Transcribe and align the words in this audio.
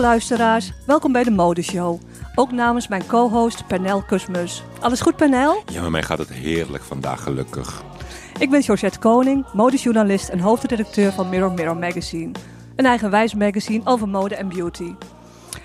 luisteraars, 0.00 0.72
welkom 0.86 1.12
bij 1.12 1.24
de 1.24 1.30
Modeshow. 1.30 2.00
Ook 2.34 2.52
namens 2.52 2.88
mijn 2.88 3.06
co-host 3.06 3.66
Pernel 3.66 4.02
Kusmus. 4.02 4.62
Alles 4.80 5.00
goed 5.00 5.16
Pernel? 5.16 5.62
Ja, 5.72 5.82
met 5.82 5.90
mij 5.90 6.02
gaat 6.02 6.18
het 6.18 6.32
heerlijk 6.32 6.84
vandaag, 6.84 7.22
gelukkig. 7.22 7.82
Ik 8.38 8.50
ben 8.50 8.62
Georgette 8.62 8.98
Koning, 8.98 9.46
modejournalist 9.52 10.28
en 10.28 10.38
hoofdredacteur 10.38 11.12
van 11.12 11.28
Mirror 11.28 11.52
Mirror 11.52 11.76
Magazine. 11.76 12.32
Een 12.76 12.86
eigenwijs 12.86 13.34
magazine 13.34 13.80
over 13.84 14.08
mode 14.08 14.34
en 14.34 14.48
beauty. 14.48 14.94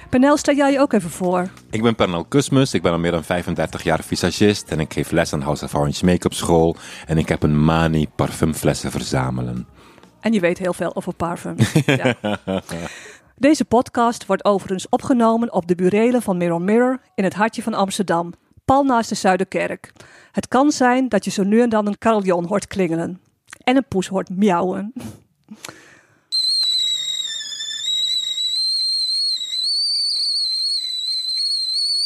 Pernel, 0.10 0.38
stel 0.38 0.56
jij 0.56 0.72
je 0.72 0.80
ook 0.80 0.94
even 0.94 1.10
voor. 1.10 1.50
Ik 1.70 1.82
ben 1.82 1.96
Pernel 1.96 2.26
Kusmus, 2.26 2.74
ik 2.74 2.82
ben 2.82 2.92
al 2.92 3.00
meer 3.00 3.12
dan 3.12 3.24
35 3.24 3.84
jaar 3.84 4.04
visagist 4.04 4.70
en 4.70 4.80
ik 4.80 4.94
geef 4.94 5.12
les 5.12 5.34
aan 5.34 5.42
House 5.42 5.64
of 5.64 5.76
Orange 5.76 6.06
Make-up 6.06 6.34
School. 6.34 6.76
En 7.08 7.18
ik 7.18 7.30
heb 7.30 7.44
een 7.44 7.64
manie 7.64 8.10
parfumflessen 8.16 8.92
verzamelen. 8.92 9.68
En 10.20 10.34
je 10.34 10.40
weet 10.40 10.58
heel 10.58 10.74
veel 10.74 10.96
over 10.96 11.14
parfum. 11.14 11.56
ja. 11.86 12.16
Deze 13.38 13.66
podcast 13.66 14.26
wordt 14.26 14.46
overigens 14.46 14.90
opgenomen 14.90 15.54
op 15.54 15.68
de 15.68 15.76
burelen 15.76 16.22
van 16.22 16.38
Mirror 16.38 16.62
Mirror 16.62 17.00
in 17.16 17.24
het 17.24 17.34
hartje 17.34 17.62
van 17.62 17.74
Amsterdam, 17.74 18.34
pal 18.66 18.84
naast 18.84 19.10
de 19.10 19.16
Zuiderkerk. 19.16 19.92
Het 20.32 20.48
kan 20.48 20.72
zijn 20.72 21.10
dat 21.10 21.26
je 21.26 21.32
zo 21.32 21.44
nu 21.44 21.62
en 21.62 21.70
dan 21.70 21.88
een 21.88 21.98
carillon 21.98 22.46
hoort 22.46 22.68
klingelen 22.68 23.22
en 23.64 23.76
een 23.76 23.88
poes 23.88 24.08
hoort 24.08 24.30
miauwen. 24.30 24.94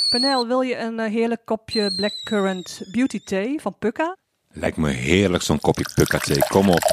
Panel, 0.09 0.47
wil 0.47 0.61
je 0.61 0.77
een 0.77 0.99
eh, 0.99 1.11
heerlijk 1.11 1.41
kopje 1.45 1.95
blackcurrant 1.95 2.81
beauty 2.91 3.19
tea 3.23 3.57
van 3.57 3.75
Pukka? 3.79 4.17
Lijkt 4.51 4.77
me 4.77 4.89
heerlijk 4.89 5.43
zo'n 5.43 5.59
kopje 5.59 5.91
pukka 5.95 6.17
thee. 6.17 6.47
Kom 6.47 6.69
op. 6.69 6.83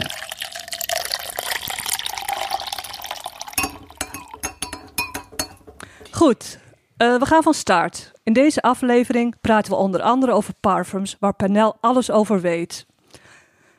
Goed, 6.16 6.58
uh, 6.98 7.18
we 7.18 7.26
gaan 7.26 7.42
van 7.42 7.54
start. 7.54 8.12
In 8.22 8.32
deze 8.32 8.62
aflevering 8.62 9.34
praten 9.40 9.72
we 9.72 9.78
onder 9.78 10.02
andere 10.02 10.32
over 10.32 10.54
parfums, 10.60 11.16
waar 11.20 11.34
Panel 11.34 11.76
alles 11.80 12.10
over 12.10 12.40
weet. 12.40 12.86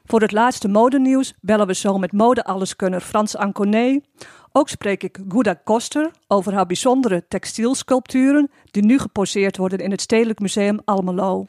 Voor 0.06 0.22
het 0.22 0.32
laatste 0.32 0.68
modenieuws 0.68 1.34
bellen 1.42 1.68
we 1.68 1.74
zo 1.74 1.98
met 1.98 2.12
mode-alleskunner 2.12 3.02
Frans 3.02 3.36
Anconet. 3.36 4.04
Ook 4.52 4.70
spreek 4.70 5.04
ik 5.04 5.20
Gouda 5.28 5.54
Koster 5.54 6.12
over 6.28 6.54
haar 6.54 6.66
bijzondere 6.66 7.26
textielsculpturen 7.28 8.52
die 8.72 8.86
nu 8.86 9.00
geposeerd 9.00 9.58
worden 9.58 9.80
in 9.80 9.92
het 9.92 10.02
Stedelijk 10.02 10.40
Museum 10.40 10.80
Almelo. 10.86 11.46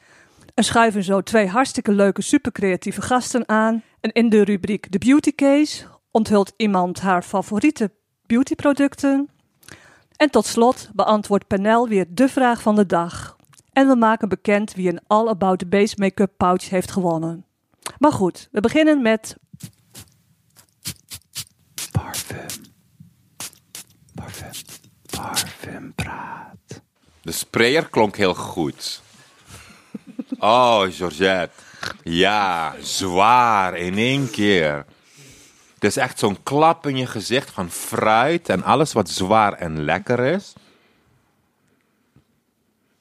Er 0.53 0.63
schuiven 0.63 1.03
zo 1.03 1.21
twee 1.21 1.47
hartstikke 1.47 1.91
leuke 1.91 2.21
supercreatieve 2.21 3.01
gasten 3.01 3.49
aan. 3.49 3.83
En 4.01 4.11
in 4.11 4.29
de 4.29 4.43
rubriek 4.43 4.87
The 4.89 4.97
Beauty 4.97 5.35
Case 5.35 5.85
onthult 6.11 6.53
iemand 6.57 6.99
haar 6.99 7.23
favoriete 7.23 7.91
beautyproducten. 8.25 9.29
En 10.19 10.29
tot 10.29 10.45
slot 10.45 10.89
beantwoordt 10.93 11.47
Panel 11.47 11.87
weer 11.87 12.05
de 12.09 12.29
vraag 12.29 12.61
van 12.61 12.75
de 12.75 12.85
dag. 12.85 13.35
En 13.73 13.87
we 13.87 13.95
maken 13.95 14.29
bekend 14.29 14.73
wie 14.73 14.89
een 14.89 15.01
All 15.07 15.27
About 15.27 15.59
the 15.59 15.67
Base 15.67 15.95
Make-up 15.97 16.31
pouch 16.37 16.69
heeft 16.69 16.91
gewonnen. 16.91 17.45
Maar 17.97 18.11
goed, 18.11 18.47
we 18.51 18.59
beginnen 18.59 19.01
met. 19.01 19.35
Parfum. 21.91 22.45
Parfum. 24.15 24.51
Parfum 25.09 25.93
praat. 25.95 26.81
De 27.21 27.31
sprayer 27.31 27.89
klonk 27.89 28.17
heel 28.17 28.35
goed. 28.35 29.01
Oh, 30.39 30.81
Georgette. 30.89 31.55
Ja, 32.03 32.75
zwaar 32.81 33.77
in 33.77 33.97
één 33.97 34.29
keer. 34.29 34.85
Het 35.79 35.89
is 35.89 35.97
echt 35.97 36.19
zo'n 36.19 36.43
klap 36.43 36.87
in 36.87 36.97
je 36.97 37.05
gezicht 37.05 37.49
van 37.49 37.69
fruit 37.69 38.49
en 38.49 38.63
alles 38.63 38.93
wat 38.93 39.09
zwaar 39.09 39.53
en 39.53 39.83
lekker 39.83 40.19
is. 40.19 40.53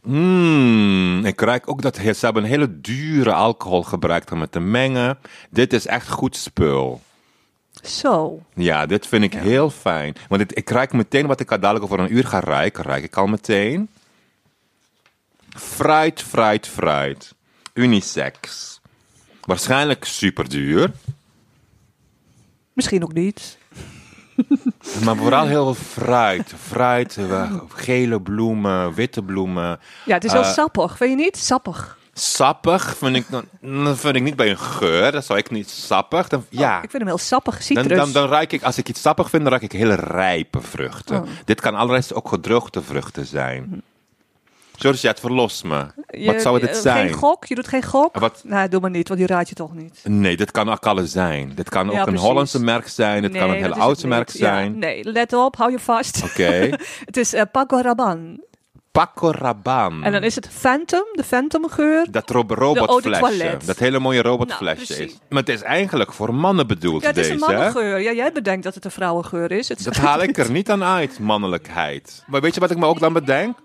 Mmm, 0.03 1.25
ik 1.25 1.41
ruik 1.41 1.69
ook 1.69 1.83
dat 1.83 1.97
ze 1.97 2.17
hebben 2.21 2.43
een 2.43 2.49
hele 2.49 2.81
dure 2.81 3.33
alcohol 3.33 3.83
gebruikt 3.83 4.33
om 4.33 4.41
het 4.41 4.53
te 4.53 4.61
mengen. 4.61 5.19
Dit 5.51 5.73
is 5.73 5.87
echt 5.87 6.09
goed 6.09 6.37
spul. 6.37 7.01
Zo. 7.83 8.43
Ja, 8.55 8.87
dit 8.87 9.07
vind 9.07 9.25
ik 9.25 9.33
heel 9.33 9.71
fijn. 9.71 10.15
Want 10.29 10.41
dit, 10.41 10.59
ik 10.59 10.71
ruik 10.71 10.93
meteen 10.93 11.27
wat 11.27 11.41
ik 11.41 11.49
dadelijk 11.49 11.85
over 11.85 11.99
een 11.99 12.15
uur 12.15 12.27
ga 12.27 12.41
ruiken, 12.41 12.85
ruik 12.85 13.05
ik 13.05 13.17
al 13.17 13.27
meteen. 13.27 13.89
Fruit, 15.49 16.23
fruit, 16.23 16.67
fruit. 16.67 17.35
Unisex. 17.75 18.81
Waarschijnlijk 19.41 20.05
super 20.05 20.49
duur. 20.49 20.93
Misschien 22.79 23.03
ook 23.03 23.13
niet. 23.13 23.59
Maar 25.05 25.17
vooral 25.17 25.47
heel 25.47 25.75
veel 25.75 25.85
fruit. 26.05 26.55
Fruit, 26.67 27.17
eh, 27.17 27.53
gele 27.69 28.21
bloemen, 28.21 28.95
witte 28.95 29.23
bloemen. 29.23 29.81
Ja, 30.05 30.15
het 30.15 30.25
is 30.25 30.33
heel 30.33 30.41
Eh, 30.43 30.53
sappig, 30.53 30.97
vind 30.97 31.11
je 31.11 31.17
niet? 31.17 31.37
Sappig. 31.37 31.99
Sappig 32.13 32.97
vind 32.97 33.17
ik, 33.17 33.25
dan- 33.31 33.45
dat 33.85 33.99
vind 33.99 34.17
ik 34.17 34.23
niet 34.23 34.37
bij 34.37 34.51
een 34.51 34.59
geur. 34.59 35.13
Dat 35.13 35.25
zou 35.25 35.39
ik 35.39 35.51
niet 35.51 35.69
sappig. 35.71 36.29
Dan, 36.29 36.45
ja. 36.49 36.77
Oh, 36.77 36.83
ik 36.83 36.91
vind 36.91 37.03
hem 37.03 37.07
heel 37.13 37.19
sappig, 37.19 37.55
Dan, 37.55 37.63
citrus. 37.63 37.97
dan, 37.99 38.13
dan 38.13 38.29
ruik 38.29 38.53
ik, 38.53 38.63
als 38.63 38.79
ik 38.79 38.89
iets 38.89 39.01
sappig 39.01 39.31
vind, 39.31 39.43
dan 39.43 39.51
ruik 39.53 39.65
ik 39.65 39.73
hele 39.73 39.95
rijpe 39.95 40.61
vruchten. 40.61 41.23
Oh. 41.23 41.29
Dit 41.45 41.61
kan 41.61 41.75
allerlei 41.75 42.03
ook 42.13 42.29
gedroogde 42.29 42.83
vruchten 42.83 43.27
zijn. 43.27 43.83
Georgette, 44.81 45.21
verlos 45.21 45.63
me. 45.63 45.87
Je- 46.11 46.27
Wat 46.33 46.41
zou 46.43 46.61
dit 46.61 46.69
eh, 46.69 46.75
zijn? 46.75 47.09
Geen 47.09 47.17
gok? 47.17 47.45
Je 47.45 47.55
doet 47.55 47.69
geen 47.69 47.83
gok? 47.83 48.19
Wat? 48.19 48.41
Nee, 48.45 48.69
doe 48.69 48.81
maar 48.81 48.91
niet, 48.91 49.09
want 49.09 49.21
die 49.21 49.29
raad 49.29 49.49
je 49.49 49.55
toch 49.55 49.75
niet. 49.75 50.01
Nee, 50.05 50.37
dit 50.37 50.51
kan 50.51 50.69
ook 50.71 50.87
alles 50.87 51.11
zijn. 51.13 51.53
Dit 51.55 51.69
kan 51.69 51.87
ook 51.89 51.95
Ja, 51.95 52.07
een. 52.07 52.17
Hollandse 52.17 52.63
merk 52.65 52.89
zijn. 52.89 53.23
Dit 53.23 53.33
kan 53.33 53.51
een 53.51 53.63
het 53.63 53.73
oudste 53.79 54.07
merk. 54.07 54.29
Ja, 54.31 54.37
zijn. 54.39 54.79
nee, 54.79 55.05
let 55.05 55.33
op, 55.33 55.57
hou 55.57 55.71
je 55.71 55.79
vast. 55.79 56.23
Oké. 56.25 56.69
het 57.05 57.17
is 57.17 57.35
uh, 57.35 57.43
Paco 57.53 57.81
Rabanne. 57.81 58.47
Paco 58.93 59.31
Rabanne. 59.31 60.05
En 60.05 60.13
dan 60.13 60.23
is 60.23 60.35
het 60.35 60.49
Phantom, 60.49 61.05
de 61.13 61.25
Phantom 61.25 61.69
geur. 61.69 62.07
Dat 62.11 62.31
ro 62.31 62.45
robotflesje. 62.49 63.57
Dat 63.65 63.79
hele 63.79 63.99
mooie 63.99 64.23
robotflesje 64.23 64.65
Nou, 64.65 64.87
precies. 64.87 65.13
is. 65.15 65.19
Maar 65.29 65.39
het 65.39 65.49
is 65.49 65.63
eigenlijk 65.63 66.13
voor 66.13 66.35
mannen 66.35 66.67
bedoeld, 66.67 67.03
Ja, 67.03 67.09
het 67.09 67.17
is 67.17 67.29
deze. 67.29 67.45
een 67.53 67.73
hè? 67.75 67.81
Ja, 67.97 68.13
jij 68.13 68.33
bedenkt 68.33 68.65
dat 68.65 68.75
het 68.75 68.85
een 68.85 68.91
vrouwengeur 68.91 69.51
is. 69.51 69.69
Het 69.69 69.85
Dat 69.85 69.97
haal 69.97 70.23
ik 70.23 70.39
er 70.39 70.51
niet 70.51 70.71
aan 70.71 70.85
uit, 70.85 71.19
mannelijkheid. 71.19 72.25
Maar 72.27 72.41
weet 72.41 72.55
je 72.55 72.61
wat 72.61 72.71
ik 72.71 72.79
me 72.79 72.87
ook 72.87 73.01
dan 73.01 73.13
bedenk? 73.13 73.57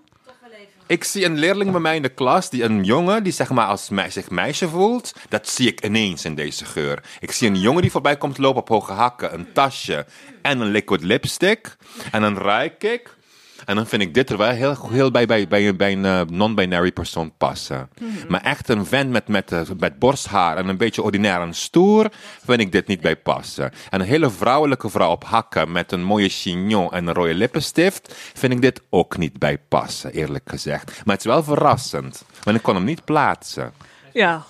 Ik 0.86 1.04
zie 1.04 1.24
een 1.24 1.38
leerling 1.38 1.70
bij 1.70 1.80
mij 1.80 1.96
in 1.96 2.02
de 2.02 2.08
klas, 2.08 2.50
die 2.50 2.62
een 2.62 2.84
jongen 2.84 3.22
die 3.22 3.32
zeg 3.32 3.50
maar 3.50 3.66
als 3.66 3.90
zich 4.08 4.30
meisje 4.30 4.68
voelt. 4.68 5.12
Dat 5.28 5.48
zie 5.48 5.68
ik 5.68 5.84
ineens 5.84 6.24
in 6.24 6.34
deze 6.34 6.64
geur. 6.64 7.02
Ik 7.20 7.32
zie 7.32 7.48
een 7.48 7.60
jongen 7.60 7.82
die 7.82 7.90
voorbij 7.90 8.16
komt 8.16 8.38
lopen 8.38 8.60
op 8.60 8.68
hoge 8.68 8.92
hakken, 8.92 9.34
een 9.34 9.52
tasje 9.52 10.06
en 10.42 10.60
een 10.60 10.70
liquid 10.70 11.02
lipstick. 11.02 11.76
En 12.12 12.20
dan 12.20 12.38
ruik 12.38 12.84
ik. 12.84 13.16
En 13.64 13.76
dan 13.76 13.86
vind 13.86 14.02
ik 14.02 14.14
dit 14.14 14.30
er 14.30 14.36
wel 14.36 14.50
heel, 14.50 14.88
heel 14.90 15.10
bij, 15.10 15.26
bij, 15.26 15.48
bij, 15.48 15.76
bij 15.76 15.92
een 15.92 16.04
eh, 16.04 16.20
non-binary 16.26 16.92
persoon 16.92 17.32
passen. 17.36 17.88
Maar 18.28 18.40
echt 18.40 18.68
een 18.68 18.86
vent 18.86 19.10
met, 19.10 19.28
met, 19.28 19.52
eh, 19.52 19.60
met 19.78 19.98
borsthaar 19.98 20.56
en 20.56 20.68
een 20.68 20.76
beetje 20.76 21.02
ordinair 21.02 21.40
en 21.40 21.54
stoer, 21.54 22.10
vind 22.44 22.60
ik 22.60 22.72
dit 22.72 22.86
niet 22.86 23.00
bij 23.00 23.16
passen. 23.16 23.72
En 23.90 24.00
een 24.00 24.06
hele 24.06 24.30
vrouwelijke 24.30 24.88
vrouw 24.88 25.10
op 25.10 25.24
hakken 25.24 25.72
met 25.72 25.92
een 25.92 26.02
mooie 26.02 26.28
chignon 26.28 26.92
en 26.92 27.06
een 27.06 27.14
rode 27.14 27.34
lippenstift, 27.34 28.14
vind 28.34 28.52
ik 28.52 28.60
dit 28.60 28.82
ook 28.90 29.16
niet 29.16 29.38
bij 29.38 29.58
passen, 29.58 30.12
eerlijk 30.12 30.50
gezegd. 30.50 30.86
Maar 31.04 31.14
het 31.14 31.24
is 31.24 31.32
wel 31.32 31.42
verrassend, 31.42 32.24
want 32.42 32.56
ik 32.56 32.62
kon 32.62 32.74
hem 32.74 32.84
niet 32.84 33.04
plaatsen. 33.04 33.72
Ja. 34.12 34.44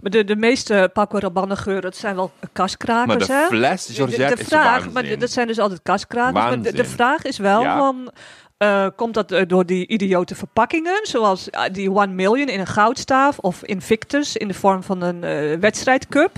Maar 0.00 0.10
de, 0.10 0.24
de 0.24 0.36
meeste 0.36 0.90
Paco 0.92 1.18
Rabanne 1.18 1.56
geuren, 1.56 1.82
dat 1.82 1.96
zijn 1.96 2.14
wel 2.14 2.30
kaskrakers, 2.52 3.06
Maar 3.06 3.26
de 3.26 3.32
hè? 3.32 3.46
fles, 3.46 3.86
De- 3.86 4.36
vraag, 4.36 4.90
maar 4.90 5.18
dat 5.18 5.30
zijn 5.30 5.46
dus 5.46 5.58
altijd 5.58 5.80
kaskrakers. 5.82 6.32
Maar 6.34 6.72
de, 6.72 6.84
vraag 6.84 7.22
is 7.22 7.38
wel 7.38 7.62
Ja. 7.62 7.78
van... 7.78 8.10
eh, 8.56 8.86
komt 8.96 9.14
dat 9.14 9.32
eh, 9.32 9.42
door 9.46 9.66
die 9.66 9.86
idiote 9.86 10.34
verpakkingen, 10.34 11.00
zoals 11.02 11.50
eh, 11.50 11.62
die 11.72 11.90
One 11.90 12.12
Million 12.12 12.48
in 12.48 12.60
een 12.60 12.66
goudstaaf 12.66 13.38
of 13.38 13.62
Invictus 13.64 14.36
in 14.36 14.48
de 14.48 14.54
vorm 14.54 14.82
van 14.82 15.02
een 15.02 15.20
wedstrijdcup? 15.60 16.32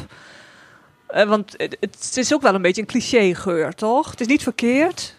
Want 1.26 1.54
het, 1.56 1.76
het 1.80 2.16
is 2.16 2.34
ook 2.34 2.42
wel 2.42 2.54
een 2.54 2.62
beetje 2.62 2.80
een 2.80 2.86
cliché-geur, 2.86 3.74
toch? 3.74 4.10
Het 4.10 4.20
is 4.20 4.26
niet 4.26 4.42
verkeerd. 4.42 5.14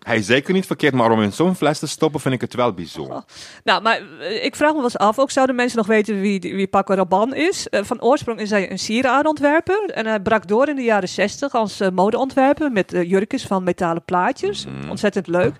Hij 0.00 0.16
is 0.16 0.26
zeker 0.26 0.52
niet 0.52 0.66
verkeerd, 0.66 0.94
maar 0.94 1.10
om 1.10 1.22
in 1.22 1.32
zo'n 1.32 1.56
fles 1.56 1.78
te 1.78 1.86
stoppen 1.86 2.20
vind 2.20 2.34
ik 2.34 2.40
het 2.40 2.54
wel 2.54 2.72
bijzonder. 2.72 3.22
Nou, 3.64 3.82
maar 3.82 4.00
eh, 4.20 4.44
ik 4.44 4.56
vraag 4.56 4.70
me 4.70 4.74
wel 4.74 4.84
eens 4.84 4.98
af, 4.98 5.18
ook 5.18 5.30
zouden 5.30 5.56
mensen 5.56 5.78
nog 5.78 5.86
weten 5.86 6.20
wie, 6.20 6.40
wie 6.40 6.66
Paco 6.66 6.94
Rabanne 6.94 7.36
is? 7.36 7.68
Eh, 7.68 7.80
van 7.82 8.02
oorsprong 8.02 8.40
is 8.40 8.50
hij 8.50 8.70
een 8.70 8.78
sieraadontwerper 8.78 9.90
en 9.90 10.06
hij 10.06 10.20
brak 10.20 10.46
door 10.46 10.68
in 10.68 10.76
de 10.76 10.82
jaren 10.82 11.08
60 11.08 11.54
als 11.54 11.80
eh, 11.80 11.88
modeontwerper 11.90 12.72
met 12.72 12.92
eh, 12.92 13.10
jurkjes 13.10 13.46
van 13.46 13.64
metalen 13.64 14.04
plaatjes. 14.04 14.66
Ontzettend 14.88 15.26
leuk. 15.26 15.54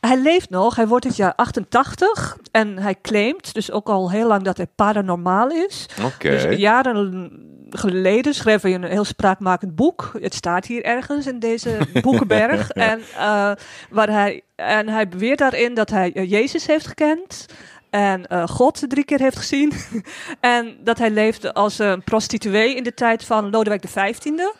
Hij 0.00 0.18
leeft 0.18 0.50
nog, 0.50 0.76
hij 0.76 0.86
wordt 0.86 1.04
dit 1.04 1.16
jaar 1.16 1.32
88 1.36 2.36
en 2.50 2.78
hij 2.78 2.94
claimt 3.02 3.54
dus 3.54 3.70
ook 3.70 3.88
al 3.88 4.10
heel 4.10 4.26
lang 4.26 4.42
dat 4.42 4.56
hij 4.56 4.66
paranormaal 4.74 5.48
is. 5.50 5.86
Oké. 6.04 6.28
Dus 6.28 6.58
jaren 6.58 7.30
geleden 7.70 8.34
schreef 8.34 8.62
hij 8.62 8.74
een 8.74 8.84
heel 8.84 9.04
spraakmakend 9.04 9.74
boek. 9.74 10.10
Het 10.20 10.34
staat 10.34 10.66
hier 10.66 10.84
ergens 10.84 11.26
in 11.26 11.38
deze 11.38 11.78
boekenberg. 12.02 12.70
en, 12.70 13.00
eh, 13.16 13.52
waar 13.90 14.10
hij, 14.10 14.42
en 14.54 14.88
hij 14.88 15.08
beweert 15.08 15.38
daarin 15.38 15.74
dat 15.74 15.90
hij 15.90 16.12
eh, 16.12 16.30
Jezus 16.30 16.66
heeft 16.66 16.86
gekend. 16.86 17.46
en 17.90 18.26
eh, 18.26 18.48
God 18.48 18.84
drie 18.88 19.04
keer 19.04 19.20
heeft 19.20 19.36
gezien. 19.36 19.72
en 20.40 20.76
dat 20.80 20.98
hij 20.98 21.10
leefde 21.10 21.54
als 21.54 21.78
een 21.78 22.02
prostituee 22.02 22.74
in 22.74 22.82
de 22.82 22.94
tijd 22.94 23.24
van 23.24 23.50
Lodewijk 23.50 23.82
XV. 23.82 24.12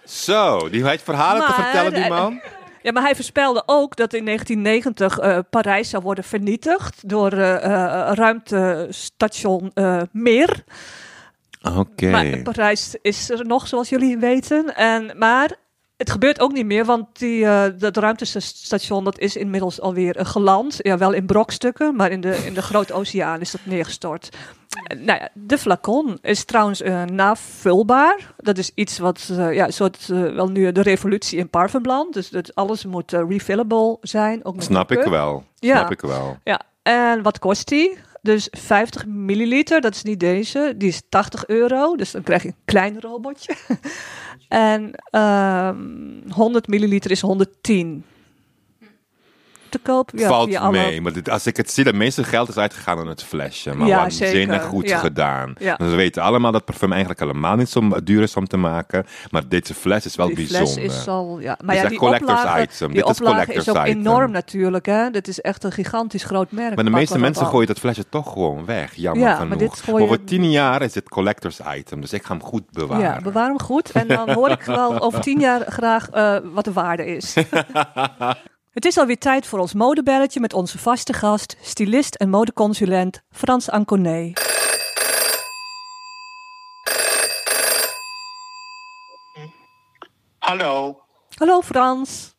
Zo, 0.05 0.71
die 0.71 0.87
heeft 0.87 1.03
verhalen 1.05 1.47
te 1.47 1.53
vertellen, 1.53 1.95
die 1.95 2.09
man. 2.09 2.41
Ja, 2.83 2.93
maar 2.93 3.03
hij 3.03 3.15
voorspelde 3.15 3.63
ook 3.67 3.97
dat 3.97 4.13
in 4.13 4.25
1990 4.25 5.19
eh, 5.19 5.39
Parijs 5.51 5.91
zou 5.91 6.03
worden 6.03 6.25
vernietigd 6.25 7.09
door 7.09 7.33
eh, 7.33 7.65
eh, 7.65 8.15
ruimtestation 8.15 9.73
Mir. 10.13 10.65
Oké. 11.77 12.11
Maar 12.11 12.39
Parijs 12.43 12.97
is 13.03 13.31
er 13.31 13.47
nog, 13.47 13.67
zoals 13.67 13.89
jullie 13.89 14.19
weten. 14.19 14.77
En, 14.77 15.19
maar 15.19 15.57
het 15.99 16.11
gebeurt 16.11 16.41
ook 16.41 16.53
niet 16.53 16.67
meer, 16.67 16.85
want 16.85 17.07
die, 17.13 17.45
eh, 17.45 17.65
dat 17.79 17.97
ruimtestation 17.97 19.05
dat 19.05 19.19
is 19.19 19.37
inmiddels 19.37 19.81
alweer 19.81 20.17
eh, 20.17 20.27
geland. 20.27 20.77
Ja, 20.79 20.99
wel 20.99 21.13
in 21.13 21.27
brokstukken, 21.27 21.97
maar 21.97 22.11
in 22.11 22.21
de, 22.21 22.37
in 22.47 22.55
de 22.55 22.63
grote 22.63 22.93
oceaan 22.93 23.41
is 23.41 23.51
dat 23.51 23.61
neergestort. 23.65 24.29
Eh, 24.69 24.99
nou 24.99 25.19
ja, 25.21 25.29
de 25.35 25.59
flacon 25.59 26.19
is 26.23 26.45
trouwens 26.45 26.83
navulbaar. 27.13 28.35
Dat 28.37 28.59
is 28.59 28.71
iets 28.75 28.99
wat, 28.99 29.31
ja, 29.37 29.67
een 29.67 29.73
soort, 29.73 30.07
wel 30.07 30.49
nu 30.49 30.73
de 30.73 30.83
revolutie 30.83 31.39
in 31.39 31.51
parfumland. 31.51 32.15
Dus 32.15 32.31
dat 32.31 32.55
alles 32.55 32.85
moet 32.85 33.13
refillable 33.13 33.97
zijn. 34.01 34.45
Ook 34.45 34.63
Snap 34.63 34.93
ik 34.93 35.05
wel. 35.05 35.45
Ja. 35.55 35.77
Snap 35.77 35.91
ik 35.91 36.01
wel. 36.01 36.39
Ja, 36.45 36.61
en 36.83 37.23
wat 37.23 37.39
kost 37.39 37.69
die? 37.69 37.99
Dus 38.23 38.49
50 38.51 39.07
milliliter, 39.07 39.81
dat 39.81 39.95
is 39.95 40.03
niet 40.03 40.21
deze, 40.21 40.75
die 40.77 40.89
is 40.89 41.03
80 41.09 41.47
euro. 41.47 41.97
Dus 41.97 42.11
dan 42.11 42.23
krijg 42.23 42.43
je 42.43 42.49
een 42.49 42.55
klein 42.65 43.01
robotje. 43.01 43.55
en 44.49 44.91
ehm 45.11 46.33
100 46.33 46.69
milliliter 46.69 47.11
is 47.11 47.21
110. 47.21 48.05
Te 49.69 49.79
koop? 49.79 50.11
Ja, 50.15 50.29
Valt 50.29 50.71
mee. 50.71 51.01
Maar 51.01 51.13
dit- 51.13 51.31
als 51.31 51.47
ik 51.47 51.57
het 51.57 51.71
zie, 51.71 51.85
het 51.85 51.95
meeste 51.95 52.25
geld 52.25 52.49
is 52.49 52.57
uitgegaan 52.57 52.99
aan 52.99 53.07
het 53.09 53.23
flesje. 53.23 53.75
Maar 53.75 53.87
Ja, 53.89 53.97
waanzinnig 53.97 54.63
goed 54.65 54.89
Ja. 54.89 54.99
gedaan. 54.99 55.55
Ja. 55.59 55.77
Dus 55.77 55.89
we 55.91 55.95
weten 55.97 56.23
allemaal 56.23 56.53
dat 56.53 56.65
parfum 56.65 56.91
eigenlijk 56.91 57.21
helemaal 57.21 57.57
niet 57.57 57.69
zo 57.69 57.89
duur 58.05 58.23
is 58.23 58.37
om 58.37 58.47
te 58.47 58.57
maken. 58.57 59.07
Maar 59.31 59.49
deze 59.49 59.75
fles 59.75 60.05
is 60.07 60.17
wel 60.17 60.27
die 60.27 60.35
bijzonder. 60.37 60.67
fles 60.73 60.85
is 61.01 61.09
al, 61.09 61.39
ja. 61.41 61.59
Maar 61.65 61.75
is 61.75 61.83
ja, 61.83 61.89
die 61.89 61.99
collectors 61.99 62.39
oplage, 62.41 62.63
item. 62.63 62.93
die 62.93 62.97
Dit 63.03 63.11
is 63.11 63.19
oplage 63.21 63.39
is 63.41 63.47
collectors 63.47 63.77
ook 63.79 63.87
item. 63.87 63.99
enorm 64.01 64.31
natuurlijk, 64.31 64.87
hè. 64.87 65.11
Dit 65.11 65.29
is 65.29 65.41
echt 65.41 65.65
een 65.65 65.73
gigantisch 65.73 66.25
groot 66.25 66.51
merk. 66.51 66.75
Maar 66.75 66.85
de 66.85 66.91
meeste 66.91 67.19
mensen 67.19 67.47
gooien 67.47 67.67
dat 67.67 67.79
flesje 67.79 68.09
toch 68.09 68.33
gewoon 68.33 68.65
weg. 68.65 68.95
Jammer 68.95 69.27
Ja, 69.29 69.35
genoeg. 69.35 69.49
maar 69.49 69.59
dit 69.59 69.83
Over 69.93 70.25
tien 70.25 70.51
jaar 70.51 70.83
is 70.83 70.95
het 70.95 71.09
collectors 71.09 71.61
item. 71.77 72.01
Dus 72.01 72.13
ik 72.13 72.23
ga 72.25 72.33
hem 72.35 72.43
goed 72.43 72.63
bewaren. 72.73 73.05
Ja, 73.05 73.21
bewaar 73.23 73.47
hem 73.49 73.61
goed. 73.61 73.91
En 73.91 74.09
dan 74.09 74.31
hoor 74.31 74.51
ik 74.51 74.63
wel 74.63 75.01
over 75.01 75.21
tien 75.21 75.41
jaar 75.41 75.61
graag 75.67 76.11
eh, 76.11 76.37
wat 76.53 76.65
de 76.65 76.73
waarde 76.73 77.07
is. 77.17 77.35
Het 78.79 78.87
is 78.87 78.99
alweer 78.99 79.19
tijd 79.19 79.47
voor 79.47 79.59
ons 79.59 79.73
modebelletje 79.75 80.41
met 80.41 80.53
onze 80.53 80.79
vaste 80.79 81.13
gast, 81.13 81.57
stylist 81.61 82.15
en 82.15 82.29
modeconsulent 82.31 83.23
Frans 83.31 83.71
Anconé. 83.71 84.33
Hallo. 90.39 91.01
Hallo 91.35 91.61
Frans, 91.61 92.35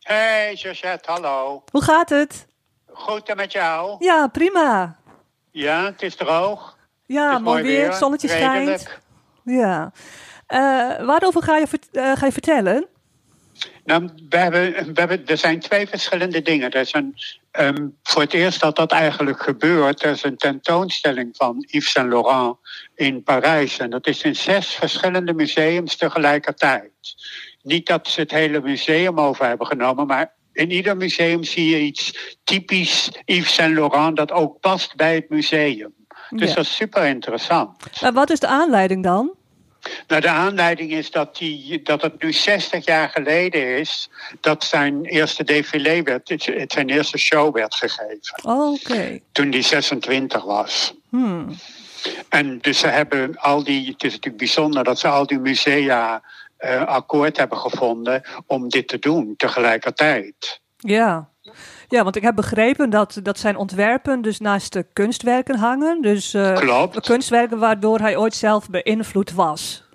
Hey, 0.00 0.56
Georgette, 0.56 1.10
hallo. 1.10 1.62
hoe 1.70 1.82
gaat 1.82 2.08
het? 2.08 2.46
Goed 2.86 3.28
en 3.28 3.36
met 3.36 3.52
jou? 3.52 3.96
Ja, 3.98 4.26
prima. 4.26 4.96
Ja, 5.50 5.84
het 5.84 6.02
is 6.02 6.16
droog. 6.16 6.76
Ja, 7.04 7.34
is 7.34 7.40
mooi 7.40 7.62
weer, 7.62 7.92
zonnetje 7.92 8.28
schijnt. 8.28 8.98
Ja. 9.44 9.92
Eh, 10.46 10.58
waarover 11.06 11.42
ga 11.42 11.56
je, 11.56 11.66
eh, 11.92 12.12
ga 12.16 12.26
je 12.26 12.32
vertellen? 12.32 12.88
Nou, 13.84 14.08
we 14.28 14.36
hebben, 14.36 14.72
we 14.72 15.00
hebben, 15.00 15.26
er 15.26 15.38
zijn 15.38 15.60
twee 15.60 15.86
verschillende 15.86 16.42
dingen. 16.42 16.70
Er 16.70 16.80
is 16.80 16.92
een, 16.92 17.14
ehm, 17.50 17.86
voor 18.02 18.22
het 18.22 18.32
eerst 18.32 18.60
dat 18.60 18.76
dat 18.76 18.92
eigenlijk 18.92 19.42
gebeurt, 19.42 20.02
er 20.02 20.10
is 20.10 20.22
een 20.22 20.36
tentoonstelling 20.36 21.36
van 21.36 21.64
Yves 21.66 21.90
Saint 21.90 22.08
Laurent 22.08 22.56
in 22.94 23.22
Parijs. 23.22 23.78
En 23.78 23.90
dat 23.90 24.06
is 24.06 24.22
in 24.22 24.36
zes 24.36 24.66
verschillende 24.74 25.32
museums 25.34 25.96
tegelijkertijd. 25.96 26.90
Niet 27.62 27.86
dat 27.86 28.08
ze 28.08 28.20
het 28.20 28.30
hele 28.30 28.60
museum 28.60 29.20
over 29.20 29.46
hebben 29.46 29.66
genomen, 29.66 30.06
maar 30.06 30.34
in 30.52 30.70
ieder 30.70 30.96
museum 30.96 31.44
zie 31.44 31.68
je 31.70 31.80
iets 31.80 32.36
typisch 32.44 33.10
Yves 33.24 33.54
Saint 33.54 33.74
Laurent 33.74 34.16
dat 34.16 34.32
ook 34.32 34.60
past 34.60 34.96
bij 34.96 35.14
het 35.14 35.28
museum. 35.28 35.94
Dus 36.30 36.48
Ja. 36.48 36.54
dat 36.54 36.64
is 36.64 36.76
super 36.76 37.06
interessant. 37.06 37.76
Eh, 38.00 38.10
wat 38.10 38.30
is 38.30 38.40
de 38.40 38.46
aanleiding 38.46 39.02
dan? 39.02 39.34
Nou, 40.06 40.20
de 40.20 40.28
aanleiding 40.28 40.92
is 40.92 41.10
dat, 41.10 41.36
die, 41.36 41.82
dat 41.82 42.02
het 42.02 42.22
nu 42.22 42.32
60 42.32 42.84
jaar 42.84 43.08
geleden 43.08 43.78
is 43.78 44.10
dat 44.40 44.64
zijn 44.64 45.04
eerste 45.04 45.44
défilé 45.44 46.02
werd, 46.02 46.34
zijn 46.66 46.88
eerste 46.88 47.18
show 47.18 47.54
werd 47.54 47.74
gegeven. 47.74 48.44
Oh, 48.44 48.72
Oké. 48.72 49.18
Toen 49.32 49.50
hij 49.50 49.62
26 49.62 50.44
was. 50.44 50.94
Hmm. 51.08 51.56
En 52.28 52.58
dus 52.58 52.78
ze 52.78 52.86
hebben 52.86 53.36
al 53.36 53.64
die, 53.64 53.90
het 53.90 54.04
is 54.04 54.12
natuurlijk 54.12 54.36
bijzonder 54.36 54.84
dat 54.84 54.98
ze 54.98 55.08
al 55.08 55.26
die 55.26 55.38
musea 55.38 56.22
eh, 56.56 56.86
akkoord 56.86 57.36
hebben 57.36 57.58
gevonden 57.58 58.22
om 58.46 58.68
dit 58.68 58.88
te 58.88 58.98
doen 58.98 59.34
tegelijkertijd. 59.36 60.60
Ja. 60.76 61.28
Ja, 61.88 62.02
want 62.02 62.16
ik 62.16 62.22
heb 62.22 62.34
begrepen 62.34 62.90
dat, 62.90 63.20
dat 63.22 63.38
zijn 63.38 63.56
ontwerpen 63.56 64.22
dus 64.22 64.38
naast 64.40 64.72
de 64.72 64.86
kunstwerken 64.92 65.58
hangen. 65.58 66.02
Dus 66.02 66.36
Klopt. 66.54 67.00
kunstwerken 67.00 67.58
waardoor 67.58 67.98
hij 67.98 68.16
ooit 68.16 68.34
zelf 68.34 68.70
beïnvloed 68.70 69.32
was. 69.32 69.86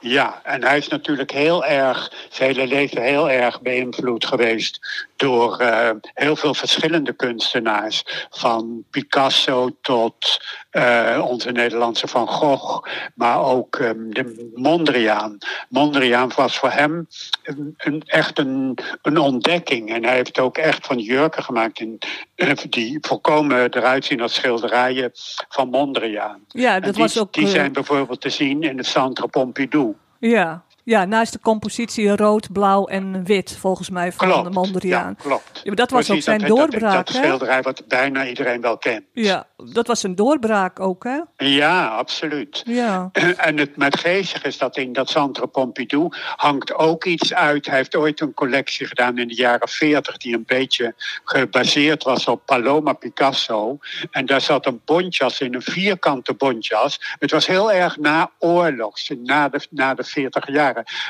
Ja, 0.00 0.40
en 0.42 0.64
hij 0.64 0.76
is 0.78 0.88
natuurlijk 0.88 1.30
heel 1.30 1.64
erg, 1.64 2.12
zijn 2.30 2.54
hele 2.54 2.66
leven 2.66 3.02
heel 3.02 3.30
erg 3.30 3.60
beïnvloed 3.60 4.26
geweest 4.26 4.80
door 5.16 5.58
eh, 5.58 5.90
heel 6.14 6.36
veel 6.36 6.54
verschillende 6.54 7.12
kunstenaars. 7.12 8.26
Van 8.30 8.84
Picasso 8.90 9.70
tot 9.80 10.40
eh, 10.76 11.24
onze 11.28 11.50
Nederlandse 11.52 12.06
Van 12.08 12.28
Gogh, 12.28 12.86
maar 13.14 13.42
ook 13.44 13.76
ehm, 13.76 14.10
de 14.10 14.50
Mondriaan. 14.54 15.38
Mondriaan 15.68 16.30
was 16.36 16.58
voor 16.58 16.70
hem 16.70 17.06
een, 17.42 17.74
een- 17.76 18.02
echt 18.06 18.38
een, 18.38 18.78
een 19.02 19.18
ontdekking. 19.18 19.90
En 19.94 20.04
hij 20.04 20.14
heeft 20.14 20.38
ook 20.38 20.56
echt 20.58 20.86
van 20.86 20.98
jurken 20.98 21.42
gemaakt 21.42 21.80
in, 21.80 21.98
eh, 22.34 22.50
die 22.68 22.98
volkomen 23.00 23.74
eruit 23.74 24.04
zien 24.04 24.20
als 24.20 24.34
schilderijen 24.34 25.10
van 25.48 25.68
Mondriaan. 25.68 26.40
Ja, 26.48 26.80
dat 26.80 26.94
die, 26.94 27.02
was 27.02 27.18
ook. 27.18 27.32
die 27.32 27.44
eh, 27.44 27.50
zijn 27.50 27.72
bijvoorbeeld 27.72 28.20
te 28.20 28.30
zien 28.30 28.62
in 28.62 28.76
het 28.76 28.86
Centre 28.86 29.28
Pompidou. 29.28 29.94
ja. 30.18 30.64
Ja, 30.86 31.04
naast 31.04 31.32
de 31.32 31.40
compositie 31.40 32.16
rood, 32.16 32.52
blauw 32.52 32.86
en 32.86 33.24
wit, 33.24 33.56
volgens 33.56 33.90
mij, 33.90 34.12
van 34.12 34.44
de. 34.44 34.50
Mondriaan. 34.50 35.14
Ja, 35.18 35.22
klopt. 35.22 35.50
Ja, 35.52 35.60
maar 35.64 35.74
dat 35.74 35.90
was 35.90 36.06
Precies, 36.06 36.28
ook 36.28 36.38
zijn 36.38 36.48
dat, 36.48 36.56
doorbraak, 36.56 36.94
Dat, 36.94 37.06
dat 37.06 37.16
schilderij 37.16 37.62
wat 37.62 37.82
bijna 37.88 38.26
iedereen 38.26 38.60
wel 38.60 38.78
kent. 38.78 39.04
Ja, 39.12 39.46
dat 39.56 39.86
was 39.86 40.02
een 40.02 40.14
doorbraak 40.14 40.80
ook, 40.80 41.04
hè? 41.04 41.20
Ja, 41.36 41.86
absoluut. 41.86 42.62
Ja. 42.64 43.10
En 43.36 43.58
het 43.58 43.76
met 43.76 43.98
geestig 43.98 44.44
is 44.44 44.58
dat 44.58 44.76
in 44.76 44.92
dat 44.92 45.10
Centre 45.10 45.46
Pompidou 45.46 46.08
hangt 46.36 46.74
ook 46.74 47.04
iets 47.04 47.34
uit. 47.34 47.66
Hij 47.66 47.76
heeft 47.76 47.96
ooit 47.96 48.20
een 48.20 48.34
collectie 48.34 48.86
gedaan 48.86 49.18
in 49.18 49.28
de 49.28 49.34
jaren 49.34 49.68
40 49.68 50.16
die 50.16 50.34
een 50.34 50.44
beetje 50.46 50.94
gebaseerd 51.24 52.02
was 52.02 52.26
op 52.28 52.42
Paloma 52.44 52.92
Picasso. 52.92 53.78
En 54.10 54.26
daar 54.26 54.40
zat 54.40 54.66
een 54.66 54.80
bontjas 54.84 55.40
in, 55.40 55.54
een 55.54 55.62
vierkante 55.62 56.34
bontjas. 56.34 57.00
Het 57.18 57.30
was 57.30 57.46
heel 57.46 57.72
erg 57.72 57.96
na 57.96 58.30
oorlogs, 58.38 59.12
na 59.22 59.48
de, 59.48 59.66
na 59.70 59.94
de 59.94 60.04
40 60.04 60.46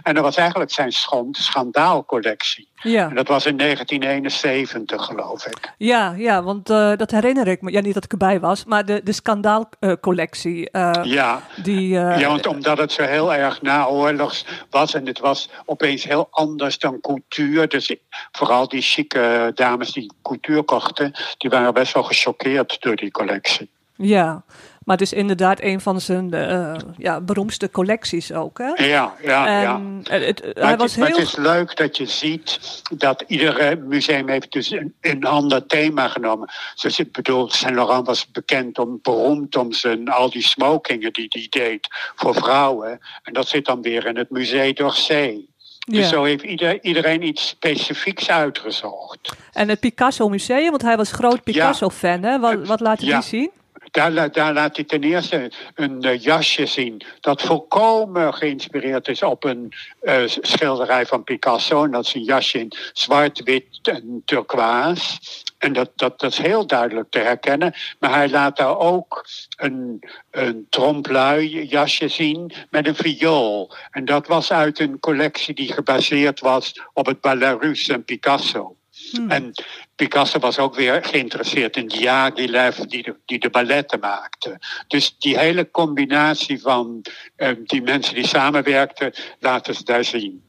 En 0.03 0.15
dat 0.15 0.23
was 0.25 0.37
eigenlijk 0.37 0.71
zijn 0.71 0.93
schand, 0.93 1.37
schandaalcollectie. 1.37 2.69
Ja. 2.83 3.09
En 3.09 3.15
dat 3.15 3.29
was 3.29 3.47
in 3.47 3.57
1971, 3.57 5.05
geloof 5.05 5.47
ik. 5.47 5.73
Ja, 5.79 6.15
ja, 6.17 6.43
want 6.43 6.71
eh, 6.71 6.93
dat 6.97 7.11
herinner 7.11 7.47
ik 7.49 7.63
me. 7.63 7.73
Ja, 7.73 7.81
niet 7.81 7.95
dat 7.95 8.05
ik 8.05 8.13
erbij 8.13 8.41
was, 8.41 8.65
maar 8.65 8.85
de, 8.85 9.01
de 9.05 9.13
skandaalcollectie. 9.13 10.71
eh 10.71 10.91
Ja, 11.03 11.43
die, 11.63 11.99
eh, 11.99 12.19
Ja, 12.19 12.29
want 12.29 12.47
omdat 12.47 12.79
het 12.79 12.93
zo 12.93 13.03
heel 13.03 13.35
erg 13.35 13.63
naoorlogs 13.63 14.45
was 14.71 14.95
en 14.95 15.07
het 15.07 15.19
was 15.19 15.51
opeens 15.65 16.05
heel 16.05 16.29
anders 16.31 16.79
dan 16.79 17.01
couture. 17.01 17.67
Dus 17.67 17.97
vooral 18.33 18.69
die 18.69 18.83
chique 18.83 19.53
dames 19.55 19.93
die 19.93 20.13
couture 20.23 20.63
kochten, 20.63 21.13
die 21.39 21.51
waren 21.51 21.75
best 21.75 21.93
wel 21.93 22.03
gechoqueerd 22.03 22.77
door 22.81 22.97
die 22.97 23.11
collectie. 23.11 23.71
ja, 23.97 24.45
maar 24.87 24.97
het 24.97 25.01
is 25.01 25.13
inderdaad 25.13 25.63
een 25.63 25.81
van 25.81 26.01
zijn 26.01 26.33
eh, 26.33 26.75
ja, 26.97 27.21
beroemdste 27.21 27.71
collecties 27.71 28.33
ook, 28.33 28.59
hè? 28.59 28.85
Ja, 28.85 29.15
ja, 29.23 29.61
ja. 29.63 29.75
En 29.75 30.23
het, 30.23 30.43
Maar 30.45 30.53
hij 30.55 30.71
het, 30.71 30.81
was 30.81 30.97
maar 30.97 31.07
heel... 31.09 31.17
het 31.17 31.27
is 31.27 31.37
leuk 31.37 31.77
dat 31.77 31.97
je 31.97 32.07
ziet 32.07 32.83
dat 32.97 33.25
iedere 33.27 33.77
museum 33.77 34.29
heeft 34.29 34.53
dus 34.53 34.71
een, 34.71 34.95
een 35.01 35.25
ander 35.25 35.67
thema 35.67 36.09
genomen. 36.09 36.49
Dus 36.83 36.99
ik 36.99 37.13
bedoel, 37.13 37.51
Saint 37.51 37.75
Laurent 37.77 38.07
was 38.07 38.31
bekend 38.31 38.79
om, 38.79 38.99
beroemd 39.03 39.57
om 39.57 39.73
zijn, 39.73 40.09
al 40.09 40.31
die 40.31 40.43
smokingen 40.43 41.13
die 41.13 41.27
hij 41.29 41.47
deed 41.51 41.89
voor 42.17 42.35
vrouwen. 42.35 43.01
En 43.23 43.33
dat 43.33 43.49
zit 43.49 43.65
dan 43.65 43.83
weer 43.83 44.07
in 44.07 44.17
het 44.17 44.31
Musée 44.31 44.73
d'Orsay. 44.73 45.45
Dus 45.89 45.99
Ja. 45.99 46.09
zo 46.09 46.25
heeft 46.25 46.43
ieder, 46.43 46.83
iedereen 46.85 47.23
iets 47.23 47.49
specifieks 47.49 48.31
uitgezocht. 48.31 49.37
En 49.53 49.69
het 49.69 49.81
Picasso 49.81 50.29
Museum, 50.29 50.71
want 50.71 50.83
hij 50.83 50.97
was 50.97 51.13
groot 51.13 51.43
Picasso-fan, 51.43 52.23
hè? 52.23 52.39
Wat, 52.39 52.67
wat 52.67 52.81
laat 52.81 52.99
hij 52.99 53.09
Ja. 53.09 53.15
die 53.19 53.29
zien? 53.29 53.51
Daar, 53.97 54.11
la- 54.11 54.29
daar 54.29 54.53
laat 54.53 54.77
hij 54.77 54.85
ten 54.85 55.03
eerste 55.03 55.51
een 55.75 56.03
eh, 56.03 56.21
jasje 56.23 56.67
zien 56.67 57.03
dat 57.21 57.43
volkomen 57.43 58.35
geïnspireerd 58.35 59.09
is 59.09 59.23
op 59.23 59.45
een 59.45 59.73
eh, 60.01 60.23
schilderij 60.27 61.07
van 61.07 61.25
Picasso. 61.25 61.85
En 61.85 61.91
dat 61.91 62.07
is 62.07 62.15
een 62.15 62.23
jasje 62.23 62.59
in 62.59 62.73
zwart, 62.93 63.43
wit 63.43 63.79
en 63.83 64.23
turquoise. 64.25 65.19
En 65.59 65.73
dat, 65.73 65.91
dat, 65.95 66.21
dat 66.21 66.31
is 66.33 66.39
heel 66.39 66.67
duidelijk 66.67 67.11
te 67.11 67.19
herkennen. 67.19 67.75
Maar 67.99 68.11
hij 68.11 68.29
laat 68.29 68.57
daar 68.57 68.79
ook 68.79 69.27
een, 69.57 70.03
een 70.31 70.67
tromplui 70.71 71.67
jasje 71.67 72.09
zien 72.09 72.53
met 72.71 72.87
een 72.87 72.95
viool. 72.95 73.75
En 73.91 74.05
dat 74.05 74.27
was 74.27 74.53
uit 74.53 74.79
een 74.79 75.01
collectie 75.01 75.55
die 75.55 75.73
gebaseerd 75.73 76.41
was 76.41 76.83
op 76.93 77.07
het 77.07 77.21
Belarus 77.21 77.89
en 77.89 78.05
Picasso. 78.05 78.77
Hmm. 79.11 79.31
En 79.31 79.53
Picasso 79.97 80.39
was 80.39 80.59
ook 80.59 80.75
weer 80.75 81.05
geïnteresseerd 81.05 81.77
in 81.77 81.87
Diaghilev, 81.87 82.77
die 82.77 83.03
de, 83.03 83.17
die 83.25 83.39
de 83.39 83.51
balletten 83.51 84.01
maakte. 84.01 84.59
Dus 84.89 85.17
die 85.19 85.39
hele 85.39 85.71
combinatie 85.71 86.61
van 86.61 87.05
uh, 87.37 87.49
die 87.65 87.83
mensen 87.83 88.15
die 88.15 88.27
samenwerkten, 88.27 89.13
laten 89.41 89.75
ze 89.75 89.85
daar 89.85 90.05
zien. 90.05 90.45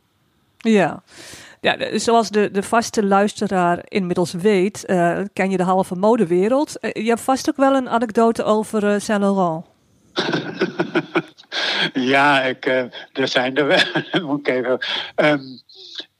Ja. 0.58 1.04
Ja, 1.62 2.00
zoals 2.00 2.30
de, 2.30 2.52
de 2.52 2.64
vaste 2.64 3.06
luisteraar 3.06 3.80
inmiddels 3.84 4.34
weet, 4.34 4.84
uh, 4.88 5.20
ken 5.34 5.50
je 5.50 5.58
de 5.58 5.64
halve 5.64 5.96
modewereld. 5.96 6.78
Uh, 6.82 6.92
je 6.94 7.10
hebt 7.10 7.22
vast 7.22 7.50
ook 7.50 7.58
wel 7.58 7.76
een 7.76 7.90
anekdote 7.90 8.44
over 8.44 8.84
uh, 8.84 9.00
Saint 9.00 9.22
Laurent. 9.22 9.66
ja, 12.14 12.42
ik, 12.42 12.66
er 13.14 13.28
zijn 13.28 13.56
er 13.56 13.68
wel. 13.68 13.84
Moet 14.28 14.48
ik 14.48 14.48
even. 14.48 14.80
Um, 15.16 15.60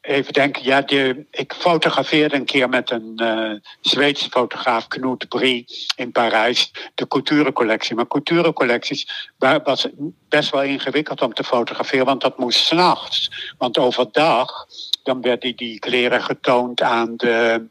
even 0.08 0.34
denken. 0.34 0.64
Ja, 0.64 0.84
ik 1.32 1.54
fotografeerde 1.54 2.36
een 2.36 2.46
keer 2.46 2.70
met 2.70 2.92
een 2.92 3.14
uh, 3.16 3.52
Zweedse 3.82 4.30
fotograaf, 4.30 4.88
Knut 4.88 5.28
Brie, 5.28 5.66
in 5.96 6.12
Parijs, 6.12 6.72
de 6.96 7.08
couturecollectie. 7.08 7.96
Maar 7.96 8.08
couturecollecties 8.08 9.30
was 9.64 9.88
best 10.30 10.50
wel 10.50 10.64
ingewikkeld 10.64 11.22
om 11.22 11.34
te 11.34 11.44
fotograferen, 11.44 12.06
want 12.06 12.22
dat 12.22 12.38
moest 12.38 12.66
s'nachts. 12.66 13.32
Want 13.58 13.78
overdag 13.78 14.68
dan 15.04 15.22
werden 15.22 15.56
die 15.56 15.80
kleren 15.80 16.24
getoond 16.24 16.82
aan 16.82 17.14
de, 17.16 17.68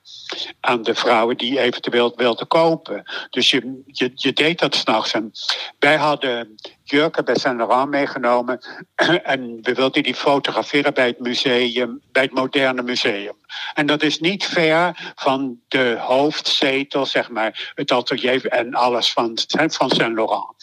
aan 0.61 0.83
de 0.83 0.95
vrouwen 0.95 1.37
die 1.37 1.61
eventueel 1.61 2.13
wilden 2.17 2.47
kopen. 2.47 3.03
Dus 3.31 3.51
je, 3.51 3.83
je, 3.87 4.11
je 4.15 4.33
deed 4.33 4.59
dat 4.59 4.75
s'nachts. 4.75 5.13
En 5.13 5.33
wij 5.79 5.97
hadden 5.97 6.57
jurken 6.91 7.25
bij 7.25 7.37
Saint 7.37 7.57
Laurent 7.57 7.91
meegenomen. 7.91 8.61
En 9.23 9.59
we 9.63 9.75
wilden 9.75 10.03
die 10.03 10.15
fotograferen 10.15 10.95
bij 10.95 11.07
het 11.07 11.19
museum, 11.19 12.01
bij 12.13 12.23
het 12.23 12.33
moderne 12.33 12.83
museum. 12.83 13.35
En 13.75 13.87
dat 13.87 14.03
is 14.03 14.21
niet 14.21 14.45
ver 14.45 15.13
van 15.15 15.61
de 15.69 15.97
hoofdzetel, 16.01 17.07
zeg 17.07 17.31
maar, 17.31 17.73
het 17.75 17.93
atelier 17.93 18.47
en 18.47 18.75
alles 18.75 19.13
van, 19.13 19.39
van 19.47 19.91
Saint 19.91 20.15
Laurent. 20.15 20.55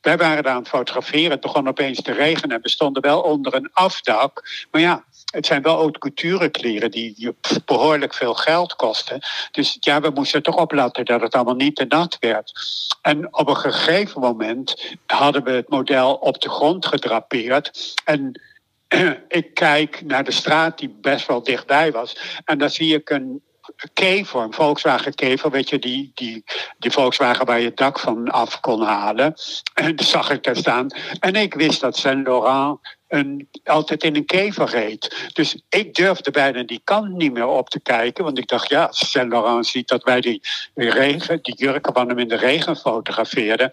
Wij 0.00 0.16
waren 0.16 0.42
daar 0.42 0.52
aan 0.52 0.58
het 0.58 0.68
fotograferen. 0.68 1.30
Het 1.30 1.40
begon 1.40 1.68
opeens 1.68 2.02
te 2.02 2.12
regenen 2.12 2.56
en 2.56 2.62
we 2.62 2.68
stonden 2.68 3.02
wel 3.02 3.20
onder 3.20 3.54
een 3.54 3.70
afdak. 3.72 4.66
Maar 4.70 4.80
ja, 4.80 5.04
het 5.30 5.46
zijn 5.46 5.62
wel 5.62 5.76
haute 5.76 5.98
couture 5.98 6.48
kleren 6.48 6.90
die 6.90 7.34
behoorlijk 7.64 8.14
veel 8.14 8.34
geld 8.34 8.76
kosten. 8.76 9.20
Dus 9.50 9.76
ja, 9.80 10.00
we 10.00 10.10
moesten 10.10 10.42
toch 10.42 10.56
opletten 10.56 11.04
dat 11.04 11.20
het 11.20 11.34
allemaal 11.34 11.54
niet 11.54 11.76
te 11.76 11.84
nat 11.84 12.16
werd. 12.20 12.52
En 13.02 13.34
op 13.34 13.48
een 13.48 13.56
gegeven 13.56 14.20
moment 14.20 14.96
hadden 15.06 15.44
we 15.44 15.50
het 15.50 15.68
model 15.68 16.14
op 16.14 16.40
de 16.40 16.48
grond 16.48 16.86
gedrapeerd. 16.86 17.94
En 18.04 18.40
ik 19.28 19.54
kijk 19.54 20.02
naar 20.04 20.24
de 20.24 20.32
straat 20.32 20.78
die 20.78 20.96
best 21.00 21.26
wel 21.26 21.42
dichtbij 21.42 21.92
was. 21.92 22.40
En 22.44 22.58
dan 22.58 22.70
zie 22.70 22.94
ik 22.94 23.10
een 23.10 23.42
Kever, 23.92 24.40
een 24.40 24.52
Volkswagen 24.52 25.14
Kever, 25.14 25.50
weet 25.50 25.68
je, 25.68 25.78
die, 25.78 26.10
die, 26.14 26.44
die 26.78 26.90
Volkswagen 26.90 27.46
waar 27.46 27.58
je 27.58 27.66
het 27.66 27.76
dak 27.76 27.98
van 27.98 28.30
af 28.30 28.60
kon 28.60 28.82
halen. 28.82 29.34
En 29.74 29.96
dat 29.96 30.06
zag 30.06 30.30
ik 30.30 30.42
daar 30.42 30.56
staan. 30.56 30.86
En 31.20 31.34
ik 31.34 31.54
wist 31.54 31.80
dat 31.80 31.96
Saint 31.96 32.26
Laurent 32.26 32.78
een, 33.08 33.48
altijd 33.64 34.02
in 34.02 34.16
een 34.16 34.24
kever 34.24 34.68
reed. 34.68 35.30
Dus 35.32 35.62
ik 35.68 35.94
durfde 35.94 36.30
bijna 36.30 36.62
die 36.62 36.80
kant 36.84 37.08
niet 37.08 37.32
meer 37.32 37.46
op 37.46 37.70
te 37.70 37.80
kijken. 37.80 38.24
Want 38.24 38.38
ik 38.38 38.48
dacht, 38.48 38.68
ja, 38.68 38.84
als 38.84 39.10
Saint 39.10 39.30
Laurent 39.30 39.66
ziet 39.66 39.88
dat 39.88 40.02
wij 40.02 40.20
die, 40.20 40.40
regen, 40.74 41.38
die 41.42 41.54
jurken 41.54 41.92
van 41.92 42.08
hem 42.08 42.18
in 42.18 42.28
de 42.28 42.36
regen 42.36 42.76
fotografeerden. 42.76 43.70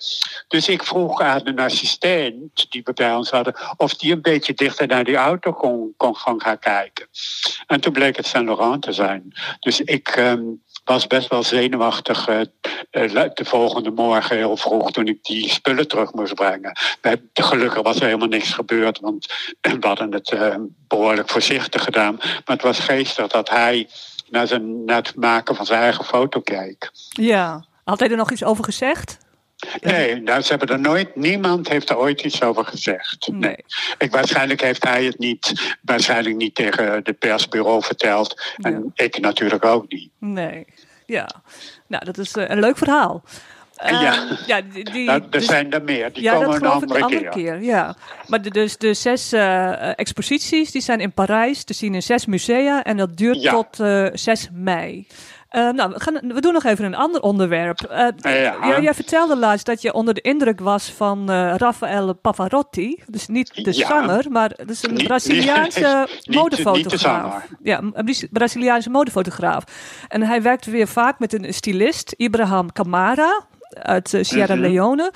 Dus 0.48 0.70
ik 0.70 0.84
vroeg 0.84 1.22
aan 1.22 1.42
een 1.44 1.60
assistent 1.60 2.72
die 2.72 2.82
we 2.84 2.94
bij 2.94 3.16
ons 3.16 3.30
hadden, 3.30 3.56
of 3.78 3.94
die 3.94 4.12
een 4.12 4.22
beetje 4.22 4.54
dichter 4.54 4.88
naar 4.88 5.04
die 5.04 5.16
auto 5.16 5.54
kon, 5.54 5.94
kon 5.98 6.16
gaan 6.16 6.60
kijken. 6.60 7.08
En 7.68 7.82
toen 7.82 7.94
bleek 7.94 8.16
het 8.16 8.28
Saint 8.28 8.48
Laurent 8.48 8.82
te 8.82 8.92
zijn. 8.92 9.34
Dus 9.60 9.82
ik. 9.82 10.16
Um, 10.16 10.64
was 10.86 11.08
best 11.08 11.30
wel 11.30 11.44
zenuwachtig 11.44 12.28
uh, 12.28 12.42
de 13.34 13.46
volgende 13.46 13.92
morgen 13.92 14.36
heel 14.36 14.58
vroeg 14.58 14.92
toen 14.92 15.08
ik 15.08 15.24
die 15.24 15.50
spullen 15.50 15.88
terug 15.88 16.14
moest 16.14 16.34
brengen. 16.34 16.78
Gelukkig 17.34 17.84
was 17.84 17.96
er 17.96 18.06
helemaal 18.06 18.28
niks 18.28 18.54
gebeurd, 18.54 19.00
want 19.00 19.34
we 19.62 19.88
hadden 19.88 20.14
het 20.14 20.58
behoorlijk 20.88 21.30
voorzichtig 21.30 21.84
gedaan. 21.84 22.16
Maar 22.16 22.44
het 22.46 22.62
was 22.62 22.80
geestig 22.80 23.28
dat 23.28 23.50
hij 23.50 23.90
naar, 24.30 24.48
zijn, 24.48 24.86
naar 24.86 24.96
het 24.96 25.16
maken 25.16 25.56
van 25.56 25.66
zijn 25.66 25.82
eigen 25.82 26.06
foto 26.06 26.40
keek. 26.40 26.92
Ja, 27.10 27.66
had 27.84 28.00
hij 28.00 28.10
er 28.10 28.18
nog 28.18 28.32
iets 28.32 28.44
over 28.44 28.64
gezegd? 28.64 29.18
Nee, 29.82 30.22
nou, 30.22 30.42
ze 30.42 30.50
hebben 30.50 30.68
er 30.68 30.80
nooit, 30.80 31.16
niemand 31.16 31.70
heeft 31.70 31.90
er 31.90 31.98
ooit 31.98 32.22
iets 32.22 32.42
over 32.42 32.66
gezegd. 32.66 33.28
Nee. 33.32 33.58
Ik, 33.98 34.12
waarschijnlijk 34.12 34.62
heeft 34.62 34.84
hij 34.84 35.04
het 35.04 35.20
niet, 35.20 35.76
waarschijnlijk 35.82 36.36
niet 36.36 36.56
tegen 36.56 37.04
de 37.04 37.14
persbureau 37.14 37.84
verteld. 37.84 38.56
En 38.58 38.92
ik 38.96 39.20
natuurlijk 39.20 39.66
ook 39.66 39.92
niet. 39.92 40.10
Nee, 40.20 40.66
ja. 41.06 41.30
Nou, 41.88 42.06
dat 42.06 42.18
is 42.18 42.36
uh, 42.36 42.50
een 42.50 42.60
leuk 42.60 42.78
verhaal. 42.78 43.24
ja, 43.86 44.24
uh, 44.24 44.48
ja 44.48 44.62
die, 44.62 44.84
die, 44.84 45.06
nou, 45.06 45.22
er 45.22 45.30
dus, 45.30 45.46
zijn 45.46 45.72
er 45.72 45.84
meer. 45.84 46.14
Die 46.14 46.24
ja, 46.24 46.34
komen 46.34 46.56
een 46.56 46.66
andere, 46.66 46.96
een 46.96 47.04
andere 47.04 47.30
keer. 47.30 47.62
Ja. 47.62 47.96
Maar 48.28 48.42
de, 48.42 48.52
dus 48.52 48.78
de 48.78 48.94
zes 48.94 49.34
uh, 49.34 50.00
exposities 50.00 50.72
die 50.72 50.82
zijn 50.82 51.00
in 51.00 51.12
Parijs 51.12 51.64
te 51.64 51.74
zien 51.74 51.96
in 51.96 52.04
zes 52.04 52.26
musea. 52.26 52.84
En 52.84 52.98
dat 52.98 53.18
duurt 53.18 53.42
ja. 53.42 53.52
tot 53.52 53.76
6 54.20 54.50
mei. 54.54 55.08
Uh, 55.56 55.70
nou, 55.70 55.92
we, 55.94 56.00
gaan, 56.00 56.20
we 56.34 56.42
doen 56.42 56.54
nog 56.54 56.64
even 56.64 56.86
een 56.86 56.96
ander 56.96 57.22
onderwerp. 57.22 57.80
Uh, 57.92 58.08
ja. 58.34 58.82
jij 58.82 58.94
vertelde 58.94 59.38
laatst 59.38 59.66
dat 59.66 59.82
je 59.82 59.94
onder 59.94 60.14
de 60.14 60.22
indruk 60.22 60.60
was 60.60 60.92
van 60.92 61.32
uh, 61.32 61.56
Raffaele 61.56 62.14
Pavarotti. 62.14 63.04
Dus 63.08 63.28
niet 63.28 63.64
de 63.64 63.74
zanger, 63.74 64.32
maar 64.32 64.52
dat 64.56 64.70
is 64.70 64.84
een 64.84 64.94
Braziliaanse 64.94 66.08
modefotograaf. 66.26 67.48
ja, 67.64 67.82
een 67.94 68.16
Braziliaanse 68.32 68.90
modefotograaf. 68.90 69.64
En 70.08 70.22
hij 70.22 70.42
werkte 70.42 70.72
weer 70.72 70.88
vaak 70.88 71.20
met 71.20 71.34
een 71.34 71.54
stylist, 71.54 72.14
Ibrahim 72.18 72.72
Camara 72.72 73.46
uit 73.70 74.18
Sierra 74.22 74.56
mhm. 74.56 74.64
Leone. 74.64 75.12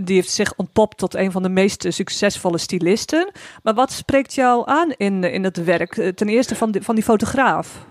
Die 0.00 0.14
heeft 0.14 0.30
zich 0.30 0.52
ontpopt 0.56 0.98
tot 0.98 1.14
een 1.14 1.32
van 1.32 1.42
de 1.42 1.48
meest 1.48 1.84
succesvolle 1.88 2.58
stylisten. 2.58 3.32
Maar 3.62 3.74
wat 3.74 3.92
spreekt 3.92 4.34
jou 4.34 4.62
aan 4.70 4.92
in, 4.96 5.24
in 5.24 5.44
het 5.44 5.64
werk? 5.64 6.12
Ten 6.14 6.28
eerste 6.28 6.54
van, 6.54 6.74
van 6.80 6.94
die 6.94 7.04
fotograaf. 7.04 7.86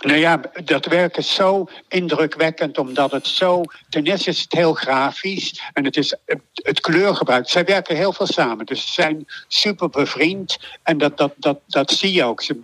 Nou 0.00 0.18
ja, 0.18 0.40
dat 0.64 0.86
werk 0.86 1.16
is 1.16 1.34
zo 1.34 1.68
indrukwekkend, 1.88 2.78
omdat 2.78 3.10
het 3.10 3.26
zo. 3.26 3.62
Ten 3.88 4.06
eerste 4.06 4.30
is 4.30 4.40
het 4.40 4.52
heel 4.52 4.74
grafisch 4.74 5.62
en 5.72 5.84
het 5.84 5.96
is 5.96 6.14
het 6.52 6.80
kleurgebruik. 6.80 7.48
Zij 7.48 7.64
werken 7.64 7.96
heel 7.96 8.12
veel 8.12 8.26
samen, 8.26 8.66
dus 8.66 8.86
ze 8.86 8.92
zijn 8.92 9.26
super 9.48 9.88
bevriend 9.88 10.58
en 10.82 10.98
dat, 10.98 11.16
dat, 11.16 11.32
dat, 11.36 11.60
dat 11.66 11.90
zie 11.90 12.12
je 12.12 12.24
ook. 12.24 12.42
Ze, 12.42 12.60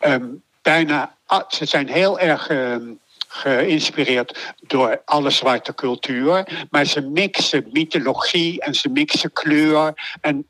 um, 0.00 0.42
bijna, 0.62 1.14
ze 1.48 1.64
zijn 1.64 1.88
heel 1.88 2.18
erg. 2.18 2.50
Um, 2.50 2.98
geïnspireerd 3.28 4.54
door 4.66 5.02
alle 5.04 5.30
zwarte 5.30 5.74
cultuur. 5.74 6.66
Maar 6.70 6.84
ze 6.84 7.00
mixen 7.00 7.68
mythologie 7.72 8.60
en 8.60 8.74
ze 8.74 8.88
mixen 8.88 9.32
kleur. 9.32 10.16
En 10.20 10.46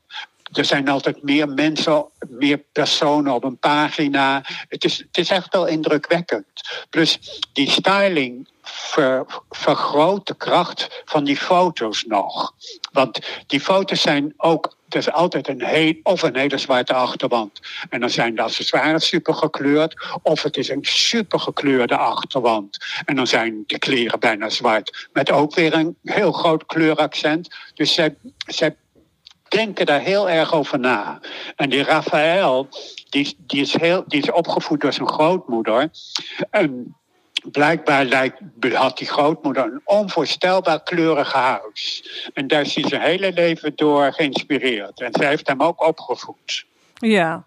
er 0.53 0.65
zijn 0.65 0.89
altijd 0.89 1.23
meer 1.23 1.49
mensen, 1.49 2.07
meer 2.29 2.59
personen 2.73 3.33
op 3.33 3.45
een 3.45 3.59
pagina. 3.59 4.45
Het 4.69 4.85
is, 4.85 4.99
het 4.99 5.19
is 5.19 5.31
echt 5.31 5.53
wel 5.53 5.67
indrukwekkend. 5.67 6.47
Plus 6.91 7.41
die 7.53 7.71
styling 7.71 8.49
vergroot 9.51 10.27
de 10.27 10.35
kracht 10.37 11.03
van 11.05 11.25
die 11.25 11.37
foto's 11.37 12.05
nog. 12.05 12.55
Want 12.93 13.19
die 13.47 13.61
foto's 13.61 14.01
zijn 14.01 14.35
ook. 14.37 14.77
Het 14.85 14.95
is 14.95 15.13
altijd 15.13 15.49
een 15.49 15.65
heel, 15.65 15.95
of 16.03 16.23
een 16.23 16.37
hele 16.37 16.59
zwarte 16.59 16.95
achterwand. 16.95 17.61
En 17.91 18.01
dan 18.01 18.11
zijn 18.11 18.35
de 18.35 18.43
accessoires 18.43 19.07
super 19.07 19.35
gekleurd. 19.35 20.07
Of 20.23 20.43
het 20.43 20.57
is 20.57 20.69
een 20.69 20.85
super 20.85 21.41
gekleurde 21.41 21.97
achterwand. 21.97 22.85
En 23.05 23.17
dan 23.17 23.27
zijn 23.27 23.65
de 23.67 23.79
kleren 23.79 24.21
bijna 24.21 24.49
zwart. 24.49 25.09
Met 25.13 25.31
ook 25.31 25.55
weer 25.55 25.75
een 25.75 25.97
heel 26.03 26.33
groot 26.33 26.67
kleuraccent. 26.67 27.55
Dus 27.75 27.95
zij, 27.95 28.17
zij 28.47 28.77
denken 29.49 29.87
daar 29.87 30.01
heel 30.01 30.31
erg 30.31 30.53
over 30.53 30.79
na. 30.79 31.21
En 31.57 31.71
die 31.71 31.83
Raphaël, 31.83 32.69
die, 33.09 33.37
die, 33.39 33.61
is, 33.61 33.77
heel, 33.77 34.05
die 34.07 34.23
is 34.23 34.31
opgevoed 34.31 34.81
door 34.81 34.93
zijn 34.93 35.09
grootmoeder. 35.09 35.91
En 36.51 36.97
blijkbaar 37.43 38.05
lijkt, 38.05 38.41
had 38.73 38.99
die 38.99 39.07
grootmoeder 39.07 39.65
een 39.65 39.81
onvoorstelbaar 39.85 40.83
kleurig 40.83 41.33
huis. 41.33 42.09
En 42.35 42.47
daar 42.47 42.61
is 42.61 42.75
hij 42.75 42.89
zijn 42.89 43.01
hele 43.01 43.33
leven 43.33 43.73
door 43.77 44.13
geïnspireerd. 44.13 45.01
En 45.01 45.13
zij 45.13 45.29
heeft 45.29 45.49
hem 45.49 45.63
ook 45.63 45.87
opgevoed. 45.87 46.67
Ja. 46.95 47.45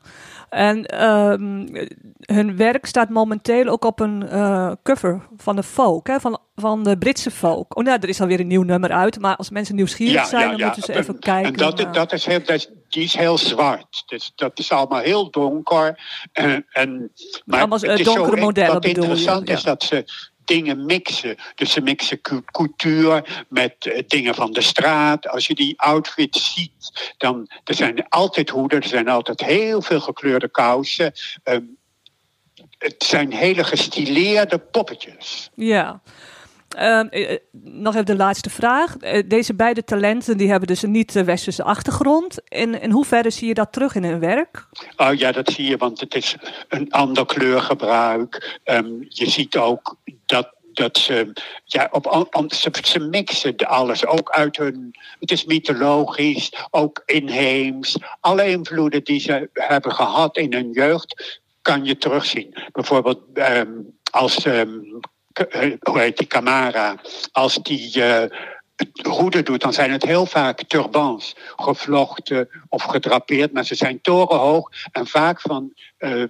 En 0.51 1.05
um, 1.05 1.67
hun 2.21 2.57
werk 2.57 2.85
staat 2.85 3.09
momenteel 3.09 3.67
ook 3.67 3.85
op 3.85 3.99
een 3.99 4.23
uh, 4.23 4.71
cover 4.83 5.27
van 5.37 5.55
de 5.55 5.63
folk, 5.63 6.07
hè, 6.07 6.19
van, 6.19 6.39
van 6.55 6.83
de 6.83 6.97
Britse 6.97 7.31
folk. 7.31 7.77
Oh, 7.77 7.83
nou, 7.83 7.99
er 8.01 8.09
is 8.09 8.21
alweer 8.21 8.39
een 8.39 8.47
nieuw 8.47 8.63
nummer 8.63 8.91
uit, 8.91 9.19
maar 9.19 9.35
als 9.35 9.49
mensen 9.49 9.75
nieuwsgierig 9.75 10.25
zijn, 10.25 10.49
dan 10.49 10.61
moeten 10.61 10.83
ze 10.83 10.93
even 10.93 11.19
kijken. 11.19 11.67
En 11.67 11.75
dat, 11.75 11.93
dat 11.93 12.13
is 12.13 12.25
heel, 12.25 12.43
dat, 12.45 12.71
die 12.89 13.03
is 13.03 13.15
heel 13.15 13.37
zwart. 13.37 14.03
Dus 14.05 14.31
dat 14.35 14.59
is 14.59 14.71
allemaal 14.71 14.99
heel 14.99 15.29
donker. 15.29 15.99
En, 16.31 16.65
en, 16.71 17.11
maar 17.45 17.59
allemaal 17.59 17.79
het 17.79 17.99
is 17.99 18.05
donkere 18.05 18.37
zo, 18.37 18.43
modellen 18.43 18.73
Wat 18.73 18.85
interessant 18.85 19.49
is 19.49 19.63
dat 19.63 19.83
ze 19.83 20.05
dingen 20.53 20.85
mixen. 20.85 21.35
Dus 21.55 21.71
ze 21.71 21.81
mixen 21.81 22.21
couture 22.45 23.25
met 23.49 23.75
eh, 23.79 24.03
dingen 24.07 24.35
van 24.35 24.51
de 24.51 24.61
straat. 24.61 25.27
Als 25.27 25.47
je 25.47 25.55
die 25.55 25.81
outfits 25.81 26.53
ziet, 26.53 27.13
dan 27.17 27.49
er 27.63 27.75
zijn 27.75 28.09
altijd 28.09 28.49
hoeden, 28.49 28.81
er 28.81 28.87
zijn 28.87 29.07
altijd 29.07 29.41
heel 29.41 29.81
veel 29.81 29.99
gekleurde 29.99 30.49
kousen. 30.49 31.13
Ehm, 31.43 31.63
het 32.77 33.03
zijn 33.03 33.33
hele 33.33 33.63
gestileerde 33.63 34.57
poppetjes. 34.57 35.49
Ja. 35.55 36.01
Ehm, 36.75 37.07
eh, 37.07 37.31
eh, 37.31 37.39
nog 37.63 37.93
even 37.93 38.05
de 38.05 38.15
laatste 38.15 38.49
vraag. 38.49 38.97
Eh, 38.97 39.23
deze 39.25 39.53
beide 39.53 39.83
talenten 39.83 40.37
die 40.37 40.49
hebben 40.49 40.67
dus 40.67 40.81
een 40.81 40.91
niet-westerse 40.91 41.63
achtergrond. 41.63 42.41
In, 42.47 42.81
in 42.81 42.91
hoeverre 42.91 43.29
zie 43.29 43.47
je 43.47 43.53
dat 43.53 43.71
terug 43.71 43.95
in 43.95 44.03
hun 44.03 44.19
werk? 44.19 44.67
Oh 44.97 45.13
ja, 45.13 45.31
dat 45.31 45.51
zie 45.51 45.65
je, 45.65 45.77
want 45.77 45.99
het 45.99 46.15
is 46.15 46.35
een 46.67 46.91
ander 46.91 47.25
kleurgebruik. 47.25 48.59
Ehm, 48.63 48.91
je 49.07 49.29
ziet 49.29 49.57
ook 49.57 49.95
dat 50.25 50.59
dat 50.73 50.97
ze, 50.97 51.33
ja, 51.65 51.89
op, 51.91 52.45
ze, 52.47 52.69
ze 52.81 52.99
mixen 52.99 53.55
alles, 53.57 54.05
ook 54.05 54.29
uit 54.29 54.57
hun, 54.57 54.95
het 55.19 55.31
is 55.31 55.45
mythologisch, 55.45 56.51
ook 56.69 57.01
inheems. 57.05 57.97
Alle 58.19 58.49
invloeden 58.49 59.03
die 59.03 59.19
ze 59.19 59.49
hebben 59.53 59.91
gehad 59.91 60.37
in 60.37 60.53
hun 60.53 60.71
jeugd, 60.71 61.41
kan 61.61 61.85
je 61.85 61.97
terugzien. 61.97 62.55
Bijvoorbeeld 62.71 63.19
ehm, 63.33 63.71
als 64.11 64.45
hoe 65.79 65.99
heet 65.99 66.17
die, 66.17 66.27
Camara, 66.27 66.95
als 67.31 67.55
die 67.55 67.97
uh, 67.97 68.23
hoeden 69.07 69.45
doet, 69.45 69.61
dan 69.61 69.73
zijn 69.73 69.91
het 69.91 70.03
heel 70.03 70.25
vaak 70.25 70.63
turbans, 70.67 71.35
gevlochten 71.55 72.49
of 72.69 72.83
gedrapeerd, 72.83 73.53
maar 73.53 73.65
ze 73.65 73.75
zijn 73.75 74.01
torenhoog 74.01 74.69
en 74.91 75.07
vaak 75.07 75.41
van 75.41 75.73
uh, 75.99 76.23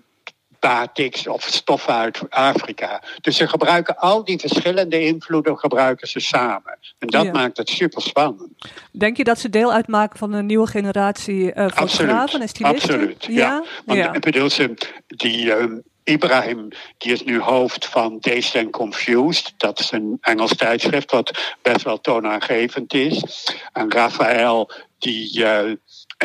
batix 0.62 1.27
of 1.27 1.44
stoffen 1.44 1.94
uit 1.94 2.30
Afrika. 2.30 3.03
Dus 3.22 3.38
ze 3.38 3.48
gebruiken 3.48 3.98
al 3.98 4.24
die 4.24 4.39
verschillende 4.39 5.06
invloeden 5.06 5.58
gebruiken 5.58 6.08
ze 6.08 6.20
samen. 6.20 6.77
En 7.00 7.08
dat 7.08 7.34
maakt 7.34 7.58
het 7.58 7.70
super 7.70 8.01
spannend. 8.01 8.50
Denk 8.91 9.18
je 9.18 9.24
dat 9.24 9.39
ze 9.39 9.50
deel 9.50 9.74
uitmaken 9.74 10.20
van 10.20 10.34
een 10.34 10.46
nieuwe 10.46 10.68
generatie 10.68 11.56
uh, 11.56 11.68
fotografen 11.68 12.41
en 12.41 12.48
stylisten? 12.48 12.94
Absoluut, 12.94 13.25
ja. 13.25 13.34
ja. 13.34 13.63
Want 13.86 14.00
ja. 14.00 14.20
bedoel, 14.20 14.50
ze, 14.50 14.74
die, 15.08 15.51
um, 15.51 15.84
Ibrahim, 16.12 16.68
die 16.98 17.12
is 17.12 17.24
nu 17.24 17.39
hoofd 17.39 17.86
van 17.86 18.18
Dazed 18.20 18.56
and 18.56 18.72
Confused. 18.72 19.53
Dat 19.58 19.80
is 19.80 19.91
een 19.91 20.18
Engels 20.22 20.56
tijdschrift 20.56 21.12
wat 21.12 21.56
best 21.62 21.84
wel 21.84 22.01
toonaangevend 22.01 22.94
is. 22.94 23.48
En 23.74 23.91
Raphaël, 23.91 24.72
die, 25.00 25.39
uh, 25.39 25.72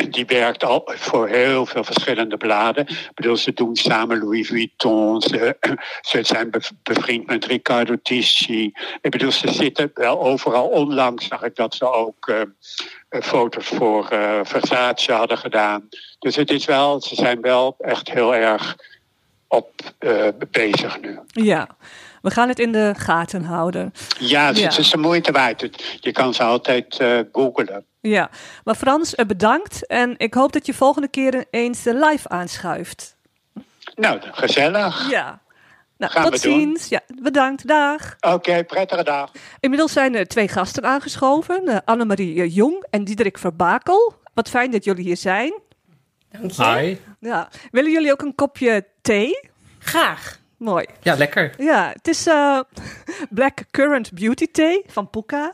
die 0.09 0.25
werkt 0.25 0.63
al 0.63 0.91
voor 0.95 1.27
heel 1.27 1.65
veel 1.65 1.83
verschillende 1.83 2.37
bladen. 2.37 2.87
Ik 2.87 3.11
bedoel, 3.13 3.37
ze 3.37 3.53
doen 3.53 3.75
samen 3.75 4.19
Louis 4.19 4.47
Vuitton. 4.47 5.21
Ze, 5.21 5.57
zijn 6.33 6.49
bevriend 6.83 7.27
met 7.27 7.45
Riccardo 7.45 7.95
Tisci. 8.01 8.71
Ik 9.01 9.11
bedoel, 9.11 9.31
ze 9.31 9.51
zitten 9.51 9.91
wel 9.93 10.21
overal. 10.21 10.67
Onlangs 10.67 11.27
zag 11.27 11.43
ik 11.43 11.55
dat 11.55 11.75
ze 11.75 11.91
ook 11.91 12.27
uh, 12.27 12.41
foto's 13.21 13.67
voor 13.67 14.05
Versace 14.43 15.11
hadden 15.11 15.37
gedaan. 15.37 15.89
Dus 16.19 16.35
het 16.35 16.51
is 16.51 16.65
wel, 16.65 17.01
ze 17.01 17.15
zijn 17.15 17.41
wel 17.41 17.75
echt 17.79 18.11
heel 18.11 18.35
erg 18.35 18.75
op 19.47 19.71
uh, 19.99 20.27
bezig 20.51 21.01
nu. 21.01 21.19
Ja, 21.27 21.67
we 22.21 22.31
gaan 22.31 22.47
het 22.47 22.59
in 22.59 22.71
de 22.71 22.93
gaten 22.97 23.43
houden. 23.43 23.93
Ja, 24.19 24.47
het, 24.47 24.57
ja. 24.57 24.77
is 24.77 24.89
de 24.89 24.97
moeite 24.97 25.31
waard. 25.31 25.69
Je 25.99 26.11
kan 26.11 26.33
ze 26.33 26.43
altijd 26.43 26.99
uh, 26.99 27.19
googlen. 27.31 27.85
Ja, 28.01 28.29
maar 28.63 28.75
Frans, 28.75 29.15
eh, 29.15 29.25
bedankt. 29.25 29.85
En 29.85 30.13
ik 30.17 30.33
hoop 30.33 30.51
dat 30.51 30.65
je 30.65 30.73
volgende 30.73 31.07
keer 31.07 31.45
eens 31.49 31.83
live 31.83 32.29
aanschuift. 32.29 33.15
Nou, 33.95 34.19
gezellig. 34.21 35.09
Ja. 35.09 35.41
Nou, 35.97 36.11
Gaan 36.11 36.23
tot 36.23 36.39
ziens. 36.39 36.87
Ja, 36.87 37.01
bedankt. 37.21 37.67
Dag. 37.67 38.15
Oké, 38.19 38.33
okay, 38.33 38.63
prettige 38.63 39.03
dag. 39.03 39.31
Inmiddels 39.59 39.91
zijn 39.91 40.15
er 40.15 40.27
twee 40.27 40.47
gasten 40.47 40.83
aangeschoven. 40.83 41.83
Annemarie 41.85 42.51
Jong 42.51 42.85
en 42.89 43.03
Diederik 43.03 43.37
Verbakel. 43.37 44.13
Wat 44.33 44.49
fijn 44.49 44.71
dat 44.71 44.83
jullie 44.83 45.03
hier 45.03 45.17
zijn. 45.17 45.53
Dank 46.29 46.51
je. 46.51 46.63
Hi. 46.63 46.97
Ja. 47.19 47.49
Willen 47.71 47.91
jullie 47.91 48.11
ook 48.11 48.21
een 48.21 48.35
kopje 48.35 48.85
thee? 49.01 49.46
Graag. 49.87 50.39
Mooi. 50.57 50.85
Ja, 51.01 51.15
lekker. 51.15 51.53
Ja, 51.57 51.91
het 51.93 52.07
is 52.07 52.27
uh, 52.27 52.59
Black 53.29 53.63
Currant 53.71 54.13
Beauty 54.13 54.47
Tea 54.51 54.81
van 54.87 55.09
Puka. 55.09 55.53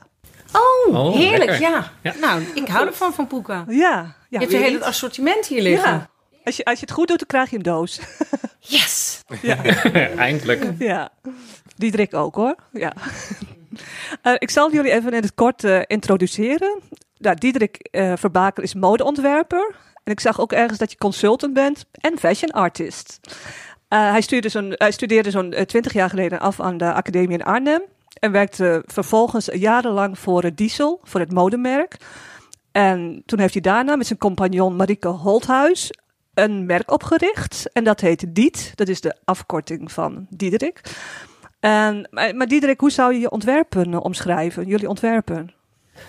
Oh, 0.51 0.95
oh 0.95 1.15
heerlijk, 1.15 1.59
ja. 1.59 1.91
ja. 2.01 2.13
Nou, 2.21 2.41
ik 2.53 2.67
hou 2.67 2.87
ervan 2.87 3.13
van 3.13 3.27
Puka. 3.27 3.65
Ja. 3.67 3.73
ja 3.75 4.15
je 4.29 4.37
hebt 4.37 4.53
een 4.53 4.61
hele 4.61 4.85
assortiment 4.85 5.45
hier 5.45 5.61
liggen. 5.61 5.91
Ja. 5.91 6.09
Als 6.43 6.57
je, 6.57 6.65
als 6.65 6.79
je 6.79 6.85
het 6.85 6.93
goed 6.93 7.07
doet, 7.07 7.17
dan 7.17 7.27
krijg 7.27 7.49
je 7.49 7.55
een 7.55 7.61
doos. 7.63 7.99
Yes! 8.65 9.21
Ja. 9.41 9.63
Eindelijk. 10.17 10.71
Ja. 10.77 11.09
Diederik 11.75 12.13
ook 12.13 12.35
hoor. 12.35 12.55
Ja. 12.71 12.93
Uh, 14.23 14.33
ik 14.37 14.49
zal 14.49 14.71
jullie 14.71 14.91
even 14.91 15.13
in 15.13 15.21
het 15.21 15.33
kort 15.33 15.63
uh, 15.63 15.81
introduceren. 15.87 16.81
Nou, 17.17 17.35
Diederik 17.35 17.89
uh, 17.91 18.13
Verbaker 18.15 18.63
is 18.63 18.73
modeontwerper. 18.73 19.75
En 20.03 20.11
ik 20.11 20.19
zag 20.19 20.39
ook 20.39 20.51
ergens 20.51 20.79
dat 20.79 20.91
je 20.91 20.97
consultant 20.97 21.53
bent 21.53 21.85
en 21.91 22.19
fashion 22.19 22.51
artist. 22.51 23.19
Uh, 23.93 23.99
hij, 23.99 24.23
hij 24.69 24.91
studeerde 24.91 25.31
zo'n 25.31 25.55
twintig 25.65 25.93
jaar 25.93 26.09
geleden 26.09 26.39
af 26.39 26.59
aan 26.59 26.77
de 26.77 26.93
academie 26.93 27.37
in 27.37 27.43
Arnhem. 27.43 27.81
En 28.19 28.31
werkte 28.31 28.83
vervolgens 28.85 29.49
jarenlang 29.53 30.19
voor 30.19 30.43
het 30.43 30.57
Diesel, 30.57 30.99
voor 31.03 31.19
het 31.19 31.31
modemerk. 31.31 31.97
En 32.71 33.23
toen 33.25 33.39
heeft 33.39 33.53
hij 33.53 33.61
daarna 33.61 33.95
met 33.95 34.07
zijn 34.07 34.19
compagnon 34.19 34.75
Marike 34.75 35.07
Holthuis 35.07 35.91
een 36.33 36.65
merk 36.65 36.91
opgericht. 36.91 37.69
En 37.73 37.83
dat 37.83 37.99
heet 37.99 38.25
Diet. 38.35 38.71
Dat 38.75 38.87
is 38.87 39.01
de 39.01 39.15
afkorting 39.25 39.91
van 39.91 40.27
Diederik. 40.29 40.81
En, 41.59 42.07
maar 42.11 42.47
Diederik, 42.47 42.79
hoe 42.79 42.91
zou 42.91 43.13
je 43.13 43.19
je 43.19 43.31
ontwerpen 43.31 44.01
omschrijven? 44.01 44.67
Jullie 44.67 44.89
ontwerpen? 44.89 45.53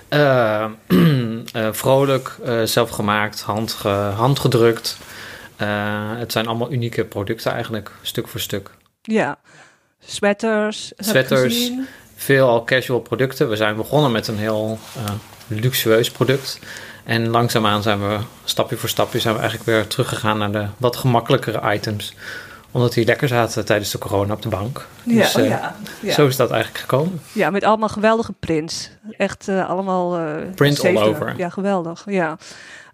Vrolijk, 1.73 2.39
zelfgemaakt, 2.65 3.41
handge 3.41 3.89
handgedrukt. 3.89 4.99
Het 6.19 6.33
zijn 6.33 6.47
allemaal 6.47 6.73
unieke 6.73 7.05
producten 7.05 7.53
eigenlijk, 7.53 7.91
stuk 8.03 8.29
voor 8.29 8.41
stuk. 8.41 8.71
Ja, 9.03 9.39
sweaters. 9.99 10.93
Sweaters, 10.97 11.71
veel 12.17 12.49
al 12.49 12.65
casual 12.65 13.01
producten. 13.01 13.49
We 13.49 13.57
zijn 13.57 13.77
begonnen 13.77 14.13
met 14.13 14.29
een 14.29 14.39
heel 14.39 14.79
luxueus 15.47 16.11
product. 16.11 16.59
En 17.05 17.29
langzaamaan 17.29 17.83
zijn 17.83 18.09
we, 18.09 18.19
stapje 18.45 18.77
voor 18.77 18.89
stapje, 18.89 19.19
zijn 19.19 19.35
we 19.35 19.41
eigenlijk 19.41 19.71
weer 19.71 19.87
teruggegaan 19.87 20.39
naar 20.39 20.53
de 20.53 20.67
wat 20.77 20.97
gemakkelijkere 20.97 21.75
items 21.75 22.15
omdat 22.75 22.93
die 22.93 23.05
lekker 23.05 23.29
zaten 23.29 23.65
tijdens 23.65 23.91
de 23.91 23.99
corona 23.99 24.33
op 24.33 24.43
de 24.43 24.49
bank. 24.49 24.87
Ja, 25.03 25.15
dus, 25.15 25.37
uh, 25.37 25.49
ja, 25.49 25.77
ja, 26.01 26.13
Zo 26.13 26.27
is 26.27 26.37
dat 26.37 26.51
eigenlijk 26.51 26.81
gekomen. 26.81 27.21
Ja, 27.33 27.51
met 27.51 27.65
allemaal 27.65 27.89
geweldige 27.89 28.33
prints. 28.33 28.91
Echt 29.11 29.49
uh, 29.49 29.69
allemaal... 29.69 30.19
Print 30.55 30.85
all 30.85 30.97
over. 30.97 31.35
Ja, 31.37 31.49
geweldig. 31.49 32.03
Ja. 32.07 32.39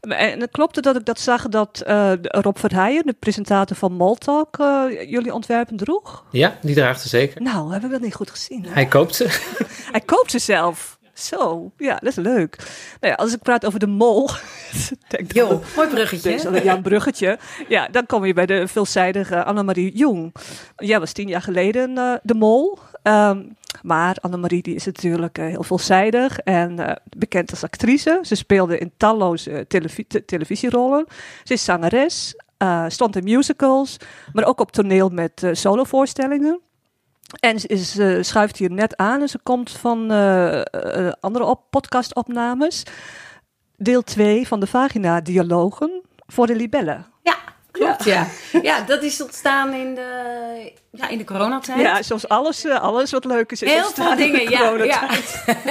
En 0.01 0.41
het 0.41 0.51
klopte 0.51 0.81
dat 0.81 0.97
ik 0.97 1.05
dat 1.05 1.21
zag 1.21 1.49
dat 1.49 1.83
Rob 2.23 2.57
Verheijen, 2.57 3.07
de 3.07 3.17
presentator 3.19 3.77
van 3.77 3.93
Moltalk, 3.93 4.57
jullie 5.07 5.35
ontwerpen 5.35 5.77
droeg? 5.77 6.25
Ja, 6.31 6.59
die 6.63 6.75
draagt 6.75 7.01
ze 7.01 7.09
zeker. 7.09 7.43
Nou, 7.43 7.73
heb 7.73 7.85
ik 7.85 7.91
dat 7.91 8.01
niet 8.01 8.15
goed 8.15 8.31
gezien. 8.31 8.67
Hij 8.69 8.87
koopt 8.87 9.15
ze. 9.15 9.27
Hij 9.93 10.01
koopt 10.01 10.31
ze 10.31 10.39
zelf. 10.39 10.99
Zo, 11.21 11.73
ja, 11.77 11.95
dat 11.95 12.09
is 12.09 12.15
leuk. 12.15 12.57
Nou 13.01 13.13
ja, 13.13 13.15
als 13.15 13.33
ik 13.33 13.43
praat 13.43 13.67
over 13.67 13.79
de 13.79 13.87
mol. 13.87 14.29
denk 15.09 15.33
jo, 15.33 15.63
mooi 15.77 15.89
bruggetje. 15.89 16.63
ja, 16.63 16.75
een 16.75 16.83
bruggetje. 16.83 17.39
Ja, 17.69 17.89
dan 17.89 18.07
kom 18.07 18.25
je 18.25 18.33
bij 18.33 18.47
de 18.47 18.69
veelzijdige 18.69 19.45
Annemarie 19.45 19.97
Jong. 19.97 20.35
Jij 20.77 21.01
was 21.01 21.13
tien 21.13 21.29
jaar 21.29 21.43
geleden 21.43 21.91
uh, 21.91 22.15
de 22.23 22.35
mol. 22.35 22.79
Um, 23.03 23.57
maar 23.83 24.17
Annemarie 24.21 24.63
die 24.63 24.75
is 24.75 24.85
natuurlijk 24.85 25.39
uh, 25.39 25.47
heel 25.47 25.63
veelzijdig 25.63 26.39
en 26.39 26.81
uh, 26.81 26.91
bekend 27.17 27.51
als 27.51 27.65
actrice. 27.65 28.19
Ze 28.23 28.35
speelde 28.35 28.79
in 28.79 28.93
talloze 28.97 29.65
televi 29.69 30.07
televisierollen. 30.07 31.07
Ze 31.45 31.53
is 31.53 31.65
zangeres, 31.65 32.35
stond 32.89 33.17
in 33.17 33.25
musicals, 33.25 33.97
maar 34.33 34.45
ook 34.45 34.61
op 34.61 34.73
toneel 34.73 35.09
met 35.09 35.49
solovoorstellingen. 35.53 36.61
En 37.41 37.61
ze 37.61 38.19
schuift 38.23 38.57
hier 38.57 38.71
net 38.71 38.97
aan 38.97 39.21
en 39.21 39.29
ze 39.29 39.39
komt 39.43 39.71
van 39.71 40.11
andere 41.21 41.45
op 41.45 41.63
podcastopnames. 41.71 42.83
Deel 43.77 44.03
2 44.03 44.47
van 44.47 44.61
de 44.61 44.67
Vagina-dialogen 44.67 46.03
voor 46.27 46.47
de 46.47 46.57
libellen. 46.57 47.07
Klopt, 47.71 48.05
ja. 48.05 48.29
ja. 48.63 48.81
dat 48.81 49.03
is 49.03 49.23
ontstaan 49.23 49.73
in 49.75 49.95
de, 49.95 50.73
ja, 50.91 51.09
in 51.09 51.19
de 51.19 51.25
coronatijd. 51.25 51.81
Ja, 51.81 52.03
zoals 52.03 52.29
alles, 52.29 52.67
alles 52.67 53.11
wat 53.11 53.25
leuk 53.25 53.53
is, 53.53 53.63
is 53.63 53.73
Heel 53.73 53.91
veel 53.95 54.17
dingen, 54.17 54.51
ja, 54.51 54.85
ja. 54.85 55.09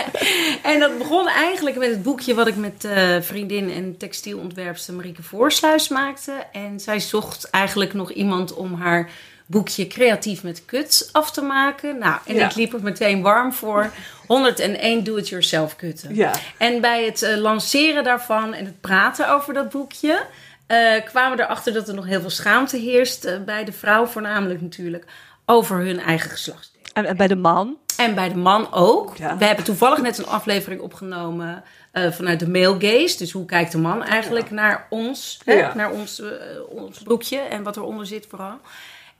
en 0.71 0.79
dat 0.79 0.97
begon 0.97 1.27
eigenlijk 1.27 1.77
met 1.77 1.89
het 1.89 2.03
boekje 2.03 2.33
wat 2.33 2.47
ik 2.47 2.55
met 2.55 2.87
vriendin 3.21 3.71
en 3.71 3.97
textielontwerpster 3.97 4.93
Marieke 4.93 5.23
Voorsluis 5.23 5.87
maakte. 5.87 6.33
En 6.51 6.79
zij 6.79 6.99
zocht 6.99 7.49
eigenlijk 7.49 7.93
nog 7.93 8.11
iemand 8.11 8.53
om 8.53 8.73
haar 8.73 9.09
boekje 9.49 9.87
Creatief 9.87 10.43
met 10.43 10.65
Kuts 10.65 11.13
af 11.13 11.31
te 11.31 11.41
maken. 11.41 11.97
Nou, 11.97 12.19
en 12.25 12.35
ik 12.35 12.55
liep 12.55 12.73
er 12.73 12.81
meteen 12.81 13.21
warm 13.21 13.53
voor. 13.53 13.91
101 14.27 15.03
do-it-yourself 15.03 15.75
kutten. 15.75 16.15
Ja. 16.15 16.31
En 16.57 16.81
bij 16.81 17.05
het 17.05 17.21
uh, 17.21 17.35
lanceren 17.35 18.03
daarvan 18.03 18.53
en 18.53 18.65
het 18.65 18.81
praten 18.81 19.29
over 19.29 19.53
dat 19.53 19.69
boekje... 19.69 20.25
Uh, 20.71 21.05
kwamen 21.05 21.37
we 21.37 21.43
erachter 21.43 21.73
dat 21.73 21.87
er 21.87 21.93
nog 21.93 22.05
heel 22.05 22.21
veel 22.21 22.29
schaamte 22.29 22.77
heerst... 22.77 23.25
Uh, 23.25 23.37
bij 23.45 23.65
de 23.65 23.71
vrouw 23.71 24.05
voornamelijk 24.05 24.61
natuurlijk... 24.61 25.05
over 25.45 25.77
hun 25.77 25.99
eigen 25.99 26.29
geslachtsdeel. 26.29 26.81
En, 26.93 27.05
en 27.05 27.17
bij 27.17 27.27
de 27.27 27.35
man? 27.35 27.77
En 27.97 28.15
bij 28.15 28.29
de 28.29 28.37
man 28.37 28.73
ook. 28.73 29.17
Ja. 29.17 29.37
We 29.37 29.45
hebben 29.45 29.65
toevallig 29.65 30.01
net 30.01 30.17
een 30.17 30.27
aflevering 30.27 30.81
opgenomen 30.81 31.63
eh, 31.91 32.11
vanuit 32.11 32.39
de 32.39 32.49
male 32.49 32.75
gaze. 32.79 33.17
Dus 33.17 33.31
hoe 33.31 33.45
kijkt 33.45 33.71
de 33.71 33.77
man 33.77 34.03
eigenlijk 34.03 34.51
naar 34.51 34.87
ons? 34.89 35.39
Hè? 35.45 35.53
Ja. 35.53 35.75
Naar 35.75 35.91
ons, 35.91 36.21
eh, 36.21 36.29
ons 36.69 36.99
broekje 36.99 37.37
en 37.37 37.63
wat 37.63 37.77
eronder 37.77 38.05
zit 38.05 38.27
vooral. 38.29 38.59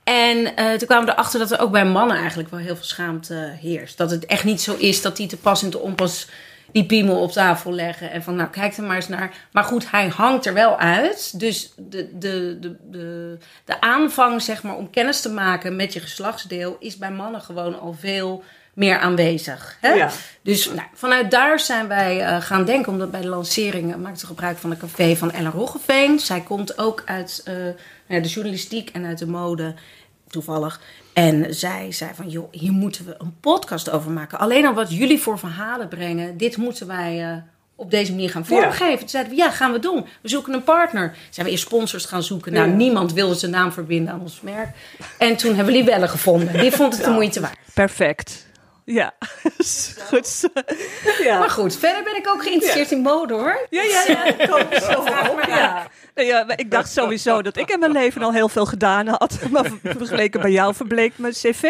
En 0.04 0.56
eh, 0.56 0.72
toen 0.72 0.86
kwamen 0.86 1.06
we 1.06 1.12
erachter 1.12 1.38
dat 1.38 1.50
er 1.50 1.60
ook 1.60 1.70
bij 1.70 1.84
mannen 1.84 2.16
eigenlijk 2.16 2.50
wel 2.50 2.60
heel 2.60 2.76
veel 2.76 2.84
schaamte 2.84 3.56
heerst. 3.60 3.96
Dat 3.96 4.10
het 4.10 4.26
echt 4.26 4.44
niet 4.44 4.60
zo 4.60 4.74
is 4.74 5.02
dat 5.02 5.16
die 5.16 5.26
te 5.26 5.36
pas 5.36 5.62
en 5.62 5.70
te 5.70 5.78
onpas 5.78 6.28
die 6.72 6.86
piemel 6.86 7.20
op 7.20 7.32
tafel 7.32 7.72
leggen. 7.72 8.10
En 8.10 8.22
van, 8.22 8.34
nou, 8.34 8.48
kijk 8.50 8.76
er 8.76 8.82
maar 8.82 8.96
eens 8.96 9.08
naar. 9.08 9.34
Maar 9.52 9.64
goed, 9.64 9.90
hij 9.90 10.08
hangt 10.08 10.46
er 10.46 10.54
wel 10.54 10.78
uit. 10.78 11.40
Dus 11.40 11.72
de, 11.76 12.18
de, 12.18 12.58
de, 12.58 12.76
de, 12.90 13.38
de 13.64 13.80
aanvang, 13.80 14.42
zeg 14.42 14.62
maar, 14.62 14.76
om 14.76 14.90
kennis 14.90 15.20
te 15.20 15.30
maken 15.30 15.76
met 15.76 15.92
je 15.92 16.00
geslachtsdeel... 16.00 16.76
is 16.80 16.96
bij 16.96 17.10
mannen 17.10 17.40
gewoon 17.40 17.80
al 17.80 17.96
veel 17.98 18.42
meer 18.74 18.98
aanwezig. 18.98 19.76
Hè? 19.80 19.92
Ja. 19.92 20.10
Dus 20.42 20.66
nou, 20.66 20.88
vanuit 20.94 21.30
daar 21.30 21.60
zijn 21.60 21.88
wij 21.88 22.20
eh, 22.20 22.40
gaan 22.40 22.64
denken... 22.64 22.92
omdat 22.92 23.10
bij 23.10 23.20
de 23.20 23.28
lancering 23.28 23.90
uh, 23.90 23.96
maakte 23.96 24.26
gebruik 24.26 24.58
van 24.58 24.70
de 24.70 24.76
café 24.76 25.16
van 25.16 25.32
Ellen 25.32 25.50
Roggeveen. 25.50 26.18
Zij 26.18 26.40
komt 26.40 26.78
ook 26.78 27.02
uit 27.04 27.40
eh, 27.44 27.54
nou, 28.06 28.22
de 28.22 28.28
journalistiek 28.28 28.90
en 28.90 29.06
uit 29.06 29.18
de 29.18 29.26
mode 29.26 29.74
toevallig. 30.28 30.80
En 31.12 31.54
zij 31.54 31.92
zei 31.92 32.10
van, 32.14 32.28
joh, 32.28 32.48
hier 32.52 32.72
moeten 32.72 33.06
we 33.06 33.14
een 33.18 33.34
podcast 33.40 33.90
over 33.90 34.10
maken. 34.10 34.38
Alleen 34.38 34.66
al 34.66 34.74
wat 34.74 34.92
jullie 34.96 35.20
voor 35.20 35.38
verhalen 35.38 35.88
brengen, 35.88 36.36
dit 36.36 36.56
moeten 36.56 36.86
wij 36.86 37.22
eh, 37.30 37.36
op 37.74 37.90
deze 37.90 38.10
manier 38.12 38.30
gaan 38.30 38.46
vormgeven. 38.46 38.98
Toen 38.98 39.08
zeiden 39.08 39.32
we, 39.32 39.38
ja, 39.38 39.50
gaan 39.50 39.72
we 39.72 39.78
doen. 39.78 40.06
We 40.22 40.28
zoeken 40.28 40.52
een 40.52 40.64
partner. 40.64 41.16
Zijn 41.30 41.46
we 41.46 41.52
eerst 41.52 41.64
sponsors 41.64 42.04
gaan 42.04 42.22
zoeken. 42.22 42.52
Nou, 42.52 42.68
Ja. 42.68 42.74
niemand 42.74 43.12
wilde 43.12 43.34
zijn 43.34 43.50
naam 43.50 43.72
verbinden 43.72 44.12
aan 44.12 44.20
ons 44.20 44.40
merk. 44.40 44.68
En 45.18 45.36
toen 45.36 45.54
hebben 45.54 45.72
we 45.74 45.78
Libelle 45.80 46.08
gevonden. 46.08 46.60
Die 46.60 46.70
vond 46.72 46.94
het 46.96 47.04
de 47.04 47.10
moeite 47.10 47.40
waard. 47.40 47.56
Perfect. 47.74 48.46
Ja, 48.92 49.12
goed. 50.08 50.48
Ja. 51.22 51.38
Maar 51.38 51.50
goed, 51.50 51.76
verder 51.76 52.02
ben 52.04 52.16
ik 52.16 52.28
ook 52.28 52.42
geïnteresseerd 52.42 52.90
in 52.90 53.00
mode, 53.00 53.34
hoor. 53.34 53.66
Ja, 53.70 53.82
ja, 53.82 54.02
ja, 54.06 54.32
komt 54.50 54.82
zo 54.82 54.98
op. 55.30 55.44
Ja. 55.48 55.86
Ja, 56.14 56.44
maar 56.44 56.58
ik 56.58 56.70
dacht 56.70 56.92
sowieso 56.92 57.42
dat 57.42 57.56
ik 57.56 57.70
in 57.70 57.78
mijn 57.78 57.92
leven 57.92 58.22
al 58.22 58.32
heel 58.32 58.48
veel 58.48 58.66
gedaan 58.66 59.06
had. 59.06 59.38
Maar 59.50 59.70
vergeleken 59.82 60.40
bij 60.40 60.50
jou 60.50 60.74
verbleek 60.74 61.12
mijn 61.16 61.32
cv. 61.32 61.62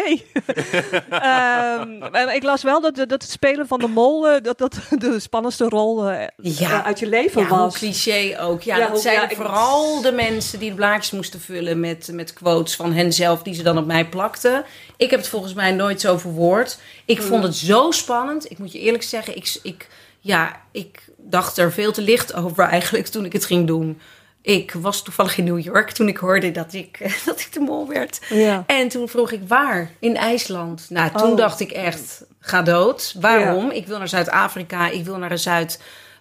Maar 2.11 2.35
ik 2.35 2.43
las 2.43 2.63
wel 2.63 2.81
dat, 2.81 2.95
dat 2.95 3.09
het 3.11 3.29
spelen 3.29 3.67
van 3.67 3.79
de 3.79 3.87
mol 3.87 4.29
eh, 4.29 4.41
dat, 4.41 4.57
dat 4.57 4.79
de 4.89 5.19
spannendste 5.19 5.65
rol 5.69 6.09
eh, 6.09 6.27
Ja. 6.37 6.69
eh, 6.69 6.85
uit 6.85 6.99
je 6.99 7.07
leven 7.07 7.41
Ja, 7.41 7.47
was. 7.47 7.77
cliché 7.77 8.37
ook. 8.41 8.61
Ja, 8.61 8.77
Ja, 8.77 8.87
dat 8.87 9.01
zijn 9.01 9.29
ik- 9.29 9.35
vooral 9.35 10.01
de 10.01 10.11
mensen 10.11 10.59
die 10.59 10.69
de 10.69 10.75
blaadjes 10.75 11.11
moesten 11.11 11.41
vullen 11.41 11.79
met, 11.79 12.09
met 12.11 12.33
quotes 12.33 12.75
van 12.75 12.93
henzelf 12.93 13.41
die 13.43 13.53
ze 13.53 13.63
dan 13.63 13.77
op 13.77 13.85
mij 13.85 14.05
plakten. 14.05 14.63
Ik 15.01 15.09
heb 15.09 15.19
het 15.19 15.29
volgens 15.29 15.53
mij 15.53 15.71
nooit 15.71 16.01
zo 16.01 16.17
verwoord. 16.17 16.77
Ik 17.05 17.17
Hmm. 17.17 17.27
vond 17.27 17.43
het 17.43 17.55
zo 17.55 17.91
spannend. 17.91 18.51
Ik 18.51 18.57
moet 18.57 18.71
je 18.71 18.79
eerlijk 18.79 19.03
zeggen, 19.03 19.35
ik, 19.35 19.59
ik, 19.63 19.87
ja, 20.19 20.61
ik 20.71 21.03
dacht 21.17 21.57
er 21.57 21.71
veel 21.71 21.91
te 21.91 22.01
licht 22.01 22.33
over 22.33 22.63
eigenlijk 22.63 23.07
toen 23.07 23.25
ik 23.25 23.33
het 23.33 23.45
ging 23.45 23.67
doen. 23.67 23.99
Ik 24.41 24.71
was 24.71 25.03
toevallig 25.03 25.37
in 25.37 25.43
New 25.43 25.59
York 25.59 25.91
toen 25.91 26.07
ik 26.07 26.17
hoorde 26.17 26.51
dat 26.51 26.73
ik, 26.73 26.99
dat 27.25 27.39
ik 27.39 27.53
de 27.53 27.59
mol 27.59 27.87
werd. 27.87 28.19
Ja. 28.29 28.63
En 28.67 28.87
toen 28.87 29.07
vroeg 29.09 29.31
ik 29.31 29.41
waar? 29.47 29.91
In 29.99 30.15
IJsland. 30.17 30.85
Nou, 30.89 31.11
toen 31.17 31.31
Oh. 31.31 31.37
dacht 31.37 31.59
ik 31.59 31.71
echt, 31.71 32.23
ga 32.39 32.61
dood. 32.61 33.15
Waarom? 33.19 33.69
Ik 33.71 33.87
wil 33.87 33.97
naar 33.97 34.07
Zuid-Afrika, 34.07 34.89
ik 34.89 35.05
wil 35.05 35.17
naar 35.17 35.31
een 35.31 35.39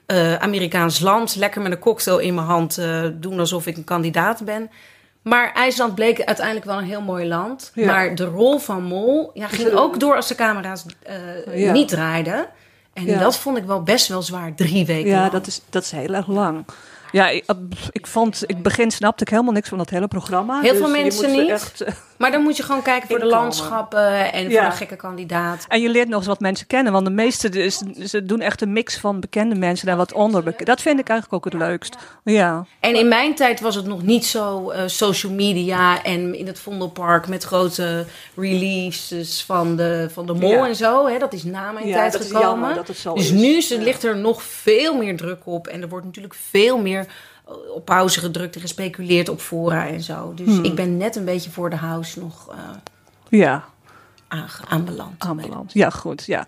Zuid-Amerikaans 0.07 1.01
land. 1.01 1.37
Lekker 1.37 1.61
met 1.63 1.73
een 1.73 1.79
cocktail 1.79 2.19
in 2.19 2.35
mijn 2.35 2.47
hand 2.47 2.79
eh, 2.79 3.05
doen 3.15 3.39
alsof 3.41 3.67
ik 3.67 3.77
een 3.77 3.85
kandidaat 3.85 4.45
ben. 4.45 4.71
Maar 5.23 5.53
IJsland 5.53 5.95
bleek 5.95 6.23
uiteindelijk 6.25 6.67
wel 6.67 6.79
een 6.79 6.85
heel 6.85 7.01
mooi 7.01 7.27
land. 7.29 7.71
Ja. 7.75 7.87
Maar 7.87 8.15
de 8.15 8.25
rol 8.25 8.59
van 8.59 8.83
Mol 8.83 9.31
ja, 9.35 9.47
ging 9.47 9.73
ook 9.73 10.01
door 10.01 10.17
als 10.17 10.29
de 10.29 10.35
camera's 10.35 10.85
eh, 11.03 11.59
Ja. 11.59 11.73
niet 11.73 11.89
draaiden. 11.89 12.47
En 12.93 13.05
Ja. 13.05 13.19
dat 13.19 13.37
vond 13.39 13.57
ik 13.57 13.65
wel 13.65 13.83
best 13.83 14.09
wel 14.09 14.23
zwaar, 14.23 14.55
drie 14.55 14.87
weken 14.87 15.11
Ja, 15.11 15.21
lang. 15.21 15.33
dat 15.33 15.47
is, 15.47 15.61
dat 15.71 15.83
is 15.83 15.91
heel 15.91 16.15
erg 16.15 16.27
lang. 16.27 16.65
Ja, 17.13 17.29
ik, 17.29 17.45
eh, 17.47 17.57
ik 17.91 18.07
vond, 18.07 18.45
in 18.45 18.55
het 18.55 18.63
begin 18.63 18.91
snapte 18.91 19.23
ik 19.25 19.29
helemaal 19.31 19.53
niks 19.53 19.69
van 19.69 19.79
dat 19.79 19.91
hele 19.91 20.09
programma. 20.09 20.61
Heel 20.61 20.71
Dus 20.71 20.79
veel 20.81 20.95
je 20.97 21.03
mensen 21.03 21.31
niet. 21.33 21.49
Echt, 21.51 21.81
eh, 21.81 21.93
Maar 22.21 22.31
dan 22.31 22.43
moet 22.43 22.57
je 22.57 22.63
gewoon 22.63 22.83
kijken 22.83 23.09
voor 23.09 23.19
de 23.19 23.25
landschappen 23.27 24.33
en 24.33 24.51
Ja. 24.51 24.61
voor 24.63 24.71
de 24.71 24.77
gekke 24.77 24.97
kandidaat. 24.97 25.65
en 25.69 25.81
je 25.81 25.89
leert 25.89 26.09
nog 26.09 26.19
eens 26.19 26.27
wat 26.27 26.41
mensen 26.41 26.67
kennen. 26.67 26.93
Want 26.93 27.05
de 27.05 27.11
meeste 27.13 27.49
dus, 27.49 27.77
ze 28.05 28.25
doen 28.25 28.41
echt 28.41 28.63
een 28.63 28.73
mix 28.73 28.97
van 28.99 29.21
bekende 29.21 29.55
mensen 29.55 29.89
en 29.89 29.97
wat 29.97 30.13
onderbekende. 30.13 30.65
Dat 30.65 30.81
vind 30.81 31.01
ik 31.01 31.09
eigenlijk 31.09 31.47
ook 31.47 31.53
het 31.53 31.63
leukst. 31.63 31.97
Ja. 32.25 32.67
En 32.81 32.95
in 32.95 33.09
mijn 33.09 33.35
tijd 33.35 33.61
was 33.61 33.75
het 33.75 33.87
nog 33.87 34.03
niet 34.03 34.25
zo 34.27 34.71
eh, 34.71 34.83
social 34.87 35.33
media 35.33 36.03
en 36.05 36.35
in 36.39 36.47
het 36.47 36.59
Vondelpark 36.59 37.29
met 37.29 37.45
grote 37.45 38.05
releases 38.37 39.43
van 39.47 39.77
de, 39.77 40.09
van 40.13 40.27
de 40.27 40.33
mol 40.35 40.51
Ja. 40.51 40.67
en 40.67 40.77
zo. 40.77 41.07
Hè, 41.07 41.19
dat 41.19 41.33
is 41.33 41.45
na 41.45 41.71
mijn 41.73 41.87
Ja, 41.87 41.95
tijd 41.95 42.13
dat 42.13 42.21
is 42.21 42.27
gekomen. 42.27 42.49
jammer 42.49 42.75
dat 42.75 42.89
het 42.89 42.97
zo 42.97 43.15
dus 43.15 43.25
is. 43.25 43.31
nu 43.31 43.57
is- 43.57 43.69
ligt 43.69 44.05
er 44.05 44.17
nog 44.17 44.43
veel 44.43 44.97
meer 44.97 45.17
druk 45.17 45.41
op. 45.45 45.67
En 45.67 45.83
er 45.83 45.89
wordt 45.89 46.07
natuurlijk 46.07 46.35
veel 46.51 46.79
meer 46.79 47.00
eh, 47.07 47.55
op 47.75 47.85
pauze 47.85 48.21
gedrukt 48.21 48.55
en 48.55 48.61
gespeculeerd 48.61 49.29
op 49.29 49.41
fora 49.41 49.87
en 49.89 50.01
zo. 50.01 50.35
Dus 50.35 50.47
Hmm. 50.47 50.65
ik 50.65 50.75
ben 50.75 50.97
net 50.97 51.17
een 51.17 51.25
beetje 51.25 51.51
voor 51.51 51.71
de 51.71 51.77
house 51.77 52.19
nog 52.19 52.49
eh, 52.51 52.59
Ja, 53.29 53.65
aanbeland. 54.69 55.15
aanbeland. 55.25 55.73
Ja, 55.73 55.91
goed. 55.91 56.25
Ja. 56.27 56.45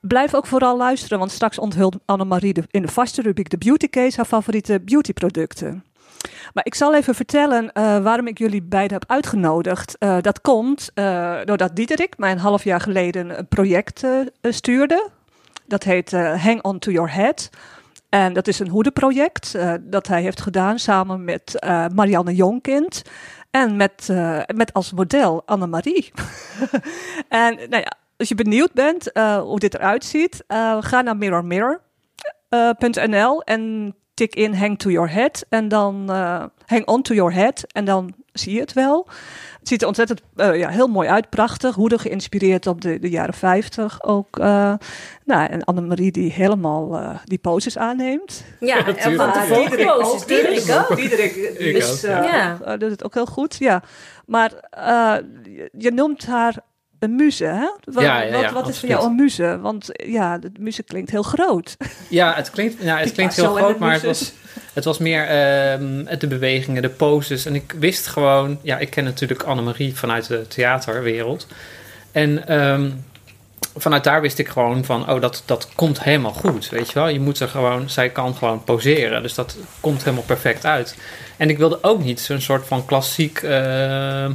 Blijf 0.00 0.34
ook 0.34 0.46
vooral 0.46 0.76
luisteren, 0.76 1.18
want 1.18 1.30
straks 1.30 1.58
onthult 1.58 1.96
Annemarie 2.04 2.52
de, 2.52 2.62
in 2.70 2.82
de 2.82 2.88
vaste 2.92 3.22
rubriek 3.22 3.50
de 3.50 3.58
Beauty 3.58 3.88
Case 3.88 4.16
haar 4.16 4.24
favoriete 4.26 4.80
beautyproducten. 4.80 5.84
Maar 6.54 6.64
ik 6.66 6.74
zal 6.74 6.94
even 6.94 7.14
vertellen 7.14 7.72
eh, 7.72 7.98
waarom 8.02 8.26
ik 8.26 8.38
jullie 8.38 8.62
beiden 8.62 8.98
heb 8.98 9.10
uitgenodigd. 9.10 9.96
Dat 10.20 10.40
komt 10.40 10.90
doordat 11.44 11.76
Diederik 11.76 12.18
mij 12.18 12.30
een 12.32 12.38
half 12.38 12.64
jaar 12.64 12.80
geleden 12.80 13.38
een 13.38 13.48
project 13.48 14.02
stuurde. 14.42 15.08
Dat 15.66 15.82
heet 15.82 16.10
Hang 16.12 16.62
On 16.62 16.78
To 16.78 16.90
Your 16.90 17.12
Head. 17.14 17.50
En 18.12 18.32
dat 18.32 18.48
is 18.48 18.58
een 18.58 18.68
hoedenproject 18.68 19.54
eh, 19.54 19.74
dat 19.80 20.06
hij 20.06 20.22
heeft 20.22 20.40
gedaan 20.40 20.78
samen 20.78 21.24
met 21.24 21.58
eh, 21.58 21.86
Marianne 21.94 22.34
Jonkind. 22.34 23.02
En 23.50 23.76
met, 23.76 24.08
eh, 24.10 24.40
met 24.54 24.72
als 24.72 24.92
model 24.92 25.42
Annemarie. 25.46 26.12
en 27.28 27.54
nou 27.54 27.82
ja, 27.82 27.92
als 28.16 28.28
je 28.28 28.34
benieuwd 28.34 28.72
bent 28.72 29.10
hoe 29.42 29.58
dit 29.58 29.74
eruit 29.74 30.04
ziet, 30.04 30.44
ga 30.80 31.00
naar 31.00 31.16
mirrormirror.nl 31.16 33.42
en 33.42 33.94
tik 34.14 34.34
in 34.34 34.54
hang 34.54 34.78
to 34.78 34.90
your 34.90 35.12
head 35.12 35.46
en 35.48 35.68
dan 35.68 36.08
hang 36.66 36.86
on 36.86 37.02
to 37.02 37.14
your 37.14 37.34
head 37.34 37.64
en 37.72 37.84
dan 37.84 38.14
zie 38.32 38.54
je 38.54 38.60
het 38.60 38.72
wel. 38.72 39.08
Het 39.62 39.70
ziet 39.70 39.82
er 39.82 39.86
ontzettend 39.86 40.22
eh, 40.36 40.58
ja, 40.58 40.68
heel 40.68 40.86
mooi 40.86 41.08
uit, 41.08 41.28
prachtig. 41.28 41.74
Hoeden 41.74 41.98
geïnspireerd 41.98 42.66
op 42.66 42.80
de, 42.80 42.98
de 42.98 43.10
jaren 43.10 43.34
50 43.34 44.02
ook. 44.02 44.38
eh 44.38 44.74
nou, 45.24 45.48
en 45.48 45.64
Annemarie 45.64 46.12
die 46.12 46.32
helemaal 46.32 46.98
eh, 46.98 47.18
die 47.24 47.38
poses 47.38 47.78
aanneemt. 47.78 48.44
Ja, 48.60 48.86
en 48.86 49.16
van 49.16 49.32
de 49.32 49.44
volgende 49.48 49.84
poses. 49.84 50.26
Diederik 50.26 50.86
ook. 50.90 50.96
Diederik 50.96 51.36
eh, 51.36 52.02
ja. 52.02 52.58
ook, 52.64 52.80
doet 52.80 52.90
het 52.90 53.04
ook 53.04 53.14
heel 53.14 53.26
goed, 53.26 53.56
ja. 53.58 53.82
Maar 54.26 54.52
eh, 54.70 55.16
je, 55.42 55.70
je 55.78 55.90
noemt 55.90 56.26
haar 56.26 56.58
een 57.02 57.16
muze, 57.16 57.44
hè? 57.44 57.70
Wat, 57.84 58.02
Ja, 58.04 58.20
ja, 58.20 58.32
wat, 58.32 58.40
ja, 58.40 58.52
wat 58.52 58.68
is 58.68 58.78
voor 58.78 58.88
jou 58.88 59.06
een 59.06 59.14
muze? 59.14 59.58
Want 59.60 59.88
ja, 59.92 60.38
de 60.38 60.50
muze 60.58 60.82
klinkt 60.82 61.10
heel 61.10 61.22
groot. 61.22 61.76
Ja, 62.08 62.34
het 62.34 62.50
klinkt, 62.50 62.82
ja, 62.82 62.98
het 62.98 63.12
klinkt 63.12 63.36
heel 63.36 63.54
groot, 63.54 63.78
maar 63.78 63.92
het 63.92 64.02
was, 64.02 64.32
het 64.72 64.84
was 64.84 64.98
meer 64.98 65.26
ehm, 65.26 66.18
de 66.18 66.26
bewegingen, 66.26 66.82
de 66.82 66.88
poses. 66.88 67.46
En 67.46 67.54
ik 67.54 67.74
wist 67.78 68.06
gewoon... 68.06 68.58
Ja, 68.62 68.78
ik 68.78 68.90
ken 68.90 69.04
natuurlijk 69.04 69.42
Annemarie 69.42 69.96
vanuit 69.96 70.26
de 70.26 70.46
theaterwereld. 70.48 71.46
En 72.12 72.46
ehm, 72.48 72.90
vanuit 73.76 74.04
daar 74.04 74.20
wist 74.20 74.38
ik 74.38 74.48
gewoon 74.48 74.84
van... 74.84 75.10
Oh, 75.10 75.20
dat, 75.20 75.42
dat 75.46 75.68
komt 75.74 76.02
helemaal 76.02 76.32
goed, 76.32 76.68
weet 76.68 76.86
je 76.86 76.94
wel. 76.94 77.08
Je 77.08 77.20
moet 77.20 77.40
er 77.40 77.48
gewoon... 77.48 77.90
Zij 77.90 78.08
kan 78.08 78.34
gewoon 78.34 78.64
poseren, 78.64 79.22
dus 79.22 79.34
dat 79.34 79.56
komt 79.80 80.04
helemaal 80.04 80.24
perfect 80.26 80.64
uit. 80.64 80.96
En 81.36 81.50
ik 81.50 81.58
wilde 81.58 81.78
ook 81.82 82.04
niet 82.04 82.20
zo'n 82.20 82.40
soort 82.40 82.66
van 82.66 82.84
klassiek... 82.84 83.42
eh, 83.42 84.26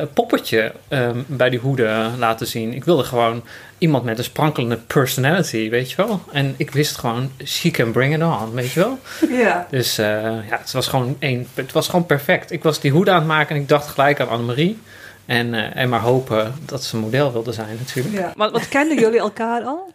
eh, 0.00 0.06
poppetje 0.14 0.72
ehm, 0.88 1.18
bij 1.26 1.50
die 1.50 1.58
hoeden 1.58 2.18
laten 2.18 2.46
zien. 2.46 2.72
Ik 2.74 2.84
wilde 2.84 3.04
gewoon 3.04 3.44
iemand 3.78 4.04
met 4.04 4.18
een 4.18 4.24
sprankelende 4.24 4.76
personality, 4.76 5.70
weet 5.70 5.90
je 5.90 5.96
wel. 5.96 6.20
En 6.32 6.54
ik 6.56 6.70
wist 6.70 6.96
gewoon, 6.96 7.30
she 7.44 7.70
can 7.70 7.92
bring 7.92 8.14
it 8.14 8.22
on, 8.22 8.52
weet 8.52 8.70
je 8.70 8.80
wel. 8.80 8.98
Ja. 9.44 9.66
Dus 9.70 9.98
eh, 9.98 10.06
ja, 10.22 10.58
het 10.58 10.72
was 10.72 10.88
gewoon 10.88 11.16
één, 11.18 11.46
het 11.54 11.72
was 11.72 11.88
gewoon 11.88 12.06
perfect. 12.06 12.50
Ik 12.50 12.62
was 12.62 12.80
die 12.80 12.90
hoed 12.90 13.08
aan 13.08 13.18
het 13.18 13.26
maken 13.26 13.56
en 13.56 13.62
ik 13.62 13.68
dacht 13.68 13.86
gelijk 13.88 14.20
aan 14.20 14.28
Annemarie. 14.28 14.78
En, 15.26 15.54
eh, 15.54 15.76
en 15.82 15.88
maar 15.88 16.00
hopen 16.00 16.54
dat 16.64 16.84
ze 16.84 16.96
model 16.96 17.32
wilde 17.32 17.52
zijn 17.52 17.76
natuurlijk. 17.78 18.14
ja. 18.14 18.32
Maar 18.36 18.50
wat 18.50 18.68
kenden 18.68 18.98
jullie 18.98 19.18
elkaar 19.18 19.62
al? 19.62 19.92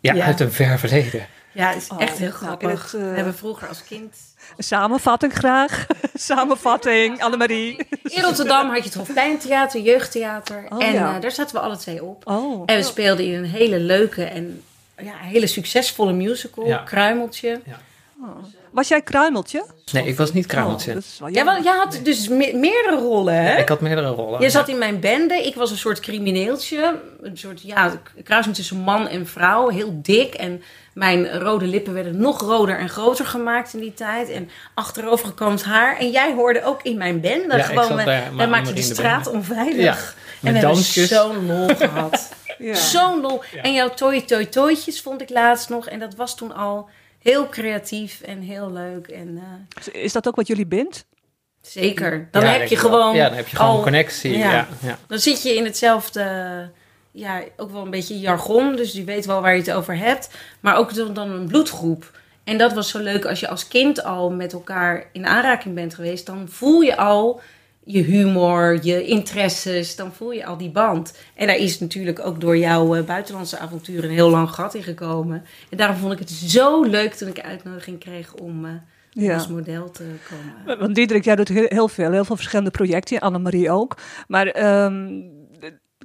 Ja, 0.00 0.14
Ja. 0.14 0.24
uit 0.24 0.40
een 0.40 0.52
ver 0.52 0.78
verleden. 0.78 1.26
Ja, 1.52 1.68
het 1.68 1.76
is 1.82 1.88
Oh, 1.88 2.00
echt 2.02 2.18
heel 2.18 2.28
nou, 2.28 2.38
grappig. 2.40 2.82
het, 2.82 2.90
We 2.92 2.98
hebben 3.14 3.34
vroeger 3.34 3.68
als 3.68 3.84
kind... 3.84 4.16
Samenvatting 4.58 5.32
graag. 5.34 5.86
Samenvatting, 6.14 7.22
Annemarie. 7.22 7.86
In 8.02 8.22
Rotterdam 8.22 8.66
had 8.68 8.76
je 8.76 8.82
het 8.84 8.94
Hofpleintheater, 8.94 9.80
jeugdtheater. 9.80 10.64
Oh, 10.68 10.84
en 10.84 10.92
ja. 10.92 11.14
eh, 11.14 11.20
daar 11.20 11.30
zaten 11.30 11.54
we 11.56 11.60
alle 11.62 11.76
twee 11.76 12.04
op. 12.04 12.26
Oh. 12.26 12.62
En 12.66 12.76
we 12.76 12.82
speelden 12.82 13.24
in 13.26 13.34
een 13.34 13.44
hele 13.44 13.78
leuke 13.78 14.24
en 14.24 14.62
ja, 15.02 15.12
hele 15.16 15.46
succesvolle 15.46 16.12
musical, 16.12 16.66
Ja. 16.66 16.76
Kruimeltje. 16.78 17.60
Ja. 17.66 17.78
Was 18.70 18.88
jij 18.88 19.02
kruimeltje? 19.02 19.64
Nee, 19.92 20.06
ik 20.06 20.16
was 20.16 20.32
niet 20.32 20.46
kruimeltje. 20.46 20.96
Oh, 21.22 21.30
Ja, 21.30 21.44
want 21.44 21.64
jij 21.64 21.76
had 21.76 22.00
dus 22.02 22.28
me- 22.28 22.52
meerdere 22.54 22.96
rollen, 22.96 23.34
hè? 23.34 23.58
ik 23.58 23.68
had 23.68 23.80
meerdere 23.80 24.08
rollen. 24.08 24.40
Je 24.40 24.50
zat 24.50 24.68
in 24.68 24.78
mijn 24.78 25.00
bende. 25.00 25.34
Ik 25.46 25.54
was 25.54 25.70
een 25.70 25.78
soort 25.78 26.00
crimineeltje. 26.00 27.00
Een 27.20 27.36
soort, 27.38 27.62
ja, 27.62 27.92
kruising 28.24 28.54
tussen 28.54 28.76
man 28.76 29.08
en 29.08 29.26
vrouw. 29.26 29.68
Heel 29.68 29.98
dik. 30.02 30.34
En 30.34 30.62
mijn 30.94 31.38
rode 31.40 31.64
lippen 31.66 31.92
werden 31.94 32.20
nog 32.20 32.40
roder 32.40 32.78
en 32.78 32.88
groter 32.88 33.26
gemaakt 33.26 33.74
in 33.74 33.80
die 33.80 33.94
tijd. 33.94 34.28
En 34.30 34.50
achterovergekoomd 34.74 35.64
haar. 35.64 35.98
En 35.98 36.10
jij 36.10 36.32
hoorde 36.34 36.64
ook 36.64 36.82
in 36.82 36.96
mijn 36.98 37.20
bende. 37.20 37.56
Ja, 37.56 37.62
ik 37.62 37.64
gewoon, 37.64 37.84
zat 37.84 37.96
we- 37.96 38.04
bij 38.04 38.28
wij 38.36 38.48
maakten 38.48 38.74
de 38.74 38.82
straat 38.82 39.26
onveilig. 39.30 39.76
Ja, 39.84 39.92
en 39.92 39.98
met 39.98 40.12
we 40.40 40.48
hebben 40.50 40.62
dansjes. 40.62 41.08
zo'n 41.08 41.46
lol 41.46 41.68
gehad. 41.88 42.32
Ja. 42.58 42.74
Zo'n 42.74 43.20
lol. 43.20 43.42
En 43.62 43.72
jouw 43.72 43.88
toi 43.94 44.24
toi 44.24 44.48
toitjes 44.48 45.00
vond 45.00 45.20
ik 45.20 45.30
laatst 45.30 45.68
nog. 45.68 45.88
En 45.88 45.98
dat 45.98 46.14
was 46.14 46.36
toen 46.36 46.54
al 46.54 46.88
heel 47.22 47.48
creatief 47.48 48.20
en 48.20 48.40
heel 48.40 48.72
leuk. 48.72 49.06
En 49.08 49.42
eh, 49.92 50.02
Is 50.04 50.12
dat 50.12 50.28
ook 50.28 50.36
wat 50.36 50.46
jullie 50.46 50.66
bindt? 50.66 51.06
zeker. 51.60 52.28
Dan 52.30 52.42
Ja, 52.42 52.48
heb 52.48 52.68
je 52.68 52.76
gewoon 52.76 53.14
Ja, 53.14 53.26
dan 53.28 53.36
heb 53.36 53.48
je 53.48 53.56
gewoon 53.56 53.76
al- 53.76 53.82
connectie. 53.82 54.38
Ja. 54.38 54.50
Ja. 54.52 54.66
Ja, 54.82 54.98
Dan 55.06 55.18
zit 55.18 55.42
je 55.42 55.54
in 55.54 55.64
hetzelfde, 55.64 56.70
ja, 57.10 57.42
ook 57.56 57.70
wel 57.70 57.82
een 57.82 57.90
beetje 57.90 58.18
jargon. 58.20 58.76
Dus 58.76 58.92
je 58.92 59.04
weet 59.04 59.26
wel 59.26 59.40
waar 59.40 59.52
je 59.54 59.60
het 59.60 59.72
over 59.72 59.96
hebt. 59.96 60.30
Maar 60.60 60.76
ook 60.76 60.94
dan, 60.94 61.14
dan 61.14 61.30
een 61.30 61.46
bloedgroep. 61.48 62.18
En 62.44 62.58
dat 62.58 62.72
was 62.72 62.88
zo 62.88 62.98
leuk 62.98 63.24
als 63.24 63.40
je 63.40 63.48
als 63.48 63.68
kind 63.68 64.04
al 64.04 64.30
met 64.30 64.52
elkaar 64.52 65.04
in 65.12 65.26
aanraking 65.26 65.74
bent 65.74 65.94
geweest. 65.94 66.26
Dan 66.26 66.48
voel 66.48 66.80
je 66.80 66.96
al 66.96 67.40
je 67.84 68.02
humor, 68.02 68.78
je 68.82 69.04
interesses. 69.06 69.96
Dan 69.96 70.12
voel 70.12 70.30
je 70.32 70.46
al 70.46 70.56
die 70.56 70.70
band. 70.70 71.18
En 71.34 71.46
daar 71.46 71.56
is 71.56 71.78
natuurlijk 71.80 72.26
ook 72.26 72.40
door 72.40 72.56
jouw 72.56 72.94
eh, 72.94 73.04
buitenlandse 73.04 73.58
avonturen 73.58 74.04
een 74.04 74.14
heel 74.14 74.30
lang 74.30 74.50
gat 74.50 74.74
in 74.74 74.82
gekomen. 74.82 75.44
En 75.70 75.76
daarom 75.76 75.96
vond 75.96 76.12
ik 76.12 76.18
het 76.18 76.30
zo 76.30 76.82
leuk 76.82 77.12
toen 77.14 77.28
ik 77.28 77.40
uitnodiging 77.40 77.98
kreeg 77.98 78.34
om 78.34 78.64
eh, 78.64 78.70
Ja. 79.10 79.34
als 79.34 79.48
model 79.48 79.90
te 79.90 80.04
komen. 80.28 80.78
Want 80.80 80.94
Diederik, 80.94 81.24
jij 81.24 81.36
doet 81.36 81.48
heel, 81.48 81.66
heel 81.68 81.88
veel, 81.88 82.10
heel 82.12 82.24
veel 82.24 82.36
verschillende 82.36 82.70
projecten. 82.70 83.18
Annemarie 83.20 83.70
ook. 83.70 83.96
Maar 84.28 84.46
ehm, 84.46 85.08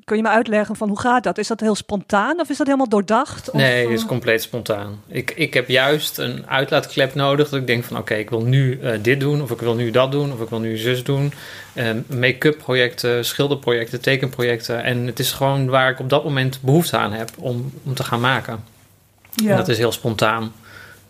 kun 0.06 0.16
je 0.18 0.24
me 0.24 0.30
uitleggen 0.30 0.76
van 0.76 0.88
hoe 0.88 1.00
gaat 1.00 1.24
dat? 1.24 1.38
Is 1.38 1.48
dat 1.48 1.60
heel 1.60 1.76
spontaan 1.76 2.40
of 2.40 2.50
is 2.50 2.58
dat 2.58 2.66
helemaal 2.66 2.90
doordacht? 2.90 3.50
Of, 3.50 3.56
Nee, 3.56 3.80
het 3.80 3.88
eh, 3.88 3.94
is 3.94 4.06
compleet 4.06 4.42
spontaan. 4.42 5.02
Ik, 5.08 5.32
ik 5.32 5.54
heb 5.54 5.70
juist 5.70 6.18
een 6.18 6.48
uitlaatklep 6.48 7.16
nodig. 7.16 7.50
Dat 7.50 7.60
ik 7.60 7.68
denk 7.68 7.84
van 7.84 7.98
oké, 7.98 8.14
ik 8.14 8.30
wil 8.30 8.42
nu 8.42 8.80
eh, 8.80 9.00
dit 9.02 9.20
doen. 9.20 9.42
Of 9.42 9.52
ik 9.52 9.60
wil 9.60 9.76
nu 9.76 9.92
dat 9.92 10.12
doen. 10.12 10.34
Of 10.34 10.42
ik 10.42 10.50
wil 10.50 10.60
nu 10.60 10.78
zus 10.78 11.04
doen. 11.04 11.34
Eh, 11.74 11.90
Make-up 12.08 12.58
projecten, 12.58 13.26
schilderprojecten, 13.26 14.02
tekenprojecten. 14.02 14.84
En 14.84 15.06
het 15.06 15.20
is 15.20 15.32
gewoon 15.32 15.68
waar 15.70 15.90
ik 15.90 16.00
op 16.00 16.10
dat 16.10 16.24
moment 16.24 16.60
behoefte 16.62 16.98
aan 16.98 17.12
heb 17.14 17.30
om, 17.38 17.74
om 17.84 17.94
te 17.94 18.04
gaan 18.04 18.20
maken. 18.22 18.64
ja. 19.32 19.50
En 19.52 19.58
dat 19.58 19.68
is 19.68 19.78
heel 19.78 19.92
spontaan. 19.92 20.52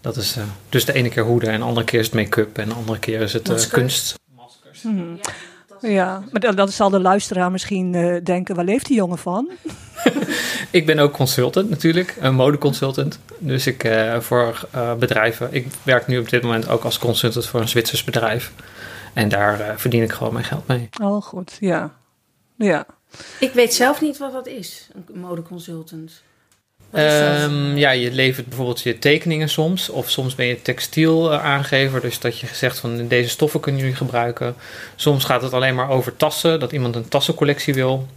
Dat 0.02 0.18
is 0.18 0.36
eh, 0.36 0.44
dus 0.70 0.86
de 0.86 0.94
ene 0.94 1.10
keer 1.10 1.24
hoeden 1.24 1.50
en 1.50 1.60
de 1.60 1.66
andere 1.66 1.86
keer 1.86 2.00
is 2.00 2.06
het 2.06 2.16
make-up. 2.16 2.58
En 2.58 2.70
de 2.70 2.76
andere 2.76 3.00
keer 3.00 3.22
is 3.22 3.34
het 3.34 3.48
eh, 3.48 3.54
Maskers. 3.54 3.72
kunst. 3.74 4.20
Hmm. 4.82 5.20
Ja, 5.22 5.32
maar 6.32 6.42
dan, 6.42 6.56
dan 6.56 6.70
zal 6.70 6.90
de 6.90 7.00
luisteraar 7.00 7.52
misschien 7.52 7.96
eh, 7.96 8.24
denken, 8.24 8.56
waar 8.56 8.66
leeft 8.66 8.86
die 8.86 8.96
jongen 8.96 9.18
van? 9.18 9.50
Ik 10.72 10.86
ben 10.86 11.00
ook 11.00 11.12
consultant 11.12 11.70
natuurlijk, 11.70 12.16
een 12.20 12.36
modeconsultant. 12.36 13.20
Dus 13.40 13.68
ik 13.68 13.84
eh, 13.84 14.20
voor 14.20 14.68
eh, 14.72 14.94
bedrijven. 14.94 15.48
Ik 15.52 15.68
werk 15.84 16.08
nu 16.08 16.20
op 16.20 16.30
dit 16.30 16.42
moment 16.42 16.70
ook 16.70 16.84
als 16.84 17.00
consultant 17.00 17.46
voor 17.46 17.62
een 17.62 17.68
Zwitsers 17.68 18.04
bedrijf. 18.04 18.52
En 19.14 19.30
daar 19.30 19.60
eh, 19.60 19.76
verdien 19.76 20.04
ik 20.04 20.12
gewoon 20.12 20.34
mijn 20.34 20.46
geld 20.46 20.68
mee. 20.68 20.90
Oh, 21.02 21.22
goed, 21.22 21.58
ja. 21.60 21.94
Ja. 22.56 22.86
Ik 23.40 23.54
weet 23.54 23.74
zelf 23.74 24.02
niet 24.02 24.18
wat 24.18 24.32
dat 24.32 24.48
is, 24.48 24.90
een 25.14 25.20
modeconsultant. 25.20 26.24
Ehm, 26.92 27.78
ja, 27.78 27.90
je 27.90 28.12
levert 28.12 28.48
bijvoorbeeld 28.48 28.82
je 28.82 29.00
tekeningen 29.00 29.50
soms. 29.50 29.90
Of 29.90 30.10
soms 30.10 30.36
ben 30.36 30.46
je 30.46 30.62
textiel 30.62 31.32
eh, 31.32 31.44
aangever. 31.44 32.02
Dus 32.02 32.20
dat 32.20 32.40
je 32.40 32.48
zegt 32.54 32.80
van 32.80 33.08
deze 33.08 33.30
stoffen 33.30 33.60
kunnen 33.60 33.82
jullie 33.82 33.96
gebruiken. 33.96 34.56
Soms 34.96 35.24
gaat 35.24 35.42
het 35.42 35.54
alleen 35.54 35.76
maar 35.76 35.90
over 35.90 36.18
tassen. 36.18 36.60
Dat 36.60 36.72
iemand 36.72 36.96
een 36.96 37.08
tassencollectie 37.08 37.74
wil. 37.74 38.08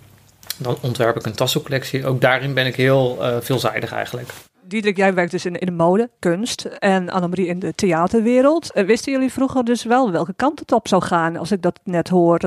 Dan 0.57 0.79
ontwerp 0.81 1.17
ik 1.17 1.27
een 1.27 1.35
tassencollectie. 1.35 2.07
Ook 2.07 2.21
daarin 2.21 2.55
ben 2.55 2.67
ik 2.67 2.77
heel 2.77 3.17
eh, 3.21 3.37
veelzijdig 3.41 3.93
eigenlijk. 3.93 4.29
Diederik, 4.63 4.97
jij 4.97 5.15
werkt 5.15 5.31
dus 5.31 5.45
in, 5.45 5.59
in 5.59 5.67
de 5.67 5.73
mode, 5.73 6.11
kunst 6.19 6.65
en 6.65 7.11
Annemarie 7.11 7.47
in 7.47 7.59
de 7.59 7.75
theaterwereld. 7.75 8.73
Eh, 8.73 8.87
wisten 8.87 9.13
jullie 9.13 9.33
vroeger 9.33 9.65
dus 9.65 9.85
wel 9.85 10.11
welke 10.11 10.35
kant 10.37 10.59
het 10.59 10.73
op 10.73 10.89
zou 10.89 11.03
gaan, 11.03 11.37
als 11.37 11.53
ik 11.53 11.63
dat 11.63 11.81
net 11.85 12.09
hoor? 12.09 12.39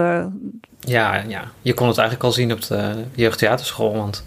Ja, 0.80 1.24
ja, 1.28 1.52
je 1.62 1.74
kon 1.74 1.88
het 1.88 1.98
eigenlijk 1.98 2.28
al 2.28 2.32
zien 2.32 2.52
op 2.52 2.62
de 2.62 3.04
jeugdtheaterschool. 3.16 3.96
Want 3.96 4.24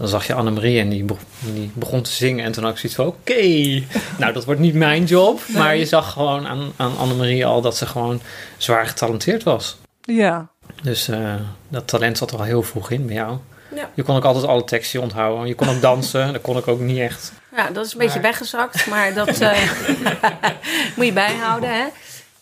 dan 0.00 0.08
zag 0.08 0.26
je 0.26 0.34
Annemarie 0.34 0.80
en 0.80 0.88
die, 0.88 1.04
be- 1.04 1.14
die 1.38 1.70
begon 1.74 2.02
te 2.02 2.10
zingen. 2.10 2.44
En 2.44 2.52
toen 2.52 2.64
had 2.64 2.72
ik 2.72 2.78
zoiets 2.78 2.98
van, 2.98 3.06
oké, 3.06 3.42
nou 4.22 4.32
dat 4.32 4.44
wordt 4.44 4.60
niet 4.60 4.74
mijn 4.74 5.04
job. 5.04 5.40
Maar 5.48 5.76
je 5.76 5.84
zag 5.86 6.12
gewoon 6.12 6.46
aan, 6.46 6.72
aan 6.76 6.96
Annemarie 6.98 7.46
al 7.46 7.60
dat 7.60 7.76
ze 7.76 7.86
gewoon 7.86 8.20
zwaar 8.56 8.86
getalenteerd 8.86 9.42
was. 9.42 9.76
ja. 10.00 10.48
Dus 10.82 11.08
eh, 11.08 11.34
dat 11.68 11.86
talent 11.88 12.18
zat 12.18 12.30
er 12.30 12.38
al 12.38 12.44
heel 12.44 12.62
vroeg 12.62 12.90
in 12.90 13.06
bij 13.06 13.14
jou. 13.14 13.36
Ja. 13.74 13.90
Je 13.94 14.02
kon 14.02 14.16
ook 14.16 14.24
altijd 14.24 14.46
alle 14.46 14.64
teksten 14.64 15.00
onthouden. 15.00 15.46
Je 15.46 15.54
kon 15.54 15.68
ook 15.68 15.80
dansen, 15.80 16.26
dat 16.32 16.42
kon 16.42 16.56
ik 16.56 16.68
ook 16.68 16.80
niet 16.80 16.98
echt. 16.98 17.32
Ja, 17.56 17.70
dat 17.70 17.86
is 17.86 17.92
een 17.92 17.98
beetje 17.98 18.20
weggezakt, 18.20 18.86
maar 18.86 19.14
dat 19.14 19.38
eh, 19.40 19.70
moet 20.96 21.06
je 21.06 21.12
bijhouden, 21.12 21.68
hè? 21.74 21.84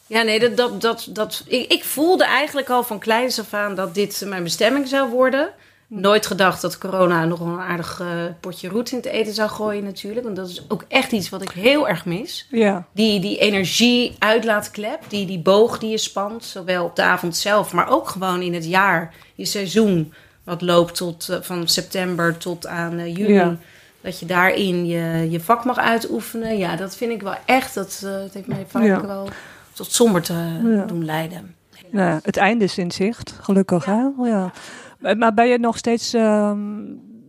Ja, 0.07 0.23
nee, 0.23 0.39
dat, 0.41 0.57
dat, 0.57 0.81
dat, 0.81 1.07
dat, 1.11 1.43
ik, 1.47 1.73
ik 1.73 1.85
voelde 1.85 2.25
eigenlijk 2.25 2.69
al 2.69 2.83
van 2.83 2.99
kleins 2.99 3.41
af 3.41 3.55
aan 3.55 3.75
dat 3.75 3.95
dit 3.95 4.23
mijn 4.27 4.43
bestemming 4.43 4.89
zou 4.89 5.11
worden. 5.11 5.49
Nooit 5.91 6.27
gedacht 6.27 6.61
dat 6.61 6.79
corona 6.79 7.25
nog 7.25 7.41
een 7.41 7.59
aardig 7.59 8.01
eh, 8.01 8.07
potje 8.41 8.69
roet 8.69 8.91
in 8.91 8.97
het 8.97 9.07
eten 9.07 9.35
zou 9.35 9.49
gooien 9.51 9.85
natuurlijk. 9.85 10.25
Want 10.25 10.37
dat 10.37 10.49
is 10.49 10.65
ook 10.69 10.85
echt 10.89 11.13
iets 11.13 11.29
wat 11.29 11.43
ik 11.43 11.51
heel 11.51 11.89
erg 11.89 12.05
mis. 12.05 12.47
Ja, 12.51 12.87
Die, 12.93 13.21
die 13.21 13.39
energie 13.39 14.17
uitlaatklep, 14.19 14.99
die, 15.09 15.27
die 15.27 15.39
boog 15.39 15.79
die 15.79 15.91
je 15.91 15.99
spant, 15.99 16.45
zowel 16.45 16.85
op 16.85 16.97
de 16.97 17.03
avond 17.03 17.37
zelf, 17.37 17.73
maar 17.73 17.89
ook 17.89 18.09
gewoon 18.09 18.43
in 18.43 18.55
het 18.55 18.65
jaar, 18.65 19.15
je 19.35 19.45
seizoen, 19.45 20.13
wat 20.45 20.63
loopt 20.63 20.95
tot, 20.95 21.29
eh, 21.29 21.37
van 21.41 21.69
september 21.69 22.37
tot 22.37 22.67
aan 22.67 22.99
eh, 22.99 23.17
juni. 23.17 23.33
Ja. 23.33 23.57
Dat 24.01 24.19
je 24.21 24.27
daarin 24.27 24.87
je, 24.87 25.31
je 25.31 25.41
vak 25.41 25.65
mag 25.65 25.79
uitoefenen. 25.79 26.59
Ja, 26.59 26.77
dat 26.77 26.97
vind 26.97 27.13
ik 27.13 27.23
wel 27.23 27.37
echt, 27.45 27.75
dat, 27.75 27.99
het 28.05 28.35
heeft 28.35 28.47
mij 28.47 28.65
vaak 28.69 28.83
Ja. 28.85 29.07
wel 29.07 29.29
tot 29.73 29.93
somber 29.93 30.23
te 30.23 30.85
doen 30.87 31.05
leiden. 31.05 31.55
nou, 31.91 32.21
het 32.23 32.37
einde 32.37 32.65
is 32.65 32.79
in 32.79 32.91
zicht, 32.91 33.35
gelukkig 33.41 33.85
hè? 33.85 34.01
Ja. 34.23 34.53
Maar- 34.99 35.17
Maar 35.17 35.35
ben 35.35 35.49
je 35.49 35.59
nog 35.59 35.77
steeds 35.77 36.15
ehm, 36.15 36.59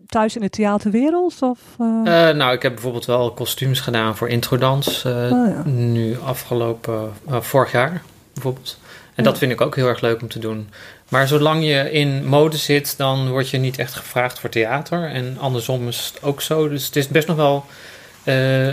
thuis 0.06 0.36
in 0.36 0.42
de 0.42 0.50
theaterwereld? 0.50 1.42
Of, 1.42 1.60
eh? 1.80 2.30
Eh, 2.30 2.36
nou, 2.36 2.54
ik 2.54 2.62
heb 2.62 2.74
bijvoorbeeld 2.74 3.06
wel 3.06 3.32
kostuums 3.34 3.80
gedaan 3.80 4.16
voor 4.18 4.30
introdans. 4.30 5.06
eh, 5.06 5.14
Oh, 5.32 5.48
ja. 5.48 5.64
Nu 5.66 6.18
afgelopen, 6.20 7.12
eh, 7.28 7.42
vorig 7.42 7.72
jaar 7.72 8.02
bijvoorbeeld. 8.34 8.80
En 9.16 9.24
dat 9.26 9.38
vind 9.38 9.52
ik 9.52 9.62
ook 9.62 9.76
heel 9.76 9.88
erg 9.88 10.02
leuk 10.02 10.22
om 10.22 10.28
te 10.28 10.40
doen. 10.40 10.70
Maar 11.10 11.28
zolang 11.28 11.64
je 11.64 11.92
in 11.92 12.26
mode 12.26 12.58
zit, 12.58 12.98
dan 12.98 13.30
word 13.30 13.50
je 13.50 13.58
niet 13.58 13.78
echt 13.80 13.94
gevraagd 13.94 14.40
voor 14.40 14.50
theater. 14.50 15.04
En 15.10 15.38
andersom 15.40 15.88
is 15.88 16.12
het 16.14 16.24
ook 16.24 16.42
zo. 16.42 16.70
Dus 16.70 16.86
het 16.86 16.96
is 16.96 17.08
best 17.08 17.28
nog 17.28 17.38
wel 17.38 17.66
eh, 18.24 18.68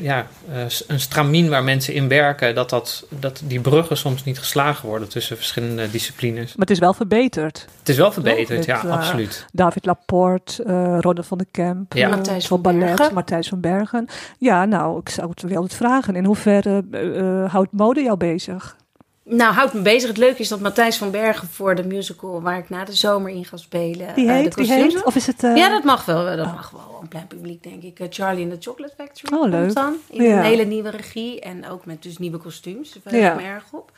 ja, 0.00 0.26
eh, 0.52 0.64
een 0.86 1.00
stramien 1.00 1.48
waar 1.48 1.64
mensen 1.64 1.94
in 1.94 2.08
werken. 2.08 2.54
Dat, 2.54 2.70
dat, 2.70 3.06
dat 3.08 3.42
die 3.44 3.60
bruggen 3.60 3.96
soms 3.96 4.24
niet 4.24 4.38
geslagen 4.38 4.88
worden 4.88 5.08
tussen 5.08 5.36
verschillende 5.36 5.90
disciplines. 5.90 6.46
Maar 6.46 6.66
het 6.66 6.70
is 6.70 6.78
wel 6.78 6.94
verbeterd. 6.94 7.66
Het 7.78 7.88
is 7.88 7.96
wel 7.96 8.12
verbeterd, 8.12 8.64
ja, 8.64 8.84
eh, 8.84 8.90
absoluut. 8.90 9.46
David 9.52 9.86
Laporte, 9.86 10.62
eh 10.62 10.96
Ronde 11.00 11.22
van 11.22 11.38
de 11.38 11.46
Kemp, 11.50 11.92
Ja. 11.92 12.08
Matthijs 12.08 12.46
van 12.46 12.62
ballet, 12.62 12.96
Bergen. 12.96 13.14
Matthijs 13.14 13.48
van 13.48 13.60
Bergen. 13.60 14.08
Ja, 14.38 14.64
nou, 14.64 14.98
ik 14.98 15.08
zou 15.08 15.30
het 15.30 15.42
wel 15.42 15.62
het 15.62 15.74
vragen. 15.74 16.16
In 16.16 16.24
hoeverre 16.24 16.84
eh, 16.90 17.52
houdt 17.52 17.72
mode 17.72 18.02
jou 18.02 18.16
bezig? 18.16 18.76
Nou, 19.24 19.54
houdt 19.54 19.72
me 19.72 19.80
bezig. 19.82 20.08
Het 20.08 20.18
leuke 20.18 20.40
is 20.40 20.48
dat 20.48 20.60
Matthijs 20.60 20.96
van 20.96 21.10
Bergen 21.10 21.48
voor 21.48 21.74
de 21.74 21.84
musical 21.84 22.42
waar 22.42 22.58
ik 22.58 22.68
na 22.68 22.84
de 22.84 22.92
zomer 22.92 23.30
in 23.30 23.44
ga 23.44 23.56
spelen. 23.56 24.14
Die 24.14 24.28
eh, 24.28 24.34
heet, 24.34 24.54
de 24.54 24.62
die 24.62 24.72
heet? 24.72 25.04
Of 25.04 25.14
is 25.16 25.26
het... 25.26 25.44
eh, 25.44 25.56
Ja, 25.56 25.68
dat 25.68 25.84
mag 25.84 26.04
wel. 26.04 26.36
Dat 26.36 26.46
mag 26.54 26.70
wel 26.70 26.98
een 27.02 27.08
plein 27.08 27.26
publiek, 27.26 27.62
denk 27.62 27.82
ik. 27.82 28.00
Eh, 28.00 28.06
Charlie 28.10 28.42
in 28.42 28.50
the 28.50 28.56
Chocolate 28.70 28.94
Factory 28.96 29.32
Oh, 29.34 29.40
komt 29.40 29.52
leuk. 29.52 29.74
dan. 29.74 29.96
In 30.10 30.22
Ja. 30.22 30.36
een 30.38 30.44
hele 30.44 30.64
nieuwe 30.64 30.90
regie. 30.90 31.40
En 31.40 31.68
ook 31.68 31.84
met 31.86 32.02
dus 32.02 32.18
nieuwe 32.18 32.38
kostuums. 32.38 32.92
Daar 32.92 33.02
verheug 33.02 33.20
Ja. 33.22 33.30
ik 33.32 33.36
me 33.40 33.42
erg 33.46 33.64
op. 33.72 33.92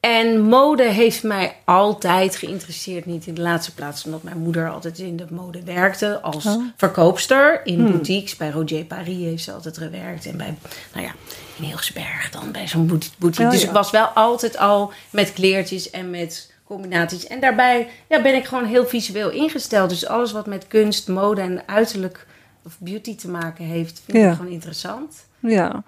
En 0.00 0.40
mode 0.40 0.82
heeft 0.82 1.22
mij 1.22 1.56
altijd 1.64 2.36
geïnteresseerd. 2.36 3.06
Niet 3.06 3.26
in 3.26 3.34
de 3.34 3.40
laatste 3.40 3.74
plaats 3.74 4.04
omdat 4.04 4.22
mijn 4.22 4.38
moeder 4.38 4.70
altijd 4.70 4.98
in 4.98 5.16
de 5.16 5.26
mode 5.30 5.62
werkte. 5.64 6.20
Als 6.20 6.46
Oh. 6.46 6.62
verkoopster 6.76 7.60
in 7.66 7.78
Hmm. 7.78 7.90
boutiques. 7.90 8.36
Bij 8.36 8.50
Roger 8.50 8.84
Paris 8.84 9.16
heeft 9.24 9.42
ze 9.42 9.52
altijd 9.52 9.78
gewerkt. 9.78 10.26
En 10.26 10.36
bij, 10.36 10.54
nou 10.94 11.06
ja, 11.06 11.12
in 11.58 11.64
Hilsberg 11.64 12.30
dan 12.30 12.52
bij 12.52 12.68
zo'n 12.68 12.86
bout- 12.86 13.10
boutique. 13.18 13.44
Oh, 13.44 13.50
dus 13.50 13.60
ja. 13.62 13.66
ik 13.68 13.72
was 13.74 13.90
wel 13.90 14.06
altijd 14.06 14.58
al 14.58 14.92
met 15.10 15.32
kleertjes 15.32 15.90
en 15.90 16.10
met 16.10 16.52
combinaties. 16.64 17.26
En 17.26 17.40
daarbij 17.40 17.88
ja, 18.08 18.22
ben 18.22 18.34
ik 18.34 18.44
gewoon 18.44 18.64
heel 18.64 18.86
visueel 18.86 19.30
ingesteld. 19.30 19.88
Dus 19.90 20.06
alles 20.06 20.32
wat 20.32 20.46
met 20.46 20.66
kunst, 20.66 21.08
mode 21.08 21.40
en 21.40 21.62
uiterlijk 21.66 22.26
of 22.64 22.76
beauty 22.78 23.16
te 23.16 23.28
maken 23.28 23.64
heeft, 23.64 24.02
vind 24.04 24.18
Ja. 24.18 24.30
ik 24.30 24.36
gewoon 24.36 24.52
interessant. 24.52 25.24
Ja. 25.40 25.82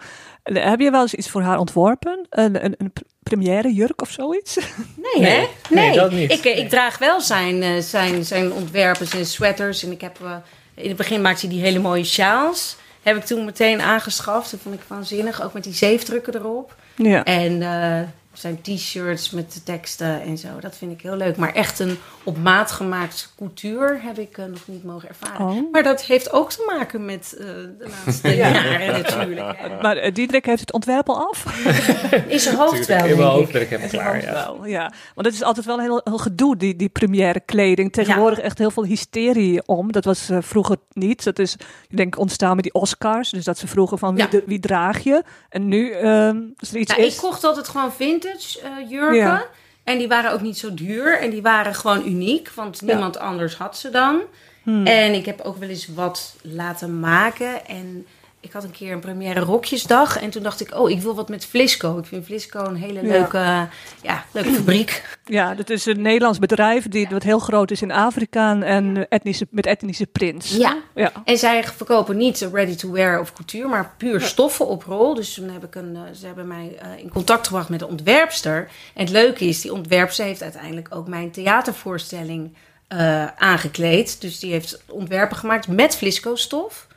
Heb 0.53 0.81
je 0.81 0.91
wel 0.91 1.01
eens 1.01 1.15
iets 1.15 1.31
voor 1.31 1.43
haar 1.43 1.59
ontworpen? 1.59 2.27
Een, 2.31 2.65
een, 2.65 2.75
een 2.79 2.93
première 3.23 3.73
jurk 3.73 4.03
of 4.03 4.11
zoiets? 4.11 4.57
Nee, 4.57 5.23
Nee, 5.23 5.31
hè? 5.31 5.39
nee, 5.71 5.89
Nee, 5.89 5.97
dat 5.99 6.11
niet. 6.13 6.33
Ik, 6.33 6.45
eh, 6.45 6.59
ik 6.59 6.69
draag 6.69 6.99
wel 6.99 7.21
zijn, 7.21 7.63
eh, 7.63 7.79
zijn, 7.81 8.25
zijn 8.25 8.53
ontwerpen, 8.53 9.07
zijn 9.07 9.27
sweaters. 9.27 9.83
En 9.83 9.91
ik 9.93 10.01
heb, 10.01 10.19
eh, 10.23 10.35
in 10.75 10.89
het 10.89 10.97
begin 10.97 11.21
maakte 11.23 11.47
hij 11.47 11.55
die 11.55 11.65
hele 11.65 11.79
mooie 11.79 12.05
sjaals. 12.05 12.77
heb 13.03 13.17
ik 13.17 13.25
toen 13.25 13.45
meteen 13.45 13.81
aangeschaft. 13.81 14.51
Dat 14.51 14.61
vond 14.63 14.75
ik 14.75 14.81
waanzinnig, 14.87 15.43
ook 15.43 15.53
met 15.53 15.65
die 15.65 15.75
zeefdrukken 15.75 16.35
erop. 16.35 16.75
Ja. 16.97 17.25
En 17.25 17.63
eh, 17.63 18.09
zijn 18.39 18.61
t-shirts 18.63 19.31
met 19.31 19.53
de 19.53 19.63
teksten 19.63 20.23
en 20.23 20.39
zo. 20.39 20.49
Dat 20.61 20.77
vind 20.77 20.93
ik 20.93 21.01
heel 21.03 21.17
leuk. 21.17 21.37
Maar 21.37 21.53
echt 21.55 21.79
een 21.79 21.99
op 22.23 22.39
maat 22.39 22.71
gemaakt 22.71 23.33
couture 23.37 23.99
heb 24.01 24.19
ik 24.19 24.39
eh, 24.39 24.45
nog 24.45 24.61
niet 24.65 24.85
mogen 24.85 25.09
ervaren. 25.09 25.47
Oh. 25.47 25.73
Maar 25.73 25.83
dat 25.83 26.03
heeft 26.03 26.33
ook 26.33 26.51
te 26.51 26.73
maken 26.79 27.05
met 27.05 27.35
eh, 27.39 27.45
de 27.47 27.89
laatste 28.05 28.37
jaren 28.37 29.03
natuurlijk. 29.03 29.59
hè. 29.59 29.69
Maar 29.83 29.97
eh, 29.97 30.15
Diederik 30.15 30.47
heeft 30.47 30.61
het 30.61 30.73
ontwerp 30.73 31.09
al 31.09 31.29
af. 31.29 31.45
In 32.29 32.41
zijn 32.41 32.57
hoofd 32.57 32.87
wel, 32.87 32.97
in 32.99 33.05
mijn 33.05 33.17
denk 33.17 33.31
hoofd 33.31 33.47
ik. 33.47 33.53
ben 33.53 33.63
ik 33.63 33.69
helemaal 33.69 33.89
klaar, 33.91 34.23
ja. 34.23 34.33
Wel, 34.33 34.67
ja. 34.67 34.93
Want 35.15 35.27
het 35.27 35.35
is 35.37 35.43
altijd 35.43 35.67
wel 35.67 35.77
een 35.77 35.83
heel, 35.83 36.01
heel 36.05 36.19
gedoe, 36.19 36.57
die, 36.57 36.77
die 36.77 36.89
première 36.89 37.41
kleding. 37.41 37.93
Tegenwoordig 37.93 38.39
echt 38.39 38.59
heel 38.59 38.71
veel 38.71 38.85
hysterie 38.85 39.67
om. 39.67 39.93
Dat 39.93 40.05
was 40.05 40.29
eh, 40.31 40.39
vroeger 40.41 40.77
niet. 40.93 41.25
Dat 41.25 41.39
is, 41.39 41.57
ik 41.89 41.97
denk, 41.97 42.19
ontstaan 42.19 42.55
met 42.55 42.65
die 42.65 42.75
Oscars. 42.75 43.31
Dus 43.31 43.45
dat 43.45 43.59
ze 43.59 43.67
vroegen 43.67 43.99
van 43.99 44.15
wie, 44.15 44.25
Ja. 44.25 44.31
de- 44.31 44.43
wie 44.47 44.61
draag 44.61 44.99
je? 45.05 45.23
En 45.49 45.69
nu, 45.69 45.91
ehm 45.93 46.37
als 46.57 46.71
er 46.73 46.77
iets 46.79 46.91
Nou, 46.91 47.03
ik 47.03 47.09
is... 47.09 47.17
kocht 47.21 47.45
altijd 47.45 47.69
gewoon 47.69 47.93
vintage 47.93 48.28
eh, 48.31 48.91
jurken. 48.91 49.17
Ja. 49.17 49.47
En 49.85 49.99
die 49.99 50.09
waren 50.09 50.33
ook 50.33 50.41
niet 50.41 50.59
zo 50.59 50.75
duur. 50.75 51.19
En 51.19 51.31
die 51.31 51.43
waren 51.43 51.75
gewoon 51.75 52.07
uniek. 52.07 52.51
Want 52.55 52.83
niemand 52.83 53.19
anders 53.19 53.57
had 53.57 53.79
ze 53.79 53.91
dan. 53.91 54.21
Hmm. 54.63 54.87
En 54.87 55.15
ik 55.15 55.27
heb 55.27 55.41
ook 55.41 55.57
wel 55.57 55.69
eens 55.69 55.87
wat 55.87 56.37
laten 56.43 57.01
maken. 57.01 57.67
En 57.67 58.07
ik 58.41 58.53
had 58.53 58.65
een 58.65 58.71
keer 58.71 58.93
een 58.93 59.01
première 59.01 59.41
rokjesdag. 59.41 60.21
En 60.21 60.31
toen 60.31 60.43
dacht 60.43 60.61
ik, 60.61 60.75
oh, 60.75 60.91
ik 60.91 61.01
wil 61.01 61.15
wat 61.15 61.29
met 61.29 61.47
Flisco. 61.47 61.99
Ik 61.99 62.05
vind 62.05 62.25
Flisco 62.25 62.65
een 62.65 62.77
hele 62.77 63.03
leuke, 63.03 63.69
ja, 64.03 64.25
leuke 64.33 64.53
fabriek. 64.53 65.19
Ja, 65.25 65.55
dat 65.55 65.71
is 65.71 65.87
een 65.87 66.03
Nederlands 66.03 66.39
bedrijf 66.39 66.89
die 66.89 67.09
wat 67.11 67.23
heel 67.23 67.39
groot 67.39 67.71
is 67.71 67.83
in 67.83 67.93
Afrika 67.93 68.63
en 68.63 69.09
etnische, 69.09 69.47
met 69.51 69.67
etnische 69.67 70.07
prints. 70.07 70.57
Ja. 70.57 70.77
Ja. 70.95 71.13
En 71.25 71.39
zij 71.39 71.65
verkopen 71.65 72.17
niet 72.17 72.49
ready 72.53 72.75
to 72.75 72.91
wear 72.91 73.21
of 73.21 73.33
couture, 73.33 73.69
maar 73.69 73.95
puur 73.97 74.21
stoffen 74.21 74.67
op 74.67 74.83
rol. 74.83 75.15
Dus 75.15 75.35
toen 75.35 75.49
heb 75.49 75.65
ik 75.65 75.75
een, 75.75 75.97
eh, 75.97 76.03
ze 76.15 76.27
hebben 76.27 76.47
mij 76.47 76.77
eh, 76.79 76.99
in 76.99 77.11
contact 77.11 77.47
gebracht 77.47 77.69
met 77.69 77.79
de 77.79 77.89
ontwerpster. 77.89 78.71
En 78.95 79.01
het 79.03 79.11
leuke 79.11 79.45
is, 79.45 79.61
die 79.61 79.73
ontwerpster 79.73 80.25
heeft 80.25 80.43
uiteindelijk 80.43 80.89
ook 80.91 81.09
mijn 81.09 81.31
theatervoorstelling 81.31 82.55
eh, 82.89 83.27
aangekleed. 83.27 84.21
Dus 84.21 84.39
die 84.39 84.53
heeft 84.53 84.83
ontwerpen 84.91 85.37
gemaakt 85.37 85.69
met 85.69 85.97
Flisco 85.97 86.35
stof. 86.35 86.88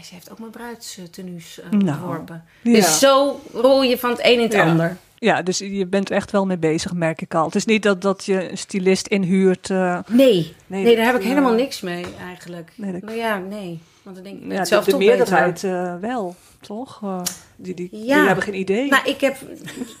En 0.00 0.06
ze 0.06 0.14
heeft 0.14 0.30
ook 0.30 0.38
mijn 0.38 0.50
bruidstenues 0.50 1.60
eh 1.60 1.70
Nou, 1.70 1.84
ontworpen. 2.00 2.44
ja. 2.62 2.72
Dus 2.72 2.98
zo 2.98 3.40
rol 3.52 3.82
je 3.82 3.98
van 3.98 4.10
het 4.10 4.20
een 4.24 4.32
in 4.32 4.40
het 4.40 4.52
Ja. 4.52 4.64
ander. 4.70 4.96
Ja, 5.18 5.42
dus 5.42 5.58
je 5.58 5.86
bent 5.86 6.10
er 6.10 6.16
echt 6.16 6.30
wel 6.30 6.46
mee 6.46 6.58
bezig, 6.58 6.92
merk 6.92 7.20
ik 7.22 7.34
al. 7.34 7.44
Het 7.44 7.54
is 7.54 7.64
niet 7.64 7.82
dat, 7.82 8.02
dat 8.02 8.24
je 8.24 8.50
een 8.50 8.58
stylist 8.58 9.06
inhuurt. 9.06 9.70
eh, 9.70 9.98
Nee, 10.08 10.54
Nee, 10.66 10.84
nee, 10.84 10.96
daar 10.96 11.04
heb 11.04 11.14
ik 11.16 11.22
helemaal 11.22 11.52
niks 11.52 11.80
mee 11.80 12.04
eigenlijk. 12.20 12.72
Nee, 12.74 12.92
dat- 12.92 13.02
Nou 13.02 13.16
ja, 13.16 13.38
nee. 13.38 13.80
Want 14.02 14.16
dan 14.16 14.24
denk 14.24 14.42
ik, 14.42 14.52
ja, 14.52 14.64
zelf 14.64 14.84
de, 14.84 14.90
de 14.90 14.96
toch 14.96 15.06
beter. 15.06 15.16
meerderheid 15.16 15.64
eh, 15.64 15.94
wel, 16.00 16.34
toch? 16.60 17.00
Eh, 17.02 17.20
die, 17.56 17.74
die, 17.74 18.12
hebben 18.14 18.44
geen 18.44 18.58
idee. 18.58 18.88
Nou, 18.90 19.08
ik 19.08 19.20
heb 19.20 19.36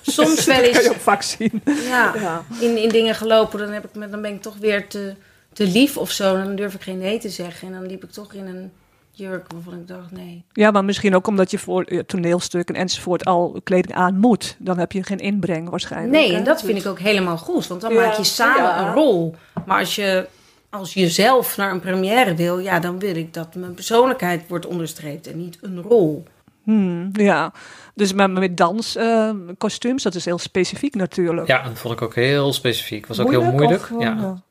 soms 0.02 0.44
wel 0.46 0.56
dat 0.56 0.64
kan 0.66 0.74
eens 0.74 0.84
je 0.84 0.90
ook 0.90 0.96
vaak 0.96 1.22
zien. 1.22 1.62
ja, 1.64 2.14
Ja. 2.14 2.44
in, 2.60 2.76
in 2.82 2.88
dingen 2.88 3.14
gelopen. 3.14 3.58
Dan, 3.58 3.70
heb 3.70 3.84
ik, 3.94 4.10
dan 4.10 4.22
ben 4.22 4.34
ik 4.34 4.42
toch 4.42 4.56
weer 4.56 4.88
te, 4.88 5.14
te 5.52 5.66
lief 5.66 5.96
of 5.96 6.10
zo. 6.10 6.36
Dan 6.42 6.56
durf 6.56 6.74
ik 6.74 6.80
geen 6.82 6.98
nee 6.98 7.18
te 7.18 7.28
zeggen. 7.28 7.68
En 7.68 7.74
dan 7.74 7.86
liep 7.86 8.04
ik 8.04 8.10
toch 8.10 8.32
in 8.34 8.46
een 8.46 8.72
jurk 9.10 9.52
waarvan 9.52 9.74
ik 9.74 9.88
dacht 9.88 10.10
nee. 10.10 10.44
Ja, 10.52 10.70
maar 10.70 10.84
misschien 10.84 11.14
ook 11.14 11.26
omdat 11.26 11.50
je 11.50 11.58
voor 11.58 11.82
eh, 11.82 11.98
toneelstukken 11.98 12.74
enzovoort 12.74 13.24
al 13.24 13.60
kleding 13.64 13.94
aan 13.94 14.18
moet. 14.18 14.56
Dan 14.58 14.78
heb 14.78 14.92
je 14.92 15.02
geen 15.02 15.18
inbreng 15.18 15.68
waarschijnlijk. 15.68 16.12
Nee, 16.12 16.30
hè? 16.30 16.36
en 16.36 16.44
dat 16.44 16.62
vind 16.62 16.78
ik 16.78 16.86
ook 16.86 16.98
helemaal 16.98 17.38
goed. 17.38 17.66
Want 17.66 17.80
dan 17.80 17.92
Ja, 17.92 18.00
maak 18.00 18.16
je 18.16 18.24
samen 18.24 18.62
ja. 18.62 18.86
een 18.86 18.94
rol. 18.94 19.34
Maar 19.66 19.78
als 19.78 19.94
je, 19.94 20.26
als 20.70 20.94
je 20.94 21.08
zelf 21.08 21.56
naar 21.56 21.70
een 21.70 21.80
première 21.80 22.34
wil... 22.34 22.58
Ja, 22.58 22.80
dan 22.80 22.98
wil 22.98 23.16
ik 23.16 23.34
dat 23.34 23.54
mijn 23.54 23.74
persoonlijkheid 23.74 24.48
wordt 24.48 24.66
onderstreept. 24.66 25.26
En 25.26 25.38
niet 25.38 25.58
een 25.60 25.82
rol. 25.82 26.24
Hmm, 26.62 27.10
ja, 27.12 27.52
dus 27.94 28.12
maar 28.12 28.30
met 28.30 28.56
dans, 28.56 28.96
eh, 28.96 29.30
kostuums, 29.58 30.02
dat 30.02 30.14
is 30.14 30.24
heel 30.24 30.38
specifiek 30.38 30.94
natuurlijk. 30.94 31.46
Ja, 31.46 31.62
dat 31.62 31.78
vond 31.78 31.94
ik 31.94 32.02
ook 32.02 32.14
heel 32.14 32.52
specifiek. 32.52 33.06
Was 33.06 33.20
ook 33.20 33.30
heel 33.30 33.42
Moeilijk, 33.42 33.82
of, 33.82 33.90
eh, 33.90 34.00
ja. 34.00 34.42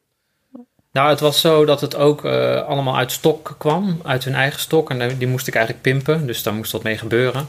Nou, 0.91 1.09
het 1.09 1.19
was 1.19 1.39
zo 1.41 1.65
dat 1.65 1.81
het 1.81 1.95
ook 1.95 2.25
eh, 2.25 2.61
allemaal 2.67 2.97
uit 2.97 3.11
stok 3.11 3.55
kwam, 3.57 3.99
uit 4.03 4.23
hun 4.23 4.35
eigen 4.35 4.59
stok. 4.59 4.89
En 4.89 5.17
die 5.17 5.27
moest 5.27 5.47
ik 5.47 5.55
eigenlijk 5.55 5.83
pimpen, 5.83 6.27
dus 6.27 6.43
daar 6.43 6.53
moest 6.53 6.71
wat 6.71 6.83
mee 6.83 6.97
gebeuren. 6.97 7.47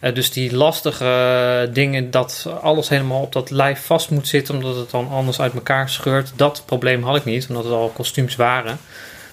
Eh, 0.00 0.14
dus 0.14 0.30
die 0.30 0.56
lastige 0.56 1.70
dingen, 1.72 2.10
dat 2.10 2.46
alles 2.62 2.88
helemaal 2.88 3.20
op 3.22 3.32
dat 3.32 3.50
lijf 3.50 3.84
vast 3.86 4.10
moet 4.10 4.28
zitten, 4.28 4.54
omdat 4.54 4.76
het 4.76 4.90
dan 4.90 5.08
anders 5.10 5.40
uit 5.40 5.54
elkaar 5.54 5.88
scheurt. 5.90 6.32
Dat 6.36 6.62
probleem 6.66 7.02
had 7.02 7.16
ik 7.16 7.24
niet, 7.24 7.46
omdat 7.48 7.64
het 7.64 7.72
al 7.72 7.88
kostuums 7.88 8.36
waren. 8.36 8.78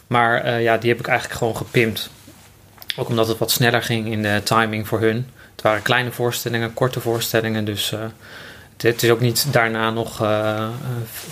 Maar 0.08 0.42
eh, 0.44 0.64
ja, 0.64 0.78
die 0.78 0.90
heb 0.90 1.00
ik 1.00 1.08
eigenlijk 1.08 1.38
gewoon 1.38 1.58
gepimpt. 1.58 2.10
Ook 2.98 3.08
omdat 3.10 3.28
het 3.28 3.38
wat 3.38 3.52
sneller 3.52 3.82
ging 3.84 4.12
in 4.12 4.22
de 4.22 4.42
timing 4.44 4.88
voor 4.88 5.00
hun. 5.00 5.30
Het 5.52 5.62
waren 5.62 5.82
kleine 5.82 6.12
voorstellingen, 6.12 6.74
korte 6.74 7.00
voorstellingen, 7.00 7.66
dus... 7.66 7.94
het- 8.78 9.04
is 9.04 9.10
ook 9.10 9.20
niet 9.20 9.48
daarna 9.54 9.90
nog 9.90 10.18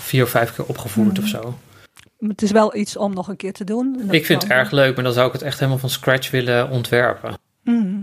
vier 0.00 0.24
of 0.24 0.30
vijf 0.30 0.54
keer 0.54 0.64
opgevoerd 0.64 1.18
of 1.18 1.26
zo. 1.26 1.58
Het 2.28 2.42
is 2.42 2.50
wel 2.50 2.76
iets 2.76 2.96
om 2.96 3.14
nog 3.14 3.28
een 3.28 3.36
keer 3.36 3.52
te 3.52 3.64
doen. 3.64 4.08
Ik 4.10 4.26
vind 4.26 4.42
het 4.42 4.50
erg 4.50 4.70
leuk, 4.70 4.94
maar 4.94 5.04
dan 5.04 5.12
zou 5.12 5.26
ik 5.26 5.32
het 5.32 5.42
echt 5.42 5.58
helemaal 5.58 5.78
van 5.78 5.90
scratch 5.90 6.30
willen 6.30 6.70
ontwerpen. 6.70 7.38
Mhm. 7.64 7.96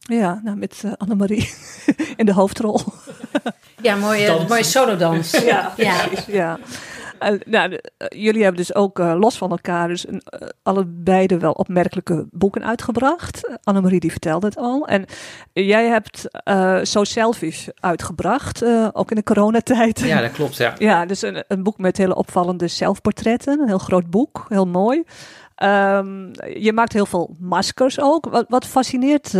Ja, 0.00 0.40
nou, 0.44 0.56
met 0.56 0.82
eh, 0.84 0.92
Annemarie 0.96 1.50
in 2.16 2.26
de 2.26 2.32
hoofdrol. 2.32 2.80
Ja, 3.82 3.94
mooie, 3.94 4.44
mooie 4.48 4.64
solodans. 4.64 5.30
Ja, 5.30 5.72
ja. 5.76 6.04
ja. 6.26 6.58
Nou, 7.46 7.72
eh, 7.72 8.06
jullie 8.08 8.42
hebben 8.42 8.60
dus 8.60 8.74
ook 8.74 8.98
eh, 8.98 9.14
los 9.18 9.38
van 9.38 9.50
elkaar 9.50 9.88
dus 9.88 10.08
een, 10.08 10.20
eh, 10.24 10.48
allebei 10.62 11.26
wel 11.26 11.52
opmerkelijke 11.52 12.26
boeken 12.30 12.64
uitgebracht. 12.64 13.48
Uh, 13.48 13.54
Annemarie 13.62 14.00
die 14.00 14.10
vertelde 14.10 14.46
het 14.46 14.56
al. 14.56 14.86
En 14.86 15.04
jij 15.52 15.86
hebt 15.86 16.28
eh 16.44 16.78
So 16.82 17.04
Selfish 17.04 17.68
uitgebracht, 17.74 18.64
ook 18.92 19.10
in 19.10 19.16
de 19.16 19.22
coronatijd. 19.22 20.00
Ja, 20.00 20.20
dat 20.20 20.32
klopt, 20.32 20.56
ja. 20.56 20.74
Ja, 20.90 21.06
dus 21.06 21.22
een, 21.22 21.44
een 21.48 21.62
boek 21.62 21.78
met 21.78 21.96
hele 21.96 22.14
opvallende 22.14 22.68
zelfportretten. 22.68 23.60
Een 23.60 23.68
heel 23.68 23.78
groot 23.78 24.10
boek, 24.10 24.46
heel 24.48 24.66
mooi. 24.66 25.02
Ehm, 25.54 26.32
je 26.58 26.72
maakt 26.72 26.92
heel 26.92 27.06
veel 27.06 27.36
maskers 27.38 28.00
ook. 28.00 28.24
Wat, 28.24 28.44
wat 28.48 28.66
fascineert 28.66 29.30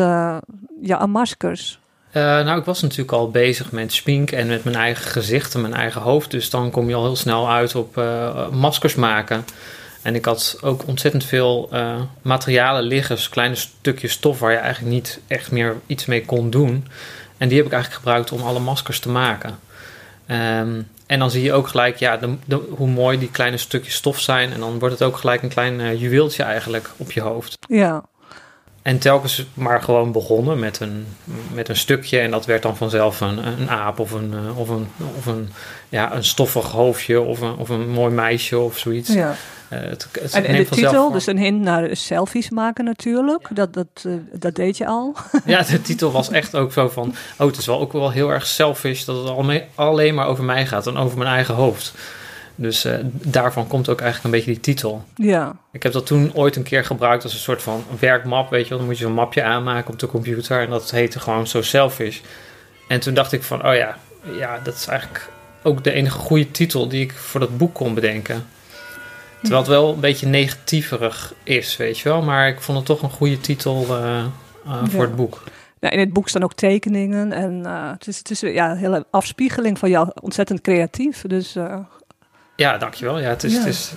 je 0.81 0.97
aan 0.97 1.11
maskers? 1.11 1.81
Eh, 2.11 2.23
nou, 2.23 2.59
ik 2.59 2.65
was 2.65 2.83
natuurlijk 2.83 3.13
al 3.13 3.31
bezig 3.31 3.73
met 3.73 3.93
smink 3.93 4.31
en 4.31 4.47
met 4.47 4.65
mijn 4.65 4.77
eigen 4.77 5.11
gezicht 5.11 5.55
en 5.55 5.61
mijn 5.61 5.75
eigen 5.75 6.01
hoofd. 6.01 6.31
Dus 6.31 6.51
dan 6.51 6.71
kom 6.71 6.89
je 6.89 6.95
al 6.95 7.05
heel 7.05 7.17
snel 7.17 7.51
uit 7.51 7.75
op 7.75 7.99
eh, 7.99 8.49
maskers 8.49 8.95
maken. 8.95 9.45
En 10.03 10.15
ik 10.15 10.25
had 10.25 10.59
ook 10.61 10.87
ontzettend 10.87 11.25
veel 11.25 11.69
eh, 11.71 12.01
materialen 12.23 12.83
liggen, 12.83 13.17
dus 13.17 13.29
kleine 13.29 13.55
stukjes 13.55 14.13
stof 14.13 14.39
waar 14.39 14.53
je 14.53 14.57
eigenlijk 14.57 14.95
niet 14.95 15.21
echt 15.27 15.51
meer 15.51 15.77
iets 15.87 16.07
mee 16.07 16.25
kon 16.25 16.51
doen. 16.51 16.87
En 17.37 17.49
die 17.49 17.57
heb 17.57 17.67
ik 17.67 17.73
eigenlijk 17.73 18.03
gebruikt 18.03 18.33
om 18.33 18.43
alle 18.43 18.61
maskers 18.61 19.01
te 19.01 19.09
maken. 19.09 19.59
Ehm, 20.27 20.83
en 21.07 21.19
dan 21.19 21.31
zie 21.31 21.43
je 21.43 21.53
ook 21.53 21.69
gelijk 21.69 21.97
ja, 21.97 22.17
de, 22.17 22.61
hoe 22.71 22.89
mooi 22.89 23.19
die 23.19 23.31
kleine 23.31 23.57
stukjes 23.57 23.95
stof 23.95 24.21
zijn. 24.21 24.53
En 24.53 24.61
dan 24.61 24.79
wordt 24.79 24.99
het 24.99 25.09
ook 25.09 25.17
gelijk 25.17 25.43
een 25.43 25.49
klein 25.49 25.99
juweeltje 25.99 26.43
eigenlijk 26.43 26.91
op 26.97 27.13
je 27.13 27.21
hoofd. 27.21 27.59
Ja, 27.69 28.05
En 28.83 28.99
telkens 28.99 29.47
maar 29.55 29.83
gewoon 29.83 30.13
begonnen 30.13 30.59
met 30.59 30.81
een, 30.81 31.07
met 31.53 31.69
een 31.69 31.77
stukje. 31.77 32.19
En 32.19 32.31
dat 32.31 32.47
werd 32.47 32.63
dan 32.63 32.77
vanzelf 32.77 33.21
een, 33.21 33.47
een 33.47 33.71
aap 33.71 33.99
of 33.99 34.11
een, 34.11 34.35
eh, 34.35 34.59
of 34.59 34.69
een, 34.69 34.89
of 35.17 35.27
een, 35.27 35.51
ja, 35.89 36.15
een 36.15 36.25
stoffig 36.25 36.71
hoofdje 36.71 37.21
of 37.21 37.41
een, 37.41 37.57
of 37.57 37.69
een 37.69 37.89
mooi 37.89 38.15
meisje 38.15 38.59
of 38.59 38.79
zoiets. 38.79 39.13
ja. 39.13 39.35
Eh, 39.71 39.81
het, 39.81 40.09
het 40.21 40.33
En, 40.33 40.45
en 40.45 40.57
de 40.57 40.69
titel, 40.69 41.11
dus 41.11 41.27
een 41.27 41.39
hint 41.39 41.61
naar 41.61 41.97
selfies 41.97 42.51
maken 42.51 42.85
natuurlijk. 42.85 43.49
Dat, 43.53 43.75
dat, 43.75 43.87
eh, 44.03 44.13
dat 44.33 44.55
deed 44.55 44.77
je 44.77 44.87
al. 44.87 45.15
Ja, 45.45 45.63
de 45.63 45.83
titel 45.83 46.13
was 46.13 46.31
echt 46.31 46.55
ook 46.55 46.73
zo 46.73 46.89
van... 46.89 47.15
Oh, 47.39 47.47
het 47.47 47.57
is 47.57 47.67
wel 47.67 47.81
ook 47.81 47.93
wel 47.93 48.11
heel 48.11 48.33
erg 48.33 48.47
selfish 48.47 49.05
dat 49.05 49.17
het 49.25 49.63
alleen 49.75 50.15
maar 50.15 50.27
over 50.27 50.45
mij 50.45 50.67
gaat 50.67 50.87
en 50.87 50.97
over 50.97 51.19
mijn 51.19 51.31
eigen 51.31 51.55
hoofd. 51.55 51.95
Dus 52.61 52.85
eh, 52.85 52.99
daarvan 53.13 53.67
komt 53.67 53.89
ook 53.89 54.01
eigenlijk 54.01 54.25
een 54.25 54.41
beetje 54.41 54.53
die 54.53 54.75
titel. 54.75 55.05
Ja, 55.15 55.57
Ik 55.73 55.83
heb 55.83 55.93
dat 55.93 56.07
toen 56.07 56.35
ooit 56.35 56.57
een 56.57 56.63
keer 56.63 56.85
gebruikt 56.85 57.23
als 57.23 57.33
een 57.33 57.39
soort 57.39 57.63
van 57.63 57.85
werkmap, 57.99 58.51
weet 58.51 58.63
je 58.63 58.69
wel. 58.69 58.79
Dan 58.79 58.87
moet 58.87 58.99
je 58.99 59.05
zo'n 59.05 59.13
mapje 59.13 59.43
aanmaken 59.43 59.93
op 59.93 59.99
de 59.99 60.07
computer 60.07 60.61
en 60.61 60.71
dat 60.71 60.91
heette 60.91 61.21
gewoon 61.21 61.47
zo 61.47 61.63
selfish. 61.63 62.21
En 62.89 63.01
toen 63.01 63.15
dacht 63.15 63.33
ik 63.33 63.43
van, 63.43 63.67
oh 63.67 63.75
ja, 63.75 63.97
ja, 64.39 64.61
dat 64.63 64.75
is 64.75 64.87
eigenlijk 64.87 65.31
ook 65.63 65.85
de 65.85 65.93
enige 65.93 66.19
goede 66.19 66.51
titel 66.51 66.89
die 66.89 67.03
ik 67.03 67.13
voor 67.13 67.41
dat 67.41 67.59
boek 67.59 67.75
kon 67.75 67.95
bedenken. 67.95 68.47
Terwijl 69.41 69.61
het 69.61 69.71
wel 69.71 69.93
een 69.93 70.01
beetje 70.01 70.27
negatieverig 70.27 71.35
is, 71.43 71.77
weet 71.77 71.99
je 71.99 72.09
wel. 72.09 72.23
Maar 72.23 72.49
ik 72.49 72.61
vond 72.61 72.79
het 72.79 72.87
toch 72.87 73.03
een 73.03 73.11
goede 73.11 73.41
titel 73.41 73.87
eh, 73.89 74.25
eh, 74.65 74.85
voor 74.85 75.03
het 75.03 75.17
boek. 75.17 75.43
Nou, 75.81 75.95
in 75.95 76.01
het 76.01 76.13
boek 76.13 76.29
staan 76.29 76.45
ook 76.45 76.55
tekeningen. 76.55 77.33
En 77.33 77.65
het 77.93 78.07
is, 78.07 78.19
het 78.19 78.31
is 78.31 78.41
ja, 78.41 78.71
een 78.71 78.77
hele 78.77 79.07
afspiegeling 79.11 79.79
van 79.79 79.91
jou. 79.91 80.11
Ontzettend 80.21 80.61
creatief. 80.61 81.23
Dus 81.27 81.57
Ja, 82.61 82.79
dankjewel. 82.79 83.19
Ja, 83.19 83.29
het, 83.29 83.45
is, 83.45 83.53
Ja. 83.53 83.59
het 83.59 83.69
is 83.69 83.93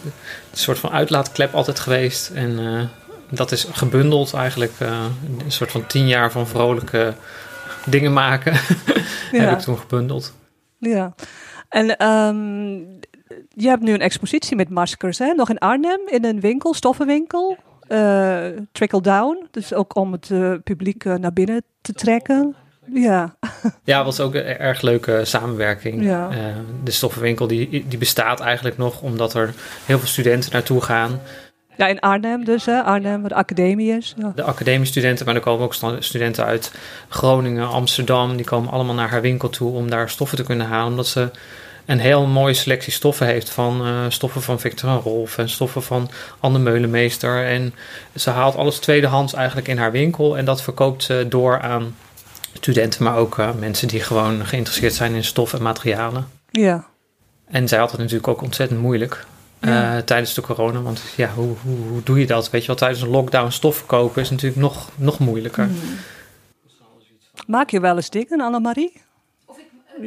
een 0.51 0.57
soort 0.57 0.79
van 0.79 0.91
uitlaatklep 0.91 1.53
altijd 1.53 1.79
geweest. 1.79 2.29
En 2.29 2.59
eh, 2.59 2.81
dat 3.29 3.51
is 3.51 3.67
gebundeld 3.71 4.33
eigenlijk. 4.33 4.71
eh, 4.79 5.05
een 5.45 5.51
soort 5.51 5.71
van 5.71 5.87
tien 5.87 6.07
jaar 6.07 6.31
van 6.31 6.47
vrolijke 6.47 7.13
dingen 7.85 8.13
maken. 8.13 8.53
heb 9.31 9.51
ik 9.51 9.59
toen 9.59 9.77
gebundeld. 9.77 10.33
ja. 10.77 11.13
En 11.69 11.97
ehm, 11.97 12.67
je 13.49 13.67
hebt 13.67 13.81
nu 13.81 13.93
een 13.93 14.01
expositie 14.01 14.55
met 14.55 14.69
maskers, 14.69 15.17
hè? 15.19 15.33
Nog 15.33 15.49
in 15.49 15.57
Arnhem, 15.57 15.99
in 16.05 16.25
een 16.25 16.39
winkel, 16.39 16.73
stoffenwinkel. 16.73 17.57
eh, 17.87 18.45
trickle 18.71 19.01
down. 19.01 19.47
Dus 19.51 19.73
ook 19.73 19.95
om 19.95 20.11
het 20.11 20.31
publiek 20.63 21.03
naar 21.03 21.33
binnen 21.33 21.63
te 21.81 21.93
trekken. 21.93 22.55
Ja, 22.93 23.35
Ja, 23.83 24.03
was 24.03 24.19
ook 24.19 24.33
een 24.33 24.43
erg 24.43 24.81
leuke 24.81 25.21
samenwerking. 25.25 26.03
Ja. 26.03 26.29
Eh, 26.31 26.37
de 26.83 26.91
stoffenwinkel 26.91 27.47
die, 27.47 27.85
die 27.87 27.97
bestaat 27.97 28.39
eigenlijk 28.39 28.77
nog 28.77 29.01
omdat 29.01 29.33
er 29.33 29.53
heel 29.85 29.99
veel 29.99 30.07
studenten 30.07 30.51
naartoe 30.51 30.81
gaan. 30.81 31.19
ja 31.75 31.87
in 31.87 31.99
Arnhem 31.99 32.45
dus, 32.45 32.65
hè? 32.65 32.81
Arnhem, 32.81 33.19
waar 33.19 33.29
de 33.29 33.35
academie 33.35 33.97
is. 33.97 34.13
Ja. 34.17 34.31
De 34.35 34.43
academiestudenten, 34.43 35.25
maar 35.25 35.35
er 35.35 35.41
komen 35.41 35.65
ook 35.65 35.75
studenten 35.99 36.45
uit 36.45 36.71
Groningen, 37.09 37.67
Amsterdam. 37.67 38.35
Die 38.35 38.45
komen 38.45 38.71
allemaal 38.71 38.95
naar 38.95 39.09
haar 39.09 39.21
winkel 39.21 39.49
toe 39.49 39.73
om 39.73 39.89
daar 39.89 40.09
stoffen 40.09 40.37
te 40.37 40.43
kunnen 40.43 40.67
halen. 40.67 40.89
Omdat 40.91 41.07
ze 41.07 41.29
een 41.85 41.99
heel 41.99 42.27
mooie 42.27 42.53
selectie 42.53 42.93
stoffen 42.93 43.27
heeft. 43.27 43.49
Van 43.49 43.85
eh, 43.85 44.05
stoffen 44.07 44.41
van 44.41 44.59
Victor 44.59 44.89
en 44.89 44.99
Rolf 44.99 45.37
en 45.37 45.49
stoffen 45.49 45.83
van 45.83 46.09
Anne 46.39 46.59
Meulemeester. 46.59 47.45
En 47.45 47.73
ze 48.15 48.29
haalt 48.29 48.55
alles 48.55 48.79
tweedehands 48.79 49.33
eigenlijk 49.33 49.67
in 49.67 49.77
haar 49.77 49.91
winkel. 49.91 50.37
En 50.37 50.45
dat 50.45 50.61
verkoopt 50.61 51.03
ze 51.03 51.25
door 51.29 51.61
aan 51.61 51.95
studenten, 52.63 53.03
maar 53.03 53.17
ook 53.17 53.37
eh, 53.39 53.49
mensen 53.59 53.87
die 53.87 53.99
gewoon 53.99 54.45
geïnteresseerd 54.45 54.93
zijn 54.93 55.13
in 55.13 55.23
stof 55.23 55.53
en 55.53 55.61
materialen. 55.61 56.27
ja. 56.51 56.91
En 57.45 57.67
zij 57.67 57.79
had 57.79 57.91
het 57.91 57.99
natuurlijk 57.99 58.27
ook 58.27 58.41
ontzettend 58.41 58.79
moeilijk. 58.81 59.25
eh, 59.59 59.69
Ja. 59.69 60.01
tijdens 60.01 60.33
de 60.33 60.41
corona. 60.41 60.81
Want 60.81 61.01
ja, 61.15 61.29
hoe, 61.35 61.55
hoe, 61.63 61.77
hoe 61.87 62.03
doe 62.03 62.19
je 62.19 62.25
dat? 62.25 62.49
Weet 62.49 62.61
je 62.61 62.67
wel, 62.67 62.75
tijdens 62.75 63.01
een 63.01 63.09
lockdown 63.09 63.49
stof 63.49 63.75
verkopen 63.75 64.21
is 64.21 64.29
natuurlijk 64.29 64.61
nog, 64.61 64.89
nog 64.95 65.19
moeilijker. 65.19 65.69
Maak 67.47 67.69
je 67.69 67.79
wel 67.79 67.95
eens 67.95 68.09
dingen, 68.09 68.41
Annemarie? 68.41 69.01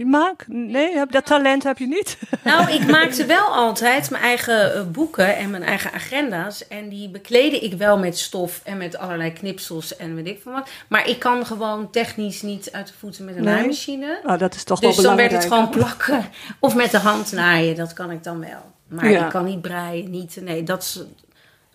Maak? 0.04 0.44
Nee, 0.48 0.96
heb, 0.96 1.10
dat 1.12 1.26
talent 1.26 1.62
heb 1.62 1.78
je 1.78 1.86
niet. 1.86 2.18
Nou, 2.44 2.70
ik 2.70 2.86
maakte 2.90 3.24
wel 3.26 3.44
altijd 3.46 4.10
mijn 4.10 4.22
eigen 4.22 4.74
eh, 4.74 4.82
boeken 4.86 5.36
en 5.36 5.50
mijn 5.50 5.62
eigen 5.62 5.92
agenda's. 5.92 6.68
En 6.68 6.88
die 6.88 7.08
beklede 7.10 7.58
ik 7.58 7.72
wel 7.74 7.98
met 7.98 8.18
stof 8.18 8.60
en 8.64 8.76
met 8.76 8.96
allerlei 8.98 9.32
knipsels 9.32 9.96
en 9.96 10.14
weet 10.14 10.26
ik 10.26 10.40
veel 10.42 10.52
wat. 10.52 10.68
Maar 10.88 11.08
ik 11.08 11.18
kan 11.18 11.46
gewoon 11.46 11.90
technisch 11.90 12.42
niet 12.42 12.72
uit 12.72 12.86
de 12.86 12.92
voeten 12.98 13.24
met 13.24 13.36
een 13.36 13.42
Nee? 13.44 13.54
naaimachine. 13.54 14.20
Oh, 14.26 14.38
dat 14.38 14.54
is 14.54 14.64
toch 14.64 14.80
Dus 14.80 14.94
wel 14.96 15.04
dan 15.04 15.16
werd 15.16 15.28
belangrijk. 15.28 15.62
het 15.62 15.72
gewoon 15.74 15.86
plakken. 15.96 16.30
Of 16.60 16.74
met 16.74 16.90
de 16.90 16.98
hand 16.98 17.32
naaien, 17.32 17.76
dat 17.76 17.92
kan 17.92 18.10
ik 18.10 18.24
dan 18.24 18.40
wel. 18.40 18.72
Maar 18.88 19.10
Ja. 19.10 19.24
ik 19.24 19.30
kan 19.30 19.44
niet 19.44 19.60
breien, 19.60 20.10
niet. 20.10 20.38
Nee, 20.42 20.62
dat 20.62 20.82
is 20.82 21.02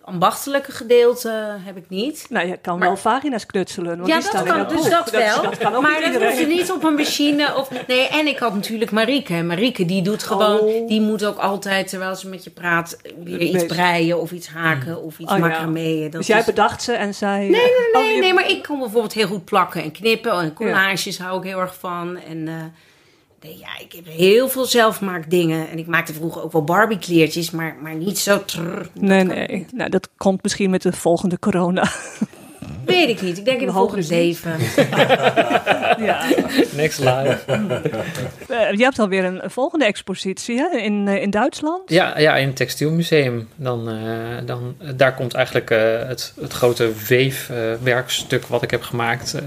ambachtelijke 0.04 0.72
gedeelte 0.72 1.56
heb 1.64 1.76
ik 1.76 1.84
niet. 1.88 2.26
Nou, 2.30 2.46
je 2.46 2.56
kan 2.56 2.78
Maar- 2.78 2.88
wel 2.88 2.96
vagina's 2.96 3.46
knutselen. 3.46 3.96
Want 3.96 4.08
ja, 4.08 4.14
die 4.14 4.22
dat 4.22 4.24
staan 4.32 4.46
in 4.46 4.50
kan, 4.50 4.58
het 4.60 4.68
dus 4.68 4.78
boek. 4.80 4.90
dat 4.90 5.10
wel. 5.10 5.42
Dat 5.42 5.58
kan 5.58 5.74
ook 5.74 5.82
maar 5.82 6.00
dat 6.12 6.22
hoeft 6.22 6.38
je 6.38 6.46
niet 6.46 6.70
op 6.72 6.84
een 6.84 6.94
machine. 6.94 7.56
Of, 7.56 7.68
nee, 7.86 8.08
en 8.08 8.26
ik 8.26 8.38
had 8.38 8.54
natuurlijk 8.54 8.90
Marieke. 8.90 9.34
En 9.34 9.46
Marieke 9.46 9.84
die 9.84 10.02
doet 10.02 10.22
gewoon, 10.22 10.58
Oh. 10.60 10.88
die 10.88 11.00
moet 11.00 11.24
ook 11.24 11.38
altijd, 11.38 11.88
terwijl 11.88 12.14
ze 12.16 12.28
met 12.28 12.44
je 12.44 12.50
praat, 12.50 12.98
weer 13.24 13.40
iets 13.40 13.64
breien 13.66 14.20
of 14.20 14.30
iets 14.32 14.48
haken 14.48 15.02
of 15.02 15.18
iets 15.18 15.32
Oh, 15.32 15.38
ja. 15.38 15.66
Dat 16.02 16.12
Dus 16.12 16.26
jij 16.26 16.38
is- 16.38 16.44
bedacht 16.44 16.82
ze 16.82 16.92
en 16.92 17.14
zei... 17.14 17.38
Nee, 17.40 17.50
nee, 17.50 17.60
oh, 17.92 18.00
nee, 18.02 18.14
je- 18.14 18.20
nee, 18.20 18.34
maar 18.34 18.48
ik 18.50 18.62
kan 18.62 18.78
bijvoorbeeld 18.78 19.12
heel 19.12 19.26
goed 19.26 19.44
plakken 19.44 19.82
en 19.82 19.92
knippen. 19.92 20.32
En 20.32 20.52
collages 20.52 21.18
hou 21.18 21.38
ik 21.38 21.44
heel 21.44 21.60
erg 21.60 21.74
van. 21.78 22.18
En 22.28 22.48
eh, 22.48 22.54
nee, 23.42 23.58
ja, 23.58 23.78
ik 23.78 23.92
heb 23.92 24.06
heel 24.06 24.48
veel 24.48 24.64
zelfmaakdingen. 24.64 25.68
En 25.68 25.78
ik 25.78 25.86
maakte 25.86 26.12
vroeger 26.12 26.42
ook 26.42 26.52
wel 26.52 26.64
Barbie 26.64 26.98
kleertjes, 26.98 27.50
maar, 27.50 27.76
maar 27.82 27.94
niet 27.94 28.18
zo 28.18 28.44
trrr. 28.44 28.90
Nee, 28.94 29.24
nee. 29.24 29.66
Nou, 29.72 29.90
dat 29.90 30.08
komt 30.16 30.42
misschien 30.42 30.70
met 30.70 30.82
de 30.82 30.92
volgende 30.92 31.38
corona. 31.38 31.90
Weet 32.84 33.08
ik 33.08 33.22
niet. 33.22 33.38
Ik 33.38 33.44
denk 33.44 33.56
in 33.60 33.62
de 33.66 33.68
Een 33.72 33.78
volgende 33.78 34.02
zeven. 34.02 34.52
ja. 36.08 36.24
Next 36.76 36.98
live. 36.98 37.38
Eh, 38.48 38.72
je 38.72 38.82
hebt 38.82 38.98
alweer 38.98 39.24
een, 39.24 39.44
een 39.44 39.50
volgende 39.50 39.84
expositie 39.84 40.56
hè? 40.58 40.76
In, 40.78 41.08
eh, 41.08 41.22
in 41.22 41.30
Duitsland. 41.30 41.90
Ja, 41.90 42.18
ja, 42.18 42.36
in 42.36 42.46
het 42.46 42.56
textielmuseum. 42.56 43.48
Dan, 43.56 43.88
eh, 43.88 44.46
dan, 44.46 44.76
daar 44.96 45.14
komt 45.14 45.34
eigenlijk 45.34 45.70
eh, 45.70 45.78
het, 46.08 46.32
het 46.40 46.52
grote 46.52 46.92
weefwerkstuk 47.08 48.46
wat 48.46 48.62
ik 48.62 48.70
heb 48.70 48.82
gemaakt. 48.82 49.34
eh, 49.34 49.42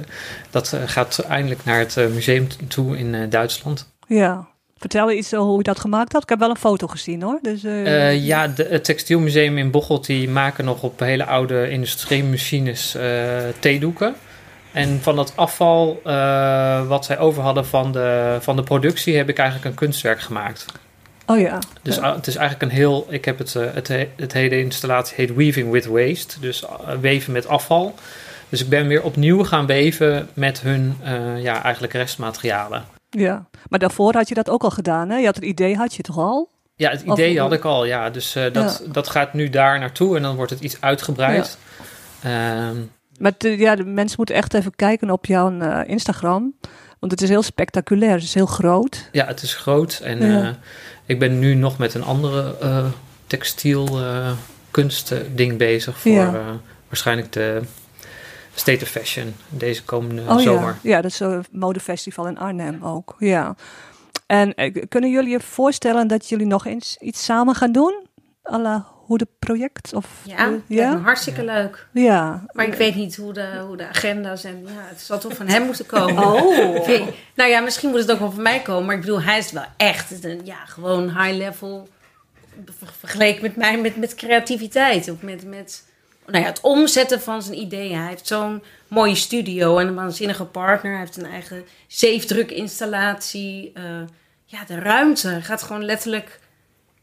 dat 0.49 0.77
gaat 0.85 1.19
eindelijk 1.29 1.63
naar 1.65 1.79
het 1.79 1.95
museum 2.13 2.47
toe 2.67 2.97
in 2.97 3.15
eh, 3.15 3.21
Duitsland. 3.29 3.93
Ja. 4.07 4.47
Vertel 4.91 5.11
iets 5.11 5.33
over 5.33 5.47
hoe 5.47 5.57
je 5.57 5.63
dat 5.63 5.79
gemaakt 5.79 6.11
had. 6.13 6.23
Ik 6.23 6.29
heb 6.29 6.39
wel 6.39 6.49
een 6.49 6.55
foto 6.57 6.87
gezien 6.87 7.21
hoor. 7.21 7.39
Dus, 7.41 7.63
eh, 7.63 8.07
Eh, 8.09 8.25
ja, 8.25 8.47
de, 8.47 8.67
het 8.69 8.83
textielmuseum 8.83 9.57
in 9.57 9.71
Bocholt 9.71 10.05
die 10.05 10.29
maken 10.29 10.65
nog 10.65 10.83
op 10.83 10.99
hele 10.99 11.25
oude 11.25 11.69
industriemachines 11.69 12.95
eh 12.95 13.03
theedoeken. 13.59 14.15
En 14.71 14.99
van 15.01 15.15
dat 15.15 15.33
afval 15.35 16.01
wat 16.87 17.05
zij 17.05 17.19
over 17.19 17.43
hadden 17.43 17.65
van 17.65 17.91
de, 17.91 18.37
van 18.39 18.55
de 18.55 18.63
productie 18.63 19.17
heb 19.17 19.29
ik 19.29 19.37
eigenlijk 19.37 19.69
een 19.69 19.75
kunstwerk 19.75 20.19
gemaakt. 20.19 20.65
oh 21.25 21.39
ja. 21.39 21.59
Dus 21.81 21.95
Ja. 21.95 22.15
het 22.15 22.27
is 22.27 22.35
eigenlijk 22.35 22.71
een 22.71 22.77
heel. 22.77 23.07
Ik 23.09 23.25
heb 23.25 23.37
het, 23.37 23.53
het, 23.53 23.87
he- 23.87 24.09
het 24.15 24.33
hele 24.33 24.59
installatie 24.59 25.15
heet 25.17 25.35
Weaving 25.35 25.71
with 25.71 25.85
Waste. 25.85 26.39
Dus 26.39 26.63
weven 27.01 27.33
met 27.33 27.47
afval. 27.47 27.95
Dus 28.49 28.61
ik 28.61 28.69
ben 28.69 28.87
weer 28.87 29.01
opnieuw 29.03 29.43
gaan 29.43 29.65
weven 29.65 30.29
met 30.33 30.61
hun 30.61 30.97
eh, 31.03 31.41
ja, 31.43 31.63
eigenlijk 31.63 31.93
restmaterialen. 31.93 32.83
Ja. 33.19 33.47
Maar 33.69 33.79
daarvoor 33.79 34.13
had 34.15 34.27
je 34.29 34.35
dat 34.35 34.49
ook 34.49 34.63
al 34.63 34.69
gedaan 34.71 35.09
hè? 35.09 35.17
Je 35.17 35.25
had 35.25 35.35
het 35.35 35.43
idee, 35.43 35.75
had 35.75 35.95
je 35.95 36.03
toch 36.03 36.17
al? 36.17 36.49
Ja, 36.75 36.89
het 36.91 37.03
Of- 37.05 37.13
idee 37.13 37.39
had 37.39 37.53
ik 37.53 37.63
al, 37.63 37.85
ja. 37.85 38.09
Dus 38.09 38.35
eh, 38.35 38.53
dat, 38.53 38.83
dat 38.91 39.07
gaat 39.09 39.33
nu 39.33 39.49
daar 39.49 39.79
naartoe 39.79 40.15
en 40.15 40.21
dan 40.21 40.35
wordt 40.35 40.51
het 40.51 40.59
iets 40.61 40.77
uitgebreid. 40.81 41.57
Ehm, 42.23 42.75
Maar 43.19 43.31
de, 43.37 43.57
ja, 43.57 43.75
de 43.75 43.83
mensen 43.85 44.15
moeten 44.17 44.35
echt 44.35 44.53
even 44.53 44.75
kijken 44.75 45.09
op 45.11 45.25
jouw 45.25 45.59
eh, 45.59 45.79
Instagram. 45.89 46.53
Want 46.99 47.11
het 47.11 47.21
is 47.21 47.29
heel 47.29 47.43
spectaculair. 47.43 48.11
Het 48.13 48.23
is 48.23 48.33
heel 48.33 48.45
groot. 48.45 49.09
ja, 49.11 49.25
het 49.25 49.41
is 49.41 49.55
groot. 49.55 49.99
En 50.03 50.25
Ja. 50.25 50.41
eh, 50.41 50.49
ik 51.05 51.19
ben 51.19 51.39
nu 51.39 51.53
nog 51.55 51.77
met 51.77 51.93
een 51.93 52.03
andere 52.03 52.55
textiel 53.27 53.99
kunstding 54.71 55.57
bezig 55.57 55.97
voor 55.99 56.11
Ja. 56.11 56.33
waarschijnlijk 56.87 57.31
de 57.31 57.61
State 58.55 58.83
of 58.83 58.89
Fashion 58.89 59.35
deze 59.49 59.83
komende 59.83 60.21
Oh 60.21 60.37
zomer. 60.39 60.77
ja. 60.81 60.89
Ja, 60.95 61.01
dat 61.01 61.11
is 61.11 61.19
een 61.19 61.45
modefestival 61.51 62.27
in 62.27 62.37
Arnhem 62.37 62.83
ook. 62.83 63.15
Ja. 63.19 63.55
En 64.25 64.53
eh, 64.55 64.85
kunnen 64.89 65.09
jullie 65.11 65.29
je 65.29 65.39
voorstellen 65.39 66.07
dat 66.07 66.29
jullie 66.29 66.45
nog 66.47 66.65
eens 66.65 66.97
iets 66.99 67.23
samen 67.23 67.55
gaan 67.55 67.71
doen? 67.71 68.07
à 68.51 68.59
la 68.59 68.85
Hoede 69.05 69.27
Project? 69.39 69.93
Of, 69.93 70.07
Ja, 70.23 70.51
eh, 70.69 71.03
hartstikke 71.03 71.43
leuk. 71.45 71.87
Ja. 71.91 72.45
Maar 72.51 72.65
ik 72.65 72.73
weet 72.73 72.95
niet 72.95 73.15
hoe 73.15 73.33
de, 73.33 73.63
hoe 73.67 73.77
de 73.77 73.87
agenda's 73.87 74.43
en 74.43 74.61
ja, 74.63 74.69
het 74.89 75.01
zal 75.01 75.19
toch 75.19 75.33
van 75.35 75.47
hem 75.47 75.63
moeten 75.69 75.85
komen. 75.85 76.23
Oh. 76.23 76.87
Nou 77.35 77.49
ja, 77.49 77.59
misschien 77.59 77.89
moet 77.89 77.99
het 77.99 78.11
ook 78.11 78.19
wel 78.19 78.31
van 78.31 78.41
mij 78.43 78.59
komen. 78.61 78.85
Maar 78.85 78.95
ik 78.95 79.01
bedoel, 79.01 79.21
hij 79.21 79.37
is 79.37 79.51
wel 79.51 79.65
echt 79.77 80.23
een, 80.23 80.41
ja, 80.43 80.65
gewoon 80.65 81.03
high 81.21 81.37
level 81.37 81.87
ver- 82.65 82.93
vergeleken 82.99 83.41
met 83.41 83.55
mij 83.55 83.77
met, 83.81 83.95
met 83.97 84.15
creativiteit. 84.15 85.09
Of 85.11 85.21
met, 85.21 85.45
met 85.45 85.83
nou 86.27 86.43
ja, 86.43 86.49
het 86.49 86.61
omzetten 86.61 87.21
van 87.21 87.41
zijn 87.41 87.59
ideeën. 87.59 87.97
Hij 87.99 88.09
heeft 88.09 88.27
zo'n 88.27 88.63
mooie 88.87 89.15
studio 89.15 89.77
en 89.77 89.87
een 89.87 89.95
waanzinnige 89.95 90.45
partner. 90.45 90.91
Hij 90.91 90.99
heeft 91.01 91.17
een 91.17 91.25
eigen 91.25 91.63
zeefdrukinstallatie. 91.87 93.71
eh 93.73 93.83
ja, 94.47 94.59
de 94.67 94.79
ruimte. 94.79 95.27
Hij 95.27 95.41
gaat 95.41 95.61
gewoon 95.63 95.85
letterlijk 95.85 96.39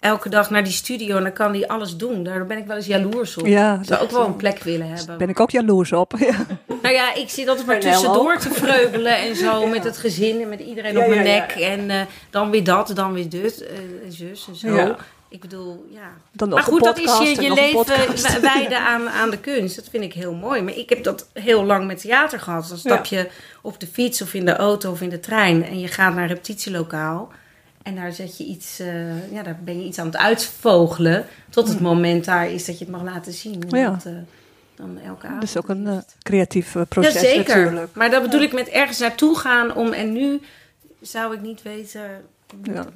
elke 0.01 0.29
dag 0.29 0.51
naar 0.51 0.65
die 0.65 0.73
studio 0.73 1.17
en 1.17 1.23
dan 1.23 1.33
kan 1.33 1.53
hij 1.53 1.69
alles 1.69 1.97
doen. 1.97 2.23
Daar 2.25 2.47
ben 2.47 2.59
ik 2.59 2.67
wel 2.67 2.77
eens 2.77 2.87
jaloers 2.87 3.37
op. 3.37 3.47
Ja, 3.47 3.79
ik 3.81 3.87
zou 3.87 4.01
ook 4.03 4.11
wel 4.11 4.27
een 4.27 4.37
plek 4.37 4.63
willen 4.63 4.87
hebben. 4.89 5.19
Ben 5.19 5.29
ik 5.29 5.41
ook 5.41 5.51
jaloers 5.51 5.93
op. 5.93 6.13
Ja. 6.19 6.47
Nou 6.83 6.95
ja, 6.95 7.15
ik 7.15 7.29
zit 7.29 7.49
altijd 7.49 7.67
maar 7.67 7.81
tussendoor 7.81 8.39
te 8.39 8.51
vreubelen 8.51 9.17
en 9.17 9.37
zo 9.37 9.67
met 9.77 9.85
het 9.85 9.99
gezin 9.99 10.43
en 10.43 10.49
met 10.49 10.61
iedereen 10.61 10.93
Ja, 10.93 11.01
op 11.01 11.09
mijn 11.09 11.25
nek. 11.25 11.51
En 11.51 11.91
eh, 11.91 12.01
dan 12.31 12.51
weer 12.51 12.65
dat, 12.65 12.93
dan 12.95 13.13
weer 13.13 13.29
dit, 13.29 13.63
eh, 13.67 13.77
en 14.05 14.13
zus 14.13 14.47
en 14.49 14.57
zo. 14.57 14.97
Ja. 15.33 15.39
Ik 15.39 15.41
bedoel, 15.41 15.87
ja. 15.91 16.11
Dan 16.33 16.49
Maar 16.49 16.63
goed, 16.63 16.83
dat 16.85 16.99
is 16.99 17.19
je, 17.19 17.43
je 17.43 17.55
leven 17.55 18.41
wijden 18.41 18.79
aan, 18.79 19.09
aan 19.09 19.31
de 19.31 19.39
kunst. 19.39 19.77
Dat 19.77 19.89
vind 19.91 20.05
ik 20.05 20.13
heel 20.13 20.35
mooi. 20.35 20.63
Maar 20.63 20.77
ik 20.77 20.89
heb 20.89 21.05
dat 21.05 21.29
heel 21.33 21.65
lang 21.65 21.87
met 21.87 22.01
theater 22.01 22.41
gehad. 22.41 22.69
Dan 22.69 22.79
stap 22.79 23.05
je 23.05 23.29
op 23.63 23.81
de 23.81 23.87
fiets 23.87 24.23
of 24.23 24.35
in 24.35 24.45
de 24.45 24.57
auto 24.57 24.91
of 24.91 25.01
in 25.01 25.09
de 25.09 25.21
trein 25.21 25.65
en 25.65 25.81
je 25.81 25.89
gaat 25.89 26.15
naar 26.15 26.23
een 26.23 26.29
repetitielokaal. 26.29 27.33
En 27.83 27.95
daar 27.97 28.13
zet 28.13 28.39
je 28.39 28.45
iets, 28.45 28.79
eh, 28.79 29.33
ja, 29.33 29.43
daar 29.43 29.59
ben 29.65 29.81
je 29.81 29.87
iets 29.87 29.99
aan 29.99 30.07
het 30.07 30.17
uitvogelen. 30.17 31.27
Tot 31.51 31.69
het 31.69 31.81
moment 31.81 32.25
daar 32.25 32.51
is 32.51 32.65
dat 32.65 32.79
je 32.79 32.85
het 32.85 32.93
mag 32.95 33.03
laten 33.03 33.33
zien. 33.33 33.63
En 33.71 33.79
Ja. 33.79 33.91
dat, 33.91 34.05
eh, 34.05 34.13
dan 34.77 34.99
elke 35.07 35.27
avond. 35.27 35.41
Dat 35.41 35.49
is 35.49 35.57
ook 35.57 35.69
een 35.69 35.87
eh, 35.87 35.97
creatief 36.23 36.77
proces 36.89 37.13
Jazeker. 37.13 37.57
natuurlijk. 37.57 37.95
Maar 37.95 38.11
dat 38.11 38.23
bedoel 38.23 38.41
ik 38.41 38.53
met 38.53 38.69
ergens 38.69 38.99
naartoe 38.99 39.39
gaan 39.39 39.75
om. 39.75 39.93
En 39.93 40.13
nu 40.13 40.41
zou 41.01 41.35
ik 41.35 41.41
niet 41.41 41.63
weten. 41.63 42.03
Ja. 42.63 42.87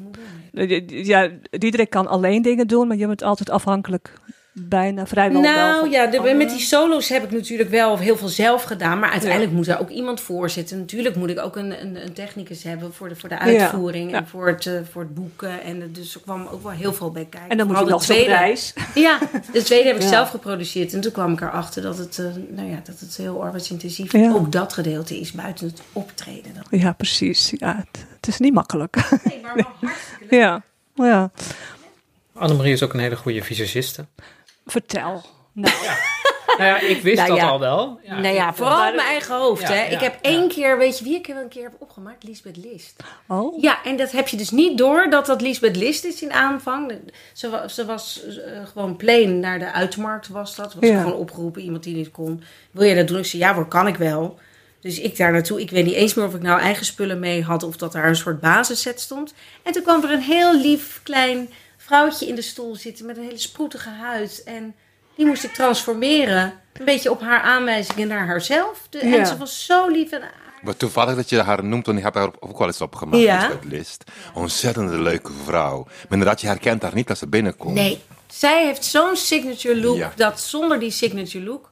Ja, 0.87 1.31
Diederik 1.51 1.91
kan 1.91 2.07
alleen 2.07 2.43
dingen 2.43 2.67
doen, 2.67 2.89
maar 2.89 2.97
je 2.97 3.07
bent 3.07 3.23
altijd 3.23 3.51
afhankelijk 3.51 4.13
bijna 4.59 5.07
vrijwel 5.07 5.43
wel 5.43 5.53
Nou 5.53 5.91
ja, 5.91 6.07
de, 6.07 6.35
met 6.35 6.49
die 6.49 6.61
solo's 6.61 7.09
heb 7.09 7.25
ik 7.25 7.31
natuurlijk 7.31 7.71
wel 7.71 7.99
heel 7.99 8.17
veel 8.17 8.29
zelf 8.29 8.63
gedaan. 8.63 8.99
Maar 8.99 9.11
uiteindelijk 9.11 9.53
moet 9.53 9.69
er 9.69 9.81
ook 9.81 9.91
iemand 9.91 10.21
voor 10.21 10.51
zitten. 10.51 10.79
Natuurlijk 10.79 11.17
moet 11.17 11.31
ik 11.31 11.39
ook 11.39 11.57
een, 11.57 11.81
een, 11.83 12.03
een 12.05 12.13
technicus 12.13 12.63
hebben 12.63 12.95
voor 12.95 13.09
de, 13.09 13.17
voor 13.17 13.29
de 13.29 13.39
uitvoering. 13.39 14.11
Ja. 14.11 14.17
En 14.17 14.27
voor 14.29 14.47
het, 14.47 14.67
eh, 14.67 14.73
voor 14.93 15.03
het 15.03 15.15
boeken. 15.15 15.63
En 15.63 15.93
dus 15.93 16.15
er 16.15 16.21
kwam 16.21 16.47
ook 16.47 16.63
wel 16.63 16.73
heel 16.73 16.93
veel 16.93 17.11
bij 17.11 17.27
kijken. 17.31 17.51
En 17.51 17.57
dan 17.57 17.67
moet 17.67 17.79
je 17.79 17.85
nog 17.85 18.03
tweede. 18.03 18.31
reis. 18.31 18.73
Ja, 18.95 19.19
de 19.53 19.63
tweede 19.63 19.87
heb 19.87 19.97
ik 19.97 20.03
Ja. 20.03 20.09
zelf 20.09 20.31
geproduceerd. 20.31 20.93
En 20.93 21.01
toen 21.01 21.13
kwam 21.13 21.33
ik 21.33 21.41
erachter 21.41 21.83
dat 21.83 21.99
het, 21.99 22.19
eh, 22.19 22.25
nou 22.49 22.69
ja, 22.71 22.81
dat 22.85 23.01
het 23.01 23.17
heel 23.17 23.43
arbeidsintensief 23.43 24.13
Ja. 24.13 24.33
Ook 24.33 24.53
dat 24.53 24.73
gedeelte 24.73 25.21
is 25.21 25.33
buiten 25.33 25.67
het 25.67 25.83
optreden. 25.93 26.55
Dan. 26.55 26.81
Ja, 26.81 26.93
precies. 26.93 27.53
Ja, 27.57 27.77
het, 27.77 28.07
het 28.17 28.27
is 28.29 28.39
niet 28.39 28.55
makkelijk. 28.55 28.97
Nee, 29.25 29.41
maar 29.43 29.55
wel 29.55 29.65
hartstikke 29.81 30.25
leuk. 30.31 30.41
ja. 30.41 30.63
ja. 30.95 31.31
Annemarie 32.33 32.73
is 32.73 32.83
ook 32.83 32.93
een 32.95 33.01
hele 33.01 33.17
goede 33.17 33.43
visagiste. 33.43 34.07
Vertel. 34.67 35.23
Nou, 35.53 35.75
Nou 36.59 36.69
ja, 36.69 36.79
ik 36.79 37.03
wist 37.03 37.17
Nou 37.17 37.29
dat 37.29 37.39
ja. 37.39 37.49
al 37.49 37.61
wel. 37.61 38.01
Ja, 38.03 38.21
nou 38.21 38.35
ja, 38.35 38.55
vooral 38.55 38.77
maar- 38.77 38.89
op 38.89 38.95
mijn 38.95 39.09
eigen 39.09 39.35
hoofd. 39.37 39.63
Ja, 39.63 39.69
hè. 39.69 39.75
ja, 39.75 39.85
ik 39.85 40.01
heb 40.01 40.13
ja. 40.13 40.31
één 40.31 40.49
keer, 40.49 40.79
weet 40.79 40.99
je 40.99 41.05
wie 41.05 41.15
ik 41.15 41.27
wel 41.27 41.37
een 41.37 41.49
keer 41.49 41.63
heb 41.63 41.73
opgemaakt? 41.79 42.23
Lisbeth 42.23 42.57
List. 42.57 43.03
Oh. 43.27 43.63
Ja, 43.63 43.85
en 43.85 43.97
dat 43.97 44.11
heb 44.13 44.29
je 44.29 44.37
dus 44.37 44.51
niet 44.51 44.79
door 44.79 45.11
dat 45.11 45.27
dat 45.27 45.41
Lisbeth 45.41 45.77
List 45.77 46.05
is 46.05 46.23
in 46.23 46.33
aanvang. 46.33 46.93
Ze 47.33 47.51
was, 47.51 47.75
ze 47.75 47.85
was 47.85 48.21
eh, 48.27 48.67
gewoon 48.73 48.97
plain 48.97 49.41
naar 49.41 49.59
de 49.59 49.73
uitmarkt 49.73 50.29
was 50.29 50.57
dat. 50.57 50.75
Was 50.75 50.89
Ja. 50.91 51.01
gewoon 51.03 51.19
opgeroepen, 51.19 51.63
iemand 51.63 51.83
die 51.83 51.95
niet 51.95 52.11
kon. 52.11 52.43
Wil 52.71 52.85
je 52.89 52.95
dat 52.95 53.09
doen? 53.09 53.19
Ik 53.19 53.27
zei, 53.27 53.43
ja 53.43 53.55
hoor, 53.55 53.69
kan 53.69 53.87
ik 53.87 53.97
wel. 53.97 54.39
Dus 54.81 55.01
ik 55.01 55.17
daar 55.17 55.33
naartoe. 55.33 55.61
Ik 55.61 55.71
weet 55.71 55.85
niet 55.85 55.95
eens 55.95 56.15
meer 56.15 56.27
of 56.27 56.35
ik 56.35 56.43
nou 56.43 56.61
eigen 56.61 56.85
spullen 56.87 57.19
mee 57.19 57.43
had 57.43 57.63
of 57.63 57.77
dat 57.77 57.93
daar 57.93 58.09
een 58.09 58.17
soort 58.17 58.41
basisset 58.41 59.01
stond. 59.01 59.35
En 59.63 59.73
toen 59.73 59.83
kwam 59.83 60.05
er 60.05 60.11
een 60.13 60.21
heel 60.21 60.57
lief 60.61 61.01
klein 61.03 61.49
vrouwtje 61.87 62.27
in 62.27 62.35
de 62.35 62.43
stoel 62.43 62.77
zitten 62.77 63.07
met 63.07 63.17
een 63.17 63.23
hele 63.25 63.39
sproetige 63.39 63.89
huid. 63.91 64.43
En 64.45 64.75
die 65.17 65.27
moest 65.27 65.45
ik 65.45 65.53
transformeren. 65.53 66.53
Een 66.73 66.85
beetje 66.85 67.11
op 67.11 67.21
haar 67.21 67.41
aanwijzingen 67.41 68.09
naar 68.09 68.27
haarzelf. 68.27 68.87
De, 68.91 69.07
Ja. 69.09 69.17
En 69.17 69.27
ze 69.27 69.37
was 69.37 69.65
zo 69.67 69.89
lief 69.89 70.11
en 70.11 70.23
Maar 70.63 70.77
toevallig 70.77 71.17
dat 71.17 71.29
je 71.31 71.43
haar 71.43 71.65
noemt, 71.65 71.87
want 71.87 71.99
ik 71.99 72.05
heb 72.05 72.15
haar 72.15 72.31
ook 72.41 72.59
wel 72.59 72.67
eens 72.67 72.81
opgemaakt. 72.81 73.23
Ja. 73.23 73.39
Lisbeth 73.39 73.65
List. 73.65 74.05
Ontzettend 74.35 74.91
leuke 74.91 75.33
vrouw. 75.45 75.85
Maar 75.85 76.07
inderdaad, 76.11 76.41
je 76.41 76.47
herkent 76.47 76.83
haar 76.83 76.95
niet 76.95 77.09
als 77.11 77.19
ze 77.19 77.27
binnenkomt. 77.29 77.75
Nee, 77.75 78.03
zij 78.33 78.65
heeft 78.65 78.85
zo'n 78.85 79.17
signature 79.17 79.81
look 79.81 79.97
Ja. 79.97 80.13
dat 80.17 80.41
zonder 80.41 80.79
die 80.79 80.91
signature 80.91 81.45
look. 81.45 81.71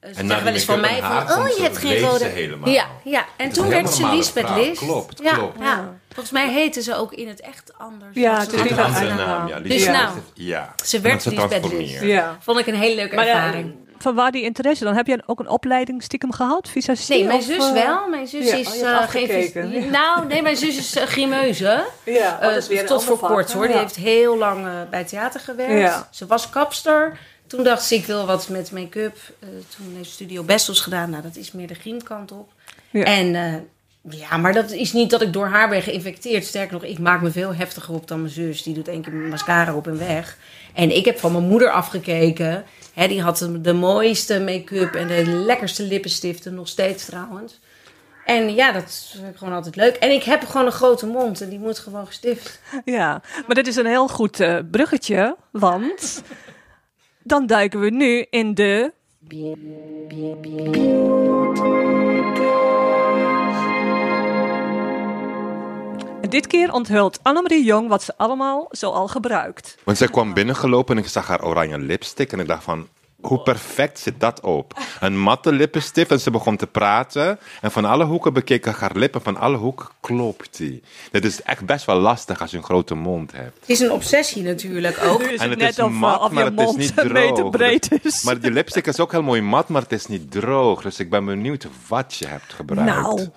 eh, 0.00 0.10
Ze 0.12 0.18
En 0.20 0.26
zeggen 0.26 0.44
wel 0.44 0.52
eens 0.54 0.64
van 0.64 0.80
mij 0.80 0.96
van, 1.00 1.10
haar 1.10 1.38
oh 1.38 1.48
je 1.56 1.62
hebt 1.62 1.78
geen 1.78 2.00
rode. 2.00 2.18
ze 2.18 2.24
helemaal. 2.24 2.68
Ja, 2.68 2.86
ja. 3.04 3.24
En 3.36 3.50
toen 3.52 3.68
werd 3.68 3.90
ze 3.90 4.06
Lisbeth. 4.06 4.50
List. 4.56 4.78
Klopt, 4.80 5.20
ja, 5.22 5.34
klopt. 5.34 5.58
Ja. 5.58 5.98
Volgens 6.14 6.30
mij 6.30 6.52
heette 6.52 6.82
ze 6.82 6.94
ook 6.94 7.12
in 7.12 7.28
het 7.28 7.40
echt 7.40 7.72
anders. 7.76 8.16
Ja, 8.16 8.38
het 8.38 8.50
ze 8.50 8.56
is 8.56 8.70
een 8.70 8.78
andere 8.78 9.14
naam. 9.14 9.16
naam, 9.16 9.48
ja. 9.48 9.60
Dus 9.60 9.86
nou, 9.86 10.18
ja. 10.34 10.74
ze 10.84 11.00
werd 11.00 11.24
Lisbeth. 11.24 12.00
Ja. 12.00 12.36
Vond 12.40 12.58
ik 12.58 12.66
een 12.66 12.74
hele 12.74 12.94
leuke 12.94 13.14
Maar 13.14 13.26
eh, 13.26 13.34
ervaring. 13.34 13.74
van 13.98 14.14
waar 14.14 14.30
die 14.30 14.42
interesse 14.42 14.84
dan? 14.84 14.94
Heb 14.94 15.06
je 15.06 15.22
ook 15.26 15.40
een 15.40 15.48
opleiding 15.48 16.02
stiekem 16.02 16.32
gehad? 16.32 16.68
Visagie? 16.68 17.16
Nee, 17.16 17.24
mijn 17.24 17.38
of, 17.38 17.44
zus 17.44 17.66
eh, 17.66 17.72
wel. 17.72 18.08
Mijn 18.08 18.26
zus 18.26 18.50
ja, 18.50 18.56
is 18.56 18.80
eh, 18.80 19.08
geen... 19.08 19.72
ja. 19.72 19.90
Nou, 19.90 20.26
nee, 20.26 20.42
mijn 20.42 20.56
zus 20.56 20.76
is 20.76 20.96
uh, 20.96 21.02
grimeuze. 21.02 21.84
Ja, 22.04 22.38
oh, 22.42 22.54
dat 22.54 22.70
is 22.70 22.86
tot 22.86 23.04
voor 23.04 23.18
vak, 23.18 23.30
kort 23.30 23.52
hoor. 23.52 23.66
Die 23.66 23.76
heeft 23.76 23.96
heel 23.96 24.38
lang 24.38 24.88
bij 24.90 25.04
theater 25.04 25.40
gewerkt. 25.40 25.80
Ja. 25.80 26.08
Ze 26.10 26.26
was 26.26 26.50
kapster. 26.50 27.18
Toen 27.46 27.64
dacht 27.64 27.84
ze, 27.84 27.94
ik 27.94 28.06
wil 28.06 28.26
wat 28.26 28.48
met 28.48 28.72
make-up. 28.72 29.16
Eh, 29.38 29.48
toen 29.76 29.94
heeft 29.96 30.10
Studio 30.10 30.42
Bestels 30.42 30.80
gedaan. 30.80 31.10
Nou, 31.10 31.22
dat 31.22 31.36
is 31.36 31.52
meer 31.52 31.66
de 31.66 31.74
griemkant 31.74 32.32
op. 32.32 32.52
Ja. 32.90 33.04
En 33.04 33.34
eh, 33.34 33.54
ja, 34.08 34.36
maar 34.36 34.52
dat 34.52 34.70
is 34.70 34.92
niet 34.92 35.10
dat 35.10 35.22
ik 35.22 35.32
door 35.32 35.46
haar 35.46 35.68
ben 35.68 35.82
geïnfecteerd. 35.82 36.44
Sterker 36.44 36.72
nog, 36.72 36.84
ik 36.84 36.98
maak 36.98 37.22
me 37.22 37.30
veel 37.30 37.54
heftiger 37.54 37.94
op 37.94 38.08
dan 38.08 38.20
mijn 38.20 38.32
zus. 38.32 38.62
Die 38.62 38.74
doet 38.74 38.88
één 38.88 39.02
keer 39.02 39.12
mascara 39.12 39.74
op 39.74 39.86
en 39.86 39.98
weg. 39.98 40.38
En 40.74 40.96
ik 40.96 41.04
heb 41.04 41.18
van 41.18 41.32
mijn 41.32 41.44
moeder 41.44 41.70
afgekeken. 41.70 42.64
Hè, 42.94 43.08
die 43.08 43.22
had 43.22 43.48
de, 43.60 43.72
mooiste 43.72 44.40
make-up 44.40 44.94
en 44.94 45.06
de 45.06 45.24
lekkerste 45.24 45.82
lippenstiften. 45.82 46.54
Nog 46.54 46.68
steeds 46.68 47.04
trouwens. 47.04 47.60
En 48.24 48.54
ja, 48.54 48.72
dat 48.72 49.10
vind 49.12 49.28
ik 49.28 49.36
gewoon 49.36 49.54
altijd 49.54 49.76
leuk. 49.76 49.96
En 49.96 50.10
ik 50.10 50.22
heb 50.22 50.44
gewoon 50.44 50.66
een 50.66 50.72
grote 50.72 51.06
mond 51.06 51.40
en 51.40 51.48
die 51.48 51.58
moet 51.58 51.78
gewoon 51.78 52.06
gestift. 52.06 52.60
Ja, 52.84 53.22
maar 53.46 53.54
dit 53.54 53.66
is 53.66 53.76
een 53.76 53.86
heel 53.86 54.08
goed 54.08 54.40
eh, 54.40 54.58
bruggetje, 54.70 55.36
want 55.50 56.22
dan 57.22 57.46
duiken 57.46 57.80
we 57.80 57.90
nu 57.90 58.26
in 58.30 58.54
de... 58.54 58.92
dit 66.34 66.46
keer 66.46 66.72
onthult 66.72 67.18
Annemarie 67.22 67.64
Jong 67.64 67.88
wat 67.88 68.02
ze 68.02 68.14
allemaal 68.16 68.68
zo 68.70 68.90
al 68.90 69.08
gebruikt. 69.08 69.76
Want 69.84 69.98
zij 69.98 70.08
kwam 70.08 70.34
binnengelopen 70.34 70.96
en 70.96 71.02
ik 71.02 71.08
zag 71.08 71.26
haar 71.26 71.44
oranje 71.44 71.78
lipstick. 71.78 72.32
En 72.32 72.40
ik 72.40 72.46
dacht 72.46 72.64
van, 72.64 72.88
hoe 73.20 73.38
perfect 73.38 73.98
zit 73.98 74.20
dat 74.20 74.40
op? 74.40 74.78
Een 75.00 75.20
matte 75.20 75.52
lippenstift 75.52 76.10
en 76.10 76.20
ze 76.20 76.30
begon 76.30 76.56
te 76.56 76.66
praten. 76.66 77.38
En 77.60 77.70
van 77.70 77.84
alle 77.84 78.04
hoeken 78.04 78.32
bekeek 78.32 78.66
ik 78.66 78.74
haar 78.74 78.96
lippen. 78.96 79.22
Van 79.22 79.36
alle 79.36 79.56
hoeken 79.56 79.86
klopt 80.00 80.56
die. 80.56 80.82
Dat 81.10 81.24
is 81.24 81.42
echt 81.42 81.66
best 81.66 81.84
wel 81.84 81.98
lastig 82.00 82.40
als 82.40 82.50
je 82.50 82.56
een 82.56 82.62
grote 82.62 82.94
mond 82.94 83.32
hebt. 83.32 83.60
Het 83.60 83.68
is 83.70 83.80
een 83.80 83.92
obsessie 83.92 84.42
natuurlijk 84.42 84.98
ook. 85.04 85.18
Nu 85.18 85.24
is 85.32 85.40
En 85.40 85.50
het 85.50 85.50
het 85.50 85.58
net 85.58 85.78
is 85.78 85.84
of, 85.84 85.90
mat, 85.90 86.20
of 86.20 86.30
maar 86.30 86.44
je 86.44 86.50
het 86.50 86.58
is 86.58 86.64
mond 86.64 86.76
niet 86.78 86.92
een 87.00 87.12
meter 87.12 87.34
droog. 87.34 87.50
breed 87.50 87.88
is. 88.02 88.22
Maar 88.22 88.40
die 88.40 88.50
lipstick 88.50 88.86
is 88.86 89.00
ook 89.00 89.12
heel 89.12 89.22
mooi 89.22 89.40
mat, 89.40 89.68
maar 89.68 89.82
het 89.82 89.92
is 89.92 90.06
niet 90.06 90.30
droog. 90.30 90.82
Dus 90.82 90.98
ik 90.98 91.10
ben 91.10 91.24
benieuwd 91.24 91.66
wat 91.88 92.14
je 92.14 92.26
hebt 92.26 92.52
gebruikt. 92.52 92.92
Nou, 92.92 93.28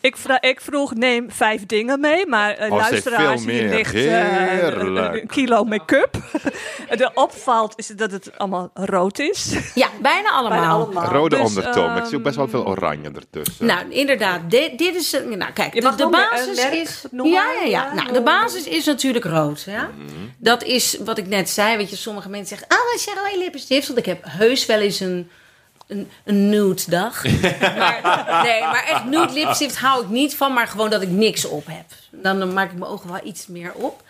ik, 0.00 0.16
vra- 0.16 0.40
ik 0.40 0.60
vroeg 0.60 0.94
neem 0.94 1.30
vijf 1.30 1.66
dingen 1.66 2.00
mee, 2.00 2.26
maar 2.26 2.66
uh, 2.66 2.72
Oh, 2.72 2.78
luisteraars, 2.78 3.42
veel 3.42 3.52
hier 3.52 3.68
ligt 3.68 3.94
eh, 3.94 5.12
een 5.12 5.26
kilo 5.26 5.64
make-up. 5.64 6.16
De 6.96 7.10
opvalt 7.14 7.72
is 7.76 7.86
dat 7.86 8.10
het 8.10 8.38
allemaal 8.38 8.70
rood 8.74 9.18
is. 9.18 9.54
Ja, 9.74 9.88
bijna 10.02 10.30
allemaal. 10.30 10.58
Bijna 10.58 10.72
allemaal. 10.72 11.04
Rode 11.04 11.36
Dus, 11.36 11.46
ondertoon. 11.46 11.90
ik 11.96 11.96
zie 11.96 12.04
ook 12.06 12.12
ehm, 12.12 12.22
best 12.22 12.36
wel 12.36 12.48
veel 12.48 12.66
oranje 12.66 13.10
ertussen. 13.14 13.66
Nou, 13.66 13.90
inderdaad. 13.90 14.50
Dit, 14.50 14.78
dit 14.78 14.94
is... 14.94 15.10
Nou, 15.10 15.52
kijk, 15.52 15.74
Je 15.74 15.80
de, 15.80 15.94
de 15.96 16.06
meer 16.06 16.28
basis 16.30 16.46
een 16.58 16.70
merk 16.70 16.74
is... 16.74 17.04
noemen. 17.10 17.32
Ja, 17.34 17.44
ja, 17.52 17.62
ja. 17.64 17.68
Ja. 17.68 17.94
Nou, 17.94 18.12
de 18.12 18.22
basis 18.22 18.64
is 18.64 18.84
natuurlijk 18.84 19.24
rood. 19.24 19.62
Ja? 19.62 19.90
Mhm. 19.96 20.08
Dat 20.38 20.62
is 20.64 20.98
wat 21.04 21.18
ik 21.18 21.26
net 21.26 21.50
zei. 21.50 21.76
Weet 21.76 21.90
je, 21.90 21.96
sommige 21.96 22.28
mensen 22.28 22.48
zeggen... 22.58 22.76
Ah, 22.76 22.84
wat 22.84 22.94
is 22.94 23.04
je 23.04 23.12
rode 23.24 23.38
lippenstift? 23.38 23.86
Want 23.86 23.98
ik 23.98 24.06
heb 24.06 24.24
heus 24.28 24.66
wel 24.66 24.78
eens 24.78 25.00
een... 25.00 25.30
Een, 25.90 26.10
een 26.24 26.48
nude 26.48 26.82
dag. 26.86 27.24
maar, 27.60 28.00
nee, 28.42 28.60
maar 28.60 28.84
echt 28.88 29.04
nude 29.04 29.32
lipstift 29.32 29.76
hou 29.76 30.02
ik 30.02 30.08
niet 30.08 30.36
van. 30.36 30.52
Maar 30.52 30.66
gewoon 30.66 30.90
dat 30.90 31.02
ik 31.02 31.08
niks 31.08 31.44
op 31.44 31.66
heb. 31.66 31.84
Dan, 32.10 32.38
dan 32.38 32.52
maak 32.52 32.70
ik 32.70 32.78
mijn 32.78 32.90
ogen 32.90 33.10
wel 33.10 33.20
iets 33.24 33.46
meer 33.46 33.72
op. 33.72 34.02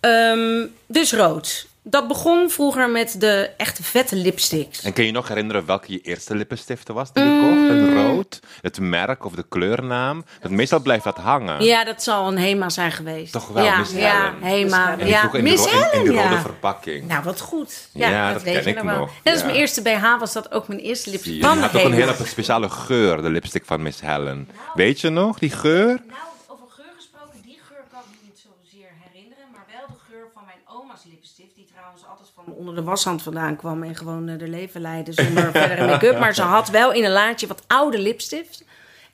Ehm, 0.00 0.66
dus 0.86 1.12
rood. 1.12 1.66
Dat 1.88 2.08
begon 2.08 2.50
vroeger 2.50 2.90
met 2.90 3.20
de 3.20 3.50
echte 3.56 3.82
vette 3.82 4.16
lipsticks. 4.16 4.82
En 4.82 4.92
kun 4.92 5.04
je 5.04 5.12
nog 5.12 5.28
herinneren 5.28 5.66
welke 5.66 5.92
je 5.92 6.00
eerste 6.00 6.34
lippenstiften 6.34 6.94
was 6.94 7.12
die 7.12 7.24
je 7.24 7.40
kocht? 7.40 7.68
Een 7.70 7.94
rood, 7.94 8.40
het 8.62 8.80
merk 8.80 9.24
of 9.24 9.32
de 9.34 9.44
kleurnaam? 9.48 10.24
Want 10.42 10.54
meestal 10.54 10.80
blijft 10.80 11.04
dat 11.04 11.16
hangen. 11.16 11.64
Ja, 11.64 11.84
dat 11.84 12.02
zal 12.02 12.28
een 12.28 12.36
Hema 12.38 12.68
zijn 12.68 12.92
geweest. 12.92 13.32
Toch 13.32 13.48
wel, 13.48 13.64
ja, 13.64 13.78
Miss 13.78 13.92
Ja, 13.92 14.22
Helen. 14.22 14.42
Hema. 14.42 14.98
En 14.98 15.06
Ja, 15.06 15.32
in, 15.32 15.42
Miss 15.42 15.66
in, 15.66 15.72
in 15.72 15.78
Helen, 15.82 16.04
die 16.04 16.22
rode 16.22 16.34
ja. 16.34 16.40
verpakking. 16.40 17.08
Nou, 17.08 17.22
wat 17.22 17.40
goed. 17.40 17.88
Ja, 17.92 18.08
Ja, 18.08 18.24
dat, 18.24 18.34
dat 18.34 18.42
weet 18.42 18.54
ken 18.54 18.62
je 18.62 18.68
ik 18.78 18.84
nog 18.84 18.94
wel. 18.94 19.08
Net 19.24 19.32
als 19.32 19.40
Ja. 19.42 19.46
mijn 19.46 19.58
eerste 19.58 19.82
BH 19.82 20.18
was 20.18 20.32
dat 20.32 20.52
ook 20.52 20.68
mijn 20.68 20.80
eerste 20.80 21.10
lipstick 21.10 21.42
van 21.44 21.58
had 21.58 21.76
ook 21.76 21.82
een 21.84 21.92
hele 21.92 22.14
speciale 22.24 22.68
geur, 22.70 23.22
de 23.22 23.30
lipstick 23.30 23.64
van 23.64 23.82
Miss 23.82 24.00
Helen. 24.00 24.48
Weet 24.74 25.00
je 25.00 25.08
nog, 25.08 25.38
die 25.38 25.50
geur? 25.50 25.86
Nou, 25.86 26.20
over 26.48 26.66
geur 26.68 26.92
gesproken, 26.96 27.38
die 27.42 27.58
geur 27.68 27.84
kan 27.90 28.00
ik 28.00 28.06
me 28.10 28.26
niet 28.28 28.38
zozeer 28.48 28.88
herinneren. 29.04 29.44
Maar 29.52 29.66
wel 29.76 29.86
de 29.86 30.00
geur 30.10 30.26
van 30.34 30.42
mijn 30.46 30.58
oma's 30.80 31.02
lipstift. 31.10 31.54
Die 31.54 31.68
trouwens 31.74 32.02
altijd 32.10 32.28
van 32.34 32.35
onder 32.54 32.74
de 32.74 32.82
washand 32.82 33.22
vandaan 33.22 33.56
kwam. 33.56 33.82
En 33.82 33.96
gewoon 33.96 34.28
eh, 34.28 34.38
de 34.38 34.48
leven 34.48 34.80
leidde 34.80 35.12
zonder 35.12 35.50
verdere 35.52 35.86
make-up. 35.86 36.18
Maar 36.18 36.34
ze 36.34 36.42
had 36.42 36.68
wel 36.70 36.92
in 36.92 37.04
een 37.04 37.10
laadje 37.12 37.46
wat 37.46 37.62
oude 37.66 37.98
lipstift. 37.98 38.64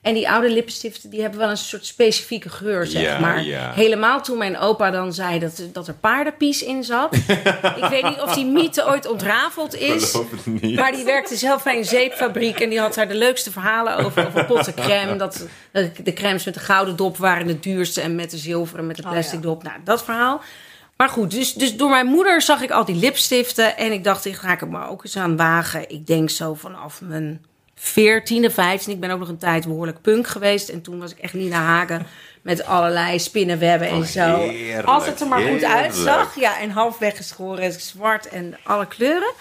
En 0.01 0.13
die 0.13 0.29
oude 0.29 0.49
lipstiften 0.49 1.09
die 1.09 1.21
hebben 1.21 1.39
wel 1.39 1.49
een 1.49 1.57
soort 1.57 1.85
specifieke 1.85 2.49
geur, 2.49 2.85
zeg 2.85 3.01
Ja, 3.01 3.19
maar. 3.19 3.43
ja. 3.43 3.71
Helemaal 3.73 4.21
toen 4.21 4.37
mijn 4.37 4.57
opa 4.57 4.91
dan 4.91 5.13
zei 5.13 5.39
dat, 5.39 5.63
dat 5.73 5.87
er 5.87 5.93
paardenpies 5.93 6.63
in 6.63 6.83
zat. 6.83 7.15
ik 7.81 7.85
weet 7.89 8.03
niet 8.03 8.21
of 8.21 8.33
die 8.33 8.45
mythe 8.45 8.87
ooit 8.87 9.07
ontrafeld 9.07 9.75
is. 9.75 10.11
Geloof 10.11 10.31
het 10.31 10.61
niet. 10.61 10.75
Maar 10.75 10.91
die 10.91 11.05
werkte 11.05 11.35
zelf 11.35 11.63
bij 11.63 11.77
een 11.77 11.85
zeepfabriek 11.85 12.59
en 12.59 12.69
die 12.69 12.79
had 12.79 12.93
daar 12.93 13.07
de 13.07 13.15
leukste 13.15 13.51
verhalen 13.51 13.95
over. 13.97 14.27
Over 14.27 14.45
potten 14.45 14.73
crème. 14.73 15.15
Dat 15.15 15.47
eh, 15.71 15.85
de 16.03 16.13
crèmes 16.13 16.45
met 16.45 16.53
de 16.53 16.59
gouden 16.59 16.95
dop 16.95 17.17
waren 17.17 17.47
de 17.47 17.59
duurste 17.59 18.01
en 18.01 18.15
met 18.15 18.31
de 18.31 18.37
zilveren 18.37 18.87
met 18.87 18.95
de 18.95 19.01
plastic 19.09 19.41
dop. 19.41 19.63
Nou, 19.63 19.75
dat 19.83 20.03
verhaal. 20.03 20.41
Maar 21.03 21.11
goed, 21.11 21.31
dus, 21.31 21.53
dus 21.53 21.77
door 21.77 21.89
mijn 21.89 22.05
moeder 22.05 22.41
zag 22.41 22.61
ik 22.61 22.71
al 22.71 22.85
die 22.85 22.95
lipstiften. 22.95 23.77
En 23.77 23.91
ik 23.91 24.03
dacht, 24.03 24.25
ik 24.25 24.35
ga 24.35 24.51
ik 24.51 24.61
er 24.61 24.67
maar 24.67 24.89
ook 24.89 25.03
eens 25.03 25.17
aan 25.17 25.37
wagen. 25.37 25.89
Ik 25.89 26.07
denk 26.07 26.29
zo 26.29 26.53
vanaf 26.53 27.01
mijn 27.01 27.45
14e, 27.79 28.51
15e. 28.51 28.85
Ik 28.85 28.99
ben 28.99 29.09
ook 29.11 29.19
nog 29.19 29.27
een 29.27 29.37
tijd 29.37 29.67
behoorlijk 29.67 30.01
punk 30.01 30.27
geweest. 30.27 30.69
En 30.69 30.81
toen 30.81 30.99
was 30.99 31.11
ik 31.11 31.17
echt 31.17 31.33
Nina 31.33 31.57
Hagen 31.57 32.05
met 32.41 32.65
allerlei 32.65 33.19
spinnenwebben 33.19 33.87
en 33.87 33.97
Oh, 33.97 34.03
zo. 34.03 34.37
heerlijk, 34.37 34.87
Als 34.87 35.05
het 35.05 35.21
er 35.21 35.27
maar 35.27 35.41
goed 35.41 35.63
uitzag. 35.63 36.39
Ja, 36.39 36.59
en 36.59 36.69
half 36.69 36.97
weggeschoren, 36.97 37.73
zwart 37.81 38.27
en 38.27 38.57
alle 38.63 38.87
kleuren. 38.87 39.33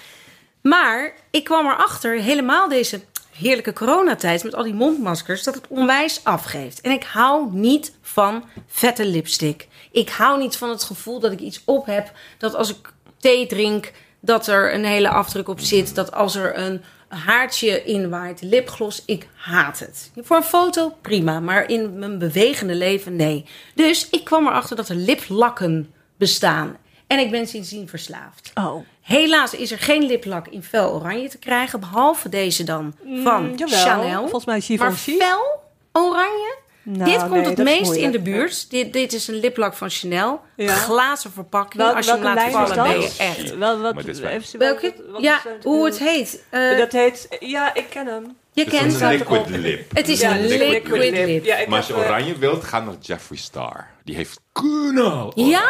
Maar 0.62 1.12
ik 1.30 1.44
kwam 1.44 1.66
erachter, 1.66 2.20
helemaal 2.20 2.68
deze 2.68 3.00
heerlijke 3.36 3.72
coronatijd 3.72 4.44
met 4.44 4.54
al 4.54 4.62
die 4.62 4.74
mondmaskers, 4.74 5.42
dat 5.42 5.54
het 5.54 5.66
onwijs 5.68 6.20
afgeeft. 6.24 6.80
En 6.80 6.90
ik 6.90 7.04
hou 7.04 7.48
niet 7.52 7.92
van 8.02 8.44
vette 8.66 9.06
lipstick. 9.06 9.68
Ik 9.92 10.10
hou 10.10 10.38
niet 10.38 10.56
van 10.56 10.68
het 10.68 10.82
gevoel 10.82 11.20
dat 11.20 11.32
ik 11.32 11.40
iets 11.40 11.62
op 11.64 11.86
heb, 11.86 12.12
dat 12.38 12.54
als 12.54 12.70
ik 12.70 12.92
thee 13.18 13.46
drink, 13.46 13.92
dat 14.20 14.46
er 14.46 14.74
een 14.74 14.84
hele 14.84 15.08
afdruk 15.08 15.48
op 15.48 15.60
zit. 15.60 15.94
Dat 15.94 16.12
als 16.12 16.34
er 16.34 16.58
een 16.58 16.82
haartje 17.08 17.84
inwaait, 17.84 18.42
lipgloss, 18.42 19.02
ik 19.06 19.28
haat 19.34 19.78
het. 19.78 20.10
Voor 20.16 20.36
een 20.36 20.42
foto, 20.42 20.94
prima, 21.00 21.40
maar 21.40 21.68
in 21.68 21.98
mijn 21.98 22.18
bewegende 22.18 22.74
leven, 22.74 23.16
nee. 23.16 23.44
Dus 23.74 24.08
ik 24.10 24.24
kwam 24.24 24.46
erachter 24.46 24.76
dat 24.76 24.88
er 24.88 24.96
liplakken 24.96 25.92
bestaan. 26.16 26.76
En 27.06 27.18
ik 27.18 27.30
ben 27.30 27.46
sindsdien 27.46 27.88
verslaafd. 27.88 28.50
Oh, 28.54 28.84
Helaas 29.02 29.54
is 29.54 29.70
er 29.70 29.78
geen 29.78 30.02
liplak 30.06 30.48
in 30.48 30.62
fel 30.62 30.92
oranje 30.92 31.28
te 31.28 31.38
krijgen, 31.38 31.80
behalve 31.80 32.28
deze 32.28 32.64
dan 32.64 32.94
van 33.22 33.44
Mm, 33.44 33.56
jawel. 33.56 33.78
Chanel. 33.78 34.20
Volgens 34.20 34.44
mij 34.44 34.60
Givenchy. 34.60 35.16
Maar 35.16 35.28
fel 35.28 35.62
oranje, 35.92 36.56
Nou, 36.84 37.10
dit 37.10 37.18
komt 37.20 37.30
nee, 37.30 37.44
het 37.44 37.58
meest 37.58 37.92
in 37.94 38.10
de 38.10 38.20
buurt. 38.20 38.70
Dit, 38.70 38.92
dit 38.92 39.12
is 39.12 39.28
een 39.28 39.34
liplak 39.40 39.74
van 39.74 39.90
Chanel. 39.90 40.40
Ja. 40.56 40.74
Glazen 40.74 41.32
verpakking. 41.32 41.82
Wel- 41.82 41.94
Als 41.94 42.06
je 42.06 42.12
hem 42.12 42.20
welke 42.22 42.38
laat 42.40 42.50
vallen, 42.68 42.82
ben 42.92 43.00
je 43.00 43.14
echt... 43.18 43.56
Wel, 43.56 43.80
wat, 43.80 43.94
Maar 43.94 44.04
dit 44.04 44.14
is 44.16 44.20
wel- 44.22 44.30
even- 44.30 44.58
Welke? 44.58 44.92
wat- 44.96 45.10
wat 45.12 45.22
Ja, 45.22 45.36
is 45.36 45.64
hoe 45.64 45.84
het 45.84 45.98
heet. 45.98 46.42
Eh, 46.50 46.76
Dat 46.78 46.92
heet, 46.92 47.36
ja, 47.40 47.74
ik 47.74 47.86
ken 47.90 48.06
hem. 48.06 48.36
je 48.52 48.64
Het 48.64 48.72
is 48.72 48.78
kent 48.80 48.94
een 48.94 49.08
het. 49.08 49.18
liquid 49.18 49.48
lip. 49.48 49.90
Het 49.94 50.08
is 50.08 50.20
Ja, 50.20 50.30
een 50.36 50.46
liquid 50.46 50.68
liquid 50.70 51.12
lip. 51.12 51.26
lip. 51.26 51.44
Ja, 51.44 51.56
ik 51.56 51.68
Maar 51.68 51.78
als 51.78 51.86
je 51.86 51.92
eh, 51.92 51.98
oranje 51.98 52.38
wilt, 52.38 52.64
ga 52.64 52.80
naar 52.80 52.94
Jeffree 53.00 53.38
Star. 53.38 53.86
Die 54.04 54.14
heeft 54.14 54.40
knal 54.52 55.32
Ja? 55.34 55.62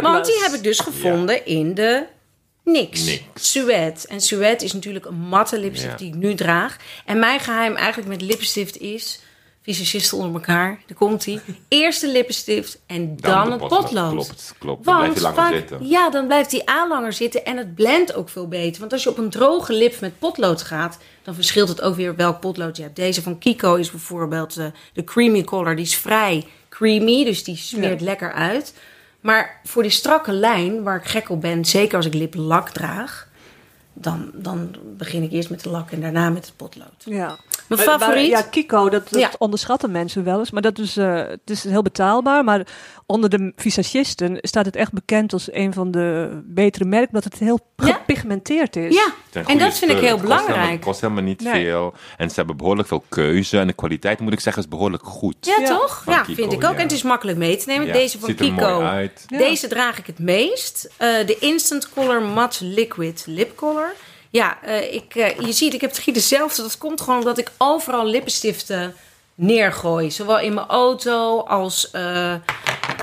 Want 0.00 0.24
die 0.26 0.40
heb 0.42 0.52
ik 0.52 0.62
dus 0.62 0.78
gevonden 0.80 1.46
in 1.46 1.74
de 1.74 2.06
NYX. 2.64 3.04
NYX. 3.04 3.22
Suet. 3.34 4.06
En 4.08 4.20
Suet 4.20 4.62
is 4.62 4.72
natuurlijk 4.72 5.04
een 5.04 5.14
matte 5.28 5.58
lipstift 5.58 5.90
Ja. 5.90 5.96
die 5.96 6.08
ik 6.08 6.14
nu 6.14 6.34
draag. 6.34 6.76
En 7.06 7.18
mijn 7.18 7.40
geheim 7.40 7.74
eigenlijk 7.76 8.08
met 8.08 8.22
lipstift 8.22 8.78
is... 8.78 9.20
Visagisten 9.62 10.18
onder 10.18 10.34
elkaar, 10.34 10.80
daar 10.86 10.96
komt 10.96 11.24
hij. 11.24 11.40
Eerst 11.68 12.00
de 12.00 12.08
lippenstift 12.08 12.80
en 12.86 13.16
dan, 13.16 13.52
het 13.52 13.68
potlood. 13.68 14.12
Klopt, 14.12 14.54
klopt. 14.58 14.84
Dan 14.84 14.96
blijf 14.98 15.14
je 15.14 15.20
langer 15.20 15.52
zitten. 15.52 15.88
Ja, 15.88 16.10
dan 16.10 16.26
blijft 16.26 16.50
die 16.50 16.70
A 16.70 16.88
langer 16.88 17.12
zitten 17.12 17.44
en 17.44 17.56
het 17.56 17.74
blendt 17.74 18.14
ook 18.14 18.28
veel 18.28 18.48
beter. 18.48 18.80
Want 18.80 18.92
als 18.92 19.02
je 19.02 19.10
op 19.10 19.18
een 19.18 19.30
droge 19.30 19.72
lip 19.72 20.00
met 20.00 20.18
potlood 20.18 20.62
gaat, 20.62 20.98
dan 21.22 21.34
verschilt 21.34 21.68
het 21.68 21.80
ook 21.80 21.94
weer 21.94 22.16
welk 22.16 22.40
potlood 22.40 22.76
je 22.76 22.82
hebt. 22.82 22.96
Deze 22.96 23.22
van 23.22 23.38
Kiko 23.38 23.74
is 23.74 23.90
bijvoorbeeld 23.90 24.56
eh, 24.56 24.66
de 24.92 25.04
creamy 25.04 25.44
color. 25.44 25.76
Die 25.76 25.84
is 25.84 25.96
vrij 25.96 26.46
creamy, 26.68 27.24
dus 27.24 27.44
die 27.44 27.56
smeert 27.56 28.00
lekker 28.00 28.32
uit. 28.32 28.74
Maar 29.20 29.60
voor 29.64 29.82
die 29.82 29.90
strakke 29.90 30.32
lijn, 30.32 30.82
waar 30.82 30.96
ik 30.96 31.04
gek 31.04 31.30
op 31.30 31.40
ben, 31.40 31.64
zeker 31.64 31.96
als 31.96 32.06
ik 32.06 32.14
liplak 32.14 32.68
draag... 32.70 33.30
Dan, 33.94 34.30
dan 34.34 34.74
begin 34.96 35.22
ik 35.22 35.32
eerst 35.32 35.50
met 35.50 35.62
de 35.62 35.70
lak 35.70 35.90
en 35.90 36.00
daarna 36.00 36.30
met 36.30 36.46
het 36.46 36.56
potlood. 36.56 36.94
Ja. 37.04 37.36
Mijn 37.68 37.80
favoriet? 37.80 38.26
ja, 38.28 38.42
Kiko, 38.42 38.88
dat, 38.88 39.08
dat 39.08 39.20
Ja. 39.20 39.30
onderschatten 39.38 39.90
mensen 39.90 40.24
wel 40.24 40.38
eens. 40.38 40.50
Maar 40.50 40.62
dat 40.62 40.78
is, 40.78 40.96
eh, 40.96 41.16
het 41.16 41.50
is 41.50 41.64
heel 41.64 41.82
betaalbaar. 41.82 42.44
Maar 42.44 42.66
onder 43.12 43.30
de 43.30 43.52
visagisten 43.56 44.38
staat 44.40 44.64
het 44.64 44.76
echt 44.76 44.92
bekend 44.92 45.32
als 45.32 45.52
een 45.52 45.72
van 45.72 45.90
de 45.90 46.40
betere 46.44 46.84
merken. 46.84 47.08
Omdat 47.08 47.24
het 47.24 47.38
heel 47.38 47.60
Ja. 47.76 47.92
gepigmenteerd 47.92 48.76
is. 48.76 48.94
Ja, 48.94 49.42
en 49.46 49.58
dat 49.58 49.78
vind 49.78 49.90
ik 49.90 49.96
heel 49.98 50.06
Het 50.06 50.10
kost 50.10 50.22
helemaal- 50.22 50.46
belangrijk. 50.46 50.70
Het 50.72 50.84
kost 50.84 51.00
helemaal 51.00 51.22
niet 51.22 51.40
Nee. 51.40 51.52
veel. 51.64 51.94
En 52.16 52.28
ze 52.28 52.34
hebben 52.34 52.56
behoorlijk 52.56 52.88
veel 52.88 53.04
keuze. 53.08 53.58
En 53.58 53.66
de 53.66 53.72
kwaliteit, 53.72 54.20
moet 54.20 54.32
ik 54.32 54.40
zeggen, 54.40 54.62
is 54.62 54.68
behoorlijk 54.68 55.04
goed. 55.06 55.36
Ja, 55.40 55.56
Ja. 55.60 55.66
toch? 55.68 56.02
Van 56.04 56.12
Ja, 56.14 56.20
Kiko, 56.20 56.34
vind 56.34 56.52
ik 56.52 56.64
ook. 56.64 56.70
ja. 56.72 56.76
En 56.76 56.82
het 56.82 56.92
is 56.92 57.02
makkelijk 57.02 57.38
mee 57.38 57.56
te 57.56 57.64
nemen. 57.66 57.86
Ja, 57.86 57.92
Deze 57.92 58.18
van 58.18 58.28
ziet 58.28 58.40
er 58.40 58.46
Kiko. 58.46 58.70
mooi 58.72 58.86
uit. 58.86 59.24
Ja. 59.26 59.38
Deze 59.38 59.68
draag 59.68 59.98
ik 59.98 60.06
het 60.06 60.18
meest. 60.18 60.88
Eh, 60.96 61.08
de 61.26 61.36
Instant 61.38 61.88
Color 61.88 62.22
Matte 62.22 62.64
Liquid 62.64 63.22
Lip 63.26 63.56
Color. 63.56 63.94
Ja, 64.30 64.58
eh, 64.62 64.94
ik, 64.94 65.14
eh, 65.14 65.38
je 65.46 65.52
ziet, 65.52 65.74
ik 65.74 65.80
heb 65.80 65.96
het 65.96 66.14
dezelfde. 66.14 66.62
Dat 66.62 66.78
komt 66.78 67.00
gewoon 67.00 67.18
omdat 67.18 67.38
ik 67.38 67.50
overal 67.58 68.06
lippenstiften 68.06 68.94
neergooi. 69.34 70.10
Zowel 70.10 70.40
in 70.40 70.54
mijn 70.54 70.66
auto 70.66 71.40
als, 71.40 71.90
eh, 71.90 72.34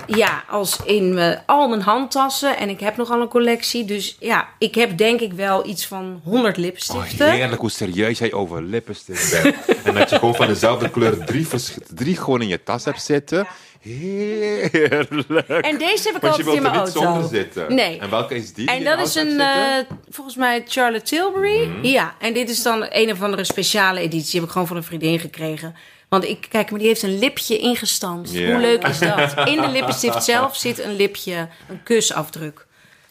ja, 0.07 0.43
als 0.49 0.77
in 0.83 1.13
mijn, 1.13 1.41
al 1.45 1.67
mijn 1.67 1.81
handtassen. 1.81 2.57
En 2.57 2.69
ik 2.69 2.79
heb 2.79 2.97
nogal 2.97 3.21
een 3.21 3.27
collectie. 3.27 3.85
Dus 3.85 4.15
ja, 4.19 4.47
ik 4.57 4.75
heb 4.75 4.97
denk 4.97 5.19
ik 5.19 5.33
wel 5.33 5.67
iets 5.67 5.87
van 5.87 6.21
100 6.23 6.57
Oh, 6.57 6.63
lipstiften. 6.63 7.31
heerlijk 7.31 7.61
hoe 7.61 7.71
serieus 7.71 8.19
jij 8.19 8.33
over 8.33 8.63
lippenstift 8.63 9.43
bent. 9.43 9.55
en 9.85 9.93
dat 9.93 10.09
je 10.09 10.19
gewoon 10.19 10.35
van 10.35 10.47
dezelfde 10.47 10.89
kleur 10.89 11.25
drie, 11.25 11.47
drie 11.93 12.17
gewoon 12.17 12.41
in 12.41 12.47
je 12.47 12.63
tas 12.63 12.85
hebt 12.85 13.01
zitten. 13.01 13.47
Heerlijk. 13.81 15.47
en 15.47 15.77
deze 15.77 16.07
heb 16.07 16.15
ik 16.15 16.23
altijd 16.23 16.47
in 16.47 16.61
mijn 16.61 16.75
auto. 16.75 17.01
zonder 17.01 17.29
zitten. 17.29 17.75
Nee. 17.75 17.99
En 17.99 18.09
welke 18.09 18.35
is 18.35 18.53
die? 18.53 18.67
En 18.67 18.83
dat 18.83 18.99
is 18.99 19.15
een, 19.15 19.39
eh, 19.39 19.77
volgens 20.09 20.35
mij 20.35 20.63
Charlotte 20.67 21.05
Tilbury. 21.05 21.67
Mhm. 21.67 21.85
Ja, 21.85 22.15
en 22.19 22.33
dit 22.33 22.49
is 22.49 22.63
dan 22.63 22.85
een 22.89 23.11
of 23.11 23.21
andere 23.21 23.43
speciale 23.43 23.99
editie. 23.99 24.31
Die 24.31 24.39
heb 24.39 24.43
ik 24.43 24.51
gewoon 24.51 24.67
van 24.67 24.77
een 24.77 24.83
vriendin 24.83 25.19
gekregen. 25.19 25.75
Want 26.09 26.23
ik, 26.23 26.45
kijk, 26.49 26.69
maar 26.69 26.79
die 26.79 26.87
heeft 26.87 27.03
een 27.03 27.19
lipje 27.19 27.57
ingestanst. 27.57 28.33
Ja. 28.33 28.51
Hoe 28.51 28.59
leuk 28.61 28.87
is 28.87 28.99
dat? 28.99 29.47
In 29.47 29.61
de 29.61 29.67
lippenstift 29.67 30.23
zelf 30.23 30.55
zit 30.55 30.79
een 30.79 30.95
lipje, 30.95 31.47
een 31.69 31.83
kusafdruk. 31.83 32.65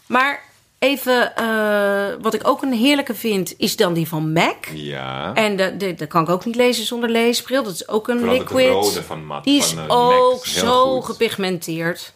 Maar 0.07 0.41
even, 0.79 1.37
eh, 1.37 2.15
wat 2.21 2.35
ik 2.35 2.49
ook 2.49 2.63
een 2.63 2.73
heerlijke 2.73 3.15
vind, 3.15 3.55
is 3.59 3.77
dan 3.77 3.93
die 3.93 4.09
van 4.09 4.33
MAC. 4.33 4.67
Ja. 4.75 5.35
En 5.35 5.57
de, 5.57 5.77
de, 5.77 5.95
dat 5.95 6.09
kan 6.09 6.23
ik 6.23 6.29
ook 6.29 6.45
niet 6.45 6.55
lezen 6.57 6.85
zonder 6.85 7.11
leesbril. 7.11 7.63
Dat 7.63 7.73
is 7.75 7.89
ook 7.89 8.09
een 8.09 8.19
Vooral 8.19 8.39
liquid. 8.39 8.69
rode 8.69 9.03
van 9.03 9.25
Matt, 9.27 9.45
Die 9.45 9.59
is 9.59 9.67
van, 9.71 9.89
eh, 9.89 9.97
ook 9.97 10.45
is 10.47 10.55
heel 10.55 10.65
zo 10.65 10.95
goed. 11.01 11.05
gepigmenteerd. 11.05 12.13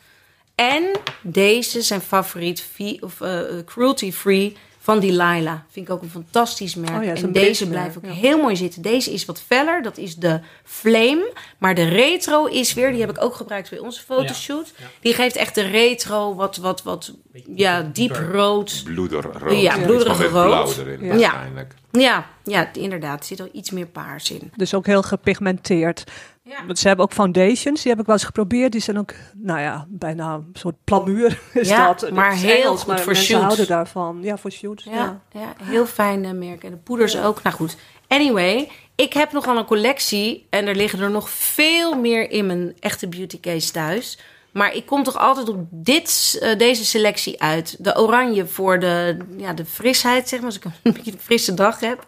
En 0.55 0.91
deze 1.20 1.83
zijn 1.83 2.01
favoriet, 2.01 2.64
of 3.01 3.20
eh, 3.20 3.41
cruelty 3.66 4.12
free 4.12 4.57
van 4.83 5.01
Delilah. 5.01 5.59
Vind 5.70 5.89
ik 5.89 5.95
ook 5.95 6.03
een 6.03 6.11
fantastisch 6.11 6.74
merk. 6.74 6.99
Oh 6.99 7.05
ja, 7.05 7.14
en 7.14 7.33
deze 7.33 7.68
blijft 7.68 7.97
ook 7.97 8.05
ja. 8.05 8.11
heel 8.11 8.39
mooi 8.39 8.57
zitten. 8.57 8.83
Deze 8.83 9.12
is 9.12 9.24
wat 9.24 9.41
feller, 9.41 9.83
dat 9.83 9.99
is 9.99 10.16
de 10.16 10.41
Flame. 10.64 11.33
Maar 11.59 11.74
de 11.74 11.89
retro 11.89 12.47
is 12.47 12.74
weer, 12.74 12.91
die 12.91 13.01
heb 13.01 13.11
ik 13.11 13.22
ook 13.22 13.35
gebruikt 13.35 13.70
bij 13.70 13.78
onze 13.78 14.03
fotoshoot. 14.03 14.72
Die 15.01 15.14
geeft 15.14 15.37
echt 15.37 15.55
de 15.55 15.62
retro 15.62 16.35
wat, 16.35 16.57
wat, 16.57 16.83
wat 16.83 17.12
ja, 17.55 17.91
diep 17.93 18.16
rood. 18.33 18.83
Bloederrood. 18.85 19.61
Ja, 19.61 19.78
blauw 19.78 20.18
rood. 20.28 20.76
erin, 20.76 21.18
Ja. 21.18 21.51
Ja, 21.93 22.26
ja, 22.45 22.72
inderdaad, 22.72 23.18
er 23.20 23.24
zit 23.26 23.40
al 23.40 23.49
iets 23.53 23.70
meer 23.70 23.86
paars 23.86 24.30
in. 24.30 24.53
Dus 24.57 24.74
ook 24.74 24.86
heel 24.86 25.03
gepigmenteerd. 25.03 26.05
Ja. 26.43 26.66
Want 26.66 26.78
ze 26.78 26.86
hebben 26.86 27.05
ook 27.05 27.12
foundations, 27.12 27.82
die 27.82 27.90
heb 27.90 28.01
ik 28.01 28.07
wel 28.07 28.14
eens 28.14 28.24
geprobeerd. 28.24 28.72
Die 28.72 28.80
zijn 28.80 28.99
ook, 28.99 29.12
nou 29.36 29.61
ja, 29.61 29.86
bijna 29.88 30.34
een 30.34 30.51
soort 30.53 30.74
plamuur 30.84 31.40
is 31.53 31.68
Ja, 31.68 31.86
dat. 31.86 32.01
Dat 32.01 32.11
maar 32.11 32.32
is 32.32 32.43
heel 32.43 32.62
Engels, 32.62 32.78
goed 32.78 32.88
maar 32.88 33.01
voor 33.01 33.16
shoots. 33.16 33.45
houden 33.45 33.66
daarvan. 33.66 34.18
Ja, 34.22 34.36
voor 34.36 34.51
shoots. 34.51 34.84
Ja. 34.84 34.93
Ja, 34.93 35.20
ja. 35.30 35.55
heel 35.64 35.86
fijn 35.86 36.24
eh, 36.24 36.30
merk. 36.32 36.64
En 36.64 36.70
de 36.70 36.76
poeders 36.76 37.16
ook. 37.18 37.43
Nou 37.43 37.57
goed. 37.57 37.76
Anyway, 38.09 38.68
ik 38.95 39.12
heb 39.12 39.32
nogal 39.32 39.57
een 39.57 39.64
collectie. 39.64 40.47
En 40.51 40.66
er 40.66 40.74
liggen 40.76 41.01
er 41.01 41.11
nog 41.11 41.30
veel 41.30 41.95
meer 41.99 42.30
in 42.30 42.47
mijn 42.47 42.74
echte 42.80 43.09
beauty 43.09 43.40
case 43.40 43.70
thuis. 43.72 44.18
Maar 44.53 44.74
ik 44.74 44.86
kom 44.86 45.03
toch 45.03 45.18
altijd 45.18 45.48
op 45.48 45.66
dit, 45.70 46.38
eh, 46.40 46.59
deze 46.59 46.84
selectie 46.84 47.42
uit. 47.42 47.76
De 47.78 47.98
oranje 47.98 48.46
voor 48.46 48.78
de, 48.78 49.16
ja, 49.36 49.53
de 49.53 49.64
frisheid, 49.64 50.28
zeg 50.28 50.38
maar. 50.38 50.48
Als 50.48 50.57
ik 50.57 50.64
een 50.64 50.72
beetje 50.92 51.12
een 51.12 51.20
frisse 51.20 51.55
dag 51.55 51.80
heb. 51.80 52.07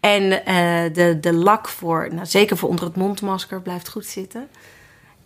En 0.00 0.44
eh, 0.44 0.94
de, 0.94 1.20
de 1.20 1.32
lak 1.32 1.68
voor, 1.68 2.08
nou, 2.12 2.26
zeker 2.26 2.56
voor 2.56 2.68
onder 2.68 2.84
het 2.84 2.96
mondmasker, 2.96 3.62
blijft 3.62 3.88
goed 3.88 4.06
zitten. 4.06 4.48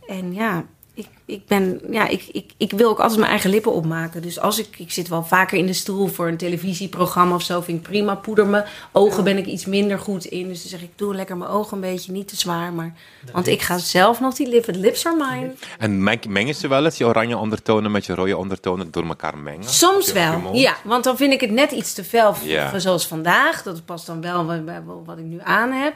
En 0.06 0.34
ja, 0.34 0.64
ik, 0.94 1.06
ik, 1.24 1.46
ben, 1.46 1.80
ja 1.90 2.08
ik, 2.08 2.24
ik, 2.32 2.50
ik 2.56 2.70
wil 2.70 2.88
ook 2.88 2.98
altijd 3.00 3.18
mijn 3.18 3.30
eigen 3.30 3.50
lippen 3.50 3.72
opmaken. 3.72 4.22
Dus 4.22 4.40
als 4.40 4.58
ik, 4.58 4.78
ik 4.78 4.92
zit 4.92 5.08
wel 5.08 5.24
vaker 5.24 5.58
in 5.58 5.66
de 5.66 5.72
stoel 5.72 6.06
voor 6.06 6.28
een 6.28 6.36
televisieprogramma 6.36 7.34
of 7.34 7.42
zo, 7.42 7.60
vind 7.60 7.78
ik 7.78 7.82
prima. 7.84 8.14
Poeder 8.14 8.46
mijn 8.46 8.64
ogen 8.92 9.24
ben 9.24 9.36
ik 9.38 9.46
iets 9.46 9.64
minder 9.66 9.98
goed 9.98 10.24
in. 10.24 10.48
Dus 10.48 10.60
dan 10.60 10.70
zeg 10.70 10.82
ik, 10.82 10.90
doe 10.96 11.14
lekker 11.14 11.36
mijn 11.36 11.50
ogen 11.50 11.74
een 11.74 11.80
beetje, 11.80 12.12
niet 12.12 12.28
te 12.28 12.36
zwaar. 12.36 12.72
Maar, 12.72 12.94
want 13.32 13.46
ik 13.46 13.62
ga 13.62 13.78
zelf 13.78 14.20
nog 14.20 14.34
die 14.34 14.48
lippen, 14.48 14.72
de 14.72 14.78
lips 14.78 15.06
are 15.06 15.16
mine. 15.30 15.52
En 15.78 16.02
meng- 16.02 16.26
mengen 16.28 16.54
ze 16.54 16.68
wel 16.68 16.84
eens 16.84 16.98
je 16.98 17.06
oranje 17.06 17.36
ondertonen 17.36 17.90
met 17.90 18.06
je 18.06 18.14
rode 18.14 18.36
ondertonen 18.36 18.90
door 18.90 19.06
elkaar 19.06 19.38
mengen? 19.38 19.64
Soms 19.64 20.12
wel, 20.12 20.50
ja. 20.52 20.76
Want 20.84 21.04
dan 21.04 21.16
vind 21.16 21.32
ik 21.32 21.40
het 21.40 21.50
net 21.50 21.72
iets 21.72 21.92
te 21.94 22.04
fel, 22.04 22.34
zoals 22.76 23.06
vandaag. 23.06 23.62
Dat 23.62 23.84
past 23.84 24.06
dan 24.06 24.20
wel 24.20 24.44
bij 24.64 24.82
wat 25.04 25.18
ik 25.18 25.24
nu 25.24 25.38
aan 25.42 25.72
heb. 25.72 25.94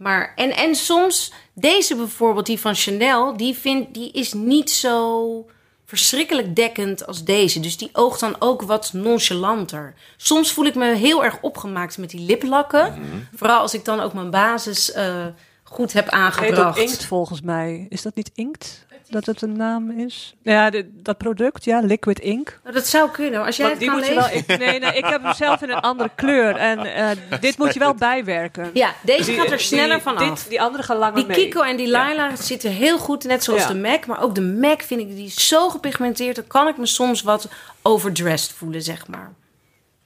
Maar, 0.00 0.32
en, 0.36 0.56
en 0.56 0.74
soms, 0.74 1.32
deze 1.52 1.96
bijvoorbeeld, 1.96 2.46
die 2.46 2.60
van 2.60 2.74
Chanel, 2.74 3.36
die, 3.36 3.54
vind, 3.54 3.94
die 3.94 4.12
is 4.12 4.32
niet 4.32 4.70
zo 4.70 5.46
verschrikkelijk 5.84 6.56
dekkend 6.56 7.06
als 7.06 7.24
deze. 7.24 7.60
Dus 7.60 7.76
die 7.76 7.90
oogt 7.92 8.20
dan 8.20 8.36
ook 8.38 8.62
wat 8.62 8.92
nonchalanter. 8.92 9.94
Soms 10.16 10.52
voel 10.52 10.64
ik 10.64 10.74
me 10.74 10.94
heel 10.94 11.24
erg 11.24 11.38
opgemaakt 11.40 11.98
met 11.98 12.10
die 12.10 12.20
liplakken. 12.20 12.92
Mhm. 12.92 13.16
Vooral 13.36 13.60
als 13.60 13.74
ik 13.74 13.84
dan 13.84 14.00
ook 14.00 14.12
mijn 14.12 14.30
basis 14.30 14.92
eh, 14.92 15.26
goed 15.62 15.92
heb 15.92 16.04
Het 16.04 16.14
heet 16.14 16.22
ook 16.22 16.26
aangebracht. 16.26 16.78
inkt 16.78 17.04
volgens 17.04 17.40
mij. 17.40 17.86
Is 17.88 18.02
dat 18.02 18.14
niet 18.14 18.30
inkt? 18.34 18.86
Dat 19.10 19.26
het 19.26 19.42
een 19.42 19.56
naam 19.56 19.90
is? 19.90 20.34
Ja, 20.42 20.70
dit- 20.70 20.86
dat 20.92 21.18
product, 21.18 21.64
ja, 21.64 21.80
liquid 21.80 22.18
ink. 22.20 22.60
Nou, 22.62 22.74
dat 22.74 22.86
zou 22.86 23.10
kunnen. 23.10 23.44
Als 23.44 23.56
jij 23.56 23.66
Want 23.68 23.80
het 23.80 23.90
die 23.90 23.98
kan 23.98 23.98
moet 23.98 24.08
je 24.08 24.14
wel. 24.30 24.56
Ik, 24.56 24.58
nee, 24.58 24.78
nee, 24.78 24.92
ik 24.96 25.04
heb 25.04 25.22
hem 25.22 25.34
zelf 25.34 25.62
in 25.62 25.70
een 25.70 25.80
andere 25.80 26.10
kleur. 26.14 26.56
En 26.56 26.78
eh, 26.78 27.40
dit 27.40 27.58
moet 27.58 27.72
je 27.74 27.78
wel 27.78 27.94
bijwerken. 28.08 28.70
Ja, 28.74 28.94
deze 29.02 29.30
Die- 29.30 29.40
gaat 29.40 29.50
er 29.50 29.60
sneller 29.60 29.94
die- 29.94 30.02
vanaf. 30.02 30.40
dit- 30.40 30.48
Die 30.48 30.62
andere 30.62 30.82
gaan 30.82 30.96
langer 30.96 31.14
Die 31.16 31.26
mee. 31.26 31.36
Kiko 31.36 31.60
en 31.62 31.76
die 31.76 31.88
Laila 31.88 32.36
zitten 32.36 32.70
heel 32.70 32.98
goed, 32.98 33.24
net 33.24 33.44
zoals 33.44 33.62
Ja. 33.62 33.68
de 33.68 33.74
MAC. 33.74 34.06
Maar 34.06 34.22
ook 34.22 34.34
de 34.34 34.40
MAC 34.42 34.82
vind 34.82 35.00
ik, 35.00 35.08
die 35.16 35.26
is 35.26 35.48
zo 35.48 35.68
gepigmenteerd... 35.68 36.36
dan 36.36 36.46
kan 36.46 36.68
ik 36.68 36.76
me 36.76 36.86
soms 36.86 37.22
wat 37.22 37.48
overdressed 37.82 38.52
voelen, 38.52 38.82
zeg 38.82 39.06
maar. 39.08 39.32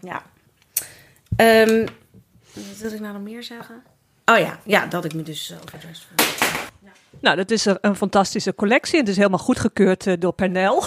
Ja. 0.00 0.22
Ehm, 1.36 1.86
wat 2.52 2.76
wil 2.80 2.92
ik 2.92 3.00
nou 3.00 3.12
nog 3.12 3.22
meer 3.22 3.42
zeggen? 3.42 3.82
Oh 4.24 4.38
ja, 4.38 4.59
ja 4.64 4.86
dat 4.86 5.05
ik 5.05 5.14
me 5.14 5.22
dus 5.22 5.52
overdressed 5.64 6.07
voel. 6.16 6.26
Nou, 7.25 7.37
dat 7.37 7.51
is 7.51 7.66
een, 7.81 7.97
fantastische 7.97 8.55
collectie. 8.55 8.99
Het 8.99 9.09
is 9.09 9.16
helemaal 9.16 9.39
goedgekeurd 9.39 10.07
eh, 10.07 10.14
door 10.18 10.33
Pernel. 10.33 10.83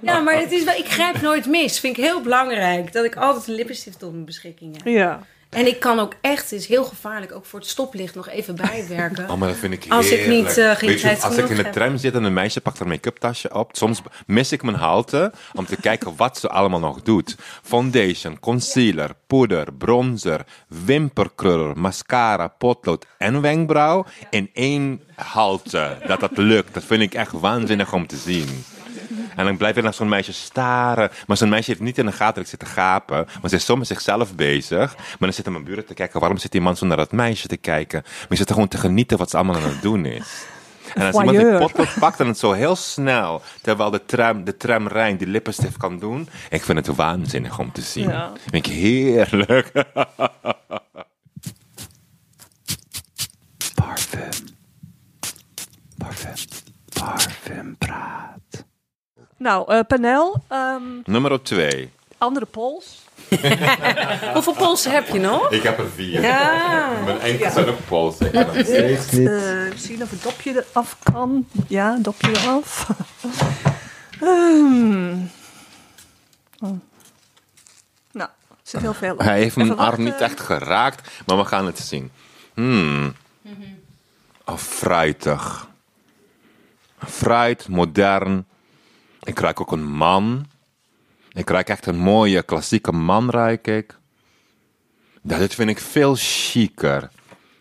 Ja, 0.00 0.20
maar 0.20 0.40
het 0.40 0.52
is 0.52 0.64
wel, 0.64 0.74
ik 0.74 0.88
grijp 0.88 1.20
nooit 1.20 1.46
mis. 1.46 1.80
Vind 1.80 1.96
ik 1.96 2.04
heel 2.04 2.20
belangrijk. 2.20 2.92
Dat 2.92 3.04
ik 3.04 3.16
altijd 3.16 3.48
een 3.48 3.54
lippenstift 3.54 4.02
op 4.02 4.12
mijn 4.12 4.24
beschikking 4.24 4.76
heb. 4.76 4.86
ja. 4.86 5.20
En 5.52 5.66
ik 5.66 5.80
kan 5.80 5.98
ook 5.98 6.14
echt, 6.20 6.50
het 6.50 6.60
is 6.60 6.66
heel 6.66 6.84
gevaarlijk, 6.84 7.32
ook 7.32 7.44
voor 7.44 7.58
het 7.58 7.68
stoplicht 7.68 8.14
nog 8.14 8.28
even 8.28 8.54
bijwerken. 8.54 9.28
Oh, 9.30 9.38
maar 9.38 9.48
dat 9.48 9.56
vind 9.56 9.72
ik 9.72 9.84
Als 9.88 10.10
ik 10.10 10.18
heerlijk. 10.18 10.46
niet, 10.46 10.58
eh, 10.58 10.70
geen 10.70 10.88
Weet 10.88 11.00
je, 11.00 11.06
tijd 11.06 11.22
Als 11.22 11.36
ik 11.36 11.48
in 11.48 11.56
de 11.56 11.70
tram 11.70 11.96
zit 11.96 12.14
en 12.14 12.24
een 12.24 12.32
meisje 12.32 12.60
pakt 12.60 12.78
haar 12.78 12.88
make-up 12.88 13.16
tasje 13.16 13.54
op, 13.54 13.70
soms 13.72 14.00
mis 14.26 14.52
ik 14.52 14.62
mijn 14.62 14.76
halte 14.76 15.32
om 15.54 15.66
te 15.66 15.76
kijken 15.76 16.16
wat 16.16 16.38
ze 16.38 16.48
allemaal 16.48 16.78
nog 16.78 17.02
doet. 17.02 17.36
Foundation, 17.62 18.40
concealer, 18.40 19.10
poeder, 19.26 19.72
bronzer, 19.72 20.40
wimperkruller, 20.84 21.78
mascara, 21.78 22.48
potlood 22.48 23.06
en 23.18 23.40
wenkbrauw 23.40 24.04
in 24.30 24.50
één 24.52 25.02
halte. 25.14 25.96
Dat 26.06 26.20
dat 26.20 26.36
lukt, 26.36 26.74
dat 26.74 26.84
vind 26.84 27.02
ik 27.02 27.14
echt 27.14 27.32
waanzinnig 27.32 27.92
om 27.92 28.06
te 28.06 28.16
zien. 28.16 28.64
En 29.36 29.44
dan 29.44 29.56
blijf 29.56 29.76
ik 29.76 29.82
naar 29.82 29.94
zo'n 29.94 30.08
meisje 30.08 30.32
staren. 30.32 31.10
Maar 31.26 31.36
zo'n 31.36 31.48
meisje 31.48 31.70
heeft 31.70 31.82
niet 31.82 31.98
in 31.98 32.06
de 32.06 32.12
gaten 32.12 32.34
dat 32.34 32.42
ik 32.44 32.50
zit 32.50 32.58
te 32.58 32.66
gapen. 32.66 33.26
Maar 33.40 33.50
ze 33.50 33.56
is 33.56 33.64
zo 33.64 33.76
met 33.76 33.86
zichzelf 33.86 34.34
bezig. 34.34 34.94
Maar 34.96 35.16
dan 35.18 35.32
zitten 35.32 35.52
mijn 35.52 35.64
buren 35.64 35.86
te 35.86 35.94
kijken. 35.94 36.20
Waarom 36.20 36.38
zit 36.38 36.52
die 36.52 36.60
man 36.60 36.76
zo 36.76 36.86
naar 36.86 36.96
dat 36.96 37.12
meisje 37.12 37.48
te 37.48 37.56
kijken? 37.56 38.00
Maar 38.02 38.26
je 38.28 38.36
zit 38.36 38.48
er 38.48 38.54
gewoon 38.54 38.68
te 38.68 38.78
genieten 38.78 39.18
wat 39.18 39.30
ze 39.30 39.36
allemaal 39.36 39.56
aan 39.56 39.62
het 39.62 39.82
doen 39.82 40.04
is. 40.04 40.44
En 40.94 41.06
als 41.06 41.16
iemand 41.16 41.38
die 41.38 41.58
potlood 41.58 41.94
pakt 41.98 42.20
en 42.20 42.26
het 42.26 42.38
zo 42.38 42.52
heel 42.52 42.76
snel, 42.76 43.42
terwijl 43.62 43.90
de 43.90 44.04
tram, 44.06 44.44
de 44.44 44.56
tramrein 44.56 45.16
die 45.16 45.26
lippenstift 45.26 45.76
kan 45.76 45.98
doen. 45.98 46.28
Ik 46.50 46.62
vind 46.62 46.86
het 46.86 46.96
waanzinnig 46.96 47.58
om 47.58 47.72
te 47.72 47.80
zien. 47.80 48.08
Ja. 48.08 48.32
Vind 48.50 48.66
ik 48.66 48.72
heerlijk. 48.72 49.72
Nou, 59.42 59.72
eh 59.72 59.80
panel, 59.86 60.42
ehm, 60.48 60.82
Nummer 61.04 61.42
twee. 61.42 61.90
andere 62.18 62.46
pols. 62.46 63.02
Hoeveel 64.34 64.52
polsen 64.52 64.92
heb 64.92 65.08
je 65.08 65.18
nog? 65.18 65.50
Ik 65.50 65.62
heb 65.62 65.78
er 65.78 65.90
vier. 65.94 66.20
Ja. 66.22 66.90
Mijn 67.04 67.20
enkels 67.20 67.52
zijn 67.52 67.68
ook 67.68 67.86
pols. 67.88 68.18
Ik 68.18 68.30
ben 68.32 68.46
nog 68.46 68.56
steeds 68.56 69.10
niet. 69.10 69.28
Eh, 69.28 69.76
zien 69.76 70.02
of 70.02 70.10
het 70.10 70.22
dopje 70.22 70.64
eraf 70.70 70.96
kan. 71.02 71.46
Ja, 71.68 71.98
dopje 72.00 72.30
eraf. 72.30 72.86
Hmm. 74.18 75.30
Oh. 76.60 76.70
Nou, 78.12 78.28
er 78.48 78.56
zit 78.62 78.80
heel 78.80 78.94
veel 78.94 79.12
op. 79.12 79.18
Hij 79.18 79.38
heeft 79.38 79.56
mijn 79.56 79.68
arm 79.70 79.78
wachten. 79.78 80.04
niet 80.04 80.20
echt 80.20 80.40
geraakt, 80.40 81.10
maar 81.26 81.36
we 81.36 81.44
gaan 81.44 81.66
het 81.66 81.78
zien. 81.78 82.10
Hmm. 82.54 83.14
Oh, 84.44 84.56
fruitig. 84.56 85.68
Fruit, 86.98 87.68
modern. 87.68 88.46
Ik 89.22 89.38
ruik 89.38 89.60
ook 89.60 89.72
een 89.72 89.90
man. 89.90 90.46
Ik 91.32 91.50
ruik 91.50 91.68
echt 91.68 91.86
een 91.86 91.98
mooie 91.98 92.42
klassieke 92.42 92.92
man, 92.92 93.30
ruik 93.30 93.66
ik. 93.66 93.98
Ja, 95.22 95.38
dit 95.38 95.54
vind 95.54 95.70
ik 95.70 95.78
veel 95.78 96.14
chiquer. 96.18 97.10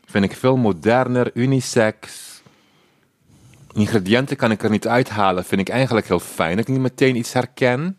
Vind 0.05 0.25
ik 0.25 0.35
veel 0.35 0.57
moderner, 0.57 1.31
unisex. 1.33 2.29
Ingrediënten 3.73 4.37
kan 4.37 4.51
ik 4.51 4.63
er 4.63 4.69
niet 4.69 4.87
uithalen. 4.87 5.45
Vind 5.45 5.61
ik 5.61 5.69
eigenlijk 5.69 6.07
heel 6.07 6.19
fijn 6.19 6.55
dat 6.55 6.67
ik 6.67 6.73
niet 6.73 6.81
meteen 6.81 7.15
iets 7.15 7.33
herken. 7.33 7.97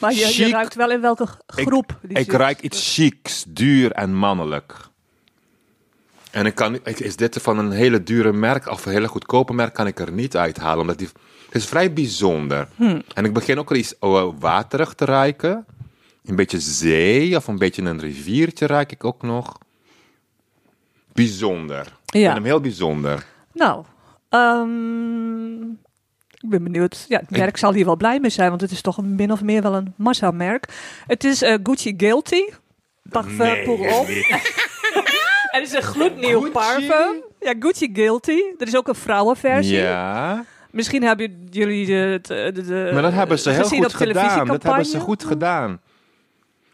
Maar 0.00 0.12
je, 0.12 0.48
ruikt 0.50 0.74
wel 0.74 0.90
in 0.90 1.00
welke 1.00 1.26
groep 1.46 1.98
die 2.02 2.18
Ik 2.18 2.24
zit. 2.24 2.34
ruik 2.34 2.60
iets 2.60 2.94
chics, 2.94 3.44
duur 3.48 3.92
en 3.92 4.14
mannelijk. 4.14 4.74
En 6.30 6.46
ik 6.46 6.54
kan, 6.54 6.74
ik, 6.74 7.00
is 7.00 7.16
dit 7.16 7.36
van 7.40 7.58
een 7.58 7.70
hele 7.70 8.02
dure 8.02 8.32
merk 8.32 8.66
of 8.66 8.86
een 8.86 8.92
hele 8.92 9.08
goedkope 9.08 9.52
merk, 9.52 9.74
kan 9.74 9.86
ik 9.86 9.98
er 9.98 10.12
niet 10.12 10.36
uithalen. 10.36 10.80
Omdat 10.80 10.98
die, 10.98 11.08
het 11.56 11.64
is 11.64 11.70
vrij 11.70 11.92
bijzonder. 11.92 12.68
Hmm. 12.76 13.02
En 13.14 13.24
ik 13.24 13.32
begin 13.32 13.58
ook 13.58 13.70
al 13.70 13.76
iets 13.76 13.94
waterig 14.38 14.94
te 14.94 15.04
ruiken. 15.04 15.66
Een 16.24 16.36
beetje 16.36 16.60
zee 16.60 17.36
of 17.36 17.46
een 17.46 17.58
beetje 17.58 17.82
een 17.82 18.00
riviertje 18.00 18.66
ruik 18.66 18.92
ik 18.92 19.04
ook 19.04 19.22
nog. 19.22 19.58
Bijzonder. 21.12 21.80
Ik 22.06 22.14
Ja. 22.20 22.20
vind 22.20 22.34
hem 22.34 22.44
heel 22.44 22.60
bijzonder. 22.60 23.24
Nou, 23.52 23.84
ehm, 24.28 25.62
ik 26.40 26.48
ben 26.50 26.62
benieuwd. 26.62 27.04
Ja, 27.08 27.18
het 27.18 27.30
merk 27.30 27.56
zal 27.56 27.72
hier 27.72 27.84
wel 27.84 27.96
blij 27.96 28.20
mee 28.20 28.30
zijn, 28.30 28.48
want 28.48 28.60
het 28.60 28.70
is 28.70 28.80
toch 28.80 28.96
een 28.96 29.14
min 29.14 29.32
of 29.32 29.42
meer 29.42 29.62
wel 29.62 29.74
een 29.74 29.94
massamerk. 29.96 30.68
Het 31.06 31.24
is 31.24 31.42
eh, 31.42 31.54
Gucci 31.62 31.94
Guilty. 31.96 32.42
Parfum 33.10 33.64
pour 33.64 33.90
homme. 33.90 34.24
Het 35.50 35.62
is 35.68 35.72
een 35.72 35.82
gloednieuw 35.82 36.38
Gucci? 36.40 36.52
parfum. 36.52 37.22
Ja, 37.40 37.54
Gucci 37.58 37.90
Guilty. 37.92 38.40
Er 38.58 38.66
is 38.66 38.76
ook 38.76 38.88
een 38.88 38.94
vrouwenversie. 38.94 39.76
Ja, 39.76 40.44
Misschien 40.76 41.02
hebben 41.02 41.46
jullie 41.50 41.86
de, 41.86 42.18
de, 42.22 42.90
maar 42.92 43.02
dat 43.02 43.12
hebben 43.12 43.38
ze 43.38 43.50
heel 43.50 43.64
goed 43.68 43.94
gedaan. 43.94 44.46
Dat 44.46 44.62
hebben 44.62 44.84
ze 44.84 45.00
goed 45.00 45.24
gedaan. 45.24 45.80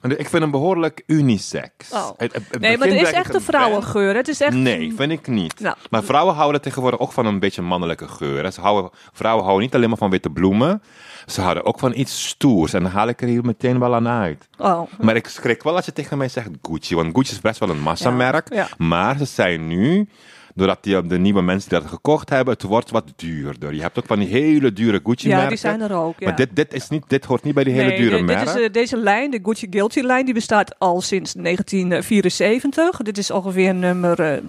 Ik 0.02 0.28
vind 0.28 0.42
hem 0.42 0.50
behoorlijk 0.50 1.02
unisex. 1.06 1.92
Oh. 1.92 2.08
Het- 2.16 2.32
het- 2.32 2.42
het 2.50 2.60
Nee, 2.60 2.78
maar 2.78 2.88
het 2.88 3.00
is 3.00 3.10
echt 3.10 3.34
een 3.34 3.40
vrouwengeur. 3.40 4.14
Het 4.14 4.28
is 4.28 4.40
echt... 4.40 4.54
Nee, 4.54 4.92
vind 4.96 5.12
ik 5.12 5.26
niet. 5.26 5.60
Nou. 5.60 5.76
Maar 5.90 6.02
vrouwen 6.02 6.34
houden 6.34 6.60
tegenwoordig 6.60 7.00
ook 7.00 7.12
van 7.12 7.26
een 7.26 7.38
beetje 7.38 7.62
mannelijke 7.62 8.08
geur. 8.08 8.52
Ze 8.52 8.60
houden, 8.60 8.90
vrouwen 9.12 9.44
houden 9.44 9.64
niet 9.64 9.74
alleen 9.74 9.88
maar 9.88 9.98
van 9.98 10.10
witte 10.10 10.30
bloemen. 10.30 10.82
Ze 11.26 11.40
houden 11.40 11.64
ook 11.64 11.78
van 11.78 11.92
iets 11.94 12.28
stoers. 12.28 12.72
En 12.72 12.82
dan 12.82 12.92
haal 12.92 13.08
ik 13.08 13.20
er 13.22 13.28
hier 13.28 13.44
meteen 13.44 13.78
wel 13.78 13.94
aan 13.94 14.08
uit. 14.08 14.48
Oh, 14.58 14.82
Maar 15.00 15.16
ik 15.16 15.26
schrik 15.26 15.62
wel 15.62 15.76
als 15.76 15.84
je 15.84 15.92
tegen 15.92 16.18
mij 16.18 16.28
zegt 16.28 16.48
Gucci. 16.62 16.94
Want 16.94 17.16
Gucci 17.16 17.32
is 17.34 17.40
best 17.40 17.58
wel 17.58 17.68
een 17.70 17.80
massamerk. 17.80 18.48
Ja, 18.48 18.56
ja. 18.56 18.68
Maar 18.78 19.18
ze 19.18 19.24
zijn 19.24 19.66
nu, 19.66 20.08
doordat 20.54 20.78
die, 20.82 21.06
de 21.06 21.18
nieuwe 21.18 21.42
mensen 21.42 21.70
die 21.70 21.78
dat 21.80 21.88
gekocht 21.88 22.28
hebben, 22.28 22.54
het 22.54 22.62
wordt 22.62 22.90
wat 22.90 23.12
duurder. 23.16 23.74
Je 23.74 23.80
hebt 23.82 23.98
ook 23.98 24.06
van 24.06 24.18
die 24.18 24.28
hele 24.28 24.72
dure 24.72 25.00
Gucci-merken. 25.04 25.42
ja, 25.44 25.48
die 25.48 25.58
zijn 25.58 25.80
er 25.80 25.92
ook. 25.94 26.14
Ja. 26.18 26.26
Maar 26.26 26.36
dit, 26.36 26.48
dit, 26.52 26.74
is 26.74 26.88
niet, 26.88 27.04
dit 27.06 27.24
hoort 27.24 27.42
niet 27.42 27.54
bij 27.54 27.64
die 27.64 27.72
hele 27.72 27.86
Nee, 27.88 27.96
dure 27.96 28.10
dit- 28.10 28.26
dit 28.26 28.36
merken. 28.36 28.60
is, 28.60 28.66
eh, 28.66 28.72
deze 28.72 28.96
lijn, 28.96 29.30
de 29.30 29.40
Gucci 29.42 29.66
Guilty 29.70 30.00
lijn, 30.00 30.24
die 30.24 30.34
bestaat 30.34 30.78
al 30.78 31.00
sinds 31.00 31.34
1974. 31.34 32.96
Dit 33.02 33.18
is 33.18 33.30
ongeveer 33.30 33.74
nummer 33.74 34.20
eh, 34.20 34.42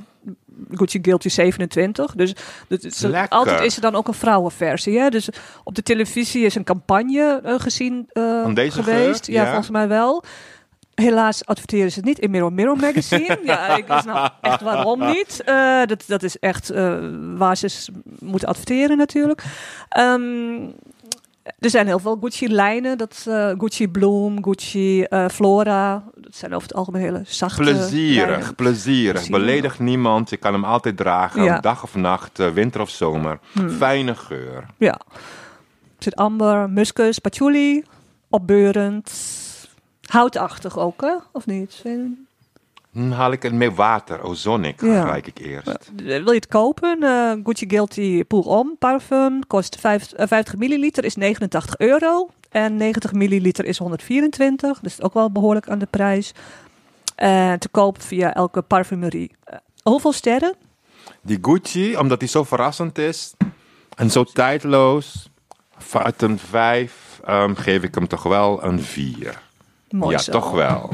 Gucci 0.71 0.99
Guilty 1.01 1.29
27. 1.29 2.15
Dus 2.15 2.35
dat 2.67 2.83
is, 2.83 2.99
Lekker. 2.99 3.29
altijd 3.29 3.61
is 3.61 3.75
er 3.75 3.81
dan 3.81 3.95
ook 3.95 4.07
een 4.07 4.13
vrouwenversie. 4.13 4.99
Hè? 4.99 5.09
Dus 5.09 5.29
op 5.63 5.75
de 5.75 5.83
televisie 5.83 6.45
is 6.45 6.55
een 6.55 6.63
campagne 6.63 7.41
eh, 7.43 7.55
gezien 7.59 8.07
deze 8.53 8.81
geweest. 8.83 9.25
geur? 9.25 9.35
Ja, 9.35 9.41
Ja. 9.41 9.47
volgens 9.47 9.69
mij 9.69 9.87
wel. 9.87 10.23
Helaas 10.95 11.45
adverteren 11.45 11.91
ze 11.91 11.97
het 11.97 12.07
niet 12.07 12.19
in 12.19 12.31
Mirror 12.31 12.53
Mirror 12.53 12.77
Magazine. 12.77 13.39
ja, 13.43 13.77
ik 13.77 13.85
snap 14.01 14.33
echt 14.41 14.61
waarom 14.61 14.99
niet. 15.15 15.41
Eh, 15.45 15.85
dat, 15.85 16.03
dat 16.07 16.23
is 16.23 16.39
echt 16.39 16.69
eh, 16.69 16.97
waar 17.35 17.57
ze 17.57 17.85
moeten 18.19 18.47
adverteren 18.47 18.97
natuurlijk. 18.97 19.43
Ehm, 19.89 20.59
er 21.59 21.69
zijn 21.69 21.85
heel 21.87 21.99
veel 21.99 22.17
Gucci-lijnen. 22.21 22.97
Dat 22.97 23.25
eh, 23.27 23.49
Gucci 23.57 23.87
Bloom, 23.87 24.43
Gucci 24.43 25.05
Flora. 25.31 26.03
Dat 26.15 26.35
zijn 26.35 26.53
over 26.53 26.67
het 26.67 26.77
algemeen 26.77 27.01
hele 27.01 27.21
zachte 27.25 27.61
Plezierig, 27.61 28.27
lijnen. 28.27 28.55
plezierig. 28.55 28.55
Plezierig. 28.55 29.29
Beledig 29.29 29.79
niemand. 29.79 30.29
Je 30.29 30.37
kan 30.37 30.53
hem 30.53 30.63
altijd 30.65 30.97
dragen, 30.97 31.43
Ja. 31.43 31.59
dag 31.59 31.83
of 31.83 31.95
nacht, 31.95 32.37
winter 32.53 32.81
of 32.81 32.89
zomer. 32.89 33.39
Fijne 33.77 34.15
geur. 34.15 34.65
Ja. 34.77 34.99
Er 35.97 36.09
zit 36.09 36.15
amber, 36.15 36.69
muskus, 36.69 37.19
patchouli, 37.19 37.83
opbeurend. 38.29 39.11
Houtachtig 40.07 40.77
ook, 40.77 41.01
hè? 41.01 41.13
Of 41.31 41.45
niet? 41.45 41.71
Sven? 41.71 42.27
Hm, 42.91 43.11
haal 43.11 43.31
ik 43.31 43.43
het 43.43 43.53
met 43.53 43.75
water, 43.75 44.23
ozonic, 44.23 44.81
Ja. 44.81 45.15
ik 45.15 45.39
eerst. 45.39 45.67
Eh, 45.67 45.73
Wil 45.95 46.27
je 46.29 46.35
het 46.35 46.47
kopen? 46.47 47.03
Eh, 47.03 47.31
Gucci 47.43 47.65
Guilty 47.69 48.23
Pour 48.23 48.43
Homme 48.43 48.75
parfum 48.79 49.47
kost 49.47 49.79
vijf- 49.79 50.11
eh, 50.11 50.27
50 50.27 50.55
milliliter 50.57 51.03
is 51.05 51.15
89 51.15 51.77
euro. 51.77 52.29
En 52.49 52.77
90 52.77 53.13
milliliter 53.13 53.65
is 53.65 53.77
124. 53.77 54.79
Dus 54.79 55.01
ook 55.01 55.13
wel 55.13 55.31
behoorlijk 55.31 55.69
aan 55.69 55.79
de 55.79 55.87
prijs. 55.89 56.31
En 57.15 57.59
te 57.59 57.69
koop 57.69 58.01
via 58.01 58.33
elke 58.33 58.61
parfumerie. 58.61 59.31
Eh, 59.43 59.57
hoeveel 59.83 60.13
sterren? 60.13 60.55
Die 61.21 61.37
Gucci, 61.41 61.97
omdat 61.97 62.19
die 62.19 62.29
zo 62.29 62.43
verrassend 62.43 62.97
is 62.97 63.33
en 63.95 64.11
zo 64.11 64.23
tijdloos, 64.23 65.29
uit 65.93 66.21
een 66.21 66.39
vijf 66.39 67.19
ehm, 67.25 67.53
geef 67.55 67.83
ik 67.83 67.95
hem 67.95 68.07
toch 68.07 68.23
wel 68.23 68.63
een 68.63 68.79
vier. 68.81 69.41
Mooi 69.93 70.11
ja, 70.11 70.17
zo. 70.17 70.31
toch 70.31 70.51
wel. 70.51 70.89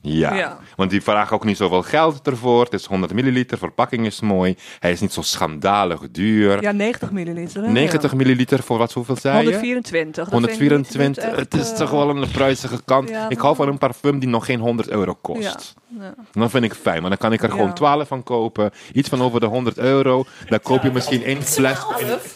Ja. 0.00 0.34
Ja. 0.34 0.58
Want 0.76 0.90
die 0.90 1.02
vragen 1.02 1.36
ook 1.36 1.44
niet 1.44 1.56
zoveel 1.56 1.82
geld 1.82 2.26
ervoor. 2.26 2.64
Het 2.64 2.72
is 2.72 2.84
100 2.86 3.12
milliliter, 3.12 3.58
verpakking 3.58 4.06
is 4.06 4.20
mooi. 4.20 4.56
Hij 4.78 4.92
is 4.92 5.00
niet 5.00 5.12
zo 5.12 5.22
schandalig 5.22 6.00
duur. 6.10 6.62
Ja, 6.62 6.72
90 6.72 7.10
milliliter. 7.10 7.62
hè? 7.62 7.68
90 7.70 8.10
Ja. 8.10 8.16
milliliter 8.16 8.62
voor 8.62 8.78
wat, 8.78 8.92
hoeveel 8.92 9.16
zei 9.16 9.36
je? 9.36 9.42
124. 9.42 10.24
Dat 10.24 10.32
vind 10.32 10.44
ik 10.44 10.60
niet- 10.60 10.70
124, 10.70 11.24
niet 11.26 11.38
het 11.38 11.54
echt, 11.54 11.72
is 11.72 11.78
toch 11.78 11.90
wel 11.90 12.14
de 12.14 12.26
prijzige 12.28 12.80
kant. 12.84 13.08
ja, 13.08 13.28
ik 13.28 13.38
hou 13.38 13.56
van 13.56 13.68
een 13.68 13.78
parfum 13.78 14.18
die 14.18 14.28
nog 14.28 14.44
geen 14.44 14.60
100 14.60 14.88
euro 14.88 15.14
kost. 15.20 15.74
Ja, 15.88 16.04
ja. 16.04 16.14
Dan 16.32 16.50
vind 16.50 16.64
ik 16.64 16.74
fijn, 16.74 17.00
maar 17.00 17.10
dan 17.10 17.18
kan 17.18 17.32
ik 17.32 17.42
er 17.42 17.48
Ja. 17.48 17.54
gewoon 17.54 17.74
12 17.74 18.08
van 18.08 18.22
kopen. 18.22 18.70
Iets 18.92 19.08
van 19.08 19.22
over 19.22 19.40
de 19.40 19.46
100 19.46 19.78
euro. 19.78 20.24
Dan 20.48 20.60
koop 20.60 20.82
je 20.82 20.90
misschien 20.90 21.24
één 21.24 21.42
fles. 21.42 21.78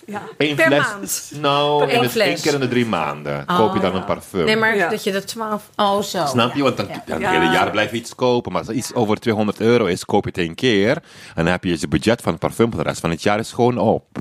Ja. 0.07 0.23
Één 0.39 0.57
Per 0.57 0.65
fles. 0.67 0.79
maand. 0.87 1.33
Nou, 1.41 1.89
één 1.91 2.11
keer 2.41 2.55
in 2.55 2.61
de 2.61 2.69
drie 2.69 2.87
maanden 2.87 3.45
koop 3.47 3.75
je 3.75 3.81
dan 3.81 3.95
een 3.95 4.05
parfum. 4.05 4.45
Nee, 4.45 4.57
maar 4.57 4.77
Ja. 4.77 4.89
dat 4.89 5.05
je 5.05 5.13
er 5.13 5.27
12. 5.27 5.71
Oh, 5.77 6.01
zo. 6.03 6.27
Snap 6.27 6.55
je? 6.55 6.63
Want 6.63 6.77
dan, 6.77 6.87
Ja. 6.89 7.03
dan 7.07 7.23
het 7.23 7.31
hele 7.31 7.53
jaar 7.53 7.71
blijf 7.71 7.91
je 7.91 7.97
iets 7.97 8.15
kopen. 8.15 8.26
Maar 8.27 8.59
als 8.59 8.69
er 8.69 8.75
iets 8.75 8.95
over 8.95 9.21
200 9.21 9.61
euro 9.61 9.85
is, 9.85 10.05
koop 10.05 10.25
je 10.25 10.29
het 10.29 10.39
één 10.39 10.55
keer. 10.55 10.97
En 11.35 11.45
dan 11.45 11.47
heb 11.47 11.65
je 11.65 11.77
je 11.81 11.89
budget 11.89 12.23
van 12.23 12.33
het 12.33 12.41
parfum 12.41 12.71
voor 12.73 12.83
de 12.83 12.89
rest 12.89 13.01
van 13.01 13.11
het 13.11 13.23
jaar 13.23 13.39
is 13.39 13.53
gewoon 13.53 13.79
op. 13.79 14.19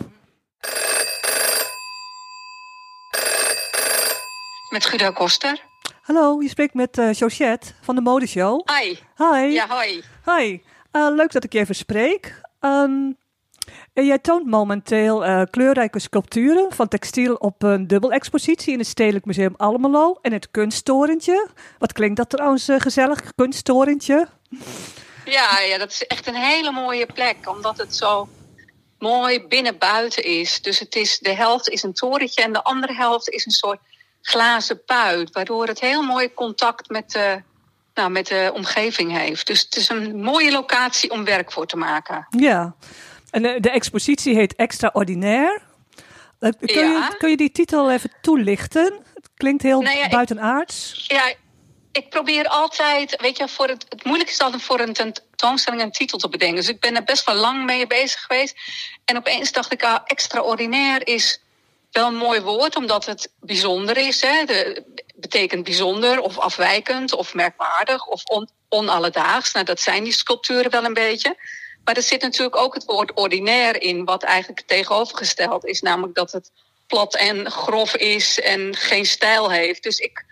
Met 4.69 4.85
Guido 4.85 5.11
Koster. 5.11 5.63
Hallo, 6.01 6.41
je 6.41 6.49
spreekt 6.49 6.73
met 6.73 6.97
uh, 6.97 7.13
Josette 7.13 7.71
van 7.81 7.95
de 7.95 8.01
Modeshow. 8.01 8.61
Hi. 8.79 8.95
Hi. 9.17 9.53
Ja, 9.53 9.67
hoi. 9.67 10.03
Hi. 10.25 10.59
Uh, 10.91 11.07
leuk 11.15 11.31
dat 11.31 11.43
ik 11.43 11.53
je 11.53 11.59
even 11.59 11.75
spreek. 11.75 12.41
Um, 12.61 13.17
jij 13.93 14.19
toont 14.19 14.45
momenteel 14.45 15.25
uh, 15.25 15.41
kleurrijke 15.49 15.99
sculpturen 15.99 16.73
van 16.73 16.87
textiel 16.87 17.35
op 17.35 17.63
een 17.63 17.87
dubbelexpositie 17.87 18.73
in 18.73 18.79
het 18.79 18.87
Stedelijk 18.87 19.25
Museum 19.25 19.53
Almelo 19.57 20.17
en 20.21 20.33
het 20.33 20.51
Kunsttorentje. 20.51 21.47
Wat 21.79 21.93
klinkt 21.93 22.17
dat 22.17 22.29
trouwens 22.29 22.69
gezellig, 22.77 23.33
Kunsttorentje? 23.35 24.27
Ja, 25.25 25.59
ja, 25.59 25.77
dat 25.77 25.89
is 25.89 26.07
echt 26.07 26.27
een 26.27 26.35
hele 26.35 26.71
mooie 26.71 27.05
plek, 27.05 27.49
omdat 27.49 27.77
het 27.77 27.95
zo 27.95 28.27
mooi 28.99 29.47
binnen-buiten 29.47 30.23
is. 30.23 30.61
Dus 30.61 30.79
het 30.79 30.95
is, 30.95 31.19
de 31.19 31.33
helft 31.33 31.69
is 31.69 31.83
een 31.83 31.93
torentje 31.93 32.43
en 32.43 32.53
de 32.53 32.63
andere 32.63 32.93
helft 32.93 33.29
is 33.29 33.45
een 33.45 33.51
soort 33.51 33.79
glazen 34.21 34.83
puit, 34.83 35.31
waardoor 35.31 35.67
het 35.67 35.79
heel 35.79 36.01
mooi 36.01 36.33
contact 36.33 36.89
met 36.89 37.11
de, 37.11 37.41
nou, 37.93 38.09
met 38.09 38.27
de 38.27 38.51
omgeving 38.53 39.17
heeft. 39.17 39.47
Dus 39.47 39.61
het 39.61 39.75
is 39.75 39.89
een 39.89 40.21
mooie 40.21 40.51
locatie 40.51 41.11
om 41.11 41.23
werk 41.23 41.51
voor 41.51 41.65
te 41.65 41.77
maken. 41.77 42.27
Ja, 42.29 42.75
en 43.35 43.41
de, 43.41 43.59
de 43.59 43.69
expositie 43.69 44.35
heet 44.35 44.55
Extraordinair. 44.55 45.61
Uh, 46.39 46.51
kun, 46.59 46.75
Ja. 46.75 47.07
je, 47.09 47.15
kun 47.17 47.29
je 47.29 47.37
die 47.37 47.51
titel 47.51 47.91
even 47.91 48.11
toelichten? 48.21 48.93
Het 49.13 49.29
klinkt 49.37 49.63
heel 49.63 49.81
Nou 49.81 49.97
ja, 49.97 50.03
ik- 50.05 50.11
buitenaards. 50.11 51.05
Ja, 51.07 51.33
ik 51.91 52.09
probeer 52.09 52.45
altijd, 52.47 53.21
weet 53.21 53.37
je, 53.37 53.47
voor 53.47 53.67
het, 53.67 53.85
het 53.89 54.03
moeilijkste 54.03 54.37
is 54.39 54.45
altijd 54.45 54.63
voor 54.63 54.79
een 54.79 54.93
tentoonstelling 54.93 55.81
een 55.81 55.91
titel 55.91 56.17
te 56.17 56.29
bedenken. 56.29 56.55
Dus 56.57 56.69
ik 56.69 56.79
ben 56.79 56.95
er 56.95 57.03
best 57.03 57.25
wel 57.25 57.35
lang 57.35 57.65
mee 57.65 57.87
bezig 57.87 58.21
geweest. 58.21 58.55
En 59.05 59.17
opeens 59.17 59.51
dacht 59.51 59.71
ik, 59.71 59.83
ah, 59.83 59.99
extraordinair 60.05 61.07
is 61.07 61.41
wel 61.91 62.07
een 62.07 62.15
mooi 62.15 62.41
woord, 62.41 62.75
omdat 62.75 63.05
het 63.05 63.31
bijzonder 63.39 63.97
is. 63.97 64.21
Hè? 64.21 64.45
De, 64.45 64.83
betekent 65.15 65.63
bijzonder 65.63 66.19
of 66.19 66.37
afwijkend 66.39 67.13
of 67.13 67.33
merkwaardig 67.33 68.05
of 68.07 68.23
on, 68.23 68.49
onalledaags. 68.69 69.53
Nou, 69.53 69.65
dat 69.65 69.79
zijn 69.79 70.03
die 70.03 70.13
sculpturen 70.13 70.71
wel 70.71 70.83
een 70.85 70.93
beetje. 70.93 71.35
Maar 71.85 71.95
er 71.95 72.01
zit 72.01 72.21
natuurlijk 72.21 72.55
ook 72.55 72.73
het 72.73 72.85
woord 72.85 73.13
ordinair 73.13 73.81
in, 73.81 74.05
wat 74.05 74.23
eigenlijk 74.23 74.61
tegenovergesteld 74.65 75.65
is. 75.65 75.81
Namelijk 75.81 76.15
dat 76.15 76.31
het 76.31 76.51
plat 76.87 77.15
en 77.15 77.51
grof 77.51 77.95
is 77.95 78.39
en 78.41 78.75
geen 78.75 79.05
stijl 79.05 79.51
heeft. 79.51 79.83
Dus 79.83 79.99
ik, 79.99 80.25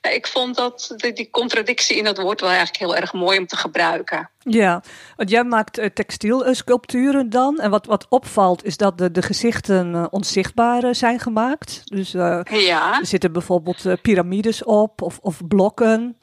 ik 0.00 0.26
vond 0.26 0.56
dat 0.56 0.94
die, 0.96 1.28
contradictie 1.30 1.96
in 1.96 2.04
dat 2.04 2.18
woord 2.18 2.40
wel 2.40 2.50
eigenlijk 2.50 2.78
heel 2.78 2.96
erg 2.96 3.12
mooi 3.12 3.38
om 3.38 3.46
te 3.46 3.56
gebruiken. 3.56 4.30
Ja, 4.38 4.82
want 5.16 5.30
jij 5.30 5.44
maakt 5.44 5.78
uh, 5.78 5.86
textielsculpturen 5.86 7.30
dan. 7.30 7.58
En 7.58 7.70
wat, 7.70 7.86
wat 7.86 8.06
opvalt 8.08 8.64
is 8.64 8.76
dat 8.76 8.98
de, 8.98 9.10
de 9.10 9.22
gezichten 9.22 9.94
uh, 9.94 10.06
onzichtbaar 10.10 10.84
uh, 10.84 10.92
zijn 10.92 11.20
gemaakt. 11.20 11.82
Dus 11.84 12.14
uh, 12.14 12.40
Ja, 12.50 12.98
er 12.98 13.06
zitten 13.06 13.32
bijvoorbeeld 13.32 14.02
piramides 14.02 14.64
op 14.64 15.02
of, 15.02 15.18
of 15.22 15.46
blokken. 15.48 16.16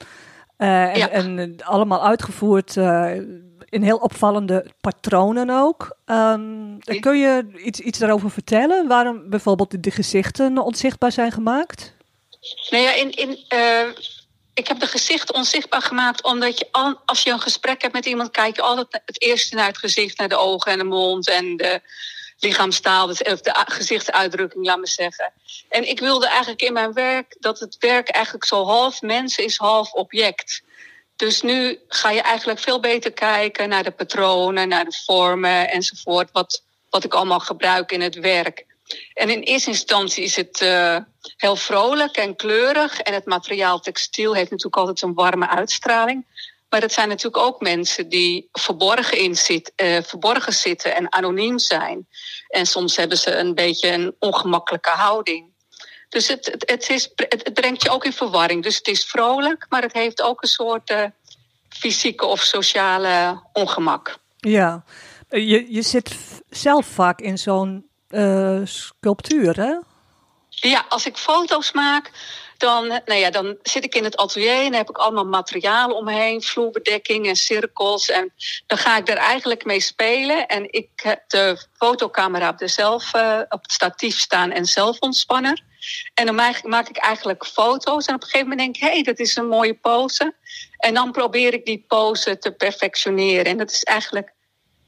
Uh, 0.57 0.83
en, 0.83 0.97
Ja. 0.97 1.09
en 1.09 1.55
allemaal 1.63 2.05
uitgevoerd 2.05 2.75
uh, 2.75 3.11
in 3.70 3.82
heel 3.82 3.97
opvallende 3.97 4.65
patronen 4.82 5.49
ook. 5.49 5.97
Um, 6.05 6.78
Ja. 6.80 6.99
Kun 6.99 7.18
je 7.18 7.47
iets, 7.63 7.80
iets 7.80 7.99
daarover 7.99 8.32
vertellen? 8.32 8.88
Waarom 8.88 9.30
bijvoorbeeld 9.30 9.84
de, 9.84 9.91
gezichten 9.91 10.57
onzichtbaar 10.57 11.11
zijn 11.11 11.32
gemaakt? 11.32 11.93
nou 12.70 12.84
ja, 12.84 12.93
in, 12.93 13.11
in, 13.11 13.39
eh, 13.47 13.88
ik 14.53 14.68
heb 14.68 14.80
de 14.80 14.88
gezichten 14.88 15.36
onzichtbaar 15.36 15.82
gemaakt 15.82 16.24
omdat 16.24 16.59
je 16.59 16.68
al, 16.72 17.01
als 17.05 17.24
je 17.24 17.32
een 17.32 17.41
gesprek 17.41 17.82
hebt 17.82 17.93
met 17.93 18.05
iemand, 18.05 18.32
kijk 18.32 18.55
je 18.55 18.61
altijd 18.61 19.01
het 19.05 19.22
eerste 19.22 19.55
naar 19.55 19.68
het 19.68 19.78
gezicht, 19.78 20.18
naar 20.18 20.30
de 20.30 20.38
ogen 20.38 20.72
en 20.72 20.78
de 20.78 20.84
mond 20.84 21.30
en 21.30 21.57
de 21.57 21.82
lichaamstaal, 22.39 23.09
of 23.09 23.18
de 23.18 23.63
gezichtsuitdrukking, 23.65 24.65
laat 24.65 24.80
me 24.80 24.88
zeggen. 24.88 25.34
En 25.70 25.89
ik 25.89 25.99
wilde 25.99 26.28
eigenlijk 26.28 26.61
in 26.61 26.74
mijn 26.74 26.93
werk 26.93 27.36
dat 27.39 27.59
het 27.59 27.78
werk 27.80 28.09
eigenlijk 28.09 28.45
zo 28.45 28.65
half 28.65 29.01
mens 29.01 29.38
is, 29.38 29.57
half 29.57 29.91
object. 29.91 30.61
Dus 31.18 31.41
nu 31.41 31.80
ga 31.88 32.11
je 32.11 32.22
eigenlijk 32.22 32.59
veel 32.59 32.80
beter 32.80 33.11
kijken 33.11 33.70
naar 33.70 33.84
de 33.84 33.91
patronen, 33.91 34.68
naar 34.68 34.86
de 34.86 35.01
vormen 35.05 35.70
enzovoort, 35.70 36.30
wat, 36.32 36.63
wat 36.89 37.03
ik 37.03 37.13
allemaal 37.13 37.39
gebruik 37.39 37.91
in 37.91 38.01
het 38.01 38.15
werk. 38.15 38.65
En 39.13 39.30
in 39.30 39.41
eerste 39.41 39.70
instantie 39.70 40.24
is 40.24 40.36
het 40.36 40.61
eh, 40.61 40.97
heel 41.38 41.55
vrolijk 41.55 42.18
en 42.18 42.36
kleurig. 42.36 42.99
En 42.99 43.13
het 43.13 43.26
materiaal 43.26 43.80
textiel 43.80 44.34
heeft 44.34 44.49
natuurlijk 44.49 44.78
altijd 44.78 45.01
een 45.01 45.13
warme 45.13 45.47
uitstraling. 45.47 46.26
Maar 46.70 46.82
het 46.82 46.93
zijn 46.93 47.07
natuurlijk 47.07 47.43
ook 47.43 47.61
mensen 47.61 48.09
die 48.09 48.49
verborgen, 48.51 49.18
in 49.18 49.36
zit, 49.36 49.72
eh, 49.76 50.03
verborgen 50.03 50.53
zitten 50.53 50.95
en 50.95 51.13
anoniem 51.13 51.59
zijn. 51.59 52.07
En 52.47 52.65
soms 52.65 52.95
hebben 52.95 53.18
ze 53.18 53.36
een 53.36 53.55
beetje 53.55 53.91
een 53.91 54.15
ongemakkelijke 54.20 54.89
houding. 54.89 55.55
Dus 56.10 56.28
het, 56.28 56.45
het, 56.45 56.70
het, 56.70 56.89
is, 56.89 57.12
het, 57.16 57.53
brengt 57.53 57.84
je 57.84 57.89
ook 57.89 58.05
in 58.05 58.14
verwarring. 58.14 58.64
Dus 58.64 58.78
het 58.78 58.88
is 58.88 59.05
vrolijk, 59.05 59.66
maar 59.70 59.82
het 59.82 59.93
heeft 59.93 60.22
ook 60.22 60.41
een 60.41 60.47
soort 60.47 60.89
eh, 60.89 61.03
fysieke 61.70 62.26
of 62.26 62.41
sociale 62.41 63.41
ongemak. 63.53 64.18
Ja, 64.38 64.84
je, 65.30 65.74
je 65.74 65.82
zit 65.82 66.16
zelf 66.49 66.86
vaak 66.86 67.20
in 67.20 67.38
zo'n 67.38 67.89
uh, 68.10 68.62
sculptuur, 68.64 69.55
hè? 69.55 69.76
Ja, 70.49 70.86
als 70.89 71.05
ik 71.05 71.18
foto's 71.18 71.72
maak, 71.72 72.12
dan, 72.58 72.88
nou 72.88 73.14
ja, 73.20 73.30
dan 73.30 73.58
zit 73.62 73.84
ik 73.84 73.95
in 73.95 74.03
het 74.03 74.18
atelier 74.18 74.51
en 74.51 74.64
dan 74.64 74.74
heb 74.74 74.89
ik 74.89 74.97
allemaal 74.97 75.26
materialen 75.26 75.95
omheen, 75.95 76.41
vloerbedekking 76.41 77.28
en 77.28 77.36
cirkels. 77.36 78.10
En 78.10 78.34
dan 78.68 78.78
ga 78.78 78.97
ik 78.97 79.05
daar 79.05 79.18
eigenlijk 79.18 79.66
mee 79.66 79.80
spelen. 79.80 80.47
En 80.47 80.74
ik 80.74 80.89
heb 80.95 81.30
de 81.30 81.66
fotocamera 81.74 82.49
op, 82.49 82.58
de 82.58 82.68
zelf, 82.68 83.14
op 83.49 83.62
het 83.62 83.72
statief 83.72 84.20
staan 84.20 84.51
en 84.51 84.66
zelfontspanner. 84.66 85.64
En 86.13 86.25
dan 86.25 86.36
maak, 86.63 86.89
ik 86.89 86.97
eigenlijk 86.97 87.45
foto's. 87.45 88.05
En 88.05 88.15
op 88.15 88.21
een 88.21 88.28
gegeven 88.28 88.49
moment 88.49 88.59
denk 88.59 88.75
ik, 88.75 88.82
hé, 88.82 88.93
hey, 88.93 89.03
dat 89.03 89.19
is 89.19 89.36
een 89.36 89.47
mooie 89.47 89.73
pose. 89.73 90.36
En 90.78 90.93
dan 90.93 91.11
probeer 91.11 91.53
ik 91.53 91.65
die 91.65 91.86
pose 91.88 92.38
te 92.38 92.51
perfectioneren. 92.51 93.45
En 93.45 93.57
dat 93.57 93.71
is 93.71 93.84
eigenlijk 93.84 94.36